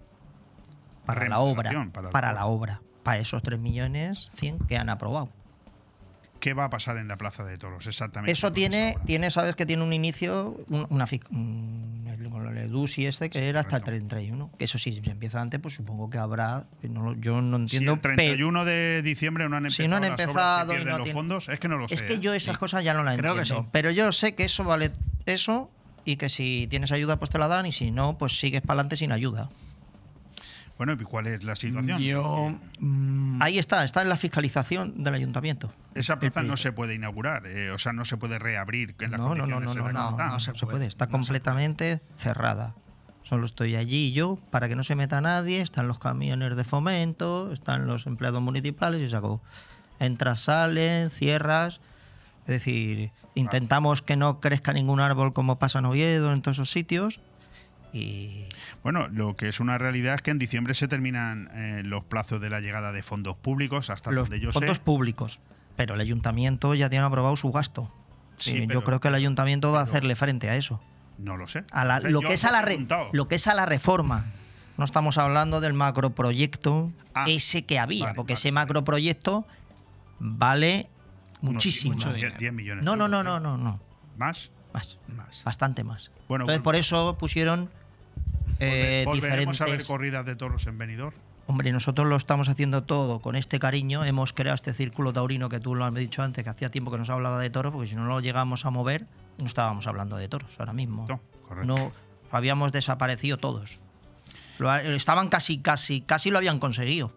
para 1.06 1.26
la 1.28 1.38
obra, 1.38 1.70
para 2.12 2.32
la 2.34 2.44
obra, 2.46 2.82
para 3.02 3.18
esos 3.20 3.42
3 3.42 3.58
millones 3.58 4.30
100 4.34 4.58
que 4.68 4.76
han 4.76 4.90
aprobado. 4.90 5.30
¿Qué 6.46 6.54
va 6.54 6.66
a 6.66 6.70
pasar 6.70 6.96
en 6.98 7.08
la 7.08 7.18
plaza 7.18 7.44
de 7.44 7.58
toros 7.58 7.88
exactamente? 7.88 8.30
Eso 8.30 8.46
con 8.46 8.54
tiene, 8.54 8.94
tiene, 9.04 9.32
sabes 9.32 9.56
que 9.56 9.66
tiene 9.66 9.82
un 9.82 9.92
inicio, 9.92 10.56
un- 10.68 10.86
una 10.90 11.04
el, 11.08 12.56
el 12.56 12.58
EDUSI 12.58 13.06
este 13.06 13.30
que 13.30 13.48
era 13.48 13.62
hasta 13.62 13.78
el 13.78 13.82
31. 13.82 14.52
Que 14.56 14.66
eso 14.66 14.78
sí, 14.78 14.92
si 14.92 15.10
empieza 15.10 15.40
antes, 15.40 15.58
pues 15.58 15.74
supongo 15.74 16.08
que 16.08 16.18
habrá. 16.18 16.66
no 16.82 17.02
lo- 17.02 17.14
yo 17.20 17.40
no 17.42 17.56
Si 17.66 17.78
entiendo. 17.78 17.94
el 17.94 18.00
31 18.00 18.64
de 18.64 19.02
diciembre 19.02 19.48
no 19.48 19.56
han 19.56 19.68
Si 19.72 19.82
empezado, 19.82 19.88
no 19.88 19.96
han 19.96 20.02
las 20.02 20.12
obras, 20.12 20.28
empezado 20.28 20.72
y 20.72 20.76
pierden 20.76 20.92
no 20.92 20.98
los 20.98 21.04
tiene- 21.06 21.18
fondos, 21.18 21.48
es 21.48 21.58
que 21.58 21.66
no 21.68 21.78
lo 21.78 21.88
sé. 21.88 21.94
Es 21.96 22.02
que 22.02 22.12
¿eh? 22.14 22.20
yo 22.20 22.32
esas 22.32 22.58
cosas 22.58 22.84
ya 22.84 22.94
no 22.94 23.02
las 23.02 23.16
Creo 23.16 23.34
que 23.34 23.40
entiendo. 23.40 23.64
sí. 23.64 23.68
Pero 23.72 23.90
yo 23.90 24.12
sé 24.12 24.36
que 24.36 24.44
eso 24.44 24.62
vale 24.62 24.92
eso 25.24 25.68
y 26.04 26.14
que 26.14 26.28
si 26.28 26.68
tienes 26.70 26.92
ayuda, 26.92 27.18
pues 27.18 27.32
te 27.32 27.38
la 27.40 27.48
dan 27.48 27.66
y 27.66 27.72
si 27.72 27.90
no, 27.90 28.18
pues 28.18 28.38
sigues 28.38 28.60
para 28.62 28.74
adelante 28.74 28.96
sin 28.96 29.10
ayuda. 29.10 29.50
Bueno, 30.76 30.92
¿y 30.92 30.96
cuál 31.04 31.26
es 31.26 31.44
la 31.44 31.56
situación? 31.56 31.98
Yo. 32.00 32.54
mm, 32.80 33.40
Ahí 33.40 33.58
está, 33.58 33.82
está 33.84 34.02
en 34.02 34.08
la 34.10 34.16
fiscalización 34.16 35.02
del 35.02 35.14
ayuntamiento. 35.14 35.72
Esa 35.94 36.18
plaza 36.18 36.42
no 36.42 36.56
se 36.58 36.72
puede 36.72 36.94
inaugurar, 36.94 37.46
eh, 37.46 37.70
o 37.70 37.78
sea, 37.78 37.92
no 37.94 38.04
se 38.04 38.16
puede 38.18 38.38
reabrir 38.38 38.94
en 39.00 39.12
las 39.12 39.20
No, 39.20 39.34
no, 39.34 39.46
no, 39.46 39.58
no, 39.60 39.74
no, 39.74 39.92
no, 39.92 40.08
está. 40.10 40.28
no 40.28 40.38
se 40.40 40.50
No 40.50 40.54
se 40.58 40.66
puede, 40.66 40.76
puede, 40.78 40.86
está 40.86 41.06
no 41.06 41.08
se 41.08 41.10
puede. 41.10 41.10
completamente 41.26 42.00
cerrada. 42.18 42.74
Solo 43.22 43.46
estoy 43.46 43.74
allí 43.74 44.12
yo 44.12 44.38
para 44.50 44.68
que 44.68 44.76
no 44.76 44.84
se 44.84 44.94
meta 44.94 45.20
nadie, 45.20 45.60
están 45.60 45.88
los 45.88 45.98
camiones 45.98 46.54
de 46.56 46.62
fomento, 46.64 47.52
están 47.52 47.86
los 47.86 48.06
empleados 48.06 48.40
municipales 48.42 49.00
y 49.02 49.08
se 49.08 49.16
acabó. 49.16 49.42
Entras, 49.98 50.40
salen, 50.42 51.10
cierras. 51.10 51.80
Es 52.42 52.48
decir, 52.48 53.10
intentamos 53.34 54.02
que 54.02 54.14
no 54.16 54.38
crezca 54.40 54.72
ningún 54.72 55.00
árbol 55.00 55.32
como 55.32 55.58
pasa 55.58 55.80
en 55.80 55.86
Oviedo, 55.86 56.32
en 56.32 56.42
todos 56.42 56.58
esos 56.58 56.70
sitios. 56.70 57.18
Y 57.92 58.44
Bueno, 58.82 59.08
lo 59.08 59.36
que 59.36 59.48
es 59.48 59.60
una 59.60 59.78
realidad 59.78 60.14
es 60.14 60.22
que 60.22 60.30
en 60.30 60.38
diciembre 60.38 60.74
se 60.74 60.86
terminan 60.88 61.48
eh, 61.54 61.82
los 61.84 62.04
plazos 62.04 62.40
de 62.40 62.50
la 62.50 62.60
llegada 62.60 62.92
de 62.92 63.02
fondos 63.02 63.36
públicos, 63.36 63.90
hasta 63.90 64.10
los 64.10 64.28
donde 64.28 64.40
yo 64.44 64.52
fondos 64.52 64.76
sé. 64.76 64.82
públicos. 64.82 65.40
Pero 65.76 65.94
el 65.94 66.00
ayuntamiento 66.00 66.74
ya 66.74 66.88
tiene 66.90 67.04
aprobado 67.04 67.36
su 67.36 67.50
gasto. 67.52 67.90
Sí, 68.38 68.56
Y 68.56 68.66
pero- 68.66 68.80
yo 68.80 68.84
creo 68.84 69.00
que 69.00 69.08
el 69.08 69.14
ayuntamiento 69.14 69.72
va 69.72 69.80
a 69.80 69.84
hacerle 69.84 70.14
frente 70.16 70.50
a 70.50 70.56
eso. 70.56 70.80
No 71.18 71.36
lo 71.38 71.48
sé. 71.48 71.64
a 71.72 71.84
la- 71.84 71.96
O 71.98 72.00
sea, 72.02 72.10
lo, 72.10 72.20
que 72.20 72.34
es 72.34 72.44
a 72.44 72.50
la 72.50 72.60
re- 72.62 72.86
lo 73.12 73.28
que 73.28 73.36
es 73.36 73.46
a 73.46 73.54
la 73.54 73.64
reforma. 73.66 74.26
No 74.76 74.84
estamos 74.84 75.16
hablando 75.16 75.60
del 75.62 75.72
macroproyecto 75.72 76.92
Ah, 77.14 77.24
ese 77.28 77.64
que 77.64 77.78
había, 77.78 78.04
vale, 78.06 78.14
porque 78.16 78.34
vale, 78.34 78.38
ese 78.40 78.52
macroproyecto 78.52 79.46
vale 80.18 80.90
muchísimo. 81.40 81.94
mucho 81.94 82.12
dinero. 82.12 82.34
10 82.38 82.52
millones. 82.52 82.84
no, 82.84 82.94
no, 82.96 83.08
no, 83.08 83.22
no, 83.22 83.38
¿eh? 83.38 83.40
no, 83.40 83.56
no, 83.56 83.80
¿Más? 84.18 84.50
Más, 84.76 84.98
más. 85.16 85.42
bastante 85.44 85.84
más. 85.84 86.10
Bueno, 86.28 86.44
Entonces, 86.44 86.62
por 86.62 86.76
eso 86.76 87.16
pusieron 87.18 87.70
eh, 88.60 89.02
¿Volveremos 89.06 89.60
a 89.60 89.64
ver 89.64 89.72
diferentes. 89.72 89.86
corridas 89.86 90.24
de 90.26 90.36
toros 90.36 90.66
en 90.66 90.78
Benidorm? 90.78 91.14
Hombre, 91.48 91.70
nosotros 91.72 92.08
lo 92.08 92.16
estamos 92.16 92.48
haciendo 92.48 92.82
todo 92.82 93.20
con 93.20 93.36
este 93.36 93.58
cariño. 93.60 94.04
Hemos 94.04 94.32
creado 94.32 94.56
este 94.56 94.72
círculo 94.72 95.12
taurino 95.12 95.48
que 95.48 95.60
tú 95.60 95.74
lo 95.74 95.84
has 95.84 95.94
dicho 95.94 96.22
antes, 96.22 96.42
que 96.42 96.50
hacía 96.50 96.70
tiempo 96.70 96.90
que 96.90 96.98
no 96.98 97.04
se 97.04 97.12
hablaba 97.12 97.40
de 97.40 97.50
toros, 97.50 97.72
porque 97.72 97.88
si 97.88 97.94
no 97.94 98.06
lo 98.06 98.20
llegamos 98.20 98.66
a 98.66 98.70
mover, 98.70 99.06
no 99.38 99.46
estábamos 99.46 99.86
hablando 99.86 100.16
de 100.16 100.28
toros 100.28 100.50
ahora 100.58 100.72
mismo. 100.72 101.06
No, 101.08 101.20
correcto. 101.46 101.66
No, 101.66 101.92
habíamos 102.32 102.72
desaparecido 102.72 103.38
todos. 103.38 103.78
Lo 104.58 104.74
estaban 104.74 105.28
casi, 105.28 105.58
casi, 105.58 106.00
casi 106.00 106.30
lo 106.30 106.38
habían 106.38 106.58
conseguido. 106.58 107.12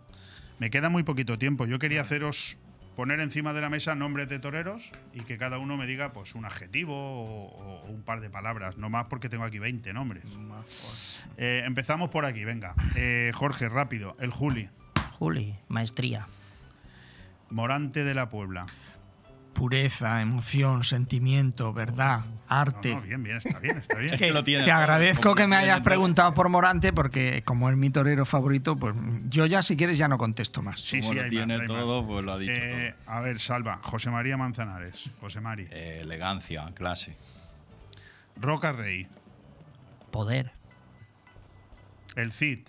Me 0.59 0.69
queda 0.69 0.89
muy 0.89 1.03
poquito 1.03 1.39
tiempo. 1.39 1.65
Yo 1.65 1.79
quería 1.79 2.01
haceros 2.01 2.58
poner 2.99 3.21
encima 3.21 3.53
de 3.53 3.61
la 3.61 3.69
mesa 3.69 3.95
nombres 3.95 4.27
de 4.27 4.39
toreros 4.39 4.91
y 5.13 5.21
que 5.21 5.37
cada 5.37 5.57
uno 5.57 5.77
me 5.77 5.87
diga 5.87 6.11
pues 6.11 6.35
un 6.35 6.43
adjetivo 6.43 6.97
o, 6.97 7.45
o 7.45 7.85
un 7.85 8.03
par 8.03 8.19
de 8.19 8.29
palabras, 8.29 8.75
no 8.75 8.89
más 8.89 9.05
porque 9.05 9.29
tengo 9.29 9.45
aquí 9.45 9.57
20 9.57 9.93
nombres. 9.93 10.25
Eh, 11.37 11.63
empezamos 11.65 12.09
por 12.09 12.25
aquí, 12.25 12.43
venga. 12.43 12.75
Eh, 12.97 13.31
Jorge, 13.33 13.69
rápido. 13.69 14.17
El 14.19 14.31
Juli, 14.31 14.69
Juli, 15.17 15.55
maestría. 15.69 16.27
Morante 17.49 18.03
de 18.03 18.13
la 18.13 18.27
Puebla. 18.27 18.65
Pureza, 19.53 20.21
emoción, 20.21 20.83
sentimiento, 20.85 21.73
verdad, 21.73 22.21
arte. 22.47 22.91
No, 22.93 23.01
no, 23.01 23.01
bien, 23.05 23.23
bien, 23.23 23.37
está 23.37 23.59
bien, 23.59 23.77
está 23.77 23.97
bien. 23.97 24.13
Es 24.13 24.19
que 24.19 24.31
lo 24.31 24.43
tiene 24.43 24.63
Te 24.63 24.69
todo, 24.71 24.79
agradezco 24.79 25.35
que 25.35 25.47
me 25.47 25.57
hayas 25.57 25.77
todo. 25.77 25.83
preguntado 25.85 26.33
por 26.33 26.47
Morante 26.49 26.93
porque 26.93 27.43
como 27.43 27.69
es 27.69 27.75
mi 27.75 27.89
torero 27.89 28.25
favorito, 28.25 28.77
pues 28.77 28.95
yo 29.27 29.45
ya 29.47 29.61
si 29.61 29.75
quieres 29.75 29.97
ya 29.97 30.07
no 30.07 30.17
contesto 30.17 30.61
más. 30.61 30.79
Sí, 30.79 30.99
Como 31.01 31.11
sí, 31.11 31.17
lo 31.17 31.23
hay 31.23 31.29
tiene 31.29 31.53
más, 31.53 31.61
hay 31.61 31.67
más. 31.67 31.77
todo, 31.77 32.07
pues 32.07 32.23
lo 32.23 32.31
ha 32.33 32.37
dicho 32.37 32.53
Eh, 32.55 32.95
a 33.05 33.19
ver, 33.19 33.39
Salva, 33.39 33.79
José 33.83 34.09
María 34.11 34.37
Manzanares, 34.37 35.09
José 35.19 35.41
Mari. 35.41 35.65
todo. 35.65 35.75
Eh, 35.77 35.99
elegancia, 36.01 36.65
clase. 36.73 37.17
Roca 38.37 38.71
Rey, 38.71 39.07
Poder. 40.11 40.53
el 42.15 42.31
Cid, 42.31 42.61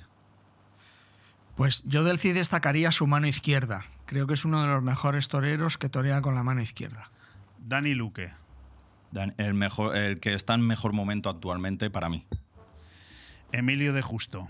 Pues 1.57 1.85
yo 1.85 2.03
del 2.05 2.19
Cid 2.19 2.35
destacaría 2.35 2.91
su 2.91 3.07
mano 3.07 3.27
izquierda. 3.29 3.85
Creo 4.11 4.27
que 4.27 4.35
es 4.35 4.45
uno 4.45 4.61
de 4.61 4.67
los 4.67 4.83
mejores 4.83 5.29
toreros 5.29 5.79
que 5.79 5.89
torea 5.89 6.21
con 6.21 6.35
la 6.35 6.43
mano 6.43 6.61
izquierda. 6.61 7.13
Dani 7.61 7.95
Luque, 7.95 8.29
Dan- 9.13 9.37
El, 9.39 9.55
mejor, 9.55 9.97
el 9.97 10.19
que 10.19 10.35
está 10.35 10.55
en 10.55 10.63
mejor 10.67 10.93
momento 10.93 11.31
actualmente 11.31 11.91
para 11.91 12.09
mí. 12.09 12.27
Emilio 13.53 13.93
de 13.93 14.03
Justo. 14.03 14.49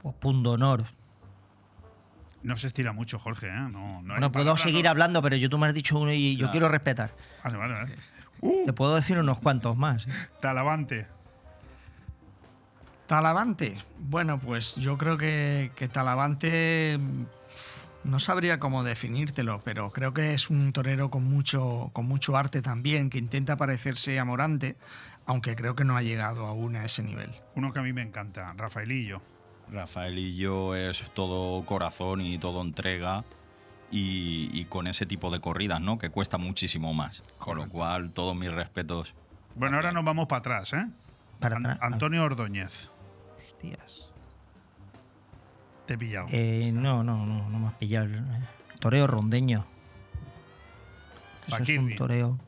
Pues 0.00 0.14
punto 0.14 0.52
honor. 0.52 0.84
No 2.44 2.56
se 2.56 2.68
estira 2.68 2.92
mucho, 2.92 3.18
Jorge, 3.18 3.48
¿eh? 3.48 3.50
No, 3.58 3.70
no 3.70 4.02
Bueno, 4.02 4.30
puedo 4.30 4.44
palabra, 4.44 4.62
seguir 4.62 4.84
no- 4.84 4.90
hablando, 4.90 5.20
pero 5.20 5.34
yo 5.34 5.50
tú 5.50 5.58
me 5.58 5.66
has 5.66 5.74
dicho 5.74 5.98
uno 5.98 6.12
y 6.12 6.34
yo 6.36 6.38
Claro. 6.42 6.52
quiero 6.52 6.68
respetar. 6.68 7.12
Vale, 7.42 7.56
vale, 7.58 7.74
vale. 7.74 7.96
Te 8.66 8.72
puedo 8.72 8.94
decir 8.94 9.18
unos 9.18 9.40
cuantos 9.40 9.76
más. 9.76 10.06
¿eh? 10.06 10.10
Talavante, 10.40 11.08
Talavante. 13.08 13.78
Bueno, 13.98 14.38
pues 14.38 14.76
yo 14.76 14.96
creo 14.96 15.18
que, 15.18 15.72
que 15.74 15.88
Talavante 15.88 16.98
no 18.04 18.18
sabría 18.18 18.58
cómo 18.58 18.82
definírtelo, 18.82 19.60
pero 19.64 19.90
creo 19.90 20.12
que 20.14 20.34
es 20.34 20.50
un 20.50 20.72
torero 20.72 21.10
con 21.10 21.24
mucho, 21.24 21.90
con 21.92 22.06
mucho 22.06 22.36
arte 22.36 22.62
también, 22.62 23.10
que 23.10 23.18
intenta 23.18 23.56
parecerse 23.56 24.18
a 24.18 24.24
Morante, 24.24 24.76
aunque 25.26 25.54
creo 25.56 25.74
que 25.74 25.84
no 25.84 25.96
ha 25.96 26.02
llegado 26.02 26.46
aún 26.46 26.76
a 26.76 26.84
ese 26.84 27.02
nivel. 27.02 27.30
uno 27.54 27.72
que 27.72 27.78
a 27.78 27.82
mí 27.82 27.92
me 27.92 28.02
encanta, 28.02 28.52
Rafaelillo. 28.56 29.20
Rafael 29.70 30.18
y 30.18 30.34
yo 30.36 30.74
es 30.74 31.08
todo 31.14 31.64
corazón 31.64 32.20
y 32.22 32.38
todo 32.38 32.60
entrega. 32.62 33.24
Y, 33.92 34.48
y 34.52 34.66
con 34.66 34.86
ese 34.86 35.04
tipo 35.04 35.30
de 35.32 35.40
corridas, 35.40 35.80
¿no? 35.80 35.98
Que 35.98 36.10
cuesta 36.10 36.38
muchísimo 36.38 36.94
más. 36.94 37.24
Con 37.38 37.56
lo 37.58 37.68
cual, 37.68 38.12
todos 38.12 38.36
mis 38.36 38.52
respetos. 38.52 39.12
Bueno, 39.56 39.76
ahora 39.76 39.90
nos 39.90 40.04
vamos 40.04 40.26
para 40.26 40.38
atrás, 40.38 40.72
¿eh? 40.74 40.86
Para 41.40 41.56
An- 41.56 41.66
atrás. 41.66 41.92
Antonio 41.92 42.22
Ordóñez, 42.22 42.88
Hostias. 43.44 44.09
Te 45.90 45.94
he 45.94 45.98
pillado. 45.98 46.28
Eh, 46.30 46.70
no, 46.72 47.02
no, 47.02 47.26
no, 47.26 47.48
no 47.50 47.58
me 47.58 47.66
has 47.66 47.74
pillado. 47.74 48.08
Toreo 48.78 49.08
rondeño. 49.08 49.66
Eso 51.48 51.56
es 51.56 51.60
un 51.60 51.66
Paquirri. 51.66 51.96
toreo. 51.96 52.38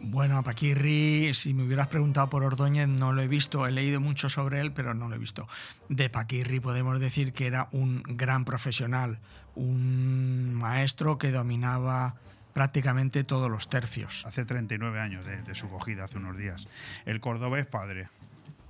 Bueno, 0.00 0.36
a 0.36 0.42
Paquirri, 0.42 1.32
si 1.32 1.54
me 1.54 1.62
hubieras 1.62 1.88
preguntado 1.88 2.28
por 2.28 2.44
Ordóñez, 2.44 2.86
no 2.86 3.14
lo 3.14 3.22
he 3.22 3.28
visto. 3.28 3.66
He 3.66 3.72
leído 3.72 3.98
mucho 3.98 4.28
sobre 4.28 4.60
él, 4.60 4.72
pero 4.72 4.92
no 4.92 5.08
lo 5.08 5.14
he 5.14 5.18
visto. 5.18 5.48
De 5.88 6.10
Paquirri 6.10 6.60
podemos 6.60 7.00
decir 7.00 7.32
que 7.32 7.46
era 7.46 7.68
un 7.72 8.02
gran 8.06 8.44
profesional, 8.44 9.20
un 9.54 10.52
maestro 10.52 11.16
que 11.16 11.30
dominaba 11.30 12.16
prácticamente 12.52 13.24
todos 13.24 13.50
los 13.50 13.68
tercios. 13.70 14.22
Hace 14.26 14.44
39 14.44 15.00
años 15.00 15.24
de, 15.24 15.40
de 15.40 15.54
su 15.54 15.70
cogida, 15.70 16.04
hace 16.04 16.18
unos 16.18 16.36
días. 16.36 16.68
El 17.06 17.20
cordobés 17.20 17.64
padre. 17.64 18.08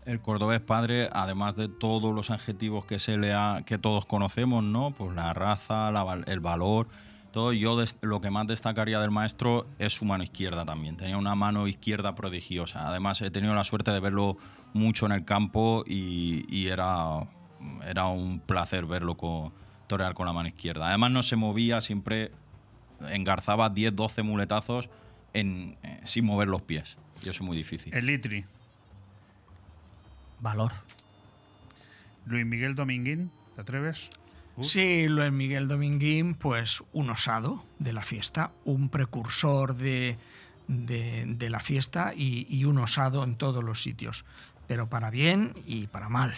El 0.07 0.21
cordobés 0.21 0.61
padre, 0.61 1.09
además 1.13 1.57
de 1.57 1.69
todos 1.69 2.15
los 2.15 2.31
adjetivos 2.31 2.85
que 2.85 2.99
se 2.99 3.17
le 3.17 3.33
ha, 3.33 3.63
que 3.65 3.79
todos 3.79 4.05
conocemos, 4.05 4.63
¿no? 4.63 4.91
Pues 4.91 5.15
la 5.15 5.33
raza, 5.33 5.91
la 5.91 6.23
el 6.27 6.41
valor, 6.41 6.89
todo. 7.33 7.53
Yo 7.55 7.77
lo 8.03 8.21
que 8.21 8.31
más 8.31 8.47
destacaría 8.47 9.01
del 9.01 9.11
maestro 9.11 9.67
es 9.79 9.95
su 9.95 10.05
mano 10.05 10.23
izquierda 10.23 10.67
también. 10.67 10.97
Tenía 10.99 11.17
una 11.17 11.35
mano 11.35 11.67
izquierda 11.67 12.15
prodigiosa. 12.15 12.87
Además 12.87 13.23
he 13.23 13.31
tenido 13.31 13.55
la 13.55 13.65
suerte 13.65 13.93
de 13.93 14.01
verlo 14.01 14.37
mucho 14.75 15.07
en 15.07 15.13
el 15.13 15.25
campo 15.25 15.85
y, 15.87 16.67
era, 16.67 17.27
era 17.89 18.07
un 18.09 18.41
placer 18.41 18.85
verlo 18.85 19.17
co- 19.17 19.53
torear 19.87 20.13
con 20.13 20.27
la 20.27 20.35
mano 20.35 20.49
izquierda. 20.49 20.89
Además 20.89 21.13
no 21.13 21.23
se 21.23 21.37
movía, 21.37 21.81
siempre 21.81 22.31
engarzaba 23.11 23.71
10, 23.71 23.97
12 23.97 24.23
muletazos 24.23 24.91
eh, 25.33 25.75
sin 26.05 26.27
mover 26.27 26.49
los 26.49 26.61
pies. 26.63 26.97
Y 27.25 27.29
eso 27.31 27.43
es 27.43 27.43
muy 27.43 27.57
difícil. 27.57 27.95
El 27.95 28.07
Litri. 28.07 28.45
Valor. 30.45 30.73
Luis 32.27 32.45
Miguel 32.47 32.75
Dominguín, 32.75 33.31
¿te 33.57 33.63
atreves? 33.63 34.11
Sí, 34.61 35.09
Luis 35.09 35.33
Miguel 35.33 35.67
Dominguín, 35.67 36.35
pues 36.35 36.85
un 36.93 37.11
osado 37.11 37.65
de 37.81 37.93
la 37.93 38.03
fiesta, 38.03 38.51
un 38.65 38.89
precursor 38.91 39.75
de, 39.75 40.17
de- 40.69 41.25
de 41.27 41.51
la 41.51 41.59
fiesta 41.61 42.13
y, 42.15 42.47
y 42.49 42.65
un 42.67 42.79
osado 42.79 43.25
en 43.25 43.35
todos 43.37 43.65
los 43.65 43.83
sitios, 43.83 44.25
pero 44.69 44.89
para 44.89 45.11
bien 45.11 45.55
y 45.67 45.87
para 45.89 46.09
mal. 46.09 46.33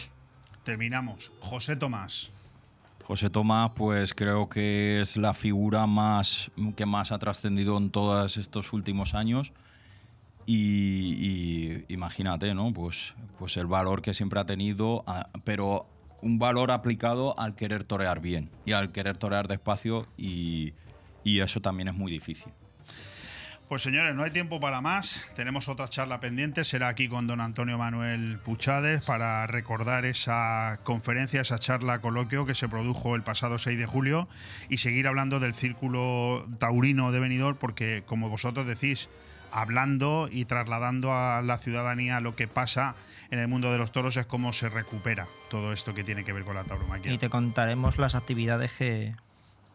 Terminamos. 0.64 1.30
José 1.40 1.76
Tomás. 1.76 2.30
José 3.04 3.28
Tomás, 3.28 3.72
pues 3.76 4.14
creo 4.14 4.48
que 4.48 5.00
es 5.00 5.16
la 5.16 5.34
figura 5.34 5.86
más 5.86 6.50
que 6.76 6.86
más 6.86 7.12
ha 7.12 7.18
trascendido 7.18 7.76
en 7.76 7.90
todos 7.90 8.36
estos 8.36 8.72
últimos 8.72 9.14
años. 9.14 9.52
Y, 10.46 11.84
y 11.88 11.92
imagínate, 11.92 12.54
¿no? 12.54 12.72
Pues, 12.72 13.14
pues 13.38 13.56
el 13.56 13.66
valor 13.66 14.00
que 14.02 14.14
siempre 14.14 14.38
ha 14.40 14.46
tenido, 14.46 15.02
a- 15.06 15.28
pero 15.44 15.88
un 16.22 16.38
valor 16.38 16.70
aplicado 16.70 17.38
al 17.38 17.54
querer 17.56 17.84
torear 17.84 18.20
bien 18.20 18.50
y 18.64 18.72
al 18.72 18.92
querer 18.92 19.16
torear 19.16 19.48
despacio 19.48 20.06
y, 20.16 20.72
y 21.24 21.40
eso 21.40 21.60
también 21.60 21.88
es 21.88 21.94
muy 21.94 22.10
difícil. 22.12 22.52
Pues 23.68 23.82
señores, 23.82 24.14
no 24.14 24.22
hay 24.22 24.30
tiempo 24.30 24.60
para 24.60 24.80
más. 24.80 25.26
Tenemos 25.34 25.68
otra 25.68 25.88
charla 25.88 26.20
pendiente. 26.20 26.62
Será 26.62 26.86
aquí 26.86 27.08
con 27.08 27.26
don 27.26 27.40
Antonio 27.40 27.76
Manuel 27.76 28.38
Puchades 28.38 29.02
para 29.02 29.44
recordar 29.48 30.04
esa 30.04 30.78
conferencia, 30.84 31.40
esa 31.40 31.58
charla 31.58 32.00
coloquio 32.00 32.46
que 32.46 32.54
se 32.54 32.68
produjo 32.68 33.16
el 33.16 33.24
pasado 33.24 33.58
6 33.58 33.76
de 33.76 33.86
julio 33.86 34.28
y 34.70 34.76
seguir 34.76 35.08
hablando 35.08 35.40
del 35.40 35.52
círculo 35.52 36.46
taurino 36.60 37.10
de 37.10 37.18
Benidorm 37.18 37.58
porque, 37.58 38.04
como 38.06 38.28
vosotros 38.28 38.68
decís, 38.68 39.08
hablando 39.56 40.28
y 40.30 40.44
trasladando 40.44 41.12
a 41.12 41.42
la 41.42 41.58
ciudadanía 41.58 42.20
lo 42.20 42.36
que 42.36 42.46
pasa 42.48 42.94
en 43.30 43.38
el 43.38 43.48
mundo 43.48 43.72
de 43.72 43.78
los 43.78 43.90
toros 43.92 44.16
es 44.16 44.26
cómo 44.26 44.52
se 44.52 44.68
recupera 44.68 45.26
todo 45.50 45.72
esto 45.72 45.94
que 45.94 46.04
tiene 46.04 46.24
que 46.24 46.32
ver 46.32 46.44
con 46.44 46.54
la 46.54 46.64
tauromaquia. 46.64 47.12
Y 47.12 47.18
te 47.18 47.28
contaremos 47.30 47.98
las 47.98 48.14
actividades 48.14 48.72
que. 48.72 49.14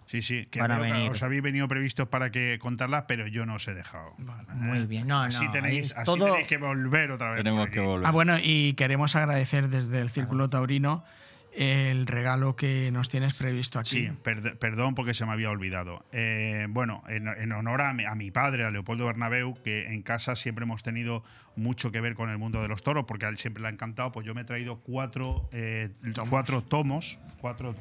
Sí, 0.05 0.21
sí, 0.21 0.45
que 0.51 0.59
Van 0.59 0.71
a 0.71 0.75
veo 0.77 0.85
que 0.85 0.91
venir. 0.91 1.11
os 1.11 1.23
habéis 1.23 1.41
venido 1.41 1.67
previstos 1.69 2.05
para 2.09 2.31
que 2.31 2.59
contarlas, 2.59 3.05
pero 3.07 3.27
yo 3.27 3.45
no 3.45 3.55
os 3.55 3.67
he 3.69 3.73
dejado. 3.73 4.13
Muy 4.55 4.85
bien. 4.85 5.07
No, 5.07 5.21
así 5.21 5.45
no, 5.45 5.51
tenéis, 5.51 5.93
así 5.95 6.05
todo- 6.05 6.25
tenéis 6.25 6.47
que 6.47 6.57
volver 6.57 7.11
otra 7.11 7.29
vez. 7.29 7.37
Tenemos 7.37 7.69
que 7.69 7.79
volver. 7.79 8.05
Ah, 8.07 8.11
bueno, 8.11 8.37
y 8.41 8.73
queremos 8.73 9.15
agradecer 9.15 9.69
desde 9.69 9.99
el 10.01 10.09
Círculo 10.09 10.49
Taurino 10.49 11.05
el 11.53 12.07
regalo 12.07 12.55
que 12.55 12.91
nos 12.91 13.09
tienes 13.09 13.33
previsto 13.33 13.77
aquí. 13.79 13.89
Sí, 13.89 14.09
perd- 14.23 14.57
perdón 14.57 14.95
porque 14.95 15.13
se 15.13 15.25
me 15.25 15.31
había 15.33 15.49
olvidado. 15.49 16.05
Eh, 16.11 16.65
bueno, 16.69 17.03
en, 17.09 17.27
en 17.27 17.51
honor 17.51 17.81
a 17.81 17.93
mi, 17.93 18.05
a 18.05 18.15
mi 18.15 18.31
padre, 18.31 18.63
a 18.65 18.71
Leopoldo 18.71 19.05
Bernabeu, 19.05 19.55
que 19.61 19.87
en 19.93 20.01
casa 20.01 20.35
siempre 20.35 20.63
hemos 20.63 20.83
tenido 20.83 21.23
mucho 21.55 21.91
que 21.91 21.99
ver 22.01 22.15
con 22.15 22.29
el 22.29 22.37
mundo 22.37 22.61
de 22.61 22.67
los 22.67 22.83
toros, 22.83 23.05
porque 23.07 23.25
a 23.25 23.29
él 23.29 23.37
siempre 23.37 23.61
le 23.61 23.67
ha 23.67 23.71
encantado, 23.71 24.11
pues 24.11 24.25
yo 24.25 24.33
me 24.33 24.41
he 24.41 24.45
traído 24.45 24.79
cuatro, 24.79 25.49
eh, 25.51 25.89
cuatro 26.29 26.61
tomos, 26.63 27.19
cuatro, 27.39 27.75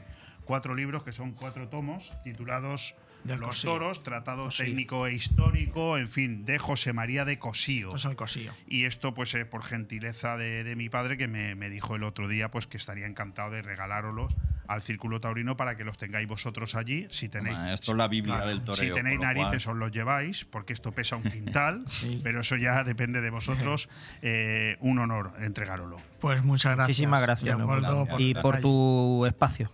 cuatro 0.45 0.75
libros 0.75 1.05
que 1.05 1.13
son 1.13 1.33
cuatro 1.33 1.69
tomos 1.69 2.13
titulados 2.25 2.95
Los 3.25 3.41
Cosío. 3.41 3.71
toros, 3.73 4.03
tratado 4.03 4.45
Cosío. 4.47 4.65
técnico 4.67 5.07
e 5.07 5.15
histórico, 5.15 5.99
en 5.99 6.09
fin, 6.09 6.45
de 6.45 6.59
José 6.59 6.93
María 6.93 7.25
de 7.25 7.39
Cosío. 7.39 7.93
Al 8.05 8.17
cosío. 8.17 8.53
Y 8.67 8.85
esto, 8.85 9.13
pues, 9.15 9.35
eh, 9.35 9.45
por 9.45 9.63
gentileza 9.63 10.37
de, 10.37 10.65
de 10.65 10.77
mi 10.77 10.89
padre, 10.89 11.17
que 11.17 11.29
me, 11.29 11.55
me 11.55 11.69
dijo 11.71 11.97
el 11.97 12.03
otro 12.03 12.29
día, 12.29 12.51
pues, 12.51 12.67
que 12.67 12.77
estaría 12.77 13.07
encantado 13.07 13.51
de 13.51 13.63
regalároslos 13.63 14.35
al 14.69 14.83
Círculo 14.83 15.21
Taurino 15.21 15.57
para 15.57 15.77
que 15.77 15.83
los 15.85 15.99
tengáis 15.99 16.29
vosotros 16.29 16.77
allí. 16.77 17.07
Si 17.11 17.29
tenéis, 17.29 17.57
Ah, 17.59 17.75
esto 17.75 17.91
es 17.91 17.99
la 17.99 18.07
Biblia 18.09 18.37
Claro. 18.37 18.51
del 18.51 18.63
toreo. 18.65 18.85
Si 18.89 18.93
tenéis 18.93 19.19
cual- 19.19 19.35
narices, 19.37 19.67
os 19.67 19.77
los 19.77 19.91
lleváis, 19.91 20.45
porque 20.45 20.73
esto 20.73 20.93
pesa 20.93 21.17
un 21.17 21.23
quintal, 21.31 21.85
pero 22.23 22.41
eso 22.41 22.57
ya 22.57 22.85
depende 22.85 23.21
de 23.21 23.31
vosotros. 23.31 23.89
Eh, 24.23 24.77
un 24.81 24.99
honor 25.01 25.33
entregároslo. 25.41 25.97
Pues 26.21 26.45
muchas 26.45 26.77
gracias. 26.77 26.89
Muchísimas 26.97 27.23
gracias, 27.23 27.57
Leopoldo, 27.59 28.07
por 28.07 28.21
y 28.21 28.35
por 28.35 28.61
tu 28.61 29.27
espacio. 29.27 29.73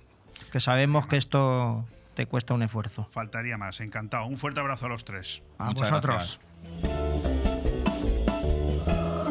Que 0.51 0.61
sabemos 0.61 1.07
que 1.07 1.17
esto 1.19 1.87
te 2.17 2.27
cuesta 2.27 2.55
un 2.55 2.63
esfuerzo. 2.63 3.07
Faltaría 3.13 3.57
más, 3.57 3.81
encantado. 3.81 4.27
Un 4.27 4.37
fuerte 4.37 4.59
abrazo 4.59 4.87
a 4.87 4.89
los 4.89 5.05
tres. 5.05 5.43
A 5.59 5.67
Muchas 5.67 5.91
vosotros. 5.91 6.41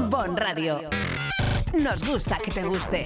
Bon 0.09 0.37
Radio. 0.37 0.89
Nos 1.73 2.07
gusta 2.07 2.37
que 2.37 2.51
te 2.51 2.63
guste. 2.63 3.05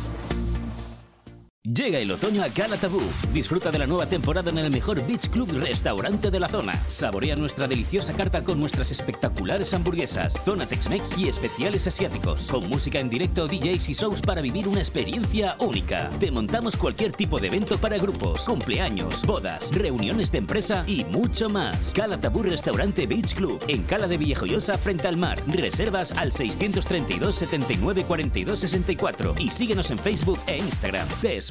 Llega 1.63 1.99
el 1.99 2.09
otoño 2.09 2.43
a 2.43 2.49
Cala 2.49 2.75
Tabú. 2.75 3.03
Disfruta 3.31 3.69
de 3.69 3.77
la 3.77 3.85
nueva 3.85 4.07
temporada 4.07 4.49
en 4.49 4.57
el 4.57 4.71
mejor 4.71 5.05
Beach 5.05 5.29
Club 5.29 5.51
restaurante 5.51 6.31
de 6.31 6.39
la 6.39 6.49
zona. 6.49 6.73
Saborea 6.87 7.35
nuestra 7.35 7.67
deliciosa 7.67 8.13
carta 8.13 8.43
con 8.43 8.59
nuestras 8.59 8.91
espectaculares 8.91 9.71
hamburguesas, 9.75 10.33
zona 10.43 10.67
Tex-Mex 10.67 11.19
y 11.19 11.27
especiales 11.27 11.85
asiáticos. 11.85 12.47
Con 12.47 12.67
música 12.67 12.99
en 12.99 13.11
directo, 13.11 13.45
DJs 13.45 13.89
y 13.89 13.93
shows 13.93 14.21
para 14.23 14.41
vivir 14.41 14.67
una 14.67 14.79
experiencia 14.79 15.55
única. 15.59 16.09
Te 16.19 16.31
montamos 16.31 16.75
cualquier 16.75 17.11
tipo 17.11 17.39
de 17.39 17.49
evento 17.49 17.77
para 17.77 17.99
grupos, 17.99 18.45
cumpleaños, 18.45 19.23
bodas, 19.23 19.69
reuniones 19.71 20.31
de 20.31 20.39
empresa 20.39 20.83
y 20.87 21.03
mucho 21.03 21.47
más. 21.47 21.91
Cala 21.93 22.19
Tabú 22.19 22.41
Restaurante 22.41 23.05
Beach 23.05 23.35
Club 23.35 23.63
en 23.67 23.83
Cala 23.83 24.07
de 24.07 24.17
Villajoyosa 24.17 24.79
frente 24.79 25.07
al 25.07 25.17
mar. 25.17 25.39
Reservas 25.45 26.11
al 26.13 26.31
632 26.31 27.35
79 27.35 28.03
42 28.05 28.59
64 28.59 29.35
y 29.37 29.51
síguenos 29.51 29.91
en 29.91 29.99
Facebook 29.99 30.39
e 30.47 30.57
Instagram. 30.57 31.07
Te 31.21 31.50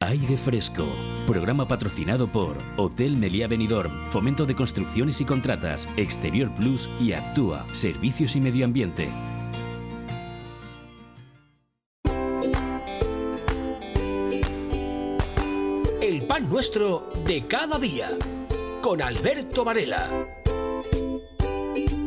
Aire 0.00 0.36
Fresco, 0.38 0.86
programa 1.26 1.68
patrocinado 1.68 2.26
por 2.26 2.56
Hotel 2.76 3.16
Meliá 3.16 3.48
Benidorm, 3.48 4.06
Fomento 4.06 4.46
de 4.46 4.54
Construcciones 4.54 5.20
y 5.20 5.24
Contratas, 5.24 5.86
Exterior 5.96 6.52
Plus 6.54 6.88
y 6.98 7.12
Actúa, 7.12 7.66
Servicios 7.74 8.34
y 8.34 8.40
Medio 8.40 8.64
Ambiente. 8.64 9.10
El 16.00 16.22
pan 16.26 16.48
nuestro 16.48 17.10
de 17.26 17.46
cada 17.46 17.78
día. 17.78 18.10
Con 18.80 19.02
Alberto 19.02 19.64
Varela. 19.64 20.08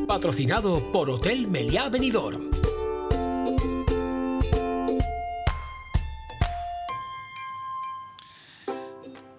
Patrocinado 0.07 0.91
por 0.91 1.09
Hotel 1.09 1.47
Meliá 1.47 1.89
Benidorm. 1.89 2.49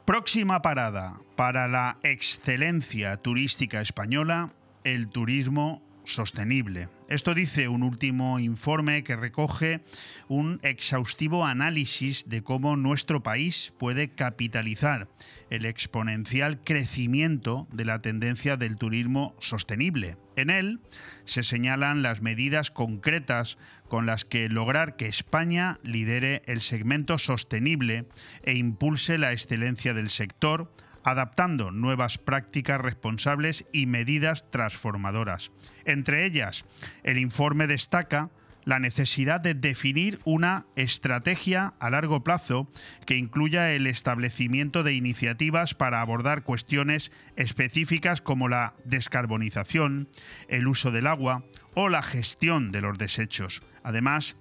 Próxima 0.06 0.62
parada 0.62 1.16
para 1.34 1.66
la 1.66 1.98
excelencia 2.04 3.16
turística 3.16 3.80
española, 3.80 4.54
el 4.84 5.08
turismo 5.08 5.82
sostenible. 6.04 6.86
Esto 7.08 7.34
dice 7.34 7.66
un 7.66 7.82
último 7.82 8.38
informe 8.38 9.02
que 9.02 9.16
recoge 9.16 9.80
un 10.28 10.60
exhaustivo 10.62 11.44
análisis 11.44 12.28
de 12.28 12.44
cómo 12.44 12.76
nuestro 12.76 13.24
país 13.24 13.72
puede 13.78 14.08
capitalizar 14.08 15.08
el 15.50 15.66
exponencial 15.66 16.60
crecimiento 16.62 17.66
de 17.72 17.84
la 17.84 18.00
tendencia 18.00 18.56
del 18.56 18.76
turismo 18.76 19.34
sostenible. 19.40 20.18
En 20.36 20.50
él 20.50 20.80
se 21.24 21.42
señalan 21.42 22.02
las 22.02 22.22
medidas 22.22 22.70
concretas 22.70 23.58
con 23.88 24.06
las 24.06 24.24
que 24.24 24.48
lograr 24.48 24.96
que 24.96 25.06
España 25.06 25.78
lidere 25.82 26.42
el 26.46 26.60
segmento 26.60 27.18
sostenible 27.18 28.06
e 28.42 28.54
impulse 28.54 29.18
la 29.18 29.32
excelencia 29.32 29.94
del 29.94 30.10
sector, 30.10 30.72
adaptando 31.04 31.70
nuevas 31.70 32.18
prácticas 32.18 32.80
responsables 32.80 33.64
y 33.72 33.86
medidas 33.86 34.50
transformadoras. 34.50 35.52
Entre 35.84 36.24
ellas, 36.24 36.64
el 37.04 37.18
informe 37.18 37.66
destaca 37.66 38.30
la 38.66 38.80
necesidad 38.80 39.40
de 39.40 39.54
definir 39.54 40.18
una 40.24 40.66
estrategia 40.74 41.74
a 41.78 41.88
largo 41.88 42.24
plazo 42.24 42.68
que 43.06 43.16
incluya 43.16 43.72
el 43.72 43.86
establecimiento 43.86 44.82
de 44.82 44.92
iniciativas 44.92 45.74
para 45.74 46.00
abordar 46.00 46.42
cuestiones 46.42 47.12
específicas 47.36 48.20
como 48.20 48.48
la 48.48 48.74
descarbonización, 48.84 50.08
el 50.48 50.66
uso 50.66 50.90
del 50.90 51.06
agua 51.06 51.44
o 51.74 51.88
la 51.88 52.02
gestión 52.02 52.72
de 52.72 52.80
los 52.80 52.98
desechos. 52.98 53.62
Además, 53.84 54.36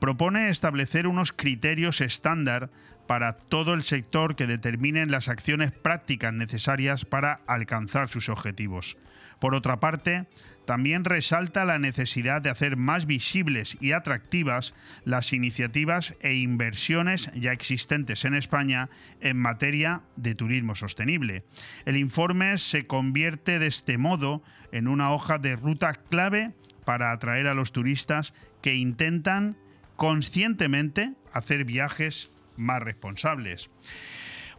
propone 0.00 0.48
establecer 0.48 1.06
unos 1.06 1.32
criterios 1.32 2.00
estándar 2.00 2.72
para 3.06 3.34
todo 3.34 3.74
el 3.74 3.84
sector 3.84 4.34
que 4.34 4.48
determinen 4.48 5.12
las 5.12 5.28
acciones 5.28 5.70
prácticas 5.70 6.32
necesarias 6.32 7.04
para 7.04 7.40
alcanzar 7.46 8.08
sus 8.08 8.28
objetivos. 8.28 8.96
Por 9.38 9.54
otra 9.54 9.80
parte, 9.80 10.26
también 10.70 11.04
resalta 11.04 11.64
la 11.64 11.80
necesidad 11.80 12.42
de 12.42 12.48
hacer 12.48 12.76
más 12.76 13.06
visibles 13.06 13.76
y 13.80 13.90
atractivas 13.90 14.72
las 15.04 15.32
iniciativas 15.32 16.14
e 16.20 16.34
inversiones 16.34 17.28
ya 17.34 17.50
existentes 17.50 18.24
en 18.24 18.34
España 18.34 18.88
en 19.20 19.36
materia 19.36 20.02
de 20.14 20.36
turismo 20.36 20.76
sostenible. 20.76 21.42
El 21.86 21.96
informe 21.96 22.56
se 22.56 22.86
convierte 22.86 23.58
de 23.58 23.66
este 23.66 23.98
modo 23.98 24.44
en 24.70 24.86
una 24.86 25.10
hoja 25.12 25.38
de 25.38 25.56
ruta 25.56 25.94
clave 26.08 26.54
para 26.84 27.10
atraer 27.10 27.48
a 27.48 27.54
los 27.54 27.72
turistas 27.72 28.32
que 28.62 28.76
intentan 28.76 29.56
conscientemente 29.96 31.14
hacer 31.32 31.64
viajes 31.64 32.30
más 32.56 32.80
responsables. 32.80 33.70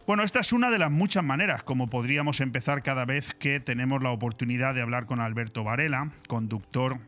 Bueno, 0.04 0.24
esta 0.24 0.40
es 0.40 0.52
una 0.52 0.70
de 0.70 0.80
las 0.80 0.90
muchas 0.90 1.22
maneras 1.22 1.62
como 1.62 1.88
podríamos 1.88 2.40
empezar 2.40 2.82
cada 2.82 3.04
vez 3.04 3.34
que 3.34 3.60
tenemos 3.60 4.02
la 4.02 4.10
oportunidad 4.10 4.74
de 4.74 4.82
hablar 4.82 5.06
con 5.06 5.20
Alberto 5.20 5.62
Varela, 5.62 6.10
conductor 6.26 6.98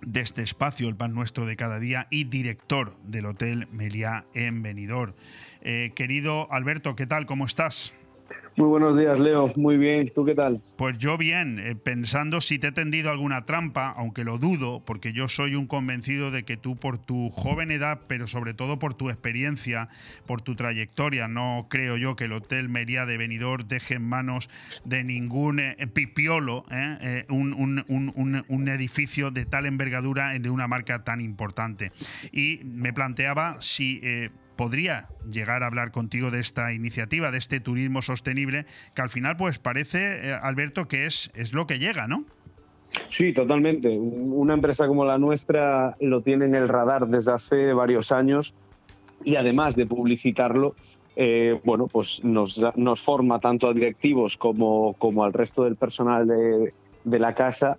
de 0.00 0.20
este 0.20 0.42
espacio, 0.42 0.88
el 0.88 0.96
pan 0.96 1.14
nuestro 1.14 1.44
de 1.44 1.56
cada 1.56 1.78
día 1.78 2.06
y 2.10 2.24
director 2.24 2.96
del 3.02 3.26
Hotel 3.26 3.68
Meliá 3.72 4.24
en 4.32 4.62
Benidorm. 4.62 5.12
Eh, 5.60 5.92
querido 5.94 6.50
Alberto, 6.50 6.96
¿qué 6.96 7.06
tal? 7.06 7.26
¿Cómo 7.26 7.44
estás? 7.44 7.92
Muy 8.56 8.68
buenos 8.68 8.96
días, 8.96 9.18
Leo. 9.18 9.52
Muy 9.56 9.76
bien. 9.76 10.12
¿Tú 10.14 10.24
qué 10.24 10.34
tal? 10.36 10.60
Pues 10.76 10.96
yo 10.98 11.18
bien, 11.18 11.58
eh, 11.58 11.74
pensando 11.74 12.40
si 12.40 12.60
te 12.60 12.68
he 12.68 12.72
tendido 12.72 13.10
alguna 13.10 13.44
trampa, 13.44 13.88
aunque 13.96 14.22
lo 14.22 14.38
dudo, 14.38 14.84
porque 14.84 15.12
yo 15.12 15.28
soy 15.28 15.56
un 15.56 15.66
convencido 15.66 16.30
de 16.30 16.44
que 16.44 16.56
tú 16.56 16.76
por 16.76 16.98
tu 16.98 17.30
joven 17.30 17.72
edad, 17.72 18.02
pero 18.06 18.28
sobre 18.28 18.54
todo 18.54 18.78
por 18.78 18.94
tu 18.94 19.10
experiencia, 19.10 19.88
por 20.26 20.40
tu 20.40 20.54
trayectoria, 20.54 21.26
no 21.26 21.66
creo 21.68 21.96
yo 21.96 22.14
que 22.14 22.24
el 22.26 22.32
Hotel 22.32 22.68
Mería 22.68 23.06
de 23.06 23.16
Benidorm 23.18 23.66
deje 23.66 23.94
en 23.94 24.08
manos 24.08 24.48
de 24.84 25.02
ningún 25.02 25.58
eh, 25.58 25.76
pipiolo 25.92 26.62
eh, 26.70 27.24
un, 27.30 27.54
un- 27.54 27.84
un- 27.88 28.44
un 28.46 28.68
edificio 28.68 29.32
de 29.32 29.46
tal 29.46 29.66
envergadura 29.66 30.38
de 30.38 30.50
una 30.50 30.68
marca 30.68 31.02
tan 31.02 31.20
importante. 31.20 31.90
Y 32.30 32.60
me 32.64 32.92
planteaba 32.92 33.60
si... 33.60 33.98
eh, 34.04 34.30
podría 34.54 35.08
llegar 35.28 35.64
a 35.64 35.66
hablar 35.66 35.90
contigo 35.90 36.30
de 36.30 36.38
esta 36.38 36.72
iniciativa, 36.72 37.32
de 37.32 37.38
este 37.38 37.58
turismo 37.58 38.02
sostenible, 38.02 38.43
que 38.94 39.02
al 39.02 39.10
final 39.10 39.36
pues 39.36 39.58
parece, 39.58 40.30
eh, 40.30 40.34
Alberto, 40.42 40.86
que 40.88 41.06
es, 41.06 41.30
es 41.34 41.52
lo 41.52 41.66
que 41.66 41.78
llega, 41.78 42.06
¿no? 42.06 42.24
Sí, 43.08 43.32
totalmente. 43.32 43.88
Un- 43.88 44.32
Una 44.32 44.54
empresa 44.54 44.86
como 44.86 45.04
la 45.04 45.18
nuestra 45.18 45.96
lo 46.00 46.20
tiene 46.20 46.44
en 46.44 46.54
el 46.54 46.68
radar 46.68 47.06
desde 47.08 47.32
hace 47.32 47.72
varios 47.72 48.12
años 48.12 48.54
y 49.24 49.36
además 49.36 49.74
de 49.74 49.86
publicitarlo, 49.86 50.74
eh, 51.16 51.58
bueno, 51.64 51.86
pues 51.86 52.22
nos, 52.24 52.60
nos 52.76 53.00
forma 53.00 53.38
tanto 53.40 53.68
a 53.68 53.72
directivos 53.74 54.36
como, 54.36 54.94
como 54.94 55.24
al 55.24 55.32
resto 55.32 55.64
del 55.64 55.76
personal 55.76 56.26
de, 56.26 56.72
de 57.04 57.18
la 57.18 57.34
casa 57.34 57.78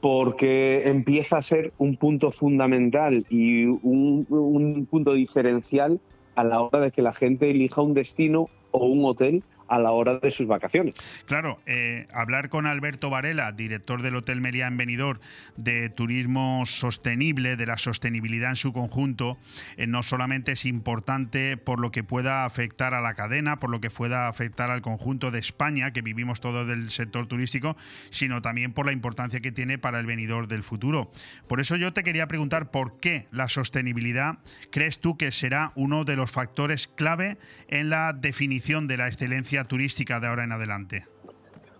porque 0.00 0.82
empieza 0.88 1.38
a 1.38 1.42
ser 1.42 1.72
un 1.78 1.96
punto 1.96 2.30
fundamental 2.30 3.24
y 3.30 3.64
un, 3.64 4.26
un 4.28 4.86
punto 4.86 5.14
diferencial 5.14 5.98
a 6.34 6.44
la 6.44 6.60
hora 6.60 6.80
de 6.80 6.90
que 6.92 7.00
la 7.02 7.12
gente 7.14 7.50
elija 7.50 7.80
un 7.80 7.94
destino 7.94 8.48
o 8.72 8.86
un 8.86 9.04
hotel 9.06 9.42
a 9.68 9.78
la 9.78 9.90
hora 9.90 10.18
de 10.18 10.30
sus 10.30 10.46
vacaciones. 10.46 10.94
Claro, 11.26 11.60
eh, 11.66 12.06
hablar 12.12 12.48
con 12.48 12.66
Alberto 12.66 13.10
Varela, 13.10 13.52
director 13.52 14.02
del 14.02 14.16
Hotel 14.16 14.40
Meliá 14.40 14.66
en 14.66 14.76
Benidorm, 14.76 15.20
de 15.56 15.88
turismo 15.88 16.64
sostenible, 16.66 17.56
de 17.56 17.66
la 17.66 17.78
sostenibilidad 17.78 18.50
en 18.50 18.56
su 18.56 18.72
conjunto, 18.72 19.38
eh, 19.76 19.86
no 19.86 20.02
solamente 20.02 20.52
es 20.52 20.64
importante 20.64 21.56
por 21.56 21.80
lo 21.80 21.90
que 21.90 22.04
pueda 22.04 22.44
afectar 22.44 22.94
a 22.94 23.00
la 23.00 23.14
cadena, 23.14 23.58
por 23.58 23.70
lo 23.70 23.80
que 23.80 23.90
pueda 23.90 24.28
afectar 24.28 24.70
al 24.70 24.82
conjunto 24.82 25.30
de 25.30 25.38
España, 25.38 25.92
que 25.92 26.02
vivimos 26.02 26.40
todos 26.40 26.66
del 26.66 26.90
sector 26.90 27.26
turístico, 27.26 27.76
sino 28.10 28.42
también 28.42 28.72
por 28.72 28.86
la 28.86 28.92
importancia 28.92 29.40
que 29.40 29.52
tiene 29.52 29.78
para 29.78 30.00
el 30.00 30.06
venidor 30.06 30.48
del 30.48 30.62
futuro. 30.62 31.10
Por 31.48 31.60
eso 31.60 31.76
yo 31.76 31.92
te 31.92 32.02
quería 32.02 32.28
preguntar 32.28 32.70
por 32.70 33.00
qué 33.00 33.26
la 33.30 33.48
sostenibilidad 33.48 34.38
crees 34.70 34.98
tú 34.98 35.16
que 35.16 35.32
será 35.32 35.72
uno 35.74 36.04
de 36.04 36.16
los 36.16 36.30
factores 36.30 36.88
clave 36.88 37.38
en 37.68 37.90
la 37.90 38.12
definición 38.12 38.86
de 38.86 38.96
la 38.96 39.06
excelencia 39.06 39.55
turística 39.64 40.20
de 40.20 40.28
ahora 40.28 40.44
en 40.44 40.52
adelante. 40.52 41.04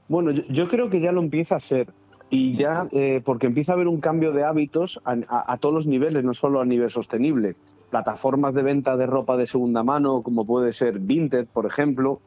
Bueno, 0.08 0.30
yo, 0.30 0.68
creo 0.68 0.88
que 0.88 1.00
ya 1.00 1.12
lo 1.12 1.20
empieza 1.20 1.56
a 1.56 1.60
ser. 1.60 1.92
Y 2.28 2.54
ya, 2.54 2.88
eh, 2.92 3.22
porque 3.24 3.46
empieza 3.46 3.72
a 3.72 3.74
haber 3.76 3.86
un 3.86 4.00
cambio 4.00 4.32
de 4.32 4.44
hábitos 4.44 5.00
a, 5.04 5.56
todos 5.58 5.74
los 5.74 5.86
niveles, 5.86 6.24
no 6.24 6.34
solo 6.34 6.60
a 6.60 6.64
nivel 6.64 6.90
sostenible. 6.90 7.54
Plataformas 7.90 8.52
de 8.54 8.62
venta 8.62 8.96
de 8.96 9.06
ropa 9.06 9.36
de 9.36 9.46
segunda 9.46 9.84
mano, 9.84 10.22
como 10.22 10.44
puede 10.44 10.72
ser 10.72 10.98
Vinted, 10.98 11.46
por 11.46 11.66
ejemplo, 11.66 12.20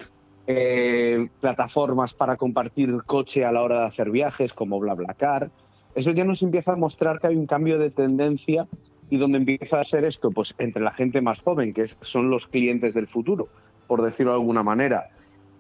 eh, 0.47 1.27
plataformas 1.41 2.13
para 2.13 2.37
compartir 2.37 3.03
coche 3.05 3.43
a 3.43 3.51
la 3.51 3.61
hora 3.61 3.81
de 3.81 3.87
hacer 3.87 4.09
viajes, 4.09 4.53
como 4.53 4.79
BlaBlaCar. 4.79 5.51
Eso 5.95 6.11
ya 6.11 6.23
nos 6.23 6.41
empieza 6.43 6.73
a 6.73 6.77
mostrar 6.77 7.19
que 7.19 7.27
hay 7.27 7.35
un 7.35 7.45
cambio 7.45 7.77
de 7.77 7.89
tendencia 7.89 8.67
y 9.09 9.17
donde 9.17 9.39
empieza 9.39 9.79
a 9.79 9.83
ser 9.83 10.05
esto, 10.05 10.31
pues 10.31 10.55
entre 10.59 10.81
la 10.81 10.91
gente 10.91 11.21
más 11.21 11.41
joven, 11.41 11.73
que 11.73 11.85
son 11.87 12.29
los 12.29 12.47
clientes 12.47 12.93
del 12.93 13.07
futuro, 13.07 13.49
por 13.87 14.01
decirlo 14.01 14.31
de 14.31 14.37
alguna 14.37 14.63
manera. 14.63 15.09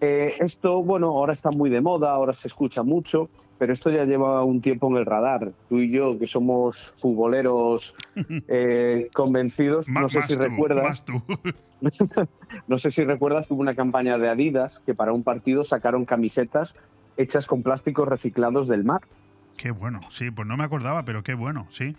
Eh, 0.01 0.37
esto, 0.39 0.81
bueno, 0.81 1.07
ahora 1.07 1.33
está 1.33 1.51
muy 1.51 1.69
de 1.69 1.81
moda, 1.81 2.11
ahora 2.11 2.33
se 2.33 2.47
escucha 2.47 2.83
mucho, 2.83 3.29
pero 3.57 3.73
esto 3.73 3.89
ya 3.89 4.05
lleva 4.05 4.43
un 4.45 4.61
tiempo 4.61 4.87
en 4.89 4.97
el 4.97 5.05
radar. 5.05 5.51
Tú 5.67 5.79
y 5.79 5.91
yo, 5.91 6.17
que 6.17 6.25
somos 6.25 6.93
futboleros 6.95 7.93
eh, 8.47 9.09
convencidos, 9.13 9.89
no 9.89 10.07
sé 10.07 10.21
si 10.23 10.35
tú, 10.35 10.39
recuerdas. 10.39 11.03
no 12.67 12.77
sé 12.77 12.91
si 12.91 13.03
recuerdas, 13.03 13.51
hubo 13.51 13.59
una 13.59 13.73
campaña 13.73 14.17
de 14.17 14.29
Adidas 14.29 14.79
que 14.85 14.95
para 14.95 15.11
un 15.11 15.23
partido 15.23 15.65
sacaron 15.65 16.05
camisetas 16.05 16.75
hechas 17.17 17.45
con 17.45 17.61
plásticos 17.63 18.07
reciclados 18.07 18.69
del 18.69 18.85
mar. 18.85 19.01
Qué 19.57 19.71
bueno, 19.71 19.99
sí, 20.09 20.31
pues 20.31 20.47
no 20.47 20.55
me 20.55 20.63
acordaba, 20.63 21.03
pero 21.03 21.23
qué 21.23 21.33
bueno, 21.33 21.67
sí. 21.71 21.97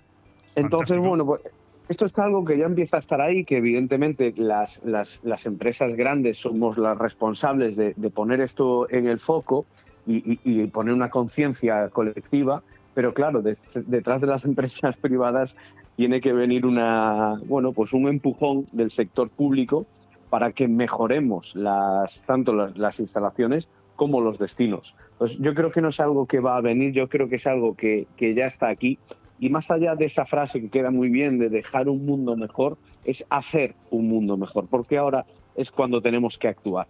Entonces, 0.54 0.96
bueno, 0.96 1.26
pues 1.26 1.42
esto 1.90 2.06
es 2.06 2.16
algo 2.18 2.44
que 2.44 2.56
ya 2.56 2.66
empieza 2.66 2.96
a 2.98 3.00
estar 3.00 3.20
ahí, 3.20 3.44
que 3.44 3.56
evidentemente 3.56 4.32
las, 4.36 4.80
las, 4.84 5.20
las 5.24 5.44
empresas 5.44 5.92
grandes 5.96 6.38
somos 6.38 6.78
las 6.78 6.96
responsables 6.96 7.74
de, 7.74 7.94
de 7.96 8.10
poner 8.10 8.40
esto 8.40 8.88
en 8.90 9.08
el 9.08 9.18
foco 9.18 9.66
y, 10.06 10.38
y- 10.44 10.66
poner 10.68 10.94
una 10.94 11.10
conciencia 11.10 11.88
colectiva, 11.88 12.62
pero 12.94 13.12
claro, 13.12 13.42
de- 13.42 13.58
detrás 13.86 14.20
de 14.20 14.28
las 14.28 14.44
empresas 14.50 14.96
privadas 14.96 15.56
tiene 15.96 16.20
que 16.20 16.32
venir 16.32 16.64
una, 16.64 17.40
bueno, 17.46 17.72
pues 17.72 17.92
un 17.92 18.08
empujón 18.08 18.66
del 18.72 18.92
sector 18.92 19.28
público 19.28 19.84
para 20.30 20.52
que 20.52 20.68
mejoremos 20.68 21.56
las, 21.56 22.22
tanto 22.22 22.54
las, 22.54 22.78
las 22.78 23.00
instalaciones 23.00 23.68
como 23.96 24.20
los 24.20 24.38
destinos. 24.38 24.94
Pues 25.18 25.36
yo 25.38 25.54
creo 25.54 25.70
que 25.72 25.82
no 25.82 25.88
es 25.88 25.98
algo 26.00 26.24
que 26.26 26.38
va 26.40 26.56
a 26.56 26.60
venir, 26.60 26.92
yo 26.92 27.08
creo 27.08 27.28
que 27.28 27.34
es 27.36 27.46
algo 27.48 27.74
que, 27.74 28.06
que 28.16 28.32
ya 28.32 28.46
está 28.46 28.68
aquí. 28.68 28.98
Y 29.40 29.48
más 29.48 29.70
allá 29.70 29.94
de 29.96 30.04
esa 30.04 30.26
frase 30.26 30.60
que 30.60 30.68
queda 30.68 30.90
muy 30.90 31.08
bien 31.08 31.38
de 31.38 31.48
dejar 31.48 31.88
un 31.88 32.04
mundo 32.04 32.36
mejor, 32.36 32.76
es 33.04 33.24
hacer 33.30 33.74
un 33.90 34.06
mundo 34.06 34.36
mejor, 34.36 34.68
porque 34.68 34.98
ahora 34.98 35.24
es 35.56 35.70
cuando 35.70 36.02
tenemos 36.02 36.38
que 36.38 36.48
actuar. 36.48 36.86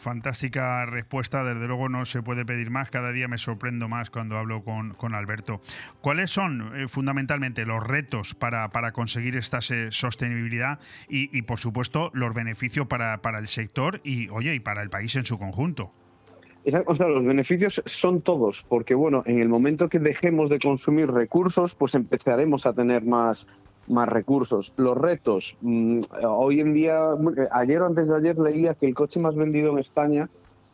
Fantástica 0.00 0.84
respuesta, 0.86 1.44
desde 1.44 1.66
luego 1.68 1.88
no 1.88 2.04
se 2.04 2.22
puede 2.22 2.44
pedir 2.44 2.70
más, 2.70 2.90
cada 2.90 3.12
día 3.12 3.28
me 3.28 3.38
sorprendo 3.38 3.88
más 3.88 4.10
cuando 4.10 4.36
hablo 4.36 4.64
con, 4.64 4.94
con 4.94 5.14
Alberto. 5.14 5.60
¿Cuáles 6.00 6.30
son 6.30 6.72
eh, 6.76 6.88
fundamentalmente 6.88 7.64
los 7.66 7.82
retos 7.82 8.34
para, 8.34 8.68
para 8.70 8.90
conseguir 8.90 9.36
esta 9.36 9.60
sostenibilidad 9.60 10.80
y, 11.08 11.36
y, 11.36 11.42
por 11.42 11.58
supuesto 11.58 12.10
los 12.14 12.34
beneficios 12.34 12.88
para, 12.88 13.22
para 13.22 13.38
el 13.38 13.46
sector 13.46 14.00
y 14.02 14.28
oye 14.30 14.54
y 14.54 14.60
para 14.60 14.82
el 14.82 14.90
país 14.90 15.14
en 15.14 15.24
su 15.24 15.38
conjunto? 15.38 15.92
O 16.86 16.96
sea, 16.96 17.06
los 17.06 17.24
beneficios 17.24 17.80
son 17.84 18.22
todos, 18.22 18.64
porque 18.68 18.96
bueno, 18.96 19.22
en 19.26 19.40
el 19.40 19.48
momento 19.48 19.88
que 19.88 20.00
dejemos 20.00 20.50
de 20.50 20.58
consumir 20.58 21.08
recursos, 21.08 21.76
pues 21.76 21.94
empezaremos 21.94 22.66
a 22.66 22.72
tener 22.72 23.04
más, 23.04 23.46
más 23.86 24.08
recursos. 24.08 24.72
Los 24.76 24.98
retos, 24.98 25.56
mm, 25.60 26.00
hoy 26.24 26.60
en 26.60 26.74
día, 26.74 27.00
ayer 27.52 27.82
o 27.82 27.86
antes 27.86 28.08
de 28.08 28.16
ayer 28.16 28.38
leía 28.38 28.74
que 28.74 28.86
el 28.86 28.94
coche 28.94 29.20
más 29.20 29.36
vendido 29.36 29.70
en 29.72 29.78
España 29.78 30.28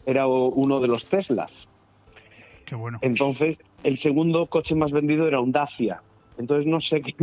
era 0.06 0.26
uno 0.26 0.80
de 0.80 0.88
los 0.88 1.04
Teslas. 1.04 1.68
Qué 2.64 2.74
bueno. 2.74 2.98
Entonces, 3.02 3.58
el 3.84 3.98
segundo 3.98 4.46
coche 4.46 4.74
más 4.74 4.92
vendido 4.92 5.26
era 5.28 5.40
un 5.40 5.52
Dacia. 5.52 6.02
Entonces, 6.38 6.66
no 6.66 6.80
sé 6.80 7.02
qué. 7.02 7.14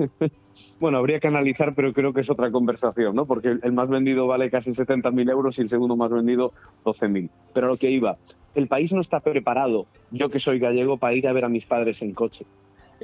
Bueno, 0.80 0.98
habría 0.98 1.20
que 1.20 1.28
analizar, 1.28 1.74
pero 1.76 1.94
creo 1.94 2.14
que 2.14 2.22
es 2.22 2.30
otra 2.30 2.52
conversación, 2.52 3.16
¿no? 3.16 3.26
Porque 3.26 3.58
el 3.62 3.72
más 3.74 3.90
vendido 3.90 4.28
vale 4.28 4.50
casi 4.50 4.72
70.000 4.72 5.30
euros 5.30 5.58
y 5.58 5.62
el 5.62 5.70
segundo 5.70 5.96
más 5.96 6.12
vendido 6.12 6.54
12.000. 6.86 7.30
Pero 7.54 7.68
a 7.68 7.70
lo 7.72 7.78
que 7.78 7.90
iba, 7.90 8.18
el 8.56 8.68
país 8.68 8.94
no 8.94 9.02
está 9.02 9.20
preparado, 9.20 9.88
yo 10.12 10.30
que 10.30 10.40
soy 10.40 10.60
gallego, 10.60 10.98
para 10.98 11.16
ir 11.16 11.28
a 11.28 11.34
ver 11.34 11.46
a 11.46 11.50
mis 11.50 11.66
padres 11.66 12.02
en 12.02 12.14
coche. 12.14 12.46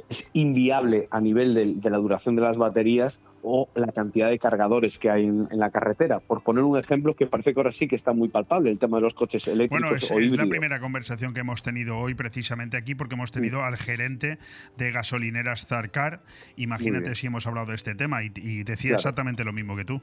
Es 0.08 0.30
inviable 0.32 1.08
a 1.10 1.20
nivel 1.20 1.80
de, 1.80 1.90
la 1.90 1.98
duración 1.98 2.36
de 2.36 2.42
las 2.42 2.56
baterías 2.56 3.20
o 3.42 3.68
la 3.74 3.92
cantidad 3.92 4.28
de 4.28 4.38
cargadores 4.38 4.98
que 4.98 5.10
hay 5.10 5.24
en, 5.24 5.46
en 5.50 5.58
la 5.58 5.70
carretera. 5.70 6.20
Por 6.20 6.42
poner 6.42 6.64
un 6.64 6.76
ejemplo 6.76 7.14
que 7.14 7.26
parece 7.26 7.54
que 7.54 7.60
ahora 7.60 7.72
sí 7.72 7.86
que 7.88 7.96
está 7.96 8.12
muy 8.12 8.28
palpable, 8.28 8.70
el 8.70 8.78
tema 8.78 8.98
de 8.98 9.02
los 9.02 9.14
coches 9.14 9.46
eléctricos 9.46 9.80
Bueno, 9.80 9.96
es, 9.96 10.10
o 10.10 10.18
es 10.18 10.32
la 10.32 10.46
primera 10.46 10.80
conversación 10.80 11.32
que 11.32 11.40
hemos 11.40 11.62
tenido 11.62 11.98
hoy 11.98 12.14
precisamente 12.14 12.76
aquí 12.76 12.94
porque 12.94 13.14
hemos 13.14 13.32
tenido 13.32 13.62
al 13.62 13.76
gerente 13.76 14.38
de 14.76 14.90
gasolineras 14.90 15.66
Zarcar. 15.66 16.20
Imagínate 16.56 17.14
si 17.14 17.28
hemos 17.28 17.46
hablado 17.46 17.68
de 17.68 17.76
este 17.76 17.94
tema 17.94 18.22
y, 18.24 18.32
y 18.36 18.64
decía 18.64 18.90
Claro. 18.90 18.96
exactamente 18.96 19.44
lo 19.44 19.52
mismo 19.52 19.76
que 19.76 19.84
tú. 19.84 20.00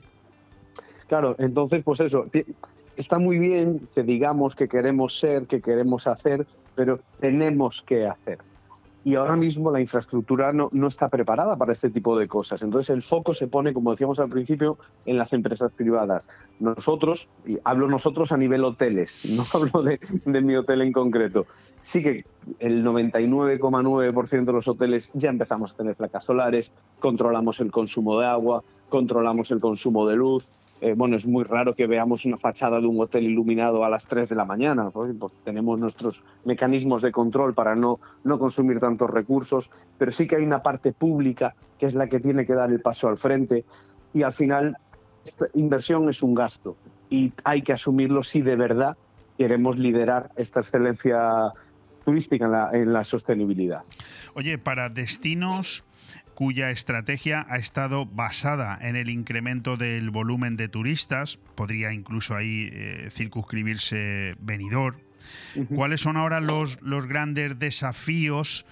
Claro, 1.08 1.36
entonces, 1.40 1.84
pues 1.84 2.00
eso, 2.00 2.26
está 2.96 3.20
muy 3.20 3.40
bien 3.40 3.88
que 3.94 4.04
digamos 4.04 4.56
que 4.56 4.68
queremos 4.68 5.20
ser, 5.20 5.46
que 5.48 5.62
queremos 5.62 6.08
hacer, 6.08 6.46
pero 6.76 7.00
tenemos 7.20 7.82
que 7.84 8.08
hacer. 8.08 8.40
Y 9.04 9.16
ahora 9.16 9.36
mismo 9.36 9.72
la 9.72 9.82
infraestructura 9.82 10.54
no, 10.54 10.70
no 10.72 10.88
está 10.88 11.10
preparada 11.10 11.58
para 11.58 11.72
este 11.72 11.90
tipo 11.90 12.18
de 12.18 12.28
cosas. 12.28 12.64
Entonces 12.64 12.90
el 12.90 13.02
foco 13.02 13.34
se 13.34 13.48
pone, 13.48 13.74
como 13.74 13.92
decíamos 13.92 14.20
al 14.20 14.30
principio, 14.30 14.78
en 15.06 15.18
las 15.18 15.34
empresas 15.34 15.72
privadas. 15.74 16.30
Nosotros, 16.60 17.28
y 17.46 17.58
hablo 17.64 17.90
nosotros 17.90 18.32
a 18.32 18.38
nivel 18.38 18.64
hoteles, 18.64 19.26
no 19.36 19.44
hablo 19.54 19.84
de, 19.84 20.00
de 20.26 20.42
mi 20.42 20.56
hotel 20.56 20.82
en 20.82 20.94
concreto, 20.94 21.46
sí 21.82 22.02
que 22.02 22.26
el 22.60 22.84
99,9% 22.84 24.46
de 24.46 24.54
los 24.54 24.68
hoteles 24.68 25.12
ya 25.14 25.30
empezamos 25.30 25.74
a 25.74 25.78
tener 25.78 25.96
placas 25.96 26.26
solares, 26.26 26.74
controlamos 27.00 27.60
el 27.60 27.72
consumo 27.72 28.20
de 28.20 28.26
agua, 28.26 28.64
controlamos 28.90 29.52
el 29.52 29.60
consumo 29.60 30.08
de 30.08 30.16
luz. 30.16 30.50
Eh, 30.84 30.96
bueno, 30.98 31.16
es 31.16 31.26
muy 31.26 31.46
raro 31.46 31.76
que 31.76 31.88
veamos 31.88 32.26
una 32.26 32.36
fachada 32.36 32.82
de 32.82 32.88
un 32.88 33.00
hotel 33.00 33.24
iluminado 33.24 33.86
a 33.86 33.90
las 33.90 34.06
3 34.06 34.28
de 34.28 34.36
la 34.36 34.44
mañana. 34.44 34.90
Pues 34.90 35.14
tenemos 35.46 35.80
nuestros 35.80 36.26
mecanismos 36.44 37.02
de 37.02 37.10
control 37.10 37.54
para 37.54 37.74
no, 37.74 38.02
no 38.26 38.38
consumir 38.38 38.82
tantos 38.82 39.10
recursos, 39.10 39.72
pero 39.98 40.12
sí 40.12 40.28
que 40.28 40.36
hay 40.36 40.44
una 40.44 40.62
parte 40.62 40.92
pública 40.92 41.56
que 41.80 41.86
es 41.86 41.96
la 41.96 42.08
que 42.08 42.20
tiene 42.20 42.46
que 42.46 42.54
dar 42.54 42.70
el 42.70 42.82
paso 42.82 43.08
al 43.08 43.16
frente 43.16 43.64
y 44.14 44.24
al 44.24 44.34
final 44.34 44.76
esta 45.26 45.46
inversión 45.54 46.10
es 46.10 46.22
un 46.22 46.36
gasto 46.36 46.76
y 47.10 47.32
hay 47.46 47.62
que 47.62 47.72
asumirlo 47.72 48.22
si 48.22 48.42
de 48.42 48.58
verdad 48.58 48.98
queremos 49.38 49.78
liderar 49.78 50.32
esta 50.36 50.60
excelencia 50.60 51.54
turística 52.04 52.44
en 52.44 52.52
la, 52.52 52.72
en 52.74 52.92
la 52.92 53.06
sostenibilidad. 53.06 53.84
Oye, 54.34 54.58
para 54.58 54.90
destinos 54.90 55.86
cuya 56.36 56.72
estrategia 56.72 57.46
ha 57.50 57.58
estado 57.58 58.06
basada 58.06 58.78
en 58.82 58.96
el 58.96 59.10
incremento 59.10 59.78
del 59.78 60.10
volumen 60.10 60.58
de 60.58 60.68
turistas, 60.68 61.38
podría 61.56 61.94
incluso 61.94 62.36
ahí 62.36 62.70
eh, 62.74 63.10
circunscribirse 63.12 64.36
Benidorm. 64.40 64.98
¿Cuáles 65.76 66.02
son 66.02 66.18
ahora 66.18 66.42
los, 66.42 66.82
los 66.82 67.08
grandes 67.08 67.58
desafíos? 67.60 68.66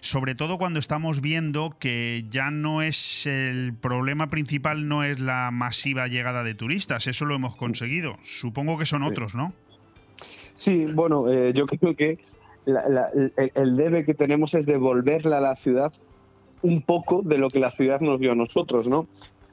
Sobre 0.00 0.34
todo 0.34 0.58
cuando 0.58 0.78
estamos 0.78 1.20
viendo 1.20 1.76
que 1.78 2.24
ya 2.30 2.50
no 2.50 2.82
es 2.82 3.26
el 3.26 3.74
problema 3.74 4.30
principal, 4.30 4.88
no 4.88 5.02
es 5.04 5.18
la 5.20 5.50
masiva 5.52 6.06
llegada 6.06 6.44
de 6.44 6.54
turistas, 6.54 7.06
eso 7.06 7.24
lo 7.26 7.34
hemos 7.34 7.56
conseguido. 7.56 8.16
Supongo 8.22 8.78
que 8.78 8.86
son 8.86 9.02
otros, 9.02 9.34
¿no? 9.34 9.52
Sí, 10.54 10.86
bueno, 10.86 11.28
eh, 11.30 11.52
yo 11.54 11.66
creo 11.66 11.94
que 11.96 12.18
la- 12.64 12.88
la- 12.88 13.08
el, 13.14 13.32
el 13.54 13.76
debe 13.76 14.04
que 14.04 14.14
tenemos 14.14 14.54
es 14.54 14.66
devolverle 14.66 15.34
a 15.34 15.40
la 15.40 15.56
ciudad 15.56 15.92
un 16.62 16.82
poco 16.82 17.22
de 17.24 17.38
lo 17.38 17.48
que 17.48 17.60
la 17.60 17.70
ciudad 17.70 18.00
nos 18.00 18.18
dio 18.20 18.32
a 18.32 18.34
nosotros, 18.34 18.88
¿no? 18.88 19.06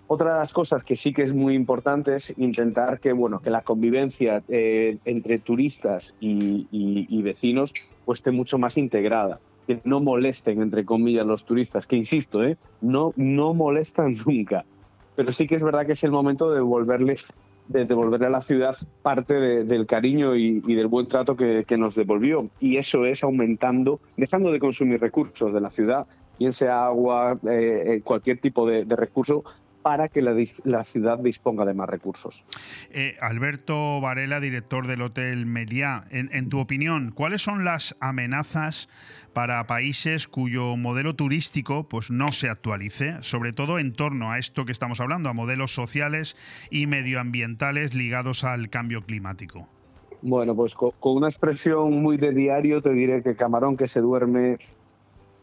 Otra 0.07 0.33
de 0.33 0.39
las 0.39 0.53
cosas 0.53 0.83
que 0.83 0.95
sí 0.95 1.13
que 1.13 1.23
es 1.23 1.33
muy 1.33 1.55
importante 1.55 2.15
es 2.15 2.31
intentar 2.37 2.99
que, 2.99 3.11
bueno, 3.11 3.39
que 3.39 3.49
la 3.49 3.61
convivencia 3.61 4.43
eh, 4.47 4.99
entre 5.03 5.39
turistas 5.39 6.13
y, 6.19 6.67
y- 6.71 7.21
vecinos 7.23 7.73
pues, 8.05 8.19
esté 8.19 8.29
mucho 8.31 8.59
más 8.59 8.77
integrada. 8.77 9.39
Que 9.65 9.81
no 9.83 9.99
molesten, 10.01 10.61
entre 10.61 10.85
comillas, 10.85 11.25
los 11.25 11.43
turistas, 11.43 11.87
que 11.87 11.95
insisto, 11.95 12.43
¿eh? 12.43 12.55
no, 12.81 13.13
no 13.15 13.55
molestan 13.55 14.13
nunca. 14.27 14.63
Pero 15.15 15.31
sí 15.31 15.47
que 15.47 15.55
es 15.55 15.63
verdad 15.63 15.87
que 15.87 15.93
es 15.93 16.03
el 16.03 16.11
momento 16.11 16.49
de 16.51 16.57
devolverles 16.57 17.25
de 17.67 17.85
devolverle 17.85 18.27
a 18.27 18.29
la 18.29 18.41
ciudad 18.41 18.75
parte 19.01 19.33
de- 19.33 19.63
del 19.63 19.87
cariño 19.87 20.35
y, 20.35 20.61
y 20.67 20.75
del 20.75 20.85
buen 20.85 21.07
trato 21.07 21.35
que, 21.35 21.63
que 21.67 21.77
nos 21.77 21.95
devolvió. 21.95 22.47
Y 22.59 22.77
eso 22.77 23.05
es 23.05 23.23
aumentando, 23.23 24.01
dejando 24.17 24.51
de 24.51 24.59
consumir 24.59 25.01
recursos 25.01 25.51
de 25.51 25.61
la 25.61 25.71
ciudad, 25.71 26.05
bien 26.37 26.53
sea 26.53 26.85
agua, 26.85 27.37
eh, 27.49 27.83
eh, 27.85 28.01
cualquier 28.03 28.39
tipo 28.39 28.67
de, 28.67 28.85
de 28.85 28.95
recurso, 28.95 29.43
para 29.85 30.07
que 30.07 30.23
la, 30.23 30.83
ciudad 30.83 31.19
disponga 31.19 31.63
de 31.63 31.75
más 31.75 31.87
recursos. 31.87 32.43
Eh, 32.89 33.17
Alberto 33.21 34.01
Varela, 34.01 34.39
director 34.39 34.87
del 34.87 35.03
Hotel 35.03 35.45
Meliá, 35.45 36.05
en, 36.09 36.31
en 36.33 36.49
tu 36.49 36.59
opinión, 36.59 37.11
¿cuáles 37.11 37.43
son 37.43 37.63
las 37.63 37.95
amenazas 37.99 38.89
para 39.33 39.67
países 39.67 40.27
cuyo 40.27 40.75
modelo 40.75 41.15
turístico 41.15 41.87
pues, 41.87 42.09
no 42.09 42.31
se 42.31 42.49
actualice, 42.49 43.17
sobre 43.21 43.53
todo 43.53 43.77
en 43.77 43.93
torno 43.93 44.31
a 44.31 44.39
esto 44.39 44.65
que 44.65 44.71
estamos 44.71 44.99
hablando, 45.01 45.29
a 45.29 45.33
modelos 45.33 45.71
sociales 45.75 46.35
y 46.71 46.87
medioambientales 46.87 47.93
ligados 47.93 48.43
al 48.43 48.71
cambio 48.71 49.03
climático? 49.03 49.69
Bueno, 50.23 50.55
pues 50.55 50.73
co- 50.73 50.95
con, 50.99 51.17
una 51.17 51.27
expresión 51.27 52.01
muy 52.01 52.17
de 52.17 52.31
diario 52.31 52.81
te 52.81 52.91
diré 52.93 53.21
que 53.21 53.35
camarón 53.35 53.77
que 53.77 53.87
se 53.87 54.01
duerme 54.01 54.57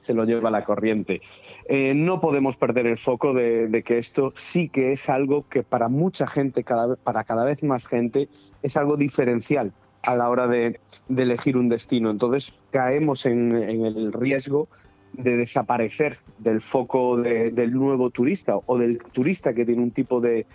se 0.02 0.14
lo 0.14 0.24
lleva 0.24 0.50
la 0.50 0.64
corriente. 0.64 1.20
Eh, 1.68 1.94
no 1.94 2.20
podemos 2.20 2.56
perder 2.56 2.86
el 2.88 2.98
foco 2.98 3.32
de, 3.32 3.82
que 3.86 3.98
esto 3.98 4.32
sí 4.34 4.68
que 4.68 4.92
es 4.92 5.08
algo 5.08 5.46
que 5.48 5.62
para 5.62 5.88
mucha 5.88 6.26
gente, 6.26 6.64
cada, 6.64 6.96
para 6.96 7.22
cada 7.24 7.44
vez 7.44 7.62
más 7.62 7.86
gente, 7.86 8.28
es 8.62 8.76
algo 8.76 8.96
diferencial 8.96 9.72
a 10.02 10.16
la 10.16 10.28
hora 10.28 10.48
de, 10.48 10.80
elegir 11.08 11.56
un 11.56 11.68
destino. 11.68 12.10
Entonces 12.10 12.52
caemos 12.72 13.26
en, 13.26 13.52
el 13.52 14.12
riesgo 14.12 14.68
de 15.12 15.36
desaparecer 15.36 16.16
del 16.38 16.60
foco 16.60 17.16
de- 17.18 17.50
del 17.50 17.72
nuevo 17.72 18.10
turista 18.10 18.56
o 18.66 18.78
del 18.78 18.98
turista 18.98 19.54
que 19.54 19.64
tiene 19.64 19.82
un 19.82 19.92
tipo 19.92 20.20
de, 20.20 20.46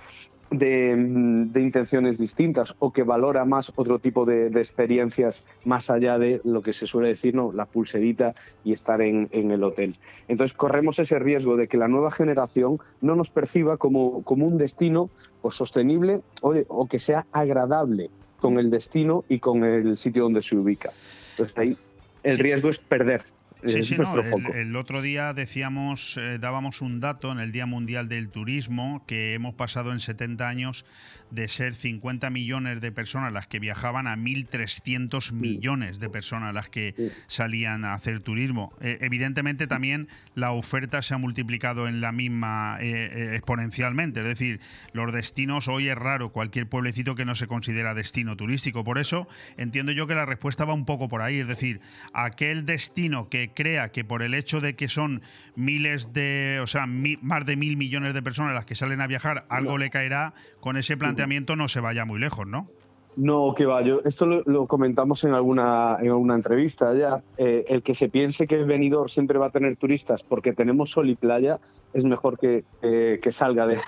de, 0.50 0.96
mm, 0.96 1.50
de 1.50 1.62
intenciones 1.62 2.18
distintas 2.18 2.76
o 2.80 2.92
que 2.92 3.04
valora 3.04 3.46
más 3.46 3.72
otro 3.76 4.00
tipo 4.00 4.26
de, 4.26 4.50
de 4.50 4.60
experiencias 4.60 5.44
más 5.66 5.90
allá 5.90 6.18
de 6.18 6.42
lo 6.44 6.62
que 6.62 6.74
se 6.74 6.88
suele 6.88 7.10
decir, 7.10 7.36
¿no? 7.36 7.52
la 7.52 7.66
pulserita 7.66 8.34
y 8.64 8.74
estar 8.74 9.02
en, 9.02 9.30
en 9.32 9.52
el 9.52 9.64
hotel. 9.64 9.96
Entonces 10.28 10.56
corremos 10.56 11.00
ese 11.00 11.20
riesgo 11.20 11.58
de 11.58 11.68
que 11.68 11.78
la 11.78 11.88
nueva 11.88 12.12
generación 12.12 12.80
no 13.02 13.16
nos 13.16 13.30
perciba 13.30 13.78
como, 13.78 14.24
como 14.24 14.46
un 14.46 14.58
destino 14.58 15.10
o 15.42 15.52
sostenible 15.52 16.22
oye, 16.42 16.66
o 16.68 16.88
que 16.88 17.00
sea 17.00 17.26
agradable 17.32 18.10
con 18.40 18.60
el 18.60 18.70
destino 18.70 19.26
y 19.28 19.40
con 19.40 19.64
el 19.64 19.98
sitio 19.98 20.24
donde 20.24 20.42
se 20.42 20.56
ubica. 20.56 20.92
Entonces 21.32 21.58
ahí 21.58 21.78
el 22.24 22.38
riesgo 22.40 22.70
es 22.70 22.80
perder 22.80 23.22
Sí, 23.66 23.84
sí, 23.84 23.98
no, 23.98 24.16
el 24.54 24.76
otro 24.76 25.02
día 25.02 25.34
decíamos, 25.34 26.18
eh, 26.18 26.38
dábamos 26.40 26.82
un 26.82 27.00
dato 27.00 27.32
en 27.32 27.40
el 27.40 27.52
Día 27.52 27.66
Mundial 27.66 28.08
del 28.08 28.30
Turismo, 28.30 29.04
que 29.08 29.34
hemos 29.34 29.56
pasado 29.56 29.92
en 29.92 30.00
70 30.00 30.48
años 30.48 30.86
de 31.32 31.48
ser 31.48 31.76
50 31.76 32.30
millones 32.30 32.82
de 32.82 32.92
personas 32.92 33.34
las 33.34 33.48
que 33.48 33.60
viajaban 33.60 34.08
a 34.08 34.16
1.300 34.16 35.32
millones 35.32 36.00
de 36.00 36.10
personas 36.10 36.54
las 36.54 36.70
que 36.70 36.96
salían 37.28 37.86
a 37.86 37.94
hacer 37.94 38.20
turismo. 38.22 38.72
Eh, 38.82 38.98
evidentemente 39.02 39.68
también 39.68 40.08
la 40.36 40.52
oferta 40.52 41.02
se 41.02 41.14
ha 41.14 41.18
multiplicado 41.18 41.88
en 41.88 42.02
la 42.02 42.12
misma 42.12 42.78
eh, 42.80 43.10
eh, 43.12 43.30
exponencialmente, 43.36 44.22
es 44.22 44.26
decir, 44.28 44.60
los 44.94 45.12
destinos, 45.14 45.68
hoy 45.68 45.88
es 45.90 45.96
raro 45.96 46.32
cualquier 46.32 46.68
pueblecito 46.68 47.16
que 47.16 47.26
no 47.26 47.36
se 47.36 47.48
considera 47.48 47.94
destino 47.94 48.36
turístico, 48.36 48.84
por 48.84 48.98
eso 48.98 49.28
entiendo 49.58 49.92
yo 49.92 50.08
que 50.08 50.16
la 50.16 50.26
respuesta 50.26 50.66
va 50.66 50.74
un 50.74 50.86
poco 50.86 51.08
por 51.10 51.22
ahí, 51.22 51.40
es 51.40 51.48
decir, 51.48 51.80
aquel 52.14 52.66
destino 52.66 53.30
que 53.30 53.52
crea 53.54 53.92
que 53.92 54.04
por 54.04 54.22
el 54.24 54.34
hecho 54.34 54.62
de 54.62 54.76
que 54.76 54.90
son 54.90 55.22
miles 55.56 56.14
de, 56.14 56.60
o 56.62 56.68
sea, 56.68 56.88
mi- 56.88 57.18
más 57.22 57.46
de 57.46 57.56
mil 57.56 57.78
millones 57.78 58.14
de 58.14 58.22
personas 58.22 58.54
las 58.54 58.66
que 58.66 58.76
salen 58.76 59.02
a 59.02 59.08
viajar, 59.08 59.46
algo 59.50 59.78
le 59.78 59.90
caerá, 59.90 60.34
con 60.60 60.78
ese 60.78 60.98
planteamiento 61.18 61.56
no 61.56 61.68
se 61.68 61.80
vaya 61.82 62.06
muy 62.06 62.20
lejos, 62.20 62.48
¿no? 62.48 62.68
No, 63.16 63.56
que 63.56 63.66
va, 63.66 63.82
yo, 63.82 64.02
esto 64.06 64.28
lo, 64.28 64.68
comentamos 64.68 65.24
en 65.24 65.34
alguna, 65.34 65.98
en 66.00 66.10
alguna 66.10 66.36
entrevista 66.36 66.94
ya. 66.94 67.24
Eh, 67.38 67.66
el 67.68 67.82
que 67.82 67.96
se 67.96 68.10
piense 68.10 68.46
que 68.46 68.58
Benidorm 68.58 69.10
siempre 69.10 69.40
va 69.40 69.48
a 69.48 69.50
tener 69.50 69.76
turistas 69.76 70.22
porque 70.22 70.54
tenemos 70.54 70.92
sol 70.92 71.10
y 71.10 71.16
playa 71.16 71.60
es 71.94 72.04
mejor 72.04 72.38
que, 72.38 72.64
que 72.80 73.32
salga 73.32 73.66
de, 73.68 73.80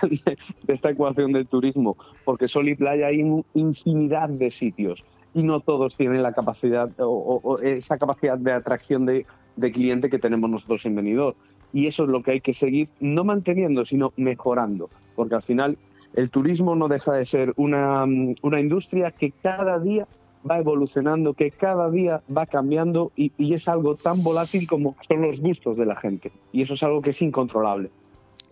esta 0.66 0.90
ecuación 0.90 1.32
del 1.32 1.46
turismo, 1.46 1.96
porque 2.24 2.48
sol 2.48 2.68
y 2.68 2.74
playa 2.74 3.06
hay 3.06 3.20
in- 3.20 3.44
infinidad 3.54 4.28
de 4.30 4.50
sitios 4.50 5.04
y 5.32 5.44
no 5.44 5.60
todos 5.60 5.96
tienen 5.96 6.24
la 6.24 6.32
capacidad 6.32 6.90
o 6.98 7.56
esa 7.62 7.98
capacidad 7.98 8.36
de 8.36 8.52
atracción 8.52 9.06
de, 9.06 9.26
de 9.56 9.72
cliente 9.72 10.10
que 10.10 10.18
tenemos 10.18 10.50
nosotros 10.50 10.84
en 10.86 10.96
Benidorm. 10.96 11.36
Y 11.72 11.86
eso 11.86 12.04
es 12.04 12.10
lo 12.10 12.22
que 12.22 12.32
hay 12.32 12.40
que 12.40 12.52
seguir, 12.54 12.88
no 12.98 13.22
manteniendo, 13.22 13.84
sino 13.84 14.12
mejorando, 14.16 14.90
porque 15.14 15.36
al 15.36 15.42
final 15.42 15.78
el 16.14 16.30
turismo 16.30 16.74
no 16.74 16.88
deja 16.88 17.12
de 17.12 17.24
ser 17.24 17.52
una, 17.56 18.06
mm, 18.06 18.36
una 18.42 18.60
industria 18.60 19.10
que 19.10 19.32
cada 19.42 19.78
día 19.78 20.06
va 20.48 20.58
evolucionando, 20.58 21.34
que 21.34 21.50
cada 21.50 21.90
día 21.90 22.22
va 22.34 22.46
cambiando 22.46 23.12
y, 23.16 23.32
es 23.52 23.68
algo 23.68 23.96
tan 23.96 24.22
volátil 24.22 24.66
como 24.66 24.96
son 25.06 25.22
los 25.22 25.40
gustos 25.40 25.76
de 25.76 25.86
la 25.86 25.96
gente. 25.96 26.32
Y 26.52 26.62
eso 26.62 26.74
es 26.74 26.82
algo 26.82 27.02
que 27.02 27.10
es 27.10 27.22
incontrolable. 27.22 27.90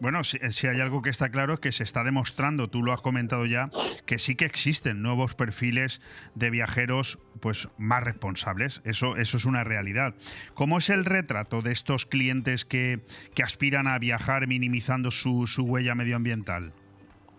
Bueno, 0.00 0.22
si, 0.22 0.38
si 0.50 0.68
hay 0.68 0.80
algo 0.80 1.02
que 1.02 1.10
está 1.10 1.28
claro 1.30 1.54
es 1.54 1.60
que 1.60 1.72
se 1.72 1.82
está 1.82 2.04
demostrando, 2.04 2.68
tú 2.68 2.84
lo 2.84 2.92
has 2.92 3.00
comentado 3.00 3.46
ya, 3.46 3.68
que 4.06 4.18
sí 4.18 4.36
que 4.36 4.44
existen 4.44 5.02
nuevos 5.02 5.34
perfiles 5.34 6.00
de 6.36 6.50
viajeros 6.50 7.18
pues 7.40 7.68
más 7.78 8.04
responsables. 8.04 8.80
Eso, 8.84 9.16
eso 9.16 9.36
es 9.36 9.44
una 9.44 9.64
realidad. 9.64 10.14
¿Cómo 10.54 10.78
es 10.78 10.90
el 10.90 11.04
retrato 11.04 11.62
de 11.62 11.72
estos 11.72 12.06
clientes 12.06 12.64
que, 12.64 13.00
que 13.34 13.42
aspiran 13.42 13.88
a 13.88 13.98
viajar 13.98 14.46
minimizando 14.46 15.10
su, 15.10 15.48
su 15.48 15.64
huella 15.64 15.96
medioambiental? 15.96 16.72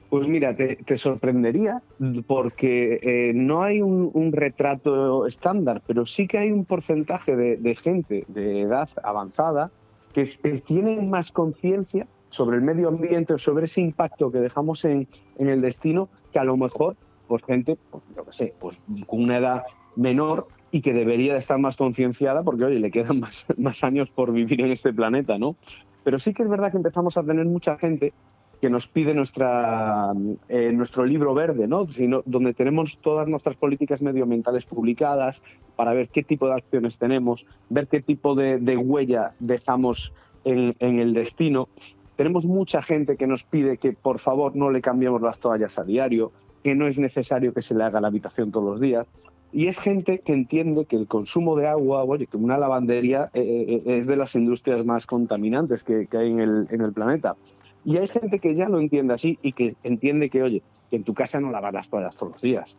Pues 0.09 0.27
mira, 0.27 0.55
te, 0.55 0.97
sorprendería 0.97 1.83
porque 2.25 2.99
eh, 3.01 3.31
no 3.35 3.61
hay 3.61 3.81
un, 3.81 4.31
retrato 4.31 5.27
estándar, 5.27 5.83
pero 5.85 6.05
sí 6.05 6.27
que 6.27 6.39
hay 6.39 6.51
un 6.51 6.65
porcentaje 6.65 7.35
de, 7.35 7.75
gente 7.75 8.25
de 8.27 8.61
edad 8.61 8.89
avanzada 9.03 9.71
que, 10.13 10.27
que 10.41 10.61
tienen 10.61 11.09
más 11.09 11.31
conciencia 11.31 12.07
sobre 12.29 12.57
el 12.57 12.63
medio 12.63 12.87
ambiente 12.87 13.33
o 13.33 13.37
sobre 13.37 13.65
ese 13.65 13.81
impacto 13.81 14.31
que 14.31 14.39
dejamos 14.39 14.83
en, 14.85 15.07
en 15.37 15.49
el 15.49 15.61
destino 15.61 16.09
que 16.31 16.39
a 16.39 16.43
lo 16.43 16.57
mejor 16.57 16.95
pues 17.29 17.43
gente, 17.43 17.77
pues 17.91 18.03
yo 18.15 18.25
qué 18.25 18.31
sé, 18.31 18.53
pues 18.59 18.79
con 19.05 19.23
una 19.23 19.37
edad 19.37 19.63
menor 19.95 20.47
y 20.71 20.81
que 20.81 20.93
debería 20.93 21.33
de 21.33 21.39
estar 21.39 21.59
más 21.59 21.77
concienciada 21.77 22.43
porque, 22.43 22.65
oye, 22.65 22.79
le 22.79 22.91
quedan 22.91 23.19
más, 23.21 23.45
más 23.57 23.83
años 23.83 24.09
por 24.09 24.33
vivir 24.33 24.59
en 24.61 24.71
este 24.71 24.91
planeta, 24.91 25.37
¿no? 25.37 25.55
Pero 26.03 26.17
sí 26.17 26.33
que 26.33 26.43
es 26.43 26.49
verdad 26.49 26.71
que 26.71 26.77
empezamos 26.77 27.17
a 27.17 27.23
tener 27.23 27.45
mucha 27.45 27.77
gente 27.77 28.13
que 28.61 28.69
nos 28.69 28.87
pide 28.87 29.13
nuestra, 29.13 30.11
eh, 30.49 30.71
nuestro 30.73 31.05
libro 31.05 31.33
verde, 31.33 31.67
¿no? 31.67 31.89
Sino, 31.89 32.23
donde 32.25 32.53
tenemos 32.53 32.97
todas 32.97 33.27
nuestras 33.27 33.55
políticas 33.55 34.01
medioambientales 34.01 34.65
publicadas 34.65 35.41
para 35.75 35.93
ver 35.93 36.09
qué 36.09 36.23
tipo 36.23 36.47
de 36.47 36.55
acciones 36.55 36.97
tenemos, 36.97 37.45
ver 37.69 37.87
qué 37.87 38.01
tipo 38.01 38.35
de, 38.35 38.77
huella 38.77 39.33
dejamos 39.39 40.13
en, 40.43 40.75
el 40.79 41.13
destino. 41.13 41.69
Tenemos 42.17 42.45
mucha 42.45 42.81
gente 42.81 43.15
que 43.15 43.27
nos 43.27 43.43
pide 43.43 43.77
que 43.77 43.93
por 43.93 44.19
favor 44.19 44.55
no 44.55 44.71
le 44.71 44.81
cambiemos 44.81 45.21
las 45.21 45.39
toallas 45.39 45.79
a 45.79 45.85
diario, 45.85 46.33
que 46.63 46.75
no 46.75 46.85
es 46.85 46.97
necesario 46.97 47.53
que 47.53 47.61
se 47.61 47.75
le 47.75 47.85
haga 47.85 48.01
la 48.01 48.09
habitación 48.09 48.51
todos 48.51 48.65
los 48.65 48.81
días. 48.81 49.07
Y 49.53 49.67
es 49.67 49.79
gente 49.79 50.19
que 50.19 50.33
entiende 50.33 50.85
que 50.85 50.97
el 50.97 51.07
consumo 51.07 51.55
de 51.55 51.67
agua, 51.67 52.03
oye, 52.03 52.27
que 52.27 52.37
una 52.37 52.57
lavandería 52.57 53.31
eh, 53.33 53.81
eh, 53.85 53.97
es 53.97 54.05
de 54.05 54.17
las 54.17 54.35
industrias 54.35 54.85
más 54.85 55.07
contaminantes 55.07 55.83
que, 55.83 56.07
hay 56.11 56.31
en 56.31 56.81
el 56.81 56.93
planeta. 56.93 57.35
Y 57.83 57.97
hay 57.97 58.07
gente 58.07 58.39
que 58.39 58.55
ya 58.55 58.67
lo 58.69 58.79
entiende 58.79 59.13
así 59.13 59.39
y 59.41 59.53
que 59.53 59.77
entiende 59.83 60.29
que, 60.29 60.43
oye, 60.43 60.63
que 60.89 60.95
en 60.97 61.03
tu 61.03 61.13
casa 61.13 61.39
no 61.39 61.51
lavas 61.51 61.71
las 61.73 61.89
toallas 61.89 62.17
todos 62.17 62.31
los 62.33 62.41
días, 62.41 62.75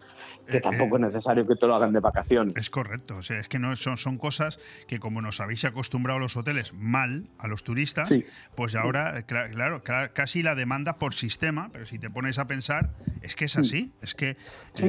que 0.46 0.60
tampoco 0.60 0.96
es 0.96 1.02
necesario 1.02 1.46
que 1.46 1.54
te 1.54 1.66
lo 1.66 1.74
hagan 1.76 1.92
de 1.92 2.00
vacaciones. 2.00 2.54
Es 2.56 2.68
correcto, 2.68 3.16
o 3.16 3.22
sea, 3.22 3.38
es 3.38 3.48
que 3.48 3.58
no 3.60 3.74
son, 3.76 3.96
son 3.96 4.18
cosas 4.18 4.58
que 4.88 4.98
como 4.98 5.22
nos 5.22 5.40
habéis 5.40 5.64
acostumbrado 5.64 6.18
los 6.18 6.36
hoteles 6.36 6.74
mal 6.74 7.30
a 7.38 7.46
los 7.46 7.62
turistas, 7.62 8.10
pues 8.56 8.74
ahora, 8.74 9.16
eh, 9.18 9.24
cla- 9.26 9.48
claro, 9.50 9.82
cla- 9.84 10.12
casi 10.12 10.42
la 10.42 10.54
demanda 10.56 10.98
por 10.98 11.14
sistema, 11.14 11.70
pero 11.72 11.86
si 11.86 11.98
te 11.98 12.10
pones 12.10 12.38
a 12.38 12.46
pensar, 12.46 12.90
es 13.22 13.36
que 13.36 13.44
es 13.44 13.56
así, 13.56 13.92
es 14.02 14.14
que 14.14 14.30
eh, 14.30 14.36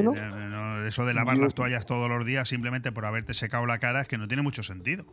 ¿no? 0.04 0.14
eh, 0.16 0.50
no, 0.50 0.86
eso 0.86 1.06
de 1.06 1.14
lavar 1.14 1.38
las 1.38 1.54
toallas 1.54 1.86
todos 1.86 2.10
los 2.10 2.26
días 2.26 2.48
simplemente 2.50 2.92
por 2.92 3.06
haberte 3.06 3.34
secado 3.36 3.66
la 3.68 3.78
cara 3.78 4.02
es 4.02 4.08
que 4.08 4.18
no 4.18 4.28
tiene 4.28 4.42
mucho 4.44 4.64
sentido. 4.64 5.06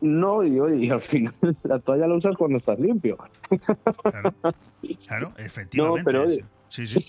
No, 0.00 0.44
y, 0.44 0.84
y 0.84 0.90
al 0.90 1.00
final 1.00 1.34
la 1.64 1.78
toalla 1.80 2.06
la 2.06 2.14
usas 2.14 2.36
cuando 2.36 2.56
estás 2.56 2.78
limpio. 2.78 3.18
Claro, 5.06 5.32
efectivamente. 5.38 6.04
pero 6.04 6.22
oye. 6.22 6.44
Sí, 6.70 6.86
sí. 6.86 7.02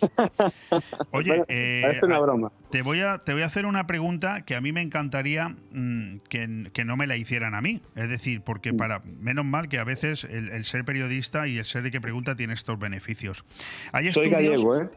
Oye, 1.11 1.29
Bueno, 1.31 1.45
eh, 1.49 1.99
una 2.01 2.19
broma. 2.21 2.49
Te 2.71 2.81
voy, 2.81 3.01
a, 3.01 3.17
te 3.17 3.33
voy 3.33 3.41
a 3.41 3.45
hacer 3.45 3.65
una 3.65 3.85
pregunta 3.87 4.43
que 4.45 4.55
a 4.55 4.61
mí 4.61 4.71
me 4.71 4.81
encantaría 4.81 5.49
mm, 5.49 6.17
que, 6.29 6.69
que 6.71 6.85
no 6.85 6.95
me 6.95 7.07
la 7.07 7.17
hicieran 7.17 7.53
a 7.55 7.61
mí. 7.61 7.81
Es 7.97 8.07
decir, 8.07 8.39
Mm. 8.39 8.43
porque 8.43 8.73
para 8.73 9.01
menos 9.19 9.43
mal 9.43 9.67
que 9.67 9.77
a 9.77 9.83
veces 9.83 10.23
el, 10.23 10.49
el 10.51 10.63
ser 10.63 10.85
periodista 10.85 11.45
y 11.45 11.57
el 11.57 11.65
ser 11.65 11.85
el 11.85 11.91
que 11.91 11.99
pregunta 11.99 12.37
tiene 12.37 12.53
estos 12.53 12.79
beneficios. 12.79 13.43
Hay 13.91 14.09
Soy 14.13 14.27
estudios- 14.27 14.31
gallego, 14.31 14.79
¿eh? 14.79 14.89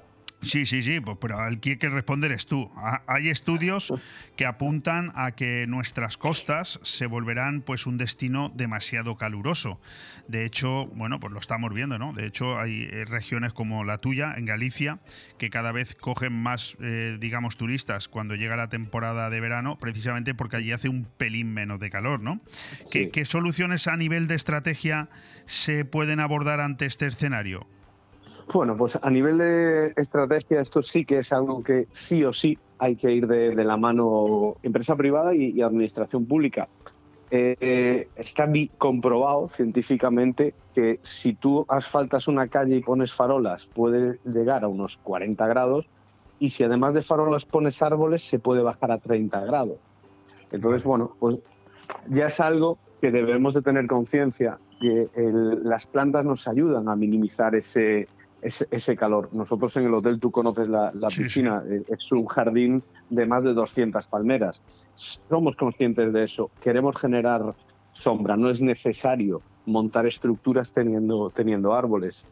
Sí, 0.43 0.67
sí, 0.67 0.83
sí, 0.83 1.01
pues, 1.01 1.17
pero 1.21 1.39
al 1.39 1.61
que 1.61 1.71
hay 1.71 1.77
que 1.77 1.89
responder 1.89 2.33
es 2.33 2.47
tú. 2.47 2.71
Ha- 2.77 3.03
Hay 3.07 3.29
estudios 3.29 3.93
que 4.37 4.45
apuntan 4.45 5.13
a 5.15 5.33
que 5.33 5.67
nuestras 5.69 6.17
costas 6.17 6.81
se 6.83 7.07
volverán 7.07 7.61
pues 7.61 7.87
un 7.87 7.97
destino 7.97 8.51
demasiado 8.55 9.17
caluroso. 9.17 9.81
De 10.29 10.45
hecho, 10.45 10.87
bueno, 10.95 11.21
pues 11.21 11.33
lo 11.33 11.41
estamos 11.41 11.73
viendo, 11.73 11.99
¿no? 11.99 12.13
De 12.13 12.27
hecho, 12.27 12.59
hay 12.59 12.89
eh, 12.91 13.05
regiones 13.05 13.53
como 13.53 13.85
la 13.85 13.99
tuya, 13.99 14.35
en 14.37 14.45
Galicia, 14.47 14.99
que 15.39 15.49
cada 15.51 15.71
vez 15.73 15.95
cogen 15.95 16.33
más, 16.33 16.77
eh, 16.81 17.19
digamos, 17.21 17.57
turistas 17.57 18.09
cuando 18.09 18.35
llega 18.35 18.57
la 18.57 18.69
temporada 18.69 19.31
de 19.31 19.41
verano, 19.41 19.79
precisamente 19.79 20.35
porque 20.35 20.57
allí 20.57 20.73
hace 20.73 20.89
un 20.89 21.05
pelín 21.05 21.53
menos 21.53 21.79
de 21.81 21.91
calor, 21.91 22.21
¿no? 22.21 22.41
¿Qué, 22.91 23.11
qué 23.11 23.25
soluciones 23.25 23.87
a 23.87 23.97
nivel 23.97 24.27
de 24.27 24.35
estrategia 24.35 25.09
se 25.45 25.85
pueden 25.85 26.19
abordar 26.21 26.61
ante 26.61 26.87
este 26.87 27.07
escenario? 27.07 27.67
Bueno, 28.53 28.77
pues 28.77 28.99
a 29.01 29.11
nivel 29.11 29.39
de 29.39 29.93
estrategia, 29.97 30.61
esto 30.61 30.83
sí 30.83 31.05
que 31.05 31.19
es 31.19 31.33
algo 31.33 31.63
que 31.63 31.87
sí 31.93 32.25
o 32.25 32.33
sí 32.33 32.59
hay 32.79 32.97
que 32.97 33.11
ir 33.11 33.27
de, 33.27 33.55
de 33.55 33.65
la 33.65 33.77
mano 33.77 34.57
empresa 34.63 34.95
privada 34.97 35.35
y, 35.35 35.51
y 35.51 35.63
administración 35.63 36.27
pública. 36.27 36.69
Eh, 37.31 38.09
está 38.15 38.47
comprobado 38.77 39.49
científicamente 39.49 40.55
que 40.75 41.01
si 41.03 41.35
tú 41.35 41.65
asfaltas 41.67 42.29
una 42.29 42.47
calle 42.49 42.77
y 42.77 42.83
pones 42.83 43.13
farolas, 43.13 43.67
puede 43.73 44.21
llegar 44.25 44.65
a 44.65 44.69
unos 44.69 44.99
40 44.99 45.47
grados, 45.47 45.89
y 46.39 46.51
si 46.51 46.65
además 46.65 46.93
de 46.93 47.03
farolas 47.03 47.47
pones 47.47 47.81
árboles, 47.81 48.23
se 48.25 48.39
puede 48.39 48.63
bajar 48.63 48.91
a 48.93 48.99
30 48.99 49.41
grados. 49.41 49.79
Entonces, 50.51 50.85
bueno, 50.85 51.17
pues 51.19 51.41
ya 52.11 52.27
es 52.27 52.39
algo 52.41 52.79
que 53.01 53.11
debemos 53.11 53.55
de 53.55 53.63
tener 53.63 53.87
conciencia, 53.87 54.59
que 54.79 55.09
el- 55.15 55.63
las 55.65 55.87
plantas 55.87 56.25
nos 56.27 56.47
ayudan 56.49 56.89
a 56.89 56.97
minimizar 56.97 57.55
ese, 57.55 58.09
ese, 58.43 58.67
ese 58.71 58.97
calor. 58.97 59.31
Nosotros 59.33 59.75
en 59.77 59.85
el 59.87 59.95
hotel, 59.95 60.19
tú 60.21 60.31
conoces 60.31 60.69
la, 60.69 60.93
la 60.95 61.09
piscina, 61.09 61.63
eh, 61.67 61.83
es 61.89 62.13
un 62.13 62.27
jardín 62.27 62.83
de 63.09 63.25
más 63.27 63.45
de 63.45 63.55
200 63.55 64.07
palmeras. 64.09 64.61
Somos 64.95 65.57
conscientes 65.57 66.13
de 66.13 66.25
eso, 66.25 66.51
queremos 66.61 66.97
generar 66.97 67.55
sombra, 67.93 68.37
no 68.37 68.51
es 68.51 68.61
necesario 68.61 69.41
montar 69.67 70.07
estructuras 70.07 70.73
teniendo, 70.73 71.31
teniendo 71.31 71.73
árboles. 71.73 72.27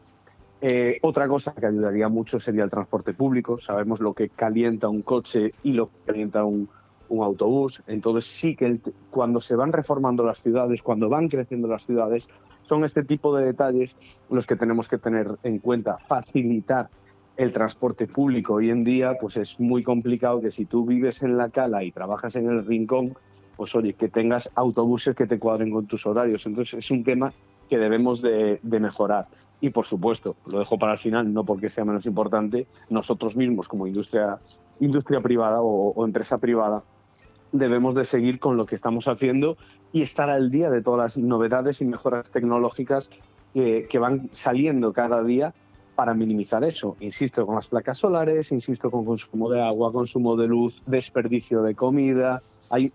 Eh, 0.62 0.99
otra 1.03 1.27
cosa 1.28 1.55
que 1.55 1.65
ayudaría 1.66 2.09
mucho 2.09 2.39
sería 2.39 2.65
el 2.65 2.70
transporte 2.70 3.15
público. 3.15 3.57
Sabemos 3.57 4.01
lo 4.01 4.12
que 4.12 4.28
calienta 4.28 4.89
un 4.89 5.01
coche 5.03 5.55
y 5.62 5.73
lo 5.73 5.87
que 5.89 5.97
calienta 6.07 6.45
un, 6.45 6.69
un 7.09 7.23
autobús. 7.24 7.82
Entonces 7.87 8.27
sí 8.27 8.57
que 8.57 8.66
el- 8.66 8.81
cuando 9.11 9.41
se 9.41 9.57
van 9.57 9.73
reformando 9.73 10.23
las 10.24 10.43
ciudades, 10.43 10.82
cuando 10.82 11.09
van 11.09 11.28
creciendo 11.28 11.66
las 11.69 11.87
ciudades, 11.87 12.28
son 12.62 12.85
este 12.85 13.03
tipo 13.03 13.37
de 13.37 13.45
detalles 13.45 13.97
los 14.28 14.47
que 14.47 14.57
tenemos 14.57 14.89
que 14.89 14.99
tener 14.99 15.37
en 15.43 15.59
cuenta. 15.59 15.99
Facilitar 16.09 16.89
el 17.37 17.53
transporte 17.53 18.07
público. 18.07 18.55
Hoy 18.55 18.70
en 18.70 18.85
día 18.85 19.15
pues 19.20 19.37
es 19.37 19.59
muy 19.59 19.82
complicado 19.82 20.41
que 20.41 20.51
si 20.51 20.66
tú 20.66 20.85
vives 20.85 21.23
en 21.23 21.37
la 21.37 21.49
cala 21.49 21.82
y 21.82 21.91
trabajas 21.91 22.37
en 22.37 22.49
el 22.51 22.66
rincón, 22.66 23.15
pues 23.57 23.74
oye, 23.74 23.95
que 23.95 24.09
tengas 24.09 24.51
autobuses 24.55 25.15
que 25.15 25.27
te 25.27 25.39
cuadren 25.39 25.70
con 25.70 25.87
tus 25.87 26.07
horarios. 26.07 26.47
Entonces 26.47 26.74
es 26.74 26.91
un 26.91 27.03
tema 27.05 27.32
que 27.69 27.78
debemos 27.78 28.20
de, 28.20 28.61
mejorar. 28.62 29.28
Y 29.61 29.70
por 29.70 29.87
supuesto, 29.87 30.37
lo 30.53 30.59
dejo 30.59 30.78
para 30.78 30.93
el 30.93 30.99
final, 30.99 31.32
no 31.32 31.45
porque 31.45 31.70
sea 31.70 31.85
menos 31.85 32.07
importante, 32.07 32.66
nosotros 32.89 33.37
mismos 33.37 33.69
como 33.69 33.87
industria, 33.87 34.39
industria 34.81 35.20
privada 35.20 35.62
o, 35.62 35.93
o 35.93 36.05
empresa 36.05 36.39
privada 36.39 36.82
debemos 37.53 37.95
de 37.95 38.05
seguir 38.05 38.39
con 38.39 38.57
lo 38.57 38.66
que 38.66 38.74
estamos 38.74 39.09
haciendo 39.09 39.57
y 39.93 40.03
estar 40.03 40.31
al 40.31 40.51
día 40.51 40.71
de 40.71 40.83
todas 40.83 41.17
las 41.17 41.25
novedades 41.25 41.81
y 41.81 41.85
mejoras 41.85 42.31
tecnológicas 42.31 43.11
que, 43.55 43.87
que 43.89 43.99
van 43.99 44.29
saliendo 44.33 44.93
cada 44.93 45.23
día 45.23 45.55
para 46.01 46.15
minimizar 46.15 46.65
eso. 46.65 46.97
Insisto, 47.01 47.45
con 47.45 47.57
las 47.57 47.67
placas 47.67 47.99
solares, 47.99 48.53
insisto, 48.53 48.91
con 48.91 49.05
consumo 49.05 49.51
de 49.51 49.61
agua, 49.61 49.93
consumo 49.93 50.35
de 50.35 50.47
luz, 50.47 50.83
desperdicio 50.87 51.62
de 51.62 51.75
comida. 51.75 52.41
Hay 52.71 52.91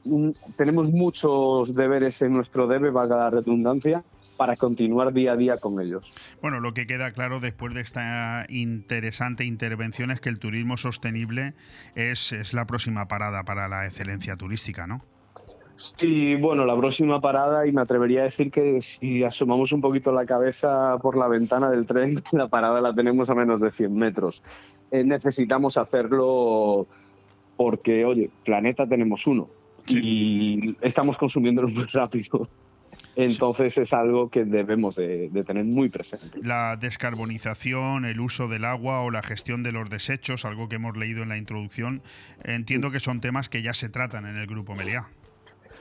tenemos 0.57 0.91
muchos 0.91 1.75
deberes 1.75 2.19
en 2.23 2.33
nuestro 2.33 2.65
debe, 2.65 2.89
valga 2.89 3.17
la 3.17 3.29
redundancia, 3.29 4.03
para 4.37 4.55
continuar 4.55 5.13
día 5.13 5.33
a 5.33 5.35
día 5.35 5.57
con 5.57 5.79
ellos. 5.79 6.13
Bueno, 6.41 6.59
lo 6.59 6.73
que 6.73 6.87
queda 6.87 7.11
claro 7.11 7.39
después 7.39 7.75
de 7.75 7.81
esta 7.81 8.47
interesante 8.49 9.45
intervención 9.45 10.09
es 10.09 10.19
que 10.19 10.29
el 10.29 10.39
turismo 10.39 10.77
sostenible 10.77 11.53
es, 11.93 12.31
es 12.31 12.55
la 12.55 12.65
próxima 12.65 13.07
parada 13.07 13.43
para 13.43 13.67
la 13.67 13.85
excelencia 13.85 14.35
turística, 14.35 14.87
¿no? 14.87 15.03
Sí, 15.75 16.35
bueno, 16.35 16.65
la 16.65 16.77
próxima 16.77 17.19
parada, 17.19 17.67
y 17.67 17.71
me 17.71 17.81
atrevería 17.81 18.21
a 18.21 18.25
decir 18.25 18.49
que 18.49 18.81
si 18.81 19.23
asomamos 19.23 19.71
un 19.73 19.81
poquito 19.81 20.11
la 20.11 20.25
cabeza 20.25 20.97
por 20.99 21.17
la 21.17 21.27
ventana 21.27 21.69
del 21.69 21.85
tren, 21.85 22.21
la 22.31 22.47
parada 22.47 22.81
la 22.81 22.93
tenemos 22.93 23.29
a 23.29 23.35
menos 23.35 23.59
de 23.59 23.71
100 23.71 23.93
metros. 23.93 24.41
Eh, 24.91 25.03
necesitamos 25.03 25.77
hacerlo 25.77 26.87
porque, 27.57 28.05
oye, 28.05 28.29
planeta 28.43 28.87
tenemos 28.87 29.27
uno 29.27 29.49
y 29.87 30.75
estamos 30.81 31.17
consumiéndolo 31.17 31.67
muy 31.67 31.85
rápido. 31.85 32.47
Entonces 33.17 33.77
es 33.77 33.93
algo 33.93 34.29
que 34.29 34.43
debemos 34.43 34.97
de, 34.97 35.29
de 35.29 35.43
tener 35.43 35.63
muy 35.63 35.89
presente. 35.89 36.39
La 36.41 36.75
descarbonización, 36.75 38.03
el 38.03 38.19
uso 38.19 38.47
del 38.47 38.65
agua 38.65 39.01
o 39.01 39.11
la 39.11 39.23
gestión 39.23 39.63
de 39.63 39.71
los 39.71 39.89
desechos, 39.89 40.43
algo 40.43 40.67
que 40.67 40.75
hemos 40.75 40.97
leído 40.97 41.23
en 41.23 41.29
la 41.29 41.37
introducción, 41.37 42.01
entiendo 42.43 42.91
que 42.91 42.99
son 42.99 43.21
temas 43.21 43.47
que 43.47 43.61
ya 43.61 43.73
se 43.73 43.89
tratan 43.89 44.25
en 44.25 44.37
el 44.37 44.47
Grupo 44.47 44.75
Meliá. 44.75 45.07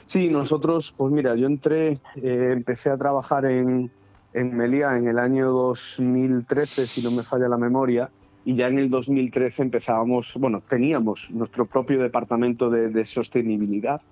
Sí, 0.06 0.28
nosotros, 0.28 0.94
pues 0.96 1.12
mira, 1.12 1.34
yo 1.34 1.46
entré, 1.46 2.00
eh, 2.16 2.50
empecé 2.52 2.90
a 2.90 2.96
trabajar 2.96 3.46
en, 3.46 3.90
en 4.32 4.56
Melía 4.56 4.96
en 4.96 5.08
el 5.08 5.18
año 5.18 5.50
2013, 5.50 6.86
si 6.86 7.02
no 7.02 7.10
me 7.10 7.22
falla 7.22 7.48
la 7.48 7.56
memoria, 7.56 8.10
y 8.44 8.54
ya 8.54 8.68
en 8.68 8.78
el 8.78 8.90
2013 8.90 9.62
empezábamos, 9.62 10.36
bueno, 10.38 10.60
teníamos 10.60 11.30
nuestro 11.30 11.64
propio 11.64 12.02
departamento 12.02 12.68
de, 12.68 12.90
de 12.90 13.04
sostenibilidad 13.06 14.02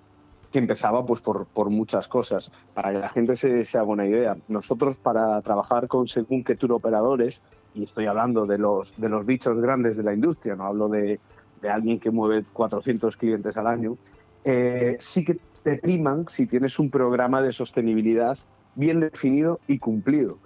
que 0.51 0.59
empezaba 0.59 1.03
pues 1.03 1.19
por, 1.19 1.47
por 1.47 1.69
muchas 1.71 2.07
cosas. 2.07 2.51
Para 2.73 2.91
que 2.91 2.99
la 2.99 3.09
gente 3.09 3.35
se, 3.35 3.65
se 3.65 3.77
haga 3.77 3.87
una 3.87 4.07
idea, 4.07 4.37
nosotros 4.47 4.97
para 4.97 5.41
trabajar 5.41 5.87
con 5.87 6.07
según 6.07 6.43
qué 6.43 6.55
tour 6.55 6.73
operadores, 6.73 7.41
y 7.73 7.83
estoy 7.83 8.05
hablando 8.05 8.45
de 8.45 8.59
los, 8.59 8.95
de 8.97 9.09
los 9.09 9.25
bichos 9.25 9.59
grandes 9.59 9.97
de 9.97 10.03
la 10.03 10.13
industria, 10.13 10.55
no 10.55 10.65
hablo 10.65 10.89
de, 10.89 11.19
de 11.61 11.69
alguien 11.69 11.99
que 11.99 12.11
mueve 12.11 12.45
400 12.53 13.17
clientes 13.17 13.57
al 13.57 13.65
año, 13.65 13.97
eh, 14.43 14.97
sí 14.99 15.23
que 15.23 15.37
te 15.63 15.77
priman 15.77 16.27
si 16.27 16.45
tienes 16.47 16.79
un 16.79 16.89
programa 16.89 17.41
de 17.41 17.51
sostenibilidad 17.51 18.37
bien 18.75 18.99
definido 18.99 19.59
y 19.67 19.79
cumplido. 19.79 20.37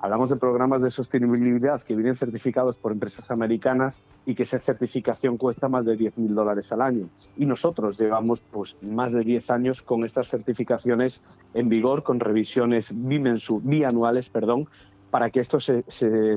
Hablamos 0.00 0.28
de 0.28 0.36
programas 0.36 0.82
de 0.82 0.90
sostenibilidad 0.90 1.80
que 1.80 1.94
vienen 1.94 2.14
certificados 2.14 2.76
por 2.76 2.92
empresas 2.92 3.30
americanas 3.30 3.98
y 4.26 4.34
que 4.34 4.42
esa 4.42 4.58
certificación 4.58 5.38
cuesta 5.38 5.68
más 5.68 5.86
de 5.86 5.96
10.000 5.96 6.34
dólares 6.34 6.70
al 6.72 6.82
año. 6.82 7.08
Y 7.38 7.46
nosotros 7.46 7.98
llevamos 7.98 8.42
pues, 8.50 8.76
más 8.82 9.12
de 9.12 9.22
10 9.24 9.48
años 9.48 9.80
con 9.80 10.04
estas 10.04 10.28
certificaciones 10.28 11.22
en 11.54 11.70
vigor, 11.70 12.02
con 12.02 12.20
revisiones 12.20 12.94
bimensu- 12.94 13.62
bianuales, 13.62 14.28
perdón, 14.28 14.66
para 15.14 15.30
que 15.30 15.38
esto 15.38 15.60
se, 15.60 15.84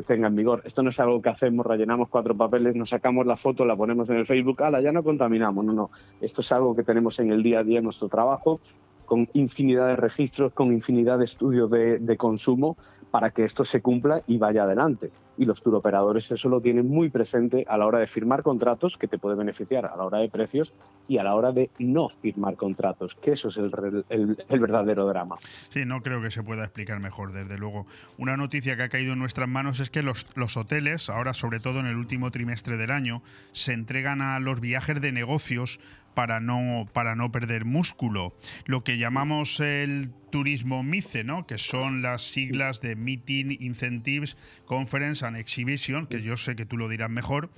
tenga 0.06 0.28
en 0.28 0.36
vigor. 0.36 0.62
Esto 0.64 0.84
no 0.84 0.92
es 0.92 1.00
algo 1.00 1.20
que 1.20 1.30
hacemos, 1.30 1.66
rellenamos 1.66 2.10
cuatro 2.10 2.38
papeles, 2.38 2.76
nos 2.76 2.90
sacamos 2.90 3.26
la 3.26 3.36
foto, 3.36 3.66
la 3.66 3.76
ponemos 3.76 4.08
en 4.12 4.18
el 4.18 4.28
Facebook, 4.28 4.62
ala, 4.62 4.82
ya 4.82 4.92
no 4.92 5.02
contaminamos. 5.02 5.66
No, 5.66 5.74
no. 5.74 5.90
Esto 6.22 6.42
es 6.42 6.52
algo 6.52 6.76
que 6.76 6.84
tenemos 6.84 7.18
en 7.18 7.32
el 7.32 7.42
día 7.42 7.62
a 7.62 7.64
día 7.64 7.80
en 7.80 7.86
nuestro 7.86 8.08
trabajo, 8.08 8.60
con 9.08 9.28
infinidad 9.34 9.88
de 9.88 9.96
registros, 9.96 10.54
con 10.54 10.72
infinidad 10.72 11.18
de 11.18 11.26
estudios 11.26 11.72
de 11.72 12.18
consumo 12.18 12.78
para 13.10 13.32
que 13.32 13.46
esto 13.46 13.64
se 13.64 13.82
cumpla 13.82 14.22
y 14.28 14.38
vaya 14.38 14.62
adelante. 14.62 15.10
Y 15.38 15.46
los 15.46 15.62
turoperadores 15.62 16.32
eso 16.32 16.50
lo 16.50 16.60
tienen 16.62 16.88
muy 16.88 17.10
presente 17.10 17.64
a 17.68 17.78
la 17.78 17.86
hora 17.86 18.00
de 18.00 18.08
firmar 18.08 18.42
contratos 18.44 18.98
que 18.98 19.08
te 19.08 19.20
puede 19.20 19.36
beneficiar 19.36 19.86
a 19.86 19.96
la 19.96 20.04
hora 20.04 20.18
de 20.18 20.30
precios 20.30 20.74
y 21.08 21.20
a 21.20 21.24
la 21.24 21.36
hora 21.36 21.52
de 21.52 21.70
no 21.80 22.10
firmar 22.22 22.56
contratos, 22.56 23.16
que 23.16 23.32
eso 23.34 23.50
es 23.50 23.58
el, 23.58 23.72
el- 24.10 24.38
el 24.50 24.60
verdadero 24.60 25.06
drama. 25.08 25.38
Sí, 25.70 25.86
no 25.86 26.02
creo 26.02 26.22
que 26.22 26.32
se 26.32 26.44
pueda 26.44 26.64
explicar 26.64 27.00
mejor, 27.00 27.34
desde 27.34 27.58
luego. 27.58 27.86
Una 28.18 28.36
noticia 28.38 28.76
que 28.78 28.84
ha 28.84 28.90
caído 28.90 29.14
en 29.14 29.20
nuestras 29.20 29.48
manos 29.48 29.80
es 29.80 29.90
que 29.90 30.02
los, 30.04 30.26
los 30.36 30.58
hoteles, 30.58 31.10
ahora 31.10 31.34
sobre 31.34 31.60
todo 31.60 31.80
en 31.80 31.86
el 31.88 31.96
último 31.98 32.32
trimestre 32.32 32.78
del 32.78 32.92
año, 32.92 33.22
se 33.52 33.74
entregan 33.74 34.22
a 34.22 34.40
los 34.40 34.60
viajes 34.60 35.00
de 35.02 35.12
negocios 35.12 35.80
para 36.18 36.40
no, 36.40 36.88
para 36.94 37.14
no 37.14 37.32
perder 37.32 37.66
músculo. 37.66 38.34
Lo 38.66 38.84
que 38.84 38.98
llamamos 38.98 39.60
el 39.60 40.10
turismo 40.32 40.82
MICE, 40.82 41.24
¿no? 41.24 41.46
que 41.46 41.60
son 41.60 42.02
las 42.02 42.24
siglas 42.24 42.82
de 42.82 42.96
Meeting, 42.96 43.56
Incentives, 43.60 44.36
Conference 44.66 45.24
and 45.24 45.38
Exhibition, 45.38 46.08
que 46.08 46.24
yo 46.24 46.36
sé 46.36 46.56
que 46.56 46.66
tú 46.66 46.76
lo 46.76 46.90
dirás 46.90 47.12
mejor. 47.12 47.52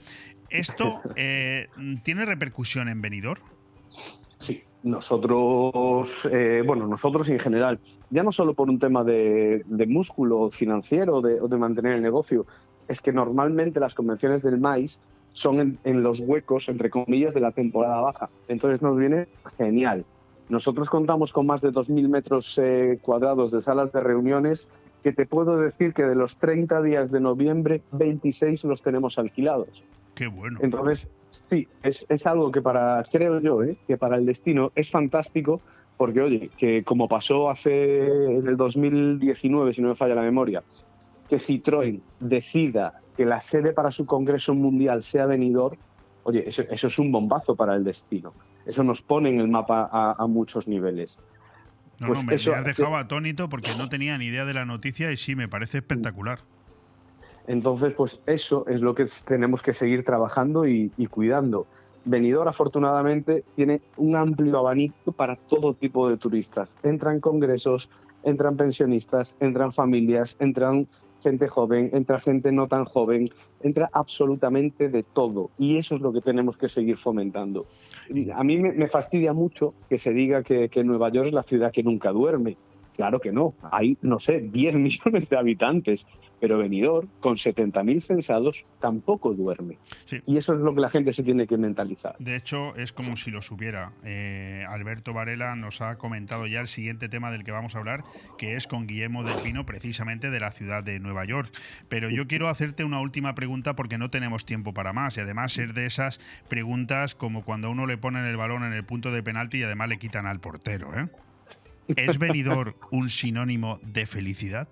¿Esto 0.50 1.00
eh, 1.16 1.70
tiene 2.04 2.26
repercusión 2.26 2.90
en 2.90 3.00
Benidorm? 3.00 3.42
Sí, 4.40 4.62
nosotros, 4.84 6.28
eh, 6.30 6.62
bueno, 6.68 6.86
nosotros 6.86 7.30
en 7.30 7.40
general, 7.40 7.80
ya 8.10 8.24
no 8.24 8.34
solo 8.34 8.56
por 8.56 8.70
un 8.70 8.78
tema 8.78 9.06
de, 9.06 9.64
de 9.68 9.88
músculo 9.88 10.52
financiero 10.52 11.16
o 11.16 11.22
de 11.22 11.58
mantener 11.58 11.94
el 11.94 12.02
negocio, 12.02 12.46
es 12.90 13.02
que 13.02 13.14
normalmente 13.14 13.80
las 13.80 13.96
convenciones 13.96 14.44
del 14.44 14.60
maíz 14.60 15.00
son 15.40 15.60
en, 15.62 15.80
en 15.86 16.04
los 16.04 16.20
huecos, 16.20 16.68
entre 16.68 16.90
comillas, 16.90 17.34
de 17.34 17.40
la 17.40 17.52
temporada 17.52 18.02
baja. 18.02 18.30
Entonces 18.50 18.82
nos 18.82 18.98
viene 18.98 19.28
genial. 19.58 20.06
Nosotros 20.50 20.90
contamos 20.90 21.32
con 21.32 21.46
más 21.46 21.62
de 21.62 21.72
2.000 21.72 22.10
metros 22.10 22.60
eh, 22.62 23.00
cuadrados 23.02 23.52
de 23.52 23.62
salas 23.62 23.94
de 23.94 24.02
reuniones 24.02 24.68
que 25.02 25.14
te 25.14 25.26
puedo 25.26 25.58
decir 25.58 25.94
que 25.94 26.04
de 26.04 26.16
los 26.16 26.36
30 26.36 26.82
días 26.82 27.12
de 27.12 27.22
noviembre, 27.22 27.82
26 27.94 28.66
los 28.66 28.82
tenemos 28.82 29.18
alquilados. 29.18 29.86
Qué 30.14 30.28
bueno. 30.28 30.58
Entonces, 30.62 31.08
sí, 31.30 31.68
es, 31.84 32.06
es 32.10 32.26
algo 32.26 32.52
que 32.52 32.62
para, 32.62 33.02
creo 33.10 33.40
yo, 33.40 33.64
¿eh? 33.64 33.78
que 33.88 33.96
para 33.96 34.18
el 34.18 34.26
destino 34.26 34.74
es 34.76 34.92
fantástico, 34.92 35.62
porque 35.96 36.20
oye, 36.20 36.50
que 36.58 36.84
como 36.84 37.08
pasó 37.08 37.50
hace 37.50 38.08
en 38.08 38.46
el 38.46 38.58
2019, 38.58 39.72
si 39.72 39.82
no 39.82 39.90
me 39.90 39.96
falla 39.96 40.16
la 40.16 40.24
memoria, 40.24 40.64
que 41.30 41.38
Citroën 41.38 42.02
decida 42.20 43.02
que 43.16 43.26
la 43.26 43.40
sede 43.40 43.74
para 43.74 43.92
su 43.92 44.06
congreso 44.06 44.54
mundial 44.54 45.04
sea 45.04 45.26
Benidorm, 45.26 45.78
oye, 46.24 46.48
eso, 46.48 46.64
eso 46.70 46.88
es 46.88 47.00
un 47.00 47.12
bombazo 47.12 47.56
para 47.56 47.76
el 47.76 47.84
destino. 47.84 48.34
Eso 48.66 48.84
nos 48.84 49.02
pone 49.02 49.30
en 49.30 49.40
el 49.40 49.48
mapa 49.48 49.90
a, 49.92 50.16
a 50.18 50.28
muchos 50.28 50.68
niveles. 50.68 51.20
No, 52.00 52.08
Pues 52.08 52.20
no, 52.20 52.26
me, 52.26 52.36
eso 52.36 52.52
me 52.52 52.58
has 52.58 52.66
dejado 52.66 52.96
atónito 52.96 53.50
porque 53.50 53.72
no 53.78 53.90
tenía 53.90 54.18
ni 54.18 54.26
idea 54.26 54.46
de 54.46 54.54
la 54.54 54.66
noticia 54.66 55.12
y 55.12 55.18
sí, 55.18 55.36
me 55.36 55.48
parece 55.48 55.80
espectacular. 55.80 56.40
Entonces, 57.48 57.94
pues 57.94 58.22
eso 58.26 58.66
es 58.68 58.82
lo 58.82 58.94
que 58.96 59.06
tenemos 59.26 59.62
que 59.62 59.74
seguir 59.74 60.04
trabajando 60.04 60.68
y, 60.68 60.92
y 60.98 61.08
cuidando. 61.08 61.68
Benidorm, 62.06 62.48
afortunadamente, 62.48 63.44
tiene 63.56 63.82
un 63.98 64.16
amplio 64.16 64.60
abanico 64.60 65.12
para 65.12 65.36
todo 65.36 65.74
tipo 65.74 66.10
de 66.10 66.18
turistas. 66.18 66.76
Entran 66.84 67.20
congresos, 67.20 67.90
entran 68.24 68.56
pensionistas, 68.56 69.36
entran 69.40 69.74
familias, 69.74 70.38
entran 70.40 70.88
gente 71.22 71.48
joven, 71.48 71.90
entra 71.94 72.20
gente 72.20 72.52
no 72.52 72.68
tan 72.68 72.86
joven, 72.86 73.30
entra 73.62 73.90
absolutamente 73.94 74.90
de 74.90 75.04
todo. 75.04 75.50
Y 75.58 75.78
eso 75.78 75.96
es 75.96 76.02
lo 76.02 76.14
que 76.14 76.22
tenemos 76.22 76.58
que 76.58 76.70
seguir 76.70 76.98
fomentando. 76.98 77.66
A 78.34 78.44
mí 78.44 78.58
me, 78.58 78.72
me 78.72 78.88
fastidia 78.88 79.34
mucho 79.34 79.74
que 79.90 79.98
se 79.98 80.14
diga 80.14 80.44
que, 80.44 80.70
que 80.70 80.84
Nueva 80.84 81.10
York 81.10 81.28
es 81.28 81.34
la 81.34 81.44
ciudad 81.44 81.72
que 81.72 81.84
nunca 81.84 82.12
duerme. 82.12 82.58
Claro 83.00 83.22
que 83.22 83.32
no. 83.32 83.56
Hay, 83.72 83.98
no 84.02 84.20
sé, 84.20 84.42
10 84.42 84.76
millones 84.76 85.30
de 85.30 85.38
habitantes. 85.38 86.06
Pero 86.42 86.58
Benidorm, 86.58 87.08
con 87.20 87.36
70.000 87.36 88.00
censados, 88.00 88.66
tampoco 88.80 89.34
duerme. 89.34 89.78
Y 90.26 90.38
eso 90.38 90.54
es 90.54 90.60
lo 90.60 90.74
que 90.74 90.82
la 90.82 90.90
gente 90.90 91.12
se 91.12 91.24
tiene 91.24 91.48
que 91.48 91.58
mentalizar. 91.58 92.16
De 92.20 92.36
hecho, 92.36 92.76
es 92.76 92.94
como 92.94 93.18
si 93.18 93.30
lo 93.30 93.42
supiera. 93.42 93.92
Eh, 94.06 94.66
Alberto 94.70 95.14
Varela 95.14 95.56
nos 95.58 95.82
ha 95.82 95.98
comentado 95.98 96.48
ya 96.48 96.62
el 96.62 96.68
siguiente 96.68 97.10
tema 97.10 97.30
del 97.32 97.44
que 97.44 97.52
vamos 97.52 97.76
a 97.76 97.80
hablar, 97.80 98.04
que 98.38 98.56
es 98.56 98.68
con 98.68 98.88
Guillermo 98.88 99.24
del 99.24 99.36
Pino, 99.44 99.66
precisamente 99.66 100.30
de 100.30 100.40
la 100.40 100.52
ciudad 100.52 100.82
de 100.84 101.00
Nueva 101.00 101.26
York. 101.26 101.52
Pero 101.90 102.10
yo 102.10 102.28
quiero 102.28 102.48
hacerte 102.48 102.86
una 102.86 103.02
última 103.02 103.36
pregunta 103.36 103.76
porque 103.76 103.98
no 103.98 104.10
tenemos 104.10 104.46
tiempo 104.46 104.74
para 104.74 104.94
más. 104.94 105.18
Y 105.18 105.22
además 105.22 105.52
ser 105.52 105.74
de 105.74 105.86
esas 105.86 106.20
preguntas 106.50 107.16
como 107.16 107.44
cuando 107.44 107.70
uno 107.70 107.86
le 107.86 107.98
ponen 107.98 108.26
el 108.26 108.38
balón 108.38 108.64
en 108.64 108.72
el 108.72 108.86
punto 108.86 109.12
de 109.12 109.24
penalti 109.24 109.60
y 109.60 109.64
además 109.64 109.90
le 109.90 110.00
quitan 110.00 110.26
al 110.26 110.40
portero. 110.40 110.98
¿eh? 110.98 111.10
¿Es 111.96 112.20
venidor 112.20 112.76
un 112.92 113.10
sinónimo 113.10 113.80
de 113.82 114.06
felicidad? 114.06 114.68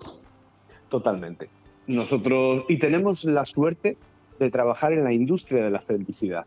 Totalmente. 0.90 1.50
Nosotros, 1.88 2.66
y 2.68 2.78
tenemos 2.78 3.24
la 3.24 3.46
suerte 3.46 3.98
de 4.40 4.52
trabajar 4.52 4.94
en 4.94 5.04
la 5.04 5.14
industria 5.14 5.64
de 5.64 5.72
la 5.72 5.82
felicidad. 5.82 6.46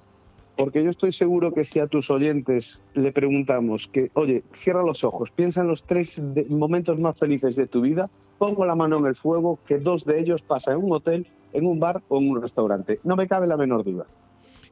Porque 0.56 0.84
yo 0.84 0.90
estoy 0.90 1.12
seguro 1.12 1.52
que 1.55 1.64
si 1.64 1.80
a 1.80 1.86
tus 1.86 2.10
oyentes 2.10 2.82
le 2.94 3.12
preguntamos 3.12 3.88
que, 3.88 4.10
oye, 4.14 4.42
cierra 4.52 4.82
los 4.82 5.05
ojos, 5.05 5.30
piensa 5.30 5.62
en 5.62 5.68
los 5.68 5.82
tres 5.84 6.20
momentos 6.48 7.01
más 7.01 7.18
felices 7.18 7.56
de 7.56 7.66
tu 7.66 7.80
vida, 7.80 8.10
pongo 8.38 8.66
la 8.66 8.74
mano 8.74 8.98
en 8.98 9.06
el 9.06 9.16
fuego 9.16 9.59
que 9.66 9.78
dos 9.78 10.05
de 10.05 10.20
ellos 10.20 10.42
pasan 10.42 10.74
en 10.78 10.84
un 10.84 10.92
hotel, 10.92 11.26
en 11.52 11.66
un 11.66 11.80
bar 11.80 12.02
o 12.09 12.18
en 12.18 12.30
un 12.30 12.42
restaurante. 12.42 13.01
No 13.05 13.16
me 13.16 13.26
cabe 13.26 13.47
la 13.47 13.56
menor 13.56 13.84
duda. 13.84 14.06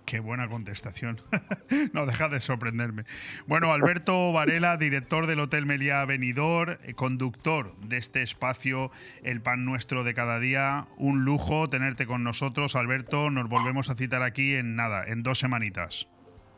Qué 0.09 0.21
buena 0.21 0.49
contestación. 0.49 1.19
no 1.93 2.07
deja 2.07 2.31
de 2.31 2.41
sorprenderme. 2.41 3.05
Bueno, 3.47 3.75
Alberto 3.75 4.33
Varela, 4.33 4.79
director 4.79 5.27
del 5.27 5.39
Hotel 5.39 5.67
Meliá 5.67 6.03
Benidor, 6.07 6.79
eh, 6.83 6.95
conductor 6.95 7.77
de 7.77 7.99
este 7.99 8.23
espacio 8.23 8.91
El 9.23 9.43
Pan 9.43 9.67
Nuestro 9.67 10.05
de 10.05 10.15
cada 10.15 10.39
día. 10.39 10.87
Un 10.97 11.27
lujo 11.27 11.69
tenerte 11.69 12.07
con 12.07 12.25
nosotros, 12.25 12.75
Alberto. 12.75 13.29
Nos 13.29 13.51
volvemos 13.51 13.91
a 13.91 13.97
citar 13.97 14.23
aquí 14.23 14.55
en 14.55 14.77
nada, 14.77 15.05
en 15.07 15.23
dos 15.23 15.41
semanitas. 15.41 16.09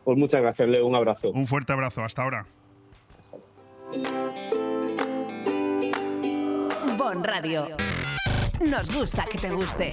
Pues 0.05 0.17
muchas 0.17 0.43
gracias, 0.43 0.69
Leo. 0.69 0.87
Un 0.87 0.95
abrazo. 0.95 1.33
Un 1.33 1.47
fuerte 1.47 1.73
abrazo. 1.73 2.05
Hasta 2.05 2.23
ahora. 2.23 2.47
Bon 6.97 7.25
Radio. 7.25 7.67
Nos 8.65 8.97
gusta 8.97 9.27
que 9.27 9.39
te 9.39 9.51
guste. 9.51 9.93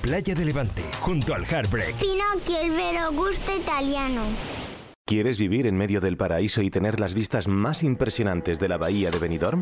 Playa 0.01 0.33
de 0.33 0.45
Levante, 0.45 0.81
junto 0.99 1.35
al 1.35 1.45
Heartbreak. 1.45 1.95
Pinocchio, 1.97 2.59
el 2.59 2.71
vero 2.71 3.11
gusto 3.11 3.55
italiano. 3.55 4.23
¿Quieres 5.05 5.37
vivir 5.37 5.67
en 5.67 5.77
medio 5.77 6.01
del 6.01 6.17
paraíso 6.17 6.63
y 6.63 6.71
tener 6.71 6.99
las 6.99 7.13
vistas 7.13 7.47
más 7.47 7.83
impresionantes 7.83 8.59
de 8.59 8.67
la 8.67 8.77
bahía 8.77 9.11
de 9.11 9.19
Benidorm? 9.19 9.61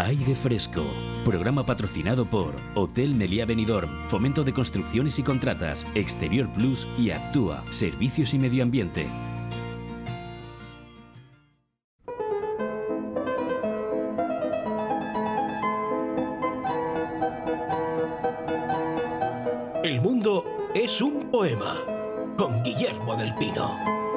Aire 0.00 0.36
Fresco. 0.36 0.84
Programa 1.24 1.66
patrocinado 1.66 2.24
por 2.24 2.54
Hotel 2.76 3.16
Meliá 3.16 3.44
Benidorm, 3.46 4.04
Fomento 4.04 4.44
de 4.44 4.54
Construcciones 4.54 5.18
y 5.18 5.24
Contratas, 5.24 5.84
Exterior 5.96 6.48
Plus 6.52 6.86
y 6.96 7.10
Actúa, 7.10 7.64
Servicios 7.72 8.32
y 8.32 8.38
Medio 8.38 8.62
Ambiente. 8.62 9.10
El 19.82 20.00
mundo 20.00 20.44
es 20.76 21.02
un 21.02 21.28
poema 21.28 21.76
con 22.36 22.62
Guillermo 22.62 23.16
del 23.16 23.34
Pino. 23.34 24.07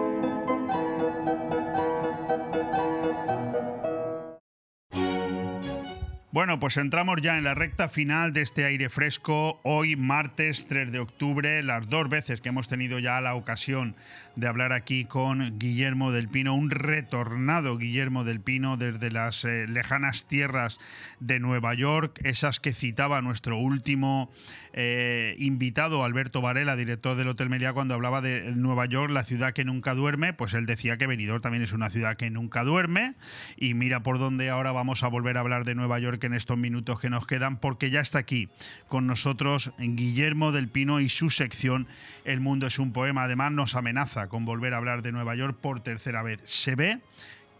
Bueno, 6.33 6.61
pues 6.61 6.77
entramos 6.77 7.21
ya 7.21 7.37
en 7.37 7.43
la 7.43 7.55
recta 7.55 7.89
final 7.89 8.31
de 8.31 8.41
este 8.41 8.63
aire 8.63 8.87
fresco. 8.87 9.59
Hoy, 9.65 9.97
martes 9.97 10.65
3 10.65 10.89
de 10.89 10.99
octubre, 10.99 11.61
las 11.61 11.89
dos 11.89 12.07
veces 12.07 12.39
que 12.39 12.47
hemos 12.47 12.69
tenido 12.69 12.99
ya 12.99 13.19
la 13.19 13.35
ocasión 13.35 13.97
de 14.37 14.47
hablar 14.47 14.71
aquí 14.71 15.03
con 15.03 15.59
Guillermo 15.59 16.13
del 16.13 16.29
Pino, 16.29 16.55
un 16.55 16.69
retornado 16.69 17.77
Guillermo 17.77 18.23
del 18.23 18.39
Pino 18.39 18.77
desde 18.77 19.11
las 19.11 19.43
eh, 19.43 19.67
lejanas 19.67 20.25
tierras 20.25 20.79
de 21.19 21.41
Nueva 21.41 21.73
York, 21.73 22.21
esas 22.23 22.61
que 22.61 22.71
citaba 22.71 23.21
nuestro 23.21 23.57
último 23.57 24.31
eh, 24.73 25.35
invitado, 25.37 26.03
Alberto 26.03 26.41
Varela, 26.41 26.75
director 26.75 27.17
del 27.17 27.27
Hotel 27.27 27.49
Meliá, 27.49 27.73
cuando 27.73 27.93
hablaba 27.93 28.21
de 28.21 28.53
Nueva 28.55 28.85
York, 28.85 29.11
la 29.11 29.23
ciudad 29.23 29.53
que 29.53 29.65
nunca 29.65 29.93
duerme, 29.93 30.33
pues 30.33 30.53
él 30.53 30.65
decía 30.65 30.97
que 30.97 31.07
Benidorm 31.07 31.41
también 31.41 31.63
es 31.63 31.73
una 31.73 31.89
ciudad 31.89 32.15
que 32.15 32.29
nunca 32.29 32.63
duerme. 32.63 33.15
Y 33.57 33.73
mira 33.73 34.03
por 34.03 34.17
dónde 34.17 34.49
ahora 34.49 34.71
vamos 34.71 35.03
a 35.03 35.07
volver 35.07 35.37
a 35.37 35.41
hablar 35.41 35.65
de 35.65 35.75
Nueva 35.75 35.99
York 35.99 36.23
en 36.23 36.33
estos 36.33 36.57
minutos 36.57 36.99
que 36.99 37.09
nos 37.09 37.27
quedan, 37.27 37.57
porque 37.57 37.89
ya 37.89 37.99
está 37.99 38.19
aquí 38.19 38.49
con 38.87 39.07
nosotros 39.07 39.73
Guillermo 39.77 40.51
del 40.51 40.69
Pino 40.69 40.99
y 40.99 41.09
su 41.09 41.29
sección 41.29 41.87
El 42.23 42.39
mundo 42.39 42.67
es 42.67 42.79
un 42.79 42.93
poema. 42.93 43.23
Además, 43.23 43.51
nos 43.51 43.75
amenaza 43.75 44.27
con 44.27 44.45
volver 44.45 44.73
a 44.73 44.77
hablar 44.77 45.01
de 45.01 45.11
Nueva 45.11 45.35
York 45.35 45.57
por 45.59 45.81
tercera 45.81 46.23
vez. 46.23 46.39
Se 46.45 46.75
ve 46.75 46.99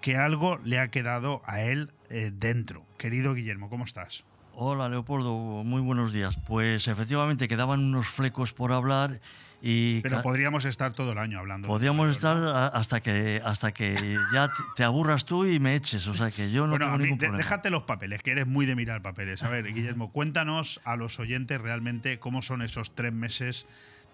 que 0.02 0.18
algo 0.18 0.58
le 0.64 0.80
ha 0.80 0.90
quedado 0.90 1.42
a 1.46 1.62
él 1.62 1.92
eh, 2.10 2.32
dentro. 2.34 2.86
Querido 2.98 3.34
Guillermo, 3.34 3.70
¿cómo 3.70 3.86
estás? 3.86 4.26
Hola 4.54 4.90
Leopoldo, 4.90 5.34
muy 5.64 5.82
buenos 5.82 6.12
días. 6.14 6.38
Pues 6.48 6.88
efectivamente 6.88 7.48
quedaban 7.48 7.80
unos 7.80 8.08
flecos 8.08 8.54
por 8.54 8.72
hablar 8.72 9.20
y 9.62 10.02
Pero 10.02 10.22
podríamos 10.24 10.66
estar 10.66 10.94
todo 10.94 11.12
el 11.14 11.18
año 11.20 11.40
hablando. 11.40 11.68
podríamos 11.68 12.10
estar 12.10 12.38
hasta 12.74 13.00
que 13.00 13.42
hasta 13.46 13.72
que 13.72 14.18
ya 14.34 14.50
te- 14.76 14.84
aburras 14.84 15.26
tú 15.26 15.46
y 15.46 15.60
me 15.60 15.76
eches, 15.76 16.08
o 16.08 16.14
sea 16.14 16.30
que 16.32 16.52
yo 16.52 16.64
no 16.66 16.72
bueno, 16.72 16.86
tengo 16.86 16.98
ningún 16.98 17.18
problema. 17.18 17.38
déjate 17.38 17.70
los 17.70 17.84
papeles, 17.84 18.22
que 18.24 18.32
eres 18.32 18.48
muy 18.48 18.66
de 18.66 18.76
mirar 18.76 19.02
papeles. 19.02 19.44
A 19.44 19.50
ver, 19.50 19.72
Guillermo, 19.74 20.12
cuéntanos 20.12 20.82
a 20.84 20.96
los 20.96 21.20
oyentes 21.20 21.62
realmente 21.62 22.20
cómo 22.20 22.42
son 22.42 22.62
esos 22.62 22.94
tres 22.96 23.14
meses 23.14 23.68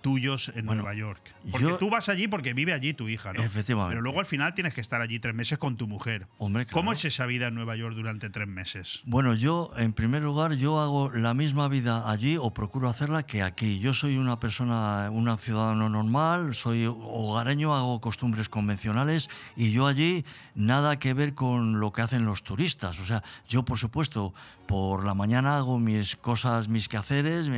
tuyos 0.08 0.52
en 0.56 0.66
Nueva 0.66 0.94
York. 0.94 1.20
Porque 1.52 1.68
yo- 1.68 1.78
tú 1.78 1.90
vas 1.90 2.08
allí 2.08 2.30
porque 2.30 2.54
vive 2.54 2.72
allí 2.72 2.94
tu 2.94 3.10
hija, 3.10 3.34
¿no? 3.34 3.44
Efectivamente. 3.44 3.92
Pero 3.92 4.02
luego 4.02 4.22
al 4.22 4.26
final 4.26 4.54
tienes 4.54 4.74
que 4.74 4.80
estar 4.80 5.02
allí 5.02 5.20
tres 5.20 5.36
meses 5.36 5.58
con 5.58 5.76
tu 5.76 5.86
mujer. 5.86 6.28
Hombre, 6.38 6.66
¿Cómo 6.68 6.94
es 6.94 7.04
esa 7.04 7.26
vida 7.26 7.48
en 7.48 7.56
Nueva 7.56 7.76
York 7.76 7.94
durante 7.94 8.30
tres 8.30 8.48
meses? 8.48 9.02
Bueno, 9.06 9.34
yo, 9.34 9.72
en 9.76 9.92
primer 9.92 10.22
lugar, 10.22 10.54
yo 10.56 10.80
hago 10.80 11.12
la 11.12 11.34
misma 11.34 11.68
vida 11.68 12.10
allí 12.10 12.38
o 12.40 12.54
procuro 12.54 12.88
hacerla 12.90 13.24
que 13.24 13.44
aquí. 13.44 13.80
Yo 13.80 13.94
soy 13.94 14.16
una 14.18 14.40
persona, 14.40 15.10
una 15.12 15.36
ciudadano 15.36 15.90
normal, 15.90 16.56
soy 16.56 16.86
hogareño, 16.86 17.76
hago 17.76 18.00
costumbres 18.00 18.48
convencionales 18.48 19.30
y 19.58 19.72
yo 19.72 19.88
allí 19.88 20.24
nada 20.56 21.00
que 21.00 21.14
ver 21.14 21.34
con 21.34 21.80
lo 21.82 21.92
que 21.92 22.02
hacen 22.02 22.26
los 22.26 22.44
turistas. 22.44 23.00
O 23.02 23.06
sea, 23.06 23.24
yo, 23.50 23.66
por 23.66 23.78
supuesto, 23.78 24.34
por 24.68 25.06
la 25.06 25.14
mañana 25.14 25.58
hago 25.58 25.80
mis 25.80 26.16
cosas, 26.16 26.68
mis 26.68 26.88
quehaceres, 26.90 27.50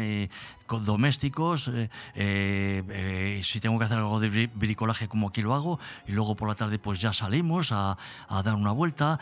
domésticos, 0.85 1.67
eh, 1.67 1.89
eh, 2.13 2.83
eh, 2.89 3.41
si 3.43 3.59
tengo 3.59 3.79
que 3.79 3.85
hacer 3.85 3.97
algo 3.97 4.19
de 4.19 4.31
bri- 4.31 4.51
bricolaje 4.53 5.07
como 5.07 5.29
aquí 5.29 5.41
lo 5.41 5.55
hago, 5.55 5.79
y 6.07 6.11
luego 6.11 6.35
por 6.35 6.47
la 6.47 6.53
tarde 6.55 6.77
pues 6.77 7.01
ya 7.01 7.11
salimos 7.11 7.71
a, 7.71 7.97
a 8.27 8.43
dar 8.43 8.53
una 8.53 8.71
vuelta, 8.71 9.19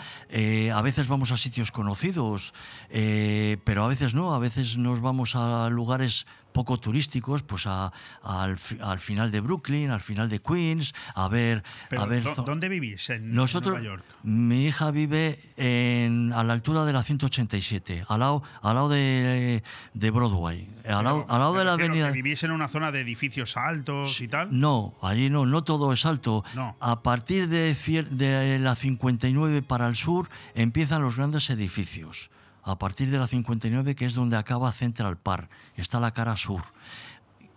a 0.74 0.82
veces 0.82 1.08
vamos 1.08 1.32
a 1.32 1.38
sitios 1.38 1.72
conocidos, 1.72 2.54
pero 2.90 3.84
a 3.84 3.88
veces 3.88 4.14
no, 4.14 4.34
a 4.34 4.40
veces 4.40 4.78
nos 4.78 5.00
vamos 5.00 5.36
a 5.36 5.70
lugares 5.70 6.28
poco 6.58 6.80
turísticos, 6.80 7.44
pues 7.44 7.68
a- 7.68 7.92
al, 8.24 8.58
fi- 8.58 8.80
al 8.82 9.00
final 9.00 9.32
de 9.32 9.40
Brooklyn, 9.42 9.92
al 9.92 10.02
final 10.02 10.28
de 10.30 10.40
Queens, 10.42 10.94
a 11.16 11.28
ver... 11.28 11.64
Pero, 11.90 12.02
a 12.02 12.06
ver 12.08 12.24
¿dó- 12.24 12.36
zo- 12.36 12.44
¿Dónde 12.44 12.68
vivís 12.70 13.10
en, 13.12 13.24
en 13.26 13.34
nosotros, 13.36 13.74
Nueva 13.80 13.86
York? 13.86 14.04
mi 14.24 14.66
hija 14.66 14.90
vive 14.92 15.40
en, 15.56 16.34
a 16.34 16.44
la 16.44 16.54
altura 16.54 16.84
de 16.86 16.94
la 16.94 17.04
187, 17.04 18.06
al 18.10 18.20
lado, 18.20 18.42
al 18.64 18.76
lado 18.76 18.90
de, 18.90 19.62
de 19.94 20.12
Broadway, 20.12 20.68
al 20.86 21.04
lado, 21.04 21.26
al 21.30 21.40
lado 21.40 21.54
de 21.54 21.64
la 21.64 21.74
avenida... 21.74 22.10
¿Vivís 22.12 22.44
en 22.44 22.52
una 22.52 22.68
zona 22.68 22.92
de 22.92 23.02
edificios 23.02 23.56
altos 23.58 24.20
y 24.22 24.28
tal? 24.28 24.60
No, 24.60 24.96
allí 25.02 25.30
no, 25.30 25.46
no 25.46 25.64
todo 25.64 25.94
es 25.94 26.06
alto. 26.06 26.44
No. 26.56 26.76
A 26.80 27.04
partir 27.04 27.48
de, 27.50 27.76
de 28.10 28.60
la 28.60 28.76
59 28.76 29.62
para 29.62 29.88
el 29.88 29.96
sur 29.96 30.30
empiezan 30.56 31.02
los 31.04 31.18
grandes 31.18 31.50
edificios. 31.50 32.30
A 32.68 32.78
partir 32.78 33.10
de 33.10 33.18
la 33.18 33.28
59, 33.28 33.96
que 33.96 34.06
es 34.06 34.14
donde 34.14 34.36
acaba 34.36 34.72
Central 34.74 35.18
Park, 35.18 35.50
está 35.78 36.00
la 36.02 36.12
cara 36.12 36.36
sur. 36.36 36.62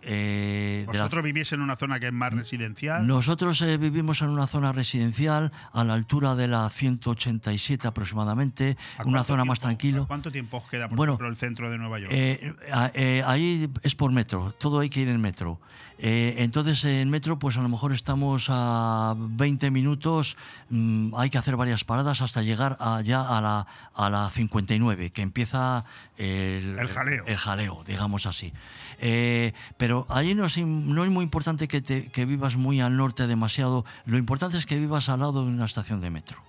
Eh, 0.03 0.83
la- 0.87 0.93
¿Vosotros 0.93 1.23
vivís 1.23 1.51
en 1.53 1.61
una 1.61 1.75
zona 1.75 1.99
que 1.99 2.07
es 2.07 2.13
más 2.13 2.33
residencial? 2.33 3.05
nosotros 3.05 3.61
eh, 3.61 3.77
vivimos 3.77 4.23
en 4.23 4.29
una 4.29 4.47
zona 4.47 4.71
residencial 4.71 5.51
a 5.73 5.83
la 5.83 5.93
altura 5.93 6.33
de 6.33 6.47
la 6.47 6.67
187 6.71 7.87
aproximadamente, 7.87 8.77
¿A 8.97 9.03
una 9.03 9.23
zona 9.23 9.45
más 9.45 9.59
tiempo- 9.59 9.67
tranquilo. 9.67 10.03
¿a 10.03 10.07
¿Cuánto 10.07 10.31
tiempo 10.31 10.57
os 10.57 10.67
queda, 10.67 10.87
por 10.87 10.97
Bueno, 10.97 11.13
ejemplo, 11.13 11.27
el 11.27 11.35
centro 11.35 11.69
de 11.69 11.77
Nueva 11.77 11.99
York? 11.99 12.11
Eh, 12.15 12.55
eh, 12.95 13.23
ahí 13.27 13.69
es 13.83 13.93
por 13.93 14.11
metro, 14.11 14.55
todo 14.57 14.79
hay 14.79 14.89
que 14.89 15.01
ir 15.01 15.09
en 15.09 15.21
metro. 15.21 15.59
Eh, 16.03 16.37
entonces 16.39 16.83
en 16.83 17.11
metro 17.11 17.37
pues 17.37 17.57
a 17.57 17.61
lo 17.61 17.69
mejor 17.69 17.93
estamos 17.93 18.47
a 18.49 19.13
20 19.15 19.69
minutos, 19.69 20.35
mm, 20.71 21.13
hay 21.15 21.29
que 21.29 21.37
hacer 21.37 21.55
varias 21.55 21.83
paradas 21.83 22.21
hasta 22.23 22.41
llegar 22.41 22.75
a- 22.79 23.01
ya 23.01 23.21
a 23.21 23.39
la, 23.39 23.67
a 23.93 24.09
la 24.09 24.29
59, 24.31 25.11
que 25.11 25.21
empieza 25.21 25.85
el, 26.17 26.79
El 26.79 26.87
jaleo. 26.89 27.23
el 27.27 27.37
jaleo, 27.37 27.83
digamos 27.85 28.25
así. 28.25 28.51
Eh, 28.99 29.53
pero 29.77 30.07
ahí 30.09 30.33
no 30.33 30.45
es, 30.45 30.57
no 30.57 31.03
es 31.03 31.11
muy 31.11 31.23
importante 31.23 31.67
que, 31.67 31.81
te- 31.81 32.09
que 32.09 32.25
vivas 32.25 32.55
muy 32.55 32.81
al 32.81 32.97
norte 32.97 33.27
demasiado, 33.27 33.85
lo 34.05 34.17
importante 34.17 34.57
es 34.57 34.65
que 34.65 34.79
vivas 34.79 35.07
al 35.07 35.19
lado 35.19 35.43
de 35.45 35.51
una 35.51 35.65
estación 35.65 36.01
de 36.01 36.09
metro. 36.09 36.41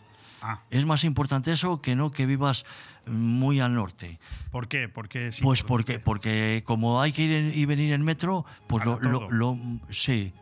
Ah. 0.43 0.61
Es 0.71 0.85
más 0.85 1.05
importante 1.05 1.53
eso 1.53 1.81
que 1.81 1.95
no 1.95 2.11
que 2.11 2.27
vivas 2.27 2.67
muy 3.07 3.61
al 3.61 3.75
norte. 3.75 4.19
¿Por 4.51 4.69
qué? 4.69 4.89
Porque 4.89 5.31
Pues 5.41 5.63
porque, 5.63 5.99
porque 5.99 6.63
como 6.67 7.01
hay 7.01 7.13
que 7.13 7.23
ir 7.23 7.57
y 7.57 7.65
venir 7.65 7.93
en 7.93 8.03
metro, 8.03 8.45
pues 8.67 8.85
lo, 8.85 9.59
sí. 9.91 10.33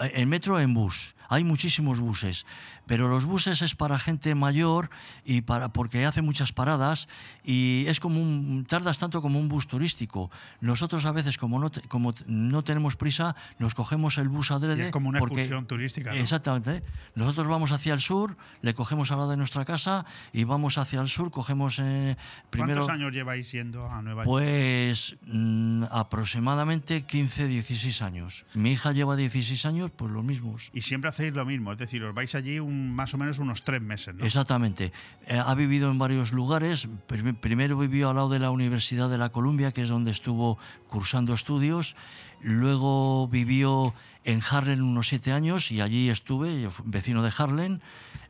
En 0.00 0.28
metro 0.28 0.58
en 0.58 0.72
bus. 0.72 1.14
Hay 1.28 1.44
muchísimos 1.44 2.00
buses, 2.00 2.44
pero 2.90 3.06
los 3.08 3.24
buses 3.24 3.62
es 3.62 3.76
para 3.76 4.00
gente 4.00 4.34
mayor 4.34 4.90
y 5.24 5.42
para 5.42 5.68
porque 5.72 6.04
hace 6.06 6.22
muchas 6.22 6.52
paradas 6.52 7.06
y 7.44 7.84
es 7.86 8.00
como 8.00 8.18
un 8.20 8.66
tardas 8.68 8.98
tanto 8.98 9.22
como 9.22 9.38
un 9.38 9.46
bus 9.48 9.68
turístico. 9.68 10.28
Nosotros 10.60 11.04
a 11.04 11.12
veces 11.12 11.38
como 11.38 11.60
no 11.60 11.70
te- 11.70 11.82
como 11.86 12.12
no 12.26 12.64
tenemos 12.64 12.96
prisa, 12.96 13.36
nos 13.60 13.76
cogemos 13.76 14.18
el 14.18 14.28
bus 14.28 14.50
adrede 14.50 14.82
Y 14.82 14.86
es 14.86 14.90
como 14.92 15.08
una 15.08 15.20
porque- 15.20 15.36
excursión 15.36 15.66
turística, 15.68 16.12
¿no? 16.12 16.18
Exactamente. 16.18 16.82
Nosotros 17.14 17.46
vamos 17.46 17.70
hacia 17.70 17.94
el 17.94 18.00
sur, 18.00 18.36
le 18.60 18.74
cogemos 18.74 19.12
al 19.12 19.18
lado 19.18 19.30
de 19.30 19.36
nuestra 19.36 19.64
casa 19.64 20.04
y 20.32 20.42
vamos 20.42 20.76
hacia 20.76 21.00
el 21.00 21.06
sur, 21.06 21.30
cogemos 21.30 21.78
eh, 21.78 22.16
primero 22.50 22.80
¿Cuántos 22.80 22.92
años 22.96 23.12
lleváis 23.12 23.52
yendo 23.52 23.88
a 23.88 24.02
Nueva 24.02 24.24
York? 24.24 24.26
pues 24.26 25.16
mm, 25.28 25.84
aproximadamente 25.92 27.02
15, 27.02 27.46
16 27.46 28.02
años. 28.02 28.44
Mi 28.54 28.72
hija 28.72 28.90
lleva 28.90 29.14
16 29.14 29.64
años, 29.64 29.92
pues 29.94 30.10
los 30.10 30.24
mismos. 30.24 30.70
Y 30.74 30.80
siempre 30.80 31.08
hacéis 31.10 31.32
lo 31.34 31.44
mismo, 31.44 31.70
es 31.70 31.78
decir, 31.78 32.02
os 32.02 32.12
vais 32.12 32.34
allí 32.34 32.58
un- 32.58 32.79
más 32.80 33.14
o 33.14 33.18
menos 33.18 33.38
unos 33.38 33.62
tres 33.62 33.82
meses. 33.82 34.14
Exactamente. 34.20 34.92
Eh, 35.26 35.38
ha 35.38 35.54
vivido 35.54 35.90
en 35.90 35.98
varios 35.98 36.32
lugares. 36.32 36.88
Prim- 37.06 37.36
Primero 37.36 37.76
vivió 37.78 38.10
al 38.10 38.16
lado 38.16 38.28
de 38.30 38.38
la 38.38 38.50
Universidad 38.50 39.08
de 39.10 39.18
la 39.18 39.28
Columbia, 39.30 39.72
que 39.72 39.82
es 39.82 39.88
donde 39.88 40.10
estuvo 40.10 40.58
cursando 40.88 41.34
estudios. 41.34 41.96
Luego 42.40 43.28
vivió 43.28 43.94
en 44.24 44.40
Harlem 44.50 44.82
unos 44.88 45.08
siete 45.08 45.32
años 45.32 45.70
y 45.70 45.80
allí 45.80 46.08
estuve, 46.10 46.68
vecino 46.84 47.22
de 47.22 47.32
Harlem. 47.36 47.80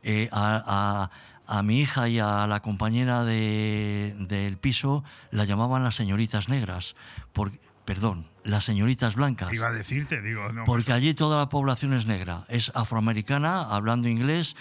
Eh, 0.03 0.29
a, 0.31 0.61
a- 0.65 1.11
a 1.47 1.63
mi 1.63 1.79
hija 1.81 2.07
y 2.07 2.17
a 2.19 2.47
la 2.47 2.61
compañera 2.61 3.25
de- 3.25 4.15
del 4.19 4.57
piso 4.57 5.03
la 5.31 5.43
llamaban 5.43 5.83
las 5.83 5.95
señoritas 5.95 6.47
negras. 6.47 6.95
Por, 7.33 7.51
perdón, 7.83 8.27
las 8.43 8.65
señoritas 8.65 9.15
blancas. 9.15 9.53
Iba 9.53 9.67
a 9.67 9.71
decirte, 9.71 10.21
digo, 10.21 10.41
no. 10.53 10.65
pues, 10.65 10.65
Porque 10.65 10.93
allí 10.93 11.13
toda 11.13 11.37
la 11.37 11.49
población 11.49 11.93
es 11.93 12.05
negra, 12.05 12.45
es 12.49 12.71
afroamericana, 12.75 13.61
hablando 13.61 14.07
inglés, 14.07 14.55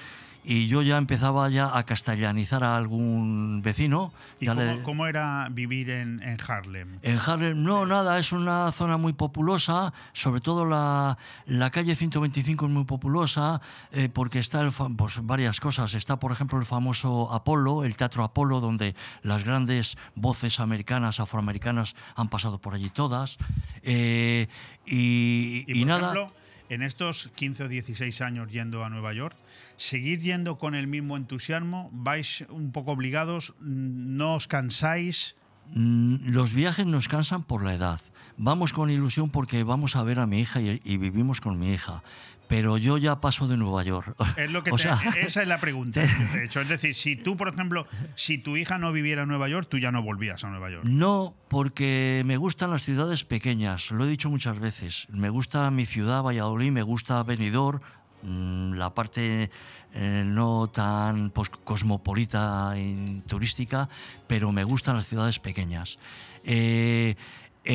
y 0.45 0.69
yo 0.69 0.83
ya 0.83 0.97
empezaba 0.97 1.49
ya 1.51 1.77
a 1.77 1.85
castellanizar 1.85 2.65
a 2.65 2.77
algún 2.77 3.61
vecino. 3.63 4.13
¿Y 4.41 4.47
cómo, 4.47 4.61
le- 4.63 4.83
cómo 4.83 5.07
era 5.07 5.49
vivir 5.51 5.91
en, 5.91 6.23
en 6.23 6.37
Harlem? 6.47 6.99
en 7.03 7.19
Harlem, 7.19 7.63
no, 7.63 7.85
nada, 7.87 8.19
es 8.19 8.33
una 8.33 8.73
zona 8.73 8.97
muy 8.97 9.13
populosa, 9.13 9.93
sobre 10.13 10.41
todo 10.41 10.65
la, 10.65 11.19
la 11.47 11.71
calle 11.71 11.95
125 11.95 12.67
es 12.67 12.73
muy 12.73 12.85
populosa, 12.85 13.61
eh, 13.93 14.09
porque 14.09 14.39
está 14.39 14.61
el 14.63 14.73
fa- 14.73 14.89
pues, 14.89 15.19
varias 15.27 15.61
cosas. 15.61 15.95
Está, 15.95 16.19
por 16.19 16.33
ejemplo, 16.33 16.59
el 16.59 16.65
famoso 16.67 17.33
Apolo, 17.33 17.85
el 17.85 17.97
Teatro 17.97 18.25
Apolo, 18.25 18.61
donde 18.61 18.95
las 19.23 19.45
grandes 19.45 19.99
voces 20.15 20.59
americanas, 20.61 21.21
afroamericanas, 21.21 21.95
han 22.17 22.29
pasado 22.29 22.59
por 22.59 22.75
allí 22.75 22.89
todas. 22.91 23.37
Eh, 23.83 24.49
y, 24.87 25.65
Y, 25.67 25.81
y 25.81 25.81
por 25.81 25.89
nada. 25.89 26.13
ejemplo, 26.13 26.33
en 26.71 26.83
estos 26.83 27.31
15 27.35 27.65
o 27.65 27.69
16 27.69 28.21
años 28.23 28.51
yendo 28.51 28.85
a 28.85 28.89
Nueva 28.89 29.13
York, 29.13 29.37
¿seguir 29.77 30.21
yendo 30.21 30.57
con 30.57 30.75
el 30.75 30.87
mismo 30.87 31.17
entusiasmo? 31.17 31.91
¿Vais 31.93 32.47
un 32.49 32.73
poco 32.73 32.93
obligados? 32.93 33.55
¿No 33.61 34.37
os 34.37 34.47
cansáis? 34.49 35.37
Mm, 35.75 36.31
Los 36.31 36.55
viajes 36.55 36.87
nos 36.87 37.09
cansan 37.09 37.43
por 37.43 37.65
la 37.65 37.75
edad. 37.75 38.01
Vamos 38.43 38.73
con 38.73 38.89
ilusión 38.91 39.29
porque 39.29 39.65
vamos 39.65 39.97
a 39.97 40.03
ver 40.03 40.19
a 40.19 40.27
mi 40.27 40.41
hija 40.41 40.63
y, 40.63 40.81
y 40.83 40.97
vivimos 40.97 41.43
con 41.43 41.59
mi 41.59 41.75
hija. 41.75 42.03
Pero 42.49 42.79
yo 42.79 42.97
ya 42.97 43.21
paso 43.21 43.47
de 43.47 43.59
Nueva 43.59 43.85
York. 43.85 44.17
Es 44.39 44.51
lo 44.51 44.65
que 44.65 44.71
O 44.73 44.77
te- 44.77 44.83
sea, 44.85 44.99
esa 45.21 45.43
es 45.43 45.47
la 45.47 45.61
pregunta. 45.61 46.01
De 46.33 46.47
hecho, 46.47 46.63
es 46.63 46.69
decir, 46.71 46.95
si 46.95 47.15
tú, 47.17 47.37
por 47.37 47.49
ejemplo, 47.49 47.87
si 48.15 48.39
tu 48.39 48.57
hija 48.57 48.79
no 48.79 48.93
viviera 48.93 49.23
en 49.25 49.29
Nueva 49.29 49.47
York, 49.49 49.69
tú 49.71 49.77
ya 49.79 49.93
no 49.93 50.03
volvías 50.03 50.43
a 50.43 50.49
Nueva 50.49 50.71
York. 50.71 50.85
No, 50.85 51.35
porque 51.49 52.23
me 52.25 52.39
gustan 52.39 52.71
las 52.71 52.83
ciudades 52.83 53.25
pequeñas, 53.25 53.91
lo 53.91 54.05
he 54.07 54.09
dicho 54.09 54.31
muchas 54.31 54.59
veces. 54.59 55.07
Me 55.11 55.29
gusta 55.29 55.71
mi 55.71 55.85
ciudad, 55.85 56.23
Valladolid, 56.23 56.73
me 56.73 56.83
gusta 56.83 57.23
Benidorm, 57.23 57.81
mm, 58.23 58.73
la 58.73 58.95
parte 58.95 59.51
eh, 59.93 60.25
no 60.27 60.67
tan 60.69 61.31
pues, 61.31 61.51
cosmopolita 61.51 62.73
y 62.77 63.23
turística, 63.29 63.89
pero 64.27 64.51
me 64.51 64.65
gustan 64.65 64.97
las 64.97 65.07
ciudades 65.07 65.39
pequeñas. 65.39 65.99
Eh, 66.43 67.17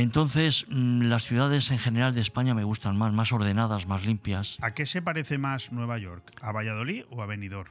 entonces, 0.02 0.66
mm, 0.70 1.04
las 1.04 1.24
ciudades 1.26 1.72
en 1.72 1.80
general 1.80 2.14
de 2.16 2.22
España 2.22 2.54
me 2.54 2.64
gustan 2.64 2.98
más, 2.98 3.14
más 3.14 3.32
ordenadas, 3.32 3.88
más 3.88 4.06
limpias. 4.06 4.58
¿A 4.62 4.74
qué 4.74 4.86
se 4.86 5.02
parece 5.02 5.38
más 5.38 5.72
Nueva 5.72 5.98
York? 5.98 6.32
¿A 6.42 6.52
Valladolid 6.52 7.04
o 7.10 7.22
a 7.22 7.26
Benidorm? 7.26 7.70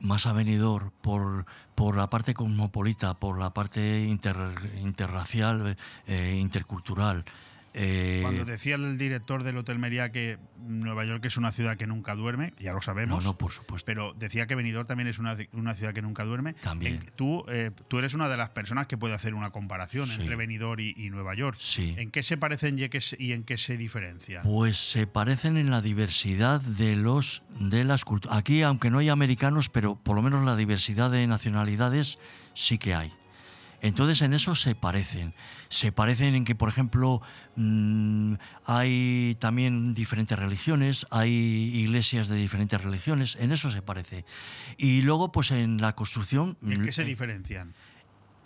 más 0.00 0.26
a 0.26 0.34
Benidorm 0.34 0.90
por, 1.00 1.46
por 1.74 1.96
la 1.96 2.10
parte 2.10 2.34
cosmopolita, 2.34 3.14
por 3.14 3.38
la 3.38 3.54
parte 3.54 4.02
inter- 4.04 4.70
interracial, 4.82 5.78
eh, 6.06 6.36
intercultural. 6.38 7.24
Eh, 7.76 8.20
Cuando 8.22 8.44
decía 8.44 8.76
el 8.76 8.96
director 8.98 9.42
del 9.42 9.56
Hotel 9.56 9.80
Meriá 9.80 10.12
que 10.12 10.38
Nueva 10.58 11.04
York 11.04 11.24
es 11.24 11.36
una 11.36 11.50
ciudad 11.50 11.76
que 11.76 11.86
nunca 11.88 12.14
duerme, 12.14 12.54
ya 12.58 12.72
lo 12.72 12.80
sabemos. 12.80 13.24
No, 13.24 13.30
no, 13.32 13.36
por 13.38 13.50
supuesto. 13.50 13.84
Pero 13.84 14.12
decía 14.14 14.46
que 14.46 14.54
Benidorm 14.54 14.86
también 14.86 15.08
es 15.08 15.18
una, 15.18 15.36
una 15.52 15.74
ciudad 15.74 15.92
que 15.92 16.00
nunca 16.00 16.24
duerme. 16.24 16.54
También. 16.54 16.94
En- 16.94 17.06
tú, 17.16 17.44
eh, 17.48 17.72
tú 17.88 17.98
eres 17.98 18.14
una 18.14 18.28
de 18.28 18.36
las 18.36 18.50
personas 18.50 18.86
que 18.86 18.96
puede 18.96 19.14
hacer 19.14 19.34
una 19.34 19.50
comparación 19.50 20.06
Sí. 20.06 20.20
entre 20.20 20.36
Benidorm 20.36 20.78
y, 20.80 20.94
y 20.96 21.10
Nueva 21.10 21.34
York. 21.34 21.56
Sí. 21.58 21.94
¿En 21.98 22.10
qué 22.12 22.22
se 22.22 22.36
parecen 22.36 22.78
y 22.78 23.32
en 23.32 23.42
qué 23.44 23.58
se 23.58 23.76
diferencian? 23.76 24.44
Pues 24.44 24.76
se 24.76 25.06
parecen 25.08 25.56
en 25.56 25.70
la 25.70 25.80
diversidad 25.82 26.60
de 26.60 26.94
los 26.96 27.42
de 27.58 27.82
las 27.84 28.04
culturas. 28.04 28.38
Aquí, 28.38 28.62
aunque 28.62 28.90
no 28.90 28.98
hay 28.98 29.08
americanos, 29.08 29.68
pero 29.68 29.96
por 29.96 30.14
lo 30.14 30.22
menos 30.22 30.44
la 30.44 30.54
diversidad 30.56 31.10
de 31.10 31.26
nacionalidades 31.26 32.18
sí 32.54 32.78
que 32.78 32.94
hay. 32.94 33.12
Entonces 33.84 34.22
en 34.22 34.32
eso 34.32 34.54
se 34.54 34.74
parecen. 34.74 35.34
Se 35.68 35.92
parecen 35.92 36.34
en 36.34 36.46
que, 36.46 36.54
por 36.54 36.70
ejemplo, 36.70 37.20
mm, 37.56 38.34
hay 38.64 39.36
también 39.40 39.92
diferentes 39.92 40.38
religiones, 40.38 41.06
hay 41.10 41.30
iglesias 41.74 42.28
de 42.28 42.36
diferentes 42.36 42.82
religiones, 42.82 43.36
en 43.38 43.52
eso 43.52 43.70
se 43.70 43.82
parece. 43.82 44.24
Y 44.78 45.02
luego, 45.02 45.30
pues 45.32 45.50
en 45.50 45.82
la 45.82 45.94
construcción... 45.94 46.56
¿Y 46.66 46.72
en 46.72 46.82
qué 46.82 46.92
se 46.92 47.02
eh, 47.02 47.04
diferencian? 47.04 47.74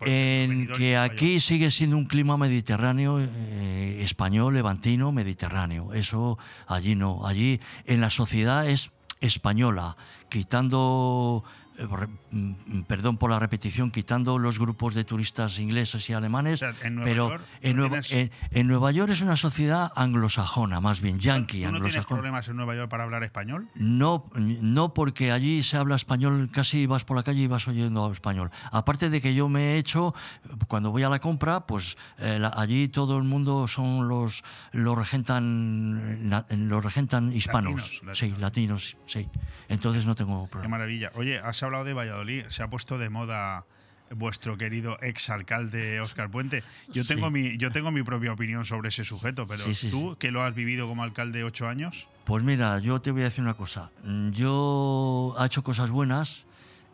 en 0.00 0.68
que 0.76 0.96
aquí 0.96 1.40
sigue 1.40 1.70
siendo 1.70 1.96
un 1.96 2.06
clima 2.06 2.36
mediterráneo, 2.36 3.20
eh, 3.20 3.98
español, 4.02 4.54
levantino, 4.54 5.12
mediterráneo. 5.12 5.92
Eso 5.92 6.38
allí 6.66 6.94
no. 6.96 7.26
Allí 7.26 7.60
en 7.84 8.00
la 8.00 8.10
sociedad 8.10 8.68
es 8.68 8.90
española, 9.20 9.96
quitando, 10.28 11.44
perdón 12.86 13.16
por 13.18 13.30
la 13.30 13.38
repetición, 13.38 13.90
quitando 13.90 14.38
los 14.38 14.58
grupos 14.58 14.94
de 14.94 15.04
turistas 15.04 15.58
ingleses 15.58 16.08
y 16.10 16.12
alemanes. 16.12 16.62
en 16.82 16.94
Nueva 16.96 17.04
pero 17.10 17.28
York 17.30 17.44
en, 17.62 17.76
no 17.76 17.82
Nueva, 17.82 18.00
tienes- 18.00 18.12
en- 18.12 18.58
en 18.60 18.66
Nueva 18.66 18.90
York 18.92 19.10
es 19.12 19.20
una 19.22 19.36
sociedad 19.36 19.92
anglosajona, 19.94 20.80
más 20.80 21.00
bien 21.00 21.18
yankee, 21.18 21.64
¿Tú 21.64 21.70
no 21.72 21.80
tienes 21.80 22.04
problemas 22.06 22.48
en 22.48 22.56
Nueva 22.56 22.74
York 22.74 22.90
para 22.90 23.04
hablar 23.04 23.22
español? 23.22 23.68
No, 23.74 24.30
no 24.34 24.94
porque 24.94 25.32
allí 25.32 25.62
se 25.62 25.76
habla 25.76 25.96
español, 25.96 26.50
casi 26.52 26.86
vas 26.86 27.04
por 27.04 27.16
la 27.16 27.22
calle 27.22 27.42
y 27.42 27.46
vas 27.46 27.68
oyendo 27.68 28.10
español. 28.12 28.50
Aparte 28.72 29.10
de 29.10 29.20
que 29.20 29.34
yo 29.34 29.48
me 29.48 29.74
he 29.74 29.78
hecho, 29.78 30.14
cuando 30.66 30.90
voy 30.90 31.02
a 31.04 31.08
la 31.08 31.18
compra, 31.20 31.66
pues 31.66 31.96
eh, 32.18 32.38
la- 32.40 32.52
allí 32.56 32.88
todo 32.88 33.16
el 33.18 33.24
mundo 33.24 33.66
son 33.68 34.08
los 34.08 34.42
los 34.72 34.96
regentan 34.96 36.30
los 36.50 36.84
regentan 36.84 37.32
hispanos, 37.32 38.02
Latinos, 38.04 38.18
sí, 38.18 38.34
latinos, 38.38 38.96
sí. 39.06 39.28
Entonces 39.68 40.06
no 40.06 40.14
tengo 40.14 40.44
Qué 40.46 40.50
problema. 40.52 40.76
maravilla. 40.78 41.10
Oye, 41.14 41.38
has 41.38 41.56
hablado 41.68 41.84
de 41.84 41.94
Valladolid. 41.94 42.44
Se 42.48 42.62
ha 42.62 42.68
puesto 42.68 42.98
de 42.98 43.08
moda 43.10 43.64
vuestro 44.10 44.56
querido 44.56 44.98
exalcalde 45.00 46.00
Óscar 46.00 46.30
Puente. 46.30 46.64
Yo 46.90 47.02
Sí. 47.04 47.08
tengo 47.14 47.30
mi 47.30 47.58
yo 47.58 47.70
tengo 47.70 47.90
mi 47.90 48.02
propia 48.02 48.32
opinión 48.32 48.64
sobre 48.64 48.88
ese 48.88 49.04
sujeto, 49.04 49.46
pero 49.46 49.62
Sí, 49.62 49.74
sí, 49.74 49.90
tú 49.90 50.16
que 50.18 50.30
lo 50.32 50.42
has 50.42 50.54
vivido 50.54 50.88
como 50.88 51.02
alcalde 51.02 51.44
ocho 51.44 51.68
años, 51.68 52.08
Pues 52.24 52.42
mira, 52.42 52.78
yo 52.78 53.00
te 53.02 53.10
voy 53.10 53.20
a 53.22 53.24
decir 53.24 53.42
una 53.44 53.54
cosa. 53.54 53.90
Yo 54.32 55.34
ha 55.38 55.46
hecho 55.46 55.62
cosas 55.62 55.90
buenas, 55.90 56.44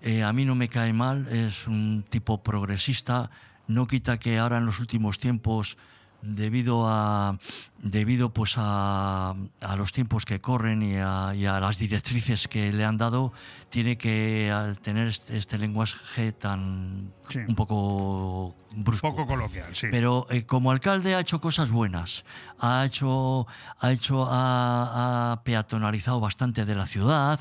eh, 0.02 0.22
a 0.24 0.32
mí 0.32 0.44
no 0.44 0.54
me 0.54 0.68
cae 0.68 0.92
mal, 0.92 1.28
es 1.28 1.66
un 1.68 2.04
tipo 2.08 2.42
progresista, 2.42 3.30
no 3.68 3.86
quita 3.86 4.18
que 4.18 4.38
ahora 4.38 4.58
en 4.58 4.66
los 4.66 4.80
últimos 4.80 5.18
tiempos, 5.18 5.78
debido 6.24 6.86
a 6.88 7.38
debido 7.78 8.32
pues 8.32 8.54
a, 8.56 9.34
a 9.60 9.76
los 9.76 9.92
tiempos 9.92 10.24
que 10.24 10.40
corren 10.40 10.80
y 10.82 10.96
a, 10.96 11.34
y 11.34 11.44
a 11.44 11.60
las 11.60 11.78
directrices 11.78 12.48
que 12.48 12.72
le 12.72 12.82
han 12.84 12.96
dado, 12.96 13.32
tiene 13.68 13.98
que 13.98 14.50
tener 14.80 15.08
este, 15.08 15.36
este 15.36 15.58
lenguaje 15.58 16.32
tan 16.32 17.12
Sí. 17.28 17.38
un 17.48 17.54
poco 17.54 18.54
brusco. 18.76 19.10
poco 19.10 19.26
coloquial, 19.26 19.74
sí. 19.74 19.86
Pero 19.90 20.26
eh, 20.30 20.44
como 20.44 20.70
alcalde 20.70 21.14
ha 21.14 21.20
hecho 21.20 21.40
cosas 21.40 21.70
buenas. 21.70 22.24
Ha 22.58 22.84
hecho, 22.84 23.46
ha 23.80 23.92
hecho, 23.92 24.26
ha, 24.30 25.32
ha 25.32 25.42
peatonalizado 25.42 26.20
bastante 26.20 26.64
de 26.66 26.74
la 26.74 26.86
ciudad. 26.86 27.40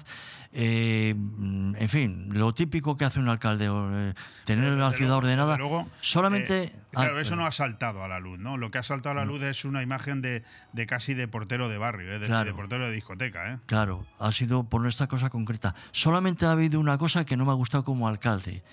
Eh, 0.56 1.16
mm, 1.18 1.76
en 1.78 1.90
fin, 1.90 2.30
lo 2.32 2.54
típico 2.54 2.96
que 2.96 3.06
hace 3.06 3.20
un 3.20 3.28
alcalde, 3.28 3.66
eh, 3.70 4.14
tener 4.46 4.74
la 4.74 4.86
Desde 4.86 4.98
ciudad 4.98 5.10
luego- 5.14 5.18
ordenada. 5.18 5.58
luego, 5.58 5.88
solamente. 6.00 6.64
eh, 6.66 6.76
claro, 6.92 7.18
ah, 7.18 7.22
eso 7.22 7.36
no 7.36 7.46
ha 7.46 7.52
saltado 7.52 8.04
a 8.04 8.08
la 8.08 8.20
luz, 8.20 8.38
¿no? 8.40 8.58
Lo 8.58 8.70
que 8.70 8.78
ha 8.78 8.84
saltado 8.84 9.12
a 9.14 9.16
la 9.16 9.26
luz 9.26 9.42
es 9.42 9.66
una 9.66 9.82
imagen 9.82 10.22
de, 10.22 10.44
de 10.74 10.86
casi 10.86 11.14
de 11.16 11.28
portero 11.28 11.70
de 11.70 11.78
barrio, 11.80 12.20
de, 12.20 12.28
Claro. 12.28 12.46
de 12.46 12.54
portero 12.54 12.86
de 12.86 12.92
discoteca, 12.94 13.52
¿eh? 13.54 13.60
Claro, 13.66 14.06
ha 14.20 14.32
sido 14.32 14.64
por 14.66 14.86
esta 14.88 15.08
cosa 15.08 15.30
concreta. 15.30 15.74
Solamente 15.92 16.46
ha 16.46 16.52
habido 16.52 16.80
una 16.80 16.98
cosa 16.98 17.26
que 17.26 17.36
no 17.36 17.46
me 17.46 17.52
ha 17.52 17.56
gustado 17.56 17.84
como 17.84 18.08
alcalde, 18.08 18.64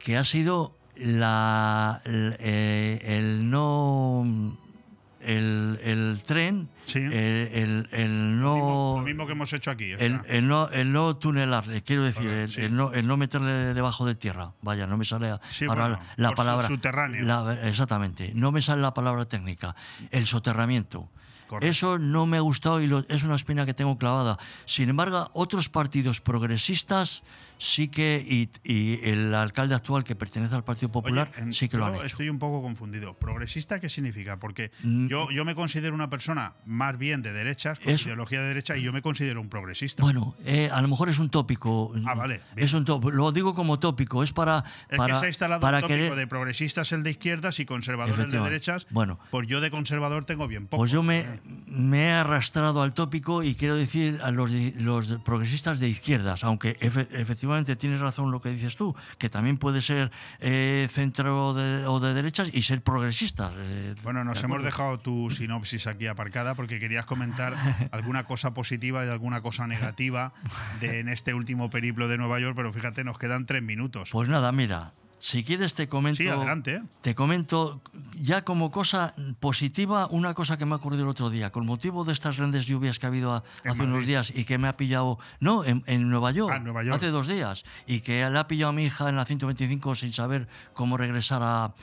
que 0.00 0.16
ha 0.16 0.24
sido 0.24 0.76
la, 0.96 2.02
el, 2.04 2.36
el 2.40 3.48
no. 3.50 4.58
El, 5.20 5.78
el 5.82 6.22
tren, 6.26 6.68
el, 6.94 7.02
el- 7.12 7.88
el 7.92 8.40
no. 8.40 8.94
Lo 8.98 9.04
mismo 9.04 9.26
que 9.26 9.32
hemos 9.32 9.52
hecho 9.52 9.70
aquí. 9.70 9.92
El, 9.98 10.48
no, 10.48 10.68
el 10.70 10.92
no 10.92 11.16
tunelarle, 11.16 11.82
quiero 11.82 12.04
decir, 12.04 12.28
el, 12.30 12.50
sí. 12.50 12.62
no, 12.70 12.92
el 12.92 13.06
no 13.06 13.16
meterle 13.18 13.74
debajo 13.74 14.06
de 14.06 14.14
tierra. 14.14 14.52
Vaya, 14.62 14.86
no 14.86 14.96
me 14.96 15.04
sale 15.04 15.34
Sí, 15.50 15.66
ahora 15.66 15.82
bueno, 15.88 15.98
la, 16.16 16.30
la 16.30 16.34
palabra. 16.34 16.66
subterráneo. 16.66 17.24
la- 17.24 17.68
exactamente, 17.68 18.32
no 18.34 18.50
me 18.50 18.62
sale 18.62 18.80
la 18.80 18.94
palabra 18.94 19.26
técnica. 19.26 19.76
El 20.10 20.26
soterramiento. 20.26 21.08
Correcto. 21.46 21.70
Eso 21.70 21.98
no 21.98 22.26
me 22.26 22.36
ha 22.36 22.40
gustado 22.40 22.80
y 22.80 22.86
lo- 22.86 23.04
es 23.08 23.24
una 23.24 23.34
espina 23.34 23.66
que 23.66 23.74
tengo 23.74 23.98
clavada. 23.98 24.38
Sin 24.66 24.88
embargo, 24.88 25.28
otros 25.34 25.68
partidos 25.68 26.20
progresistas 26.20 27.22
sí 27.62 27.88
que, 27.88 28.24
y, 28.26 28.48
y 28.64 29.00
el 29.08 29.34
alcalde 29.34 29.74
actual 29.74 30.02
que 30.02 30.16
pertenece 30.16 30.54
al 30.54 30.64
Partido 30.64 30.90
Popular, 30.90 31.30
Oye, 31.34 31.42
en- 31.42 31.54
sí 31.54 31.68
que 31.68 31.76
lo 31.76 31.84
han 31.84 31.94
hecho. 31.96 32.04
Estoy 32.04 32.30
un 32.30 32.38
poco 32.38 32.62
confundido. 32.62 33.14
¿Progresista 33.18 33.78
qué 33.78 33.90
significa? 33.90 34.38
Porque 34.38 34.70
Mm. 34.82 35.08
yo, 35.08 35.30
yo 35.30 35.44
me 35.44 35.54
considero 35.54 35.94
una 35.94 36.08
persona 36.08 36.54
más 36.64 36.96
bien 36.96 37.20
de 37.20 37.32
derechas, 37.34 37.78
con 37.78 37.92
Eso- 37.92 38.08
ideología 38.08 38.40
de 38.40 38.48
derecha, 38.48 38.76
y 38.78 38.82
yo 38.82 38.92
me 38.94 39.02
considero 39.02 39.42
un 39.42 39.50
progresista. 39.50 40.02
Bueno, 40.02 40.34
eh, 40.44 40.70
a 40.72 40.80
lo 40.80 40.88
mejor 40.88 41.10
es 41.10 41.18
un 41.18 41.28
tópico. 41.28 41.92
Ah, 42.06 42.14
vale, 42.14 42.40
Es 42.56 42.72
un 42.72 42.86
tópico. 42.86 43.10
Lo 43.10 43.30
digo 43.30 43.54
como 43.54 43.78
tópico, 43.78 44.22
es 44.22 44.32
para. 44.32 44.64
es 44.88 44.96
para, 44.96 45.12
que 45.14 45.20
se 45.20 45.26
ha 45.26 45.28
instalado 45.28 45.60
para 45.60 45.78
un 45.78 45.82
tópico 45.82 45.98
querer- 45.98 46.14
de 46.16 46.26
progresistas 46.26 46.92
el 46.92 47.02
de 47.02 47.10
izquierdas 47.10 47.60
y 47.60 47.66
conservadores 47.66 48.16
de 48.16 48.22
Efectivamente. 48.22 48.52
derechas. 48.52 48.86
Bueno. 48.90 49.18
Pues 49.30 49.46
yo 49.48 49.60
de 49.60 49.70
conservador 49.70 50.24
tengo 50.24 50.48
bien 50.48 50.64
poco. 50.66 50.78
Pues 50.80 50.90
yo 50.92 51.02
me, 51.02 51.26
me 51.66 52.06
he 52.08 52.12
arrastrado 52.12 52.80
al 52.80 52.94
tópico 52.94 53.42
y 53.42 53.54
quiero 53.54 53.76
decir 53.76 54.18
a 54.22 54.30
los, 54.30 54.50
de- 54.50 54.72
los 54.78 55.18
progresistas 55.24 55.78
de 55.78 55.88
izquierdas, 55.90 56.42
aunque 56.44 56.78
efe- 56.80 57.06
efectivamente 57.12 57.49
tienes 57.76 58.00
razón 58.00 58.30
lo 58.30 58.40
que 58.40 58.50
dices 58.50 58.76
tú, 58.76 58.94
que 59.18 59.28
también 59.28 59.56
puede 59.58 59.80
ser 59.80 60.10
eh, 60.40 60.88
centro 60.90 61.54
de- 61.54 61.86
o 61.86 62.00
de 62.00 62.14
derechas 62.14 62.50
y 62.52 62.62
ser 62.62 62.82
progresistas. 62.82 63.52
eh, 63.56 63.94
Bueno, 64.02 64.24
nos 64.24 64.40
¿de 64.40 64.46
hemos 64.46 64.62
dejado 64.62 64.98
tu 64.98 65.30
sinopsis 65.30 65.86
aquí 65.86 66.06
aparcada 66.06 66.54
porque 66.54 66.78
querías 66.80 67.04
comentar 67.04 67.54
alguna 67.92 68.24
cosa 68.24 68.54
positiva 68.54 69.04
y 69.04 69.08
alguna 69.08 69.40
cosa 69.40 69.66
negativa 69.66 70.32
de, 70.80 71.00
en 71.00 71.08
este 71.08 71.34
último 71.34 71.70
periplo 71.70 72.08
de 72.08 72.18
Nueva 72.18 72.38
York, 72.40 72.54
pero 72.56 72.72
fíjate, 72.72 73.04
nos 73.04 73.18
quedan 73.18 73.46
tres 73.46 73.62
minutos. 73.62 74.10
Pues 74.12 74.28
nada, 74.28 74.52
mira, 74.52 74.92
si 75.20 75.44
quieres 75.44 75.74
te 75.74 75.86
comento. 75.88 76.16
Sí, 76.16 76.28
adelante, 76.28 76.74
¿eh? 76.76 76.82
Te 77.02 77.14
comento 77.14 77.80
ya 78.18 78.42
como 78.44 78.70
cosa 78.72 79.14
positiva 79.38 80.06
una 80.10 80.34
cosa 80.34 80.56
que 80.56 80.64
me 80.66 80.72
ha 80.72 80.76
ocurrido 80.76 81.04
el 81.04 81.08
otro 81.10 81.30
día. 81.30 81.52
Con 81.52 81.66
motivo 81.66 82.04
de 82.04 82.12
estas 82.12 82.38
grandes 82.38 82.66
lluvias 82.66 82.98
que 82.98 83.06
ha 83.06 83.10
habido 83.10 83.34
a- 83.34 83.44
hace 83.64 83.82
unos 83.82 84.06
días 84.06 84.32
y 84.34 84.44
que 84.44 84.58
me 84.58 84.66
ha 84.66 84.76
pillado. 84.76 85.18
No, 85.38 85.64
en, 85.64 85.84
en 85.86 86.08
Nueva 86.10 86.32
York. 86.32 86.52
Ah, 86.52 86.58
Nueva 86.58 86.82
York. 86.82 86.96
Hace 86.96 87.08
dos 87.10 87.28
días. 87.28 87.64
Y 87.86 88.00
que 88.00 88.28
le 88.28 88.38
ha 88.38 88.48
pillado 88.48 88.70
a 88.70 88.72
mi 88.72 88.84
hija 88.84 89.08
en 89.08 89.16
la 89.16 89.24
125 89.24 89.94
sin 89.94 90.12
saber 90.12 90.48
cómo 90.74 90.96
regresar 90.96 91.42
a, 91.42 91.74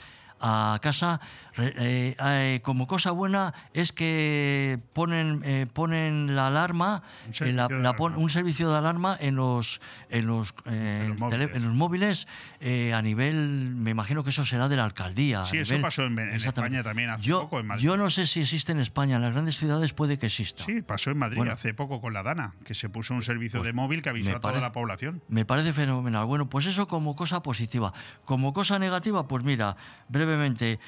a 0.42 0.80
casa. 0.82 1.20
Eh, 1.60 2.16
eh, 2.20 2.60
como 2.64 2.88
cosa 2.88 3.12
buena 3.12 3.54
es 3.74 3.92
que 3.94 4.80
ponen, 4.94 5.42
eh, 5.44 5.66
ponen 5.72 6.36
la 6.36 6.48
alarma, 6.48 7.02
Un 7.26 7.30
eh, 7.48 7.54
la- 7.54 7.64
servicio 7.64 7.78
de 7.78 7.84
la 7.84 7.94
pon- 7.96 8.16
un 8.16 8.30
servicio 8.30 8.70
de 8.72 8.78
alarma 8.78 9.18
en 9.20 9.36
los, 9.36 9.82
en 10.10 10.28
los, 10.28 10.54
eh, 10.66 11.06
los 11.08 11.18
tele- 11.32 11.48
móviles. 11.48 11.56
en 11.56 11.64
los 11.68 11.74
móviles 11.76 12.28
eh, 12.60 12.94
a 12.94 13.02
nivel, 13.02 13.74
me 13.76 13.92
imagino 13.92 14.24
que 14.24 14.30
eso 14.30 14.46
será 14.46 14.70
de 14.70 14.76
la 14.76 14.86
alcaldía. 14.86 15.42
a 15.42 15.46
Sí, 15.46 15.58
eso 15.58 15.74
nivel- 15.74 15.82
pasó 15.82 16.04
en, 16.06 16.20
en. 16.20 16.30
España 16.36 16.84
también 16.84 17.10
hace 17.10 17.24
yo, 17.24 17.42
poco, 17.42 17.60
en 17.60 17.68
Madrid. 17.68 17.84
yo 17.84 17.98
no 17.98 18.10
sé 18.10 18.28
si 18.28 18.42
existe 18.42 18.72
en 18.72 18.80
España, 18.80 19.16
en 19.18 19.22
las 19.24 19.34
grandes 19.34 19.58
ciudades 19.58 19.94
puede 19.94 20.18
que 20.20 20.28
exista. 20.28 20.64
Sí, 20.64 20.82
pasó 20.82 21.12
en 21.12 21.18
Madrid 21.18 21.38
Bueno. 21.38 21.52
hace 21.54 21.74
poco 21.74 22.02
con 22.02 22.14
la 22.14 22.24
Dana, 22.24 22.54
que 22.66 22.74
se 22.74 22.90
puso 22.90 23.14
un 23.14 23.24
servicio 23.24 23.64
de 23.64 23.74
móvil 23.74 24.02
que 24.02 24.10
avisó 24.10 24.36
a 24.36 24.40
toda 24.40 24.62
la 24.62 24.72
población. 24.72 25.22
Me 25.28 25.46
parece 25.46 25.74
fenomenal. 25.74 26.26
Bueno, 26.26 26.50
pues 26.50 26.66
eso 26.68 26.88
como 26.88 27.16
cosa 27.16 27.42
positiva. 27.42 27.94
Como 28.26 28.54
cosa 28.54 28.78
negativa, 28.80 29.28
pues 29.28 29.44
mira, 29.44 29.76
brevemente, 30.10 30.80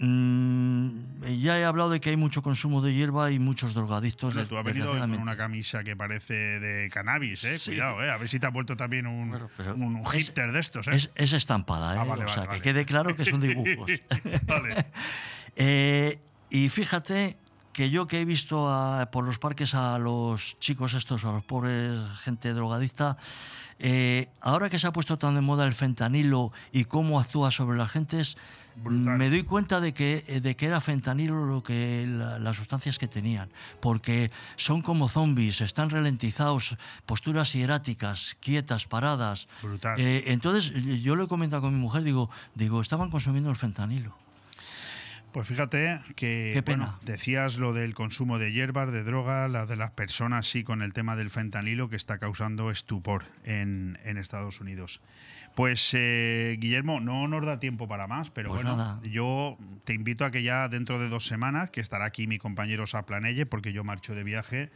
mm, 0.00 1.24
ya 1.40 1.58
he 1.58 1.64
hablado 1.64 1.90
de 1.90 2.00
que 2.00 2.10
hay 2.10 2.16
mucho 2.16 2.42
consumo 2.42 2.80
de 2.82 2.92
hierba 2.94 3.30
y 3.30 3.38
muchos 3.38 3.74
drogadictos. 3.74 4.34
Bueno, 4.34 4.48
tú 4.48 4.56
has 4.56 4.64
venido 4.64 4.90
hoy 4.92 5.00
con 5.00 5.12
una 5.14 5.36
camisa 5.36 5.84
que 5.84 5.94
parece 5.96 6.34
de 6.60 6.88
cannabis, 6.90 7.44
¿eh? 7.44 7.58
Sí. 7.58 7.70
Cuidado, 7.72 8.02
¿eh? 8.02 8.10
A 8.10 8.16
ver 8.16 8.28
si 8.28 8.38
te 8.40 8.46
has 8.46 8.52
vuelto 8.52 8.76
también 8.76 9.06
un, 9.06 9.38
pero 9.56 9.74
un, 9.74 9.96
un 9.96 10.02
es- 10.02 10.10
hipster 10.12 10.52
de 10.52 10.60
estos, 10.60 10.88
¿eh? 10.88 10.92
Es, 10.94 11.10
es 11.14 11.32
estampada, 11.32 11.94
¿eh? 11.94 11.98
Ah, 12.00 12.04
vale, 12.04 12.24
o 12.24 12.28
sea, 12.28 12.44
vale, 12.46 12.60
que 12.60 12.70
vale. 12.70 12.80
quede 12.80 12.84
claro 12.86 13.14
que 13.16 13.24
son 13.24 13.40
dibujos. 13.40 13.90
Vale. 14.46 14.86
Eh, 15.56 16.20
y 16.48 16.68
fíjate 16.68 17.36
que 17.72 17.90
yo 17.90 18.06
que 18.06 18.20
he 18.20 18.24
visto 18.24 18.68
a- 18.72 19.10
por 19.10 19.24
los 19.24 19.38
parques 19.38 19.74
a 19.74 19.98
los 19.98 20.58
chicos 20.60 20.94
estos, 20.94 21.24
a 21.24 21.32
los 21.32 21.44
pobres 21.44 21.98
gente 22.22 22.52
drogadicta, 22.54 23.16
Eh, 23.82 24.28
ahora 24.42 24.68
que 24.68 24.78
se 24.78 24.86
ha 24.86 24.92
puesto 24.92 25.16
tan 25.16 25.34
de 25.34 25.40
moda 25.40 25.66
el 25.66 25.72
fentanilo 25.72 26.52
y 26.70 26.84
cómo 26.84 27.18
actúa 27.18 27.50
sobre 27.50 27.78
las 27.78 27.90
gentes, 27.90 28.36
me 28.84 29.28
doy 29.30 29.42
cuenta 29.42 29.80
de 29.80 29.92
que, 29.92 30.24
eh, 30.26 30.40
de 30.40 30.56
que 30.56 30.66
era 30.66 30.80
fentanilo 30.80 31.44
lo 31.46 31.62
que 31.62 32.06
la- 32.10 32.38
las 32.38 32.56
sustancias 32.56 32.98
que 32.98 33.08
tenían, 33.08 33.50
porque 33.80 34.30
son 34.56 34.82
como 34.82 35.08
zombies, 35.08 35.60
están 35.60 35.90
ralentizados, 35.90 36.76
posturas 37.06 37.52
hieráticas, 37.52 38.36
quietas, 38.40 38.86
paradas. 38.86 39.48
Brutal. 39.62 40.00
Eh, 40.00 40.24
entonces 40.32 40.72
yo 41.02 41.16
lo 41.16 41.24
he 41.24 41.28
comentado 41.28 41.62
con 41.62 41.74
mi 41.74 41.80
mujer, 41.80 42.02
digo, 42.04 42.30
digo, 42.54 42.80
estaban 42.80 43.10
consumiendo 43.10 43.50
el 43.50 43.56
fentanilo. 43.56 44.16
Pues 45.32 45.46
fíjate 45.46 46.00
que 46.16 46.50
Qué 46.54 46.62
pena. 46.64 46.86
bueno, 46.86 46.98
decías 47.02 47.56
lo 47.56 47.72
del 47.72 47.94
consumo 47.94 48.38
de 48.40 48.50
hierbas, 48.52 48.90
de 48.90 49.04
droga, 49.04 49.46
la 49.46 49.64
de 49.64 49.76
las 49.76 49.92
personas, 49.92 50.48
sí, 50.50 50.64
con 50.64 50.82
el 50.82 50.92
tema 50.92 51.14
del 51.14 51.30
fentanilo 51.30 51.88
que 51.88 51.94
está 51.94 52.18
causando 52.18 52.72
estupor 52.72 53.22
en, 53.44 53.96
en 54.02 54.18
Estados 54.18 54.60
Unidos. 54.60 55.00
Pues 55.54 55.90
eh, 55.94 56.56
Guillermo, 56.58 57.00
no 57.00 57.28
nos 57.28 57.44
da 57.44 57.58
tiempo 57.58 57.88
para 57.88 58.06
más, 58.06 58.30
pero 58.30 58.50
Pues 58.50 58.62
bueno, 58.62 58.76
nada. 58.76 59.00
yo 59.02 59.56
te 59.84 59.92
invito 59.94 60.24
a 60.24 60.30
que 60.30 60.42
ya 60.42 60.68
dentro 60.68 60.98
de 60.98 61.08
dos 61.08 61.26
semanas, 61.26 61.70
que 61.70 61.80
estará 61.80 62.04
aquí 62.06 62.26
mi 62.26 62.38
compañero 62.38 62.86
Saplanelle, 62.86 63.46
porque 63.46 63.72
yo 63.72 63.84
marcho 63.84 64.14
de 64.14 64.24
viaje, 64.24 64.70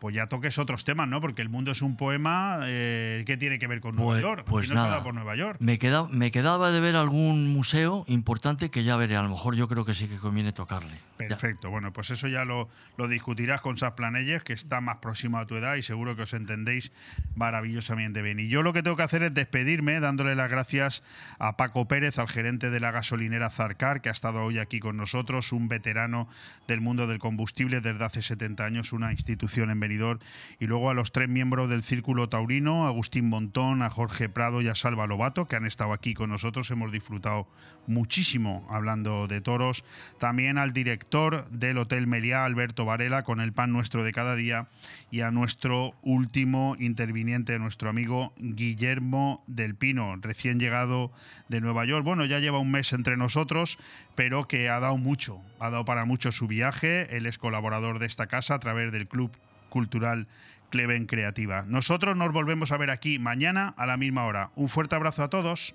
pues 0.00 0.14
ya 0.14 0.26
toques 0.26 0.58
otros 0.58 0.84
temas, 0.84 1.06
¿no? 1.08 1.20
Porque 1.20 1.42
el 1.42 1.48
mundo 1.48 1.70
es 1.72 1.82
un 1.82 1.96
poema 1.96 2.60
eh, 2.64 3.22
que 3.26 3.36
tiene 3.36 3.58
que 3.58 3.66
ver 3.66 3.80
con 3.80 3.94
Nueva 3.96 4.12
Pues- 4.12 4.22
York. 4.22 4.44
pues 4.48 4.68
no 4.70 4.74
nada. 4.76 4.88
da 4.96 5.02
por 5.02 5.14
Nueva 5.14 5.36
York. 5.36 5.58
Me, 5.60 5.78
queda, 5.78 6.08
me 6.08 6.30
quedaba 6.30 6.70
de 6.70 6.80
ver 6.80 6.96
algún 6.96 7.52
museo 7.52 8.04
importante 8.08 8.70
que 8.70 8.82
ya 8.82 8.96
veré. 8.96 9.16
A 9.16 9.22
lo 9.22 9.28
mejor 9.28 9.54
yo 9.56 9.68
creo 9.68 9.84
que 9.84 9.94
sí 9.94 10.08
que 10.08 10.16
conviene 10.16 10.52
tocarle. 10.52 10.98
Perfecto, 11.18 11.68
bueno, 11.70 11.92
pues 11.92 12.08
eso 12.10 12.28
ya 12.28 12.46
lo, 12.46 12.70
lo 12.96 13.06
discutirás 13.06 13.60
con 13.60 13.76
Sas 13.76 13.92
Planelles, 13.92 14.42
que 14.42 14.54
está 14.54 14.80
más 14.80 15.00
próximo 15.00 15.36
a 15.36 15.46
tu 15.46 15.54
edad 15.54 15.74
y 15.74 15.82
seguro 15.82 16.16
que 16.16 16.22
os 16.22 16.32
entendéis 16.32 16.92
maravillosamente 17.34 18.22
bien. 18.22 18.38
Y 18.40 18.48
yo 18.48 18.62
lo 18.62 18.72
que 18.72 18.82
tengo 18.82 18.96
que 18.96 19.02
hacer 19.02 19.22
es 19.22 19.34
despedirme 19.34 19.98
dándole 20.00 20.34
las 20.34 20.48
gracias 20.50 21.02
a 21.38 21.56
Paco 21.56 21.88
Pérez, 21.88 22.18
al 22.18 22.28
gerente 22.28 22.70
de 22.70 22.80
la 22.80 22.90
gasolinera 22.90 23.50
Zarcar, 23.50 24.00
que 24.00 24.08
ha 24.08 24.12
estado 24.12 24.42
hoy 24.44 24.58
aquí 24.58 24.78
con 24.80 24.96
nosotros, 24.96 25.52
un 25.52 25.68
veterano 25.68 26.28
del 26.68 26.80
mundo 26.80 27.06
del 27.06 27.18
combustible 27.18 27.80
desde 27.80 28.04
hace 28.04 28.22
70 28.22 28.64
años, 28.64 28.92
una 28.92 29.12
institución 29.12 29.70
en 29.70 29.80
Y 30.58 30.66
luego 30.66 30.90
a 30.90 30.94
los 30.94 31.12
tres 31.12 31.28
miembros 31.28 31.68
del 31.68 31.82
Círculo 31.82 32.28
Taurino, 32.28 32.86
Agustín 32.86 33.28
Montón, 33.28 33.82
a 33.82 33.90
Jorge 33.90 34.28
Prado 34.28 34.62
y 34.62 34.68
a 34.68 34.74
Salva 34.74 35.06
Lobato, 35.06 35.48
que 35.48 35.56
han 35.56 35.66
estado 35.66 35.92
aquí 35.92 36.14
con 36.14 36.30
nosotros. 36.30 36.70
Hemos 36.70 36.92
disfrutado 36.92 37.48
muchísimo 37.86 38.66
hablando 38.70 39.26
de 39.26 39.40
toros. 39.40 39.84
También 40.18 40.58
al 40.58 40.72
director 40.72 41.48
del 41.50 41.78
Hotel 41.78 42.06
Meliá, 42.06 42.44
Alberto 42.44 42.84
Varela, 42.84 43.24
con 43.24 43.40
el 43.40 43.52
pan 43.52 43.72
nuestro 43.72 44.04
de 44.04 44.12
cada 44.12 44.36
día. 44.36 44.68
Y 45.10 45.22
a 45.22 45.30
nuestro 45.30 45.94
último 46.02 46.76
interviniente, 46.78 47.58
nuestro 47.58 47.90
amigo 47.90 48.32
Guillermo 48.38 49.42
del 49.46 49.74
Pino, 49.74 50.16
recién 50.20 50.60
llegado 50.60 51.10
de 51.48 51.60
Nueva 51.60 51.84
York. 51.84 52.04
Bueno, 52.04 52.24
ya 52.24 52.38
lleva 52.38 52.58
un 52.58 52.70
mes 52.70 52.92
entre 52.92 53.16
nosotros, 53.16 53.78
pero 54.14 54.46
que 54.46 54.68
ha 54.68 54.78
dado 54.80 54.96
mucho, 54.96 55.38
ha 55.58 55.70
dado 55.70 55.84
para 55.84 56.04
mucho 56.04 56.32
su 56.32 56.46
viaje. 56.46 57.16
Él 57.16 57.26
es 57.26 57.38
colaborador 57.38 57.98
de 57.98 58.06
esta 58.06 58.26
casa 58.26 58.54
a 58.54 58.60
través 58.60 58.92
del 58.92 59.08
Club 59.08 59.32
Cultural 59.70 60.28
Cleven 60.68 61.06
Creativa. 61.06 61.64
Nosotros 61.66 62.16
nos 62.16 62.32
volvemos 62.32 62.72
a 62.72 62.76
ver 62.76 62.90
aquí 62.90 63.18
mañana 63.18 63.74
a 63.76 63.86
la 63.86 63.96
misma 63.96 64.24
hora. 64.24 64.50
Un 64.54 64.68
fuerte 64.68 64.94
abrazo 64.94 65.24
a 65.24 65.30
todos. 65.30 65.74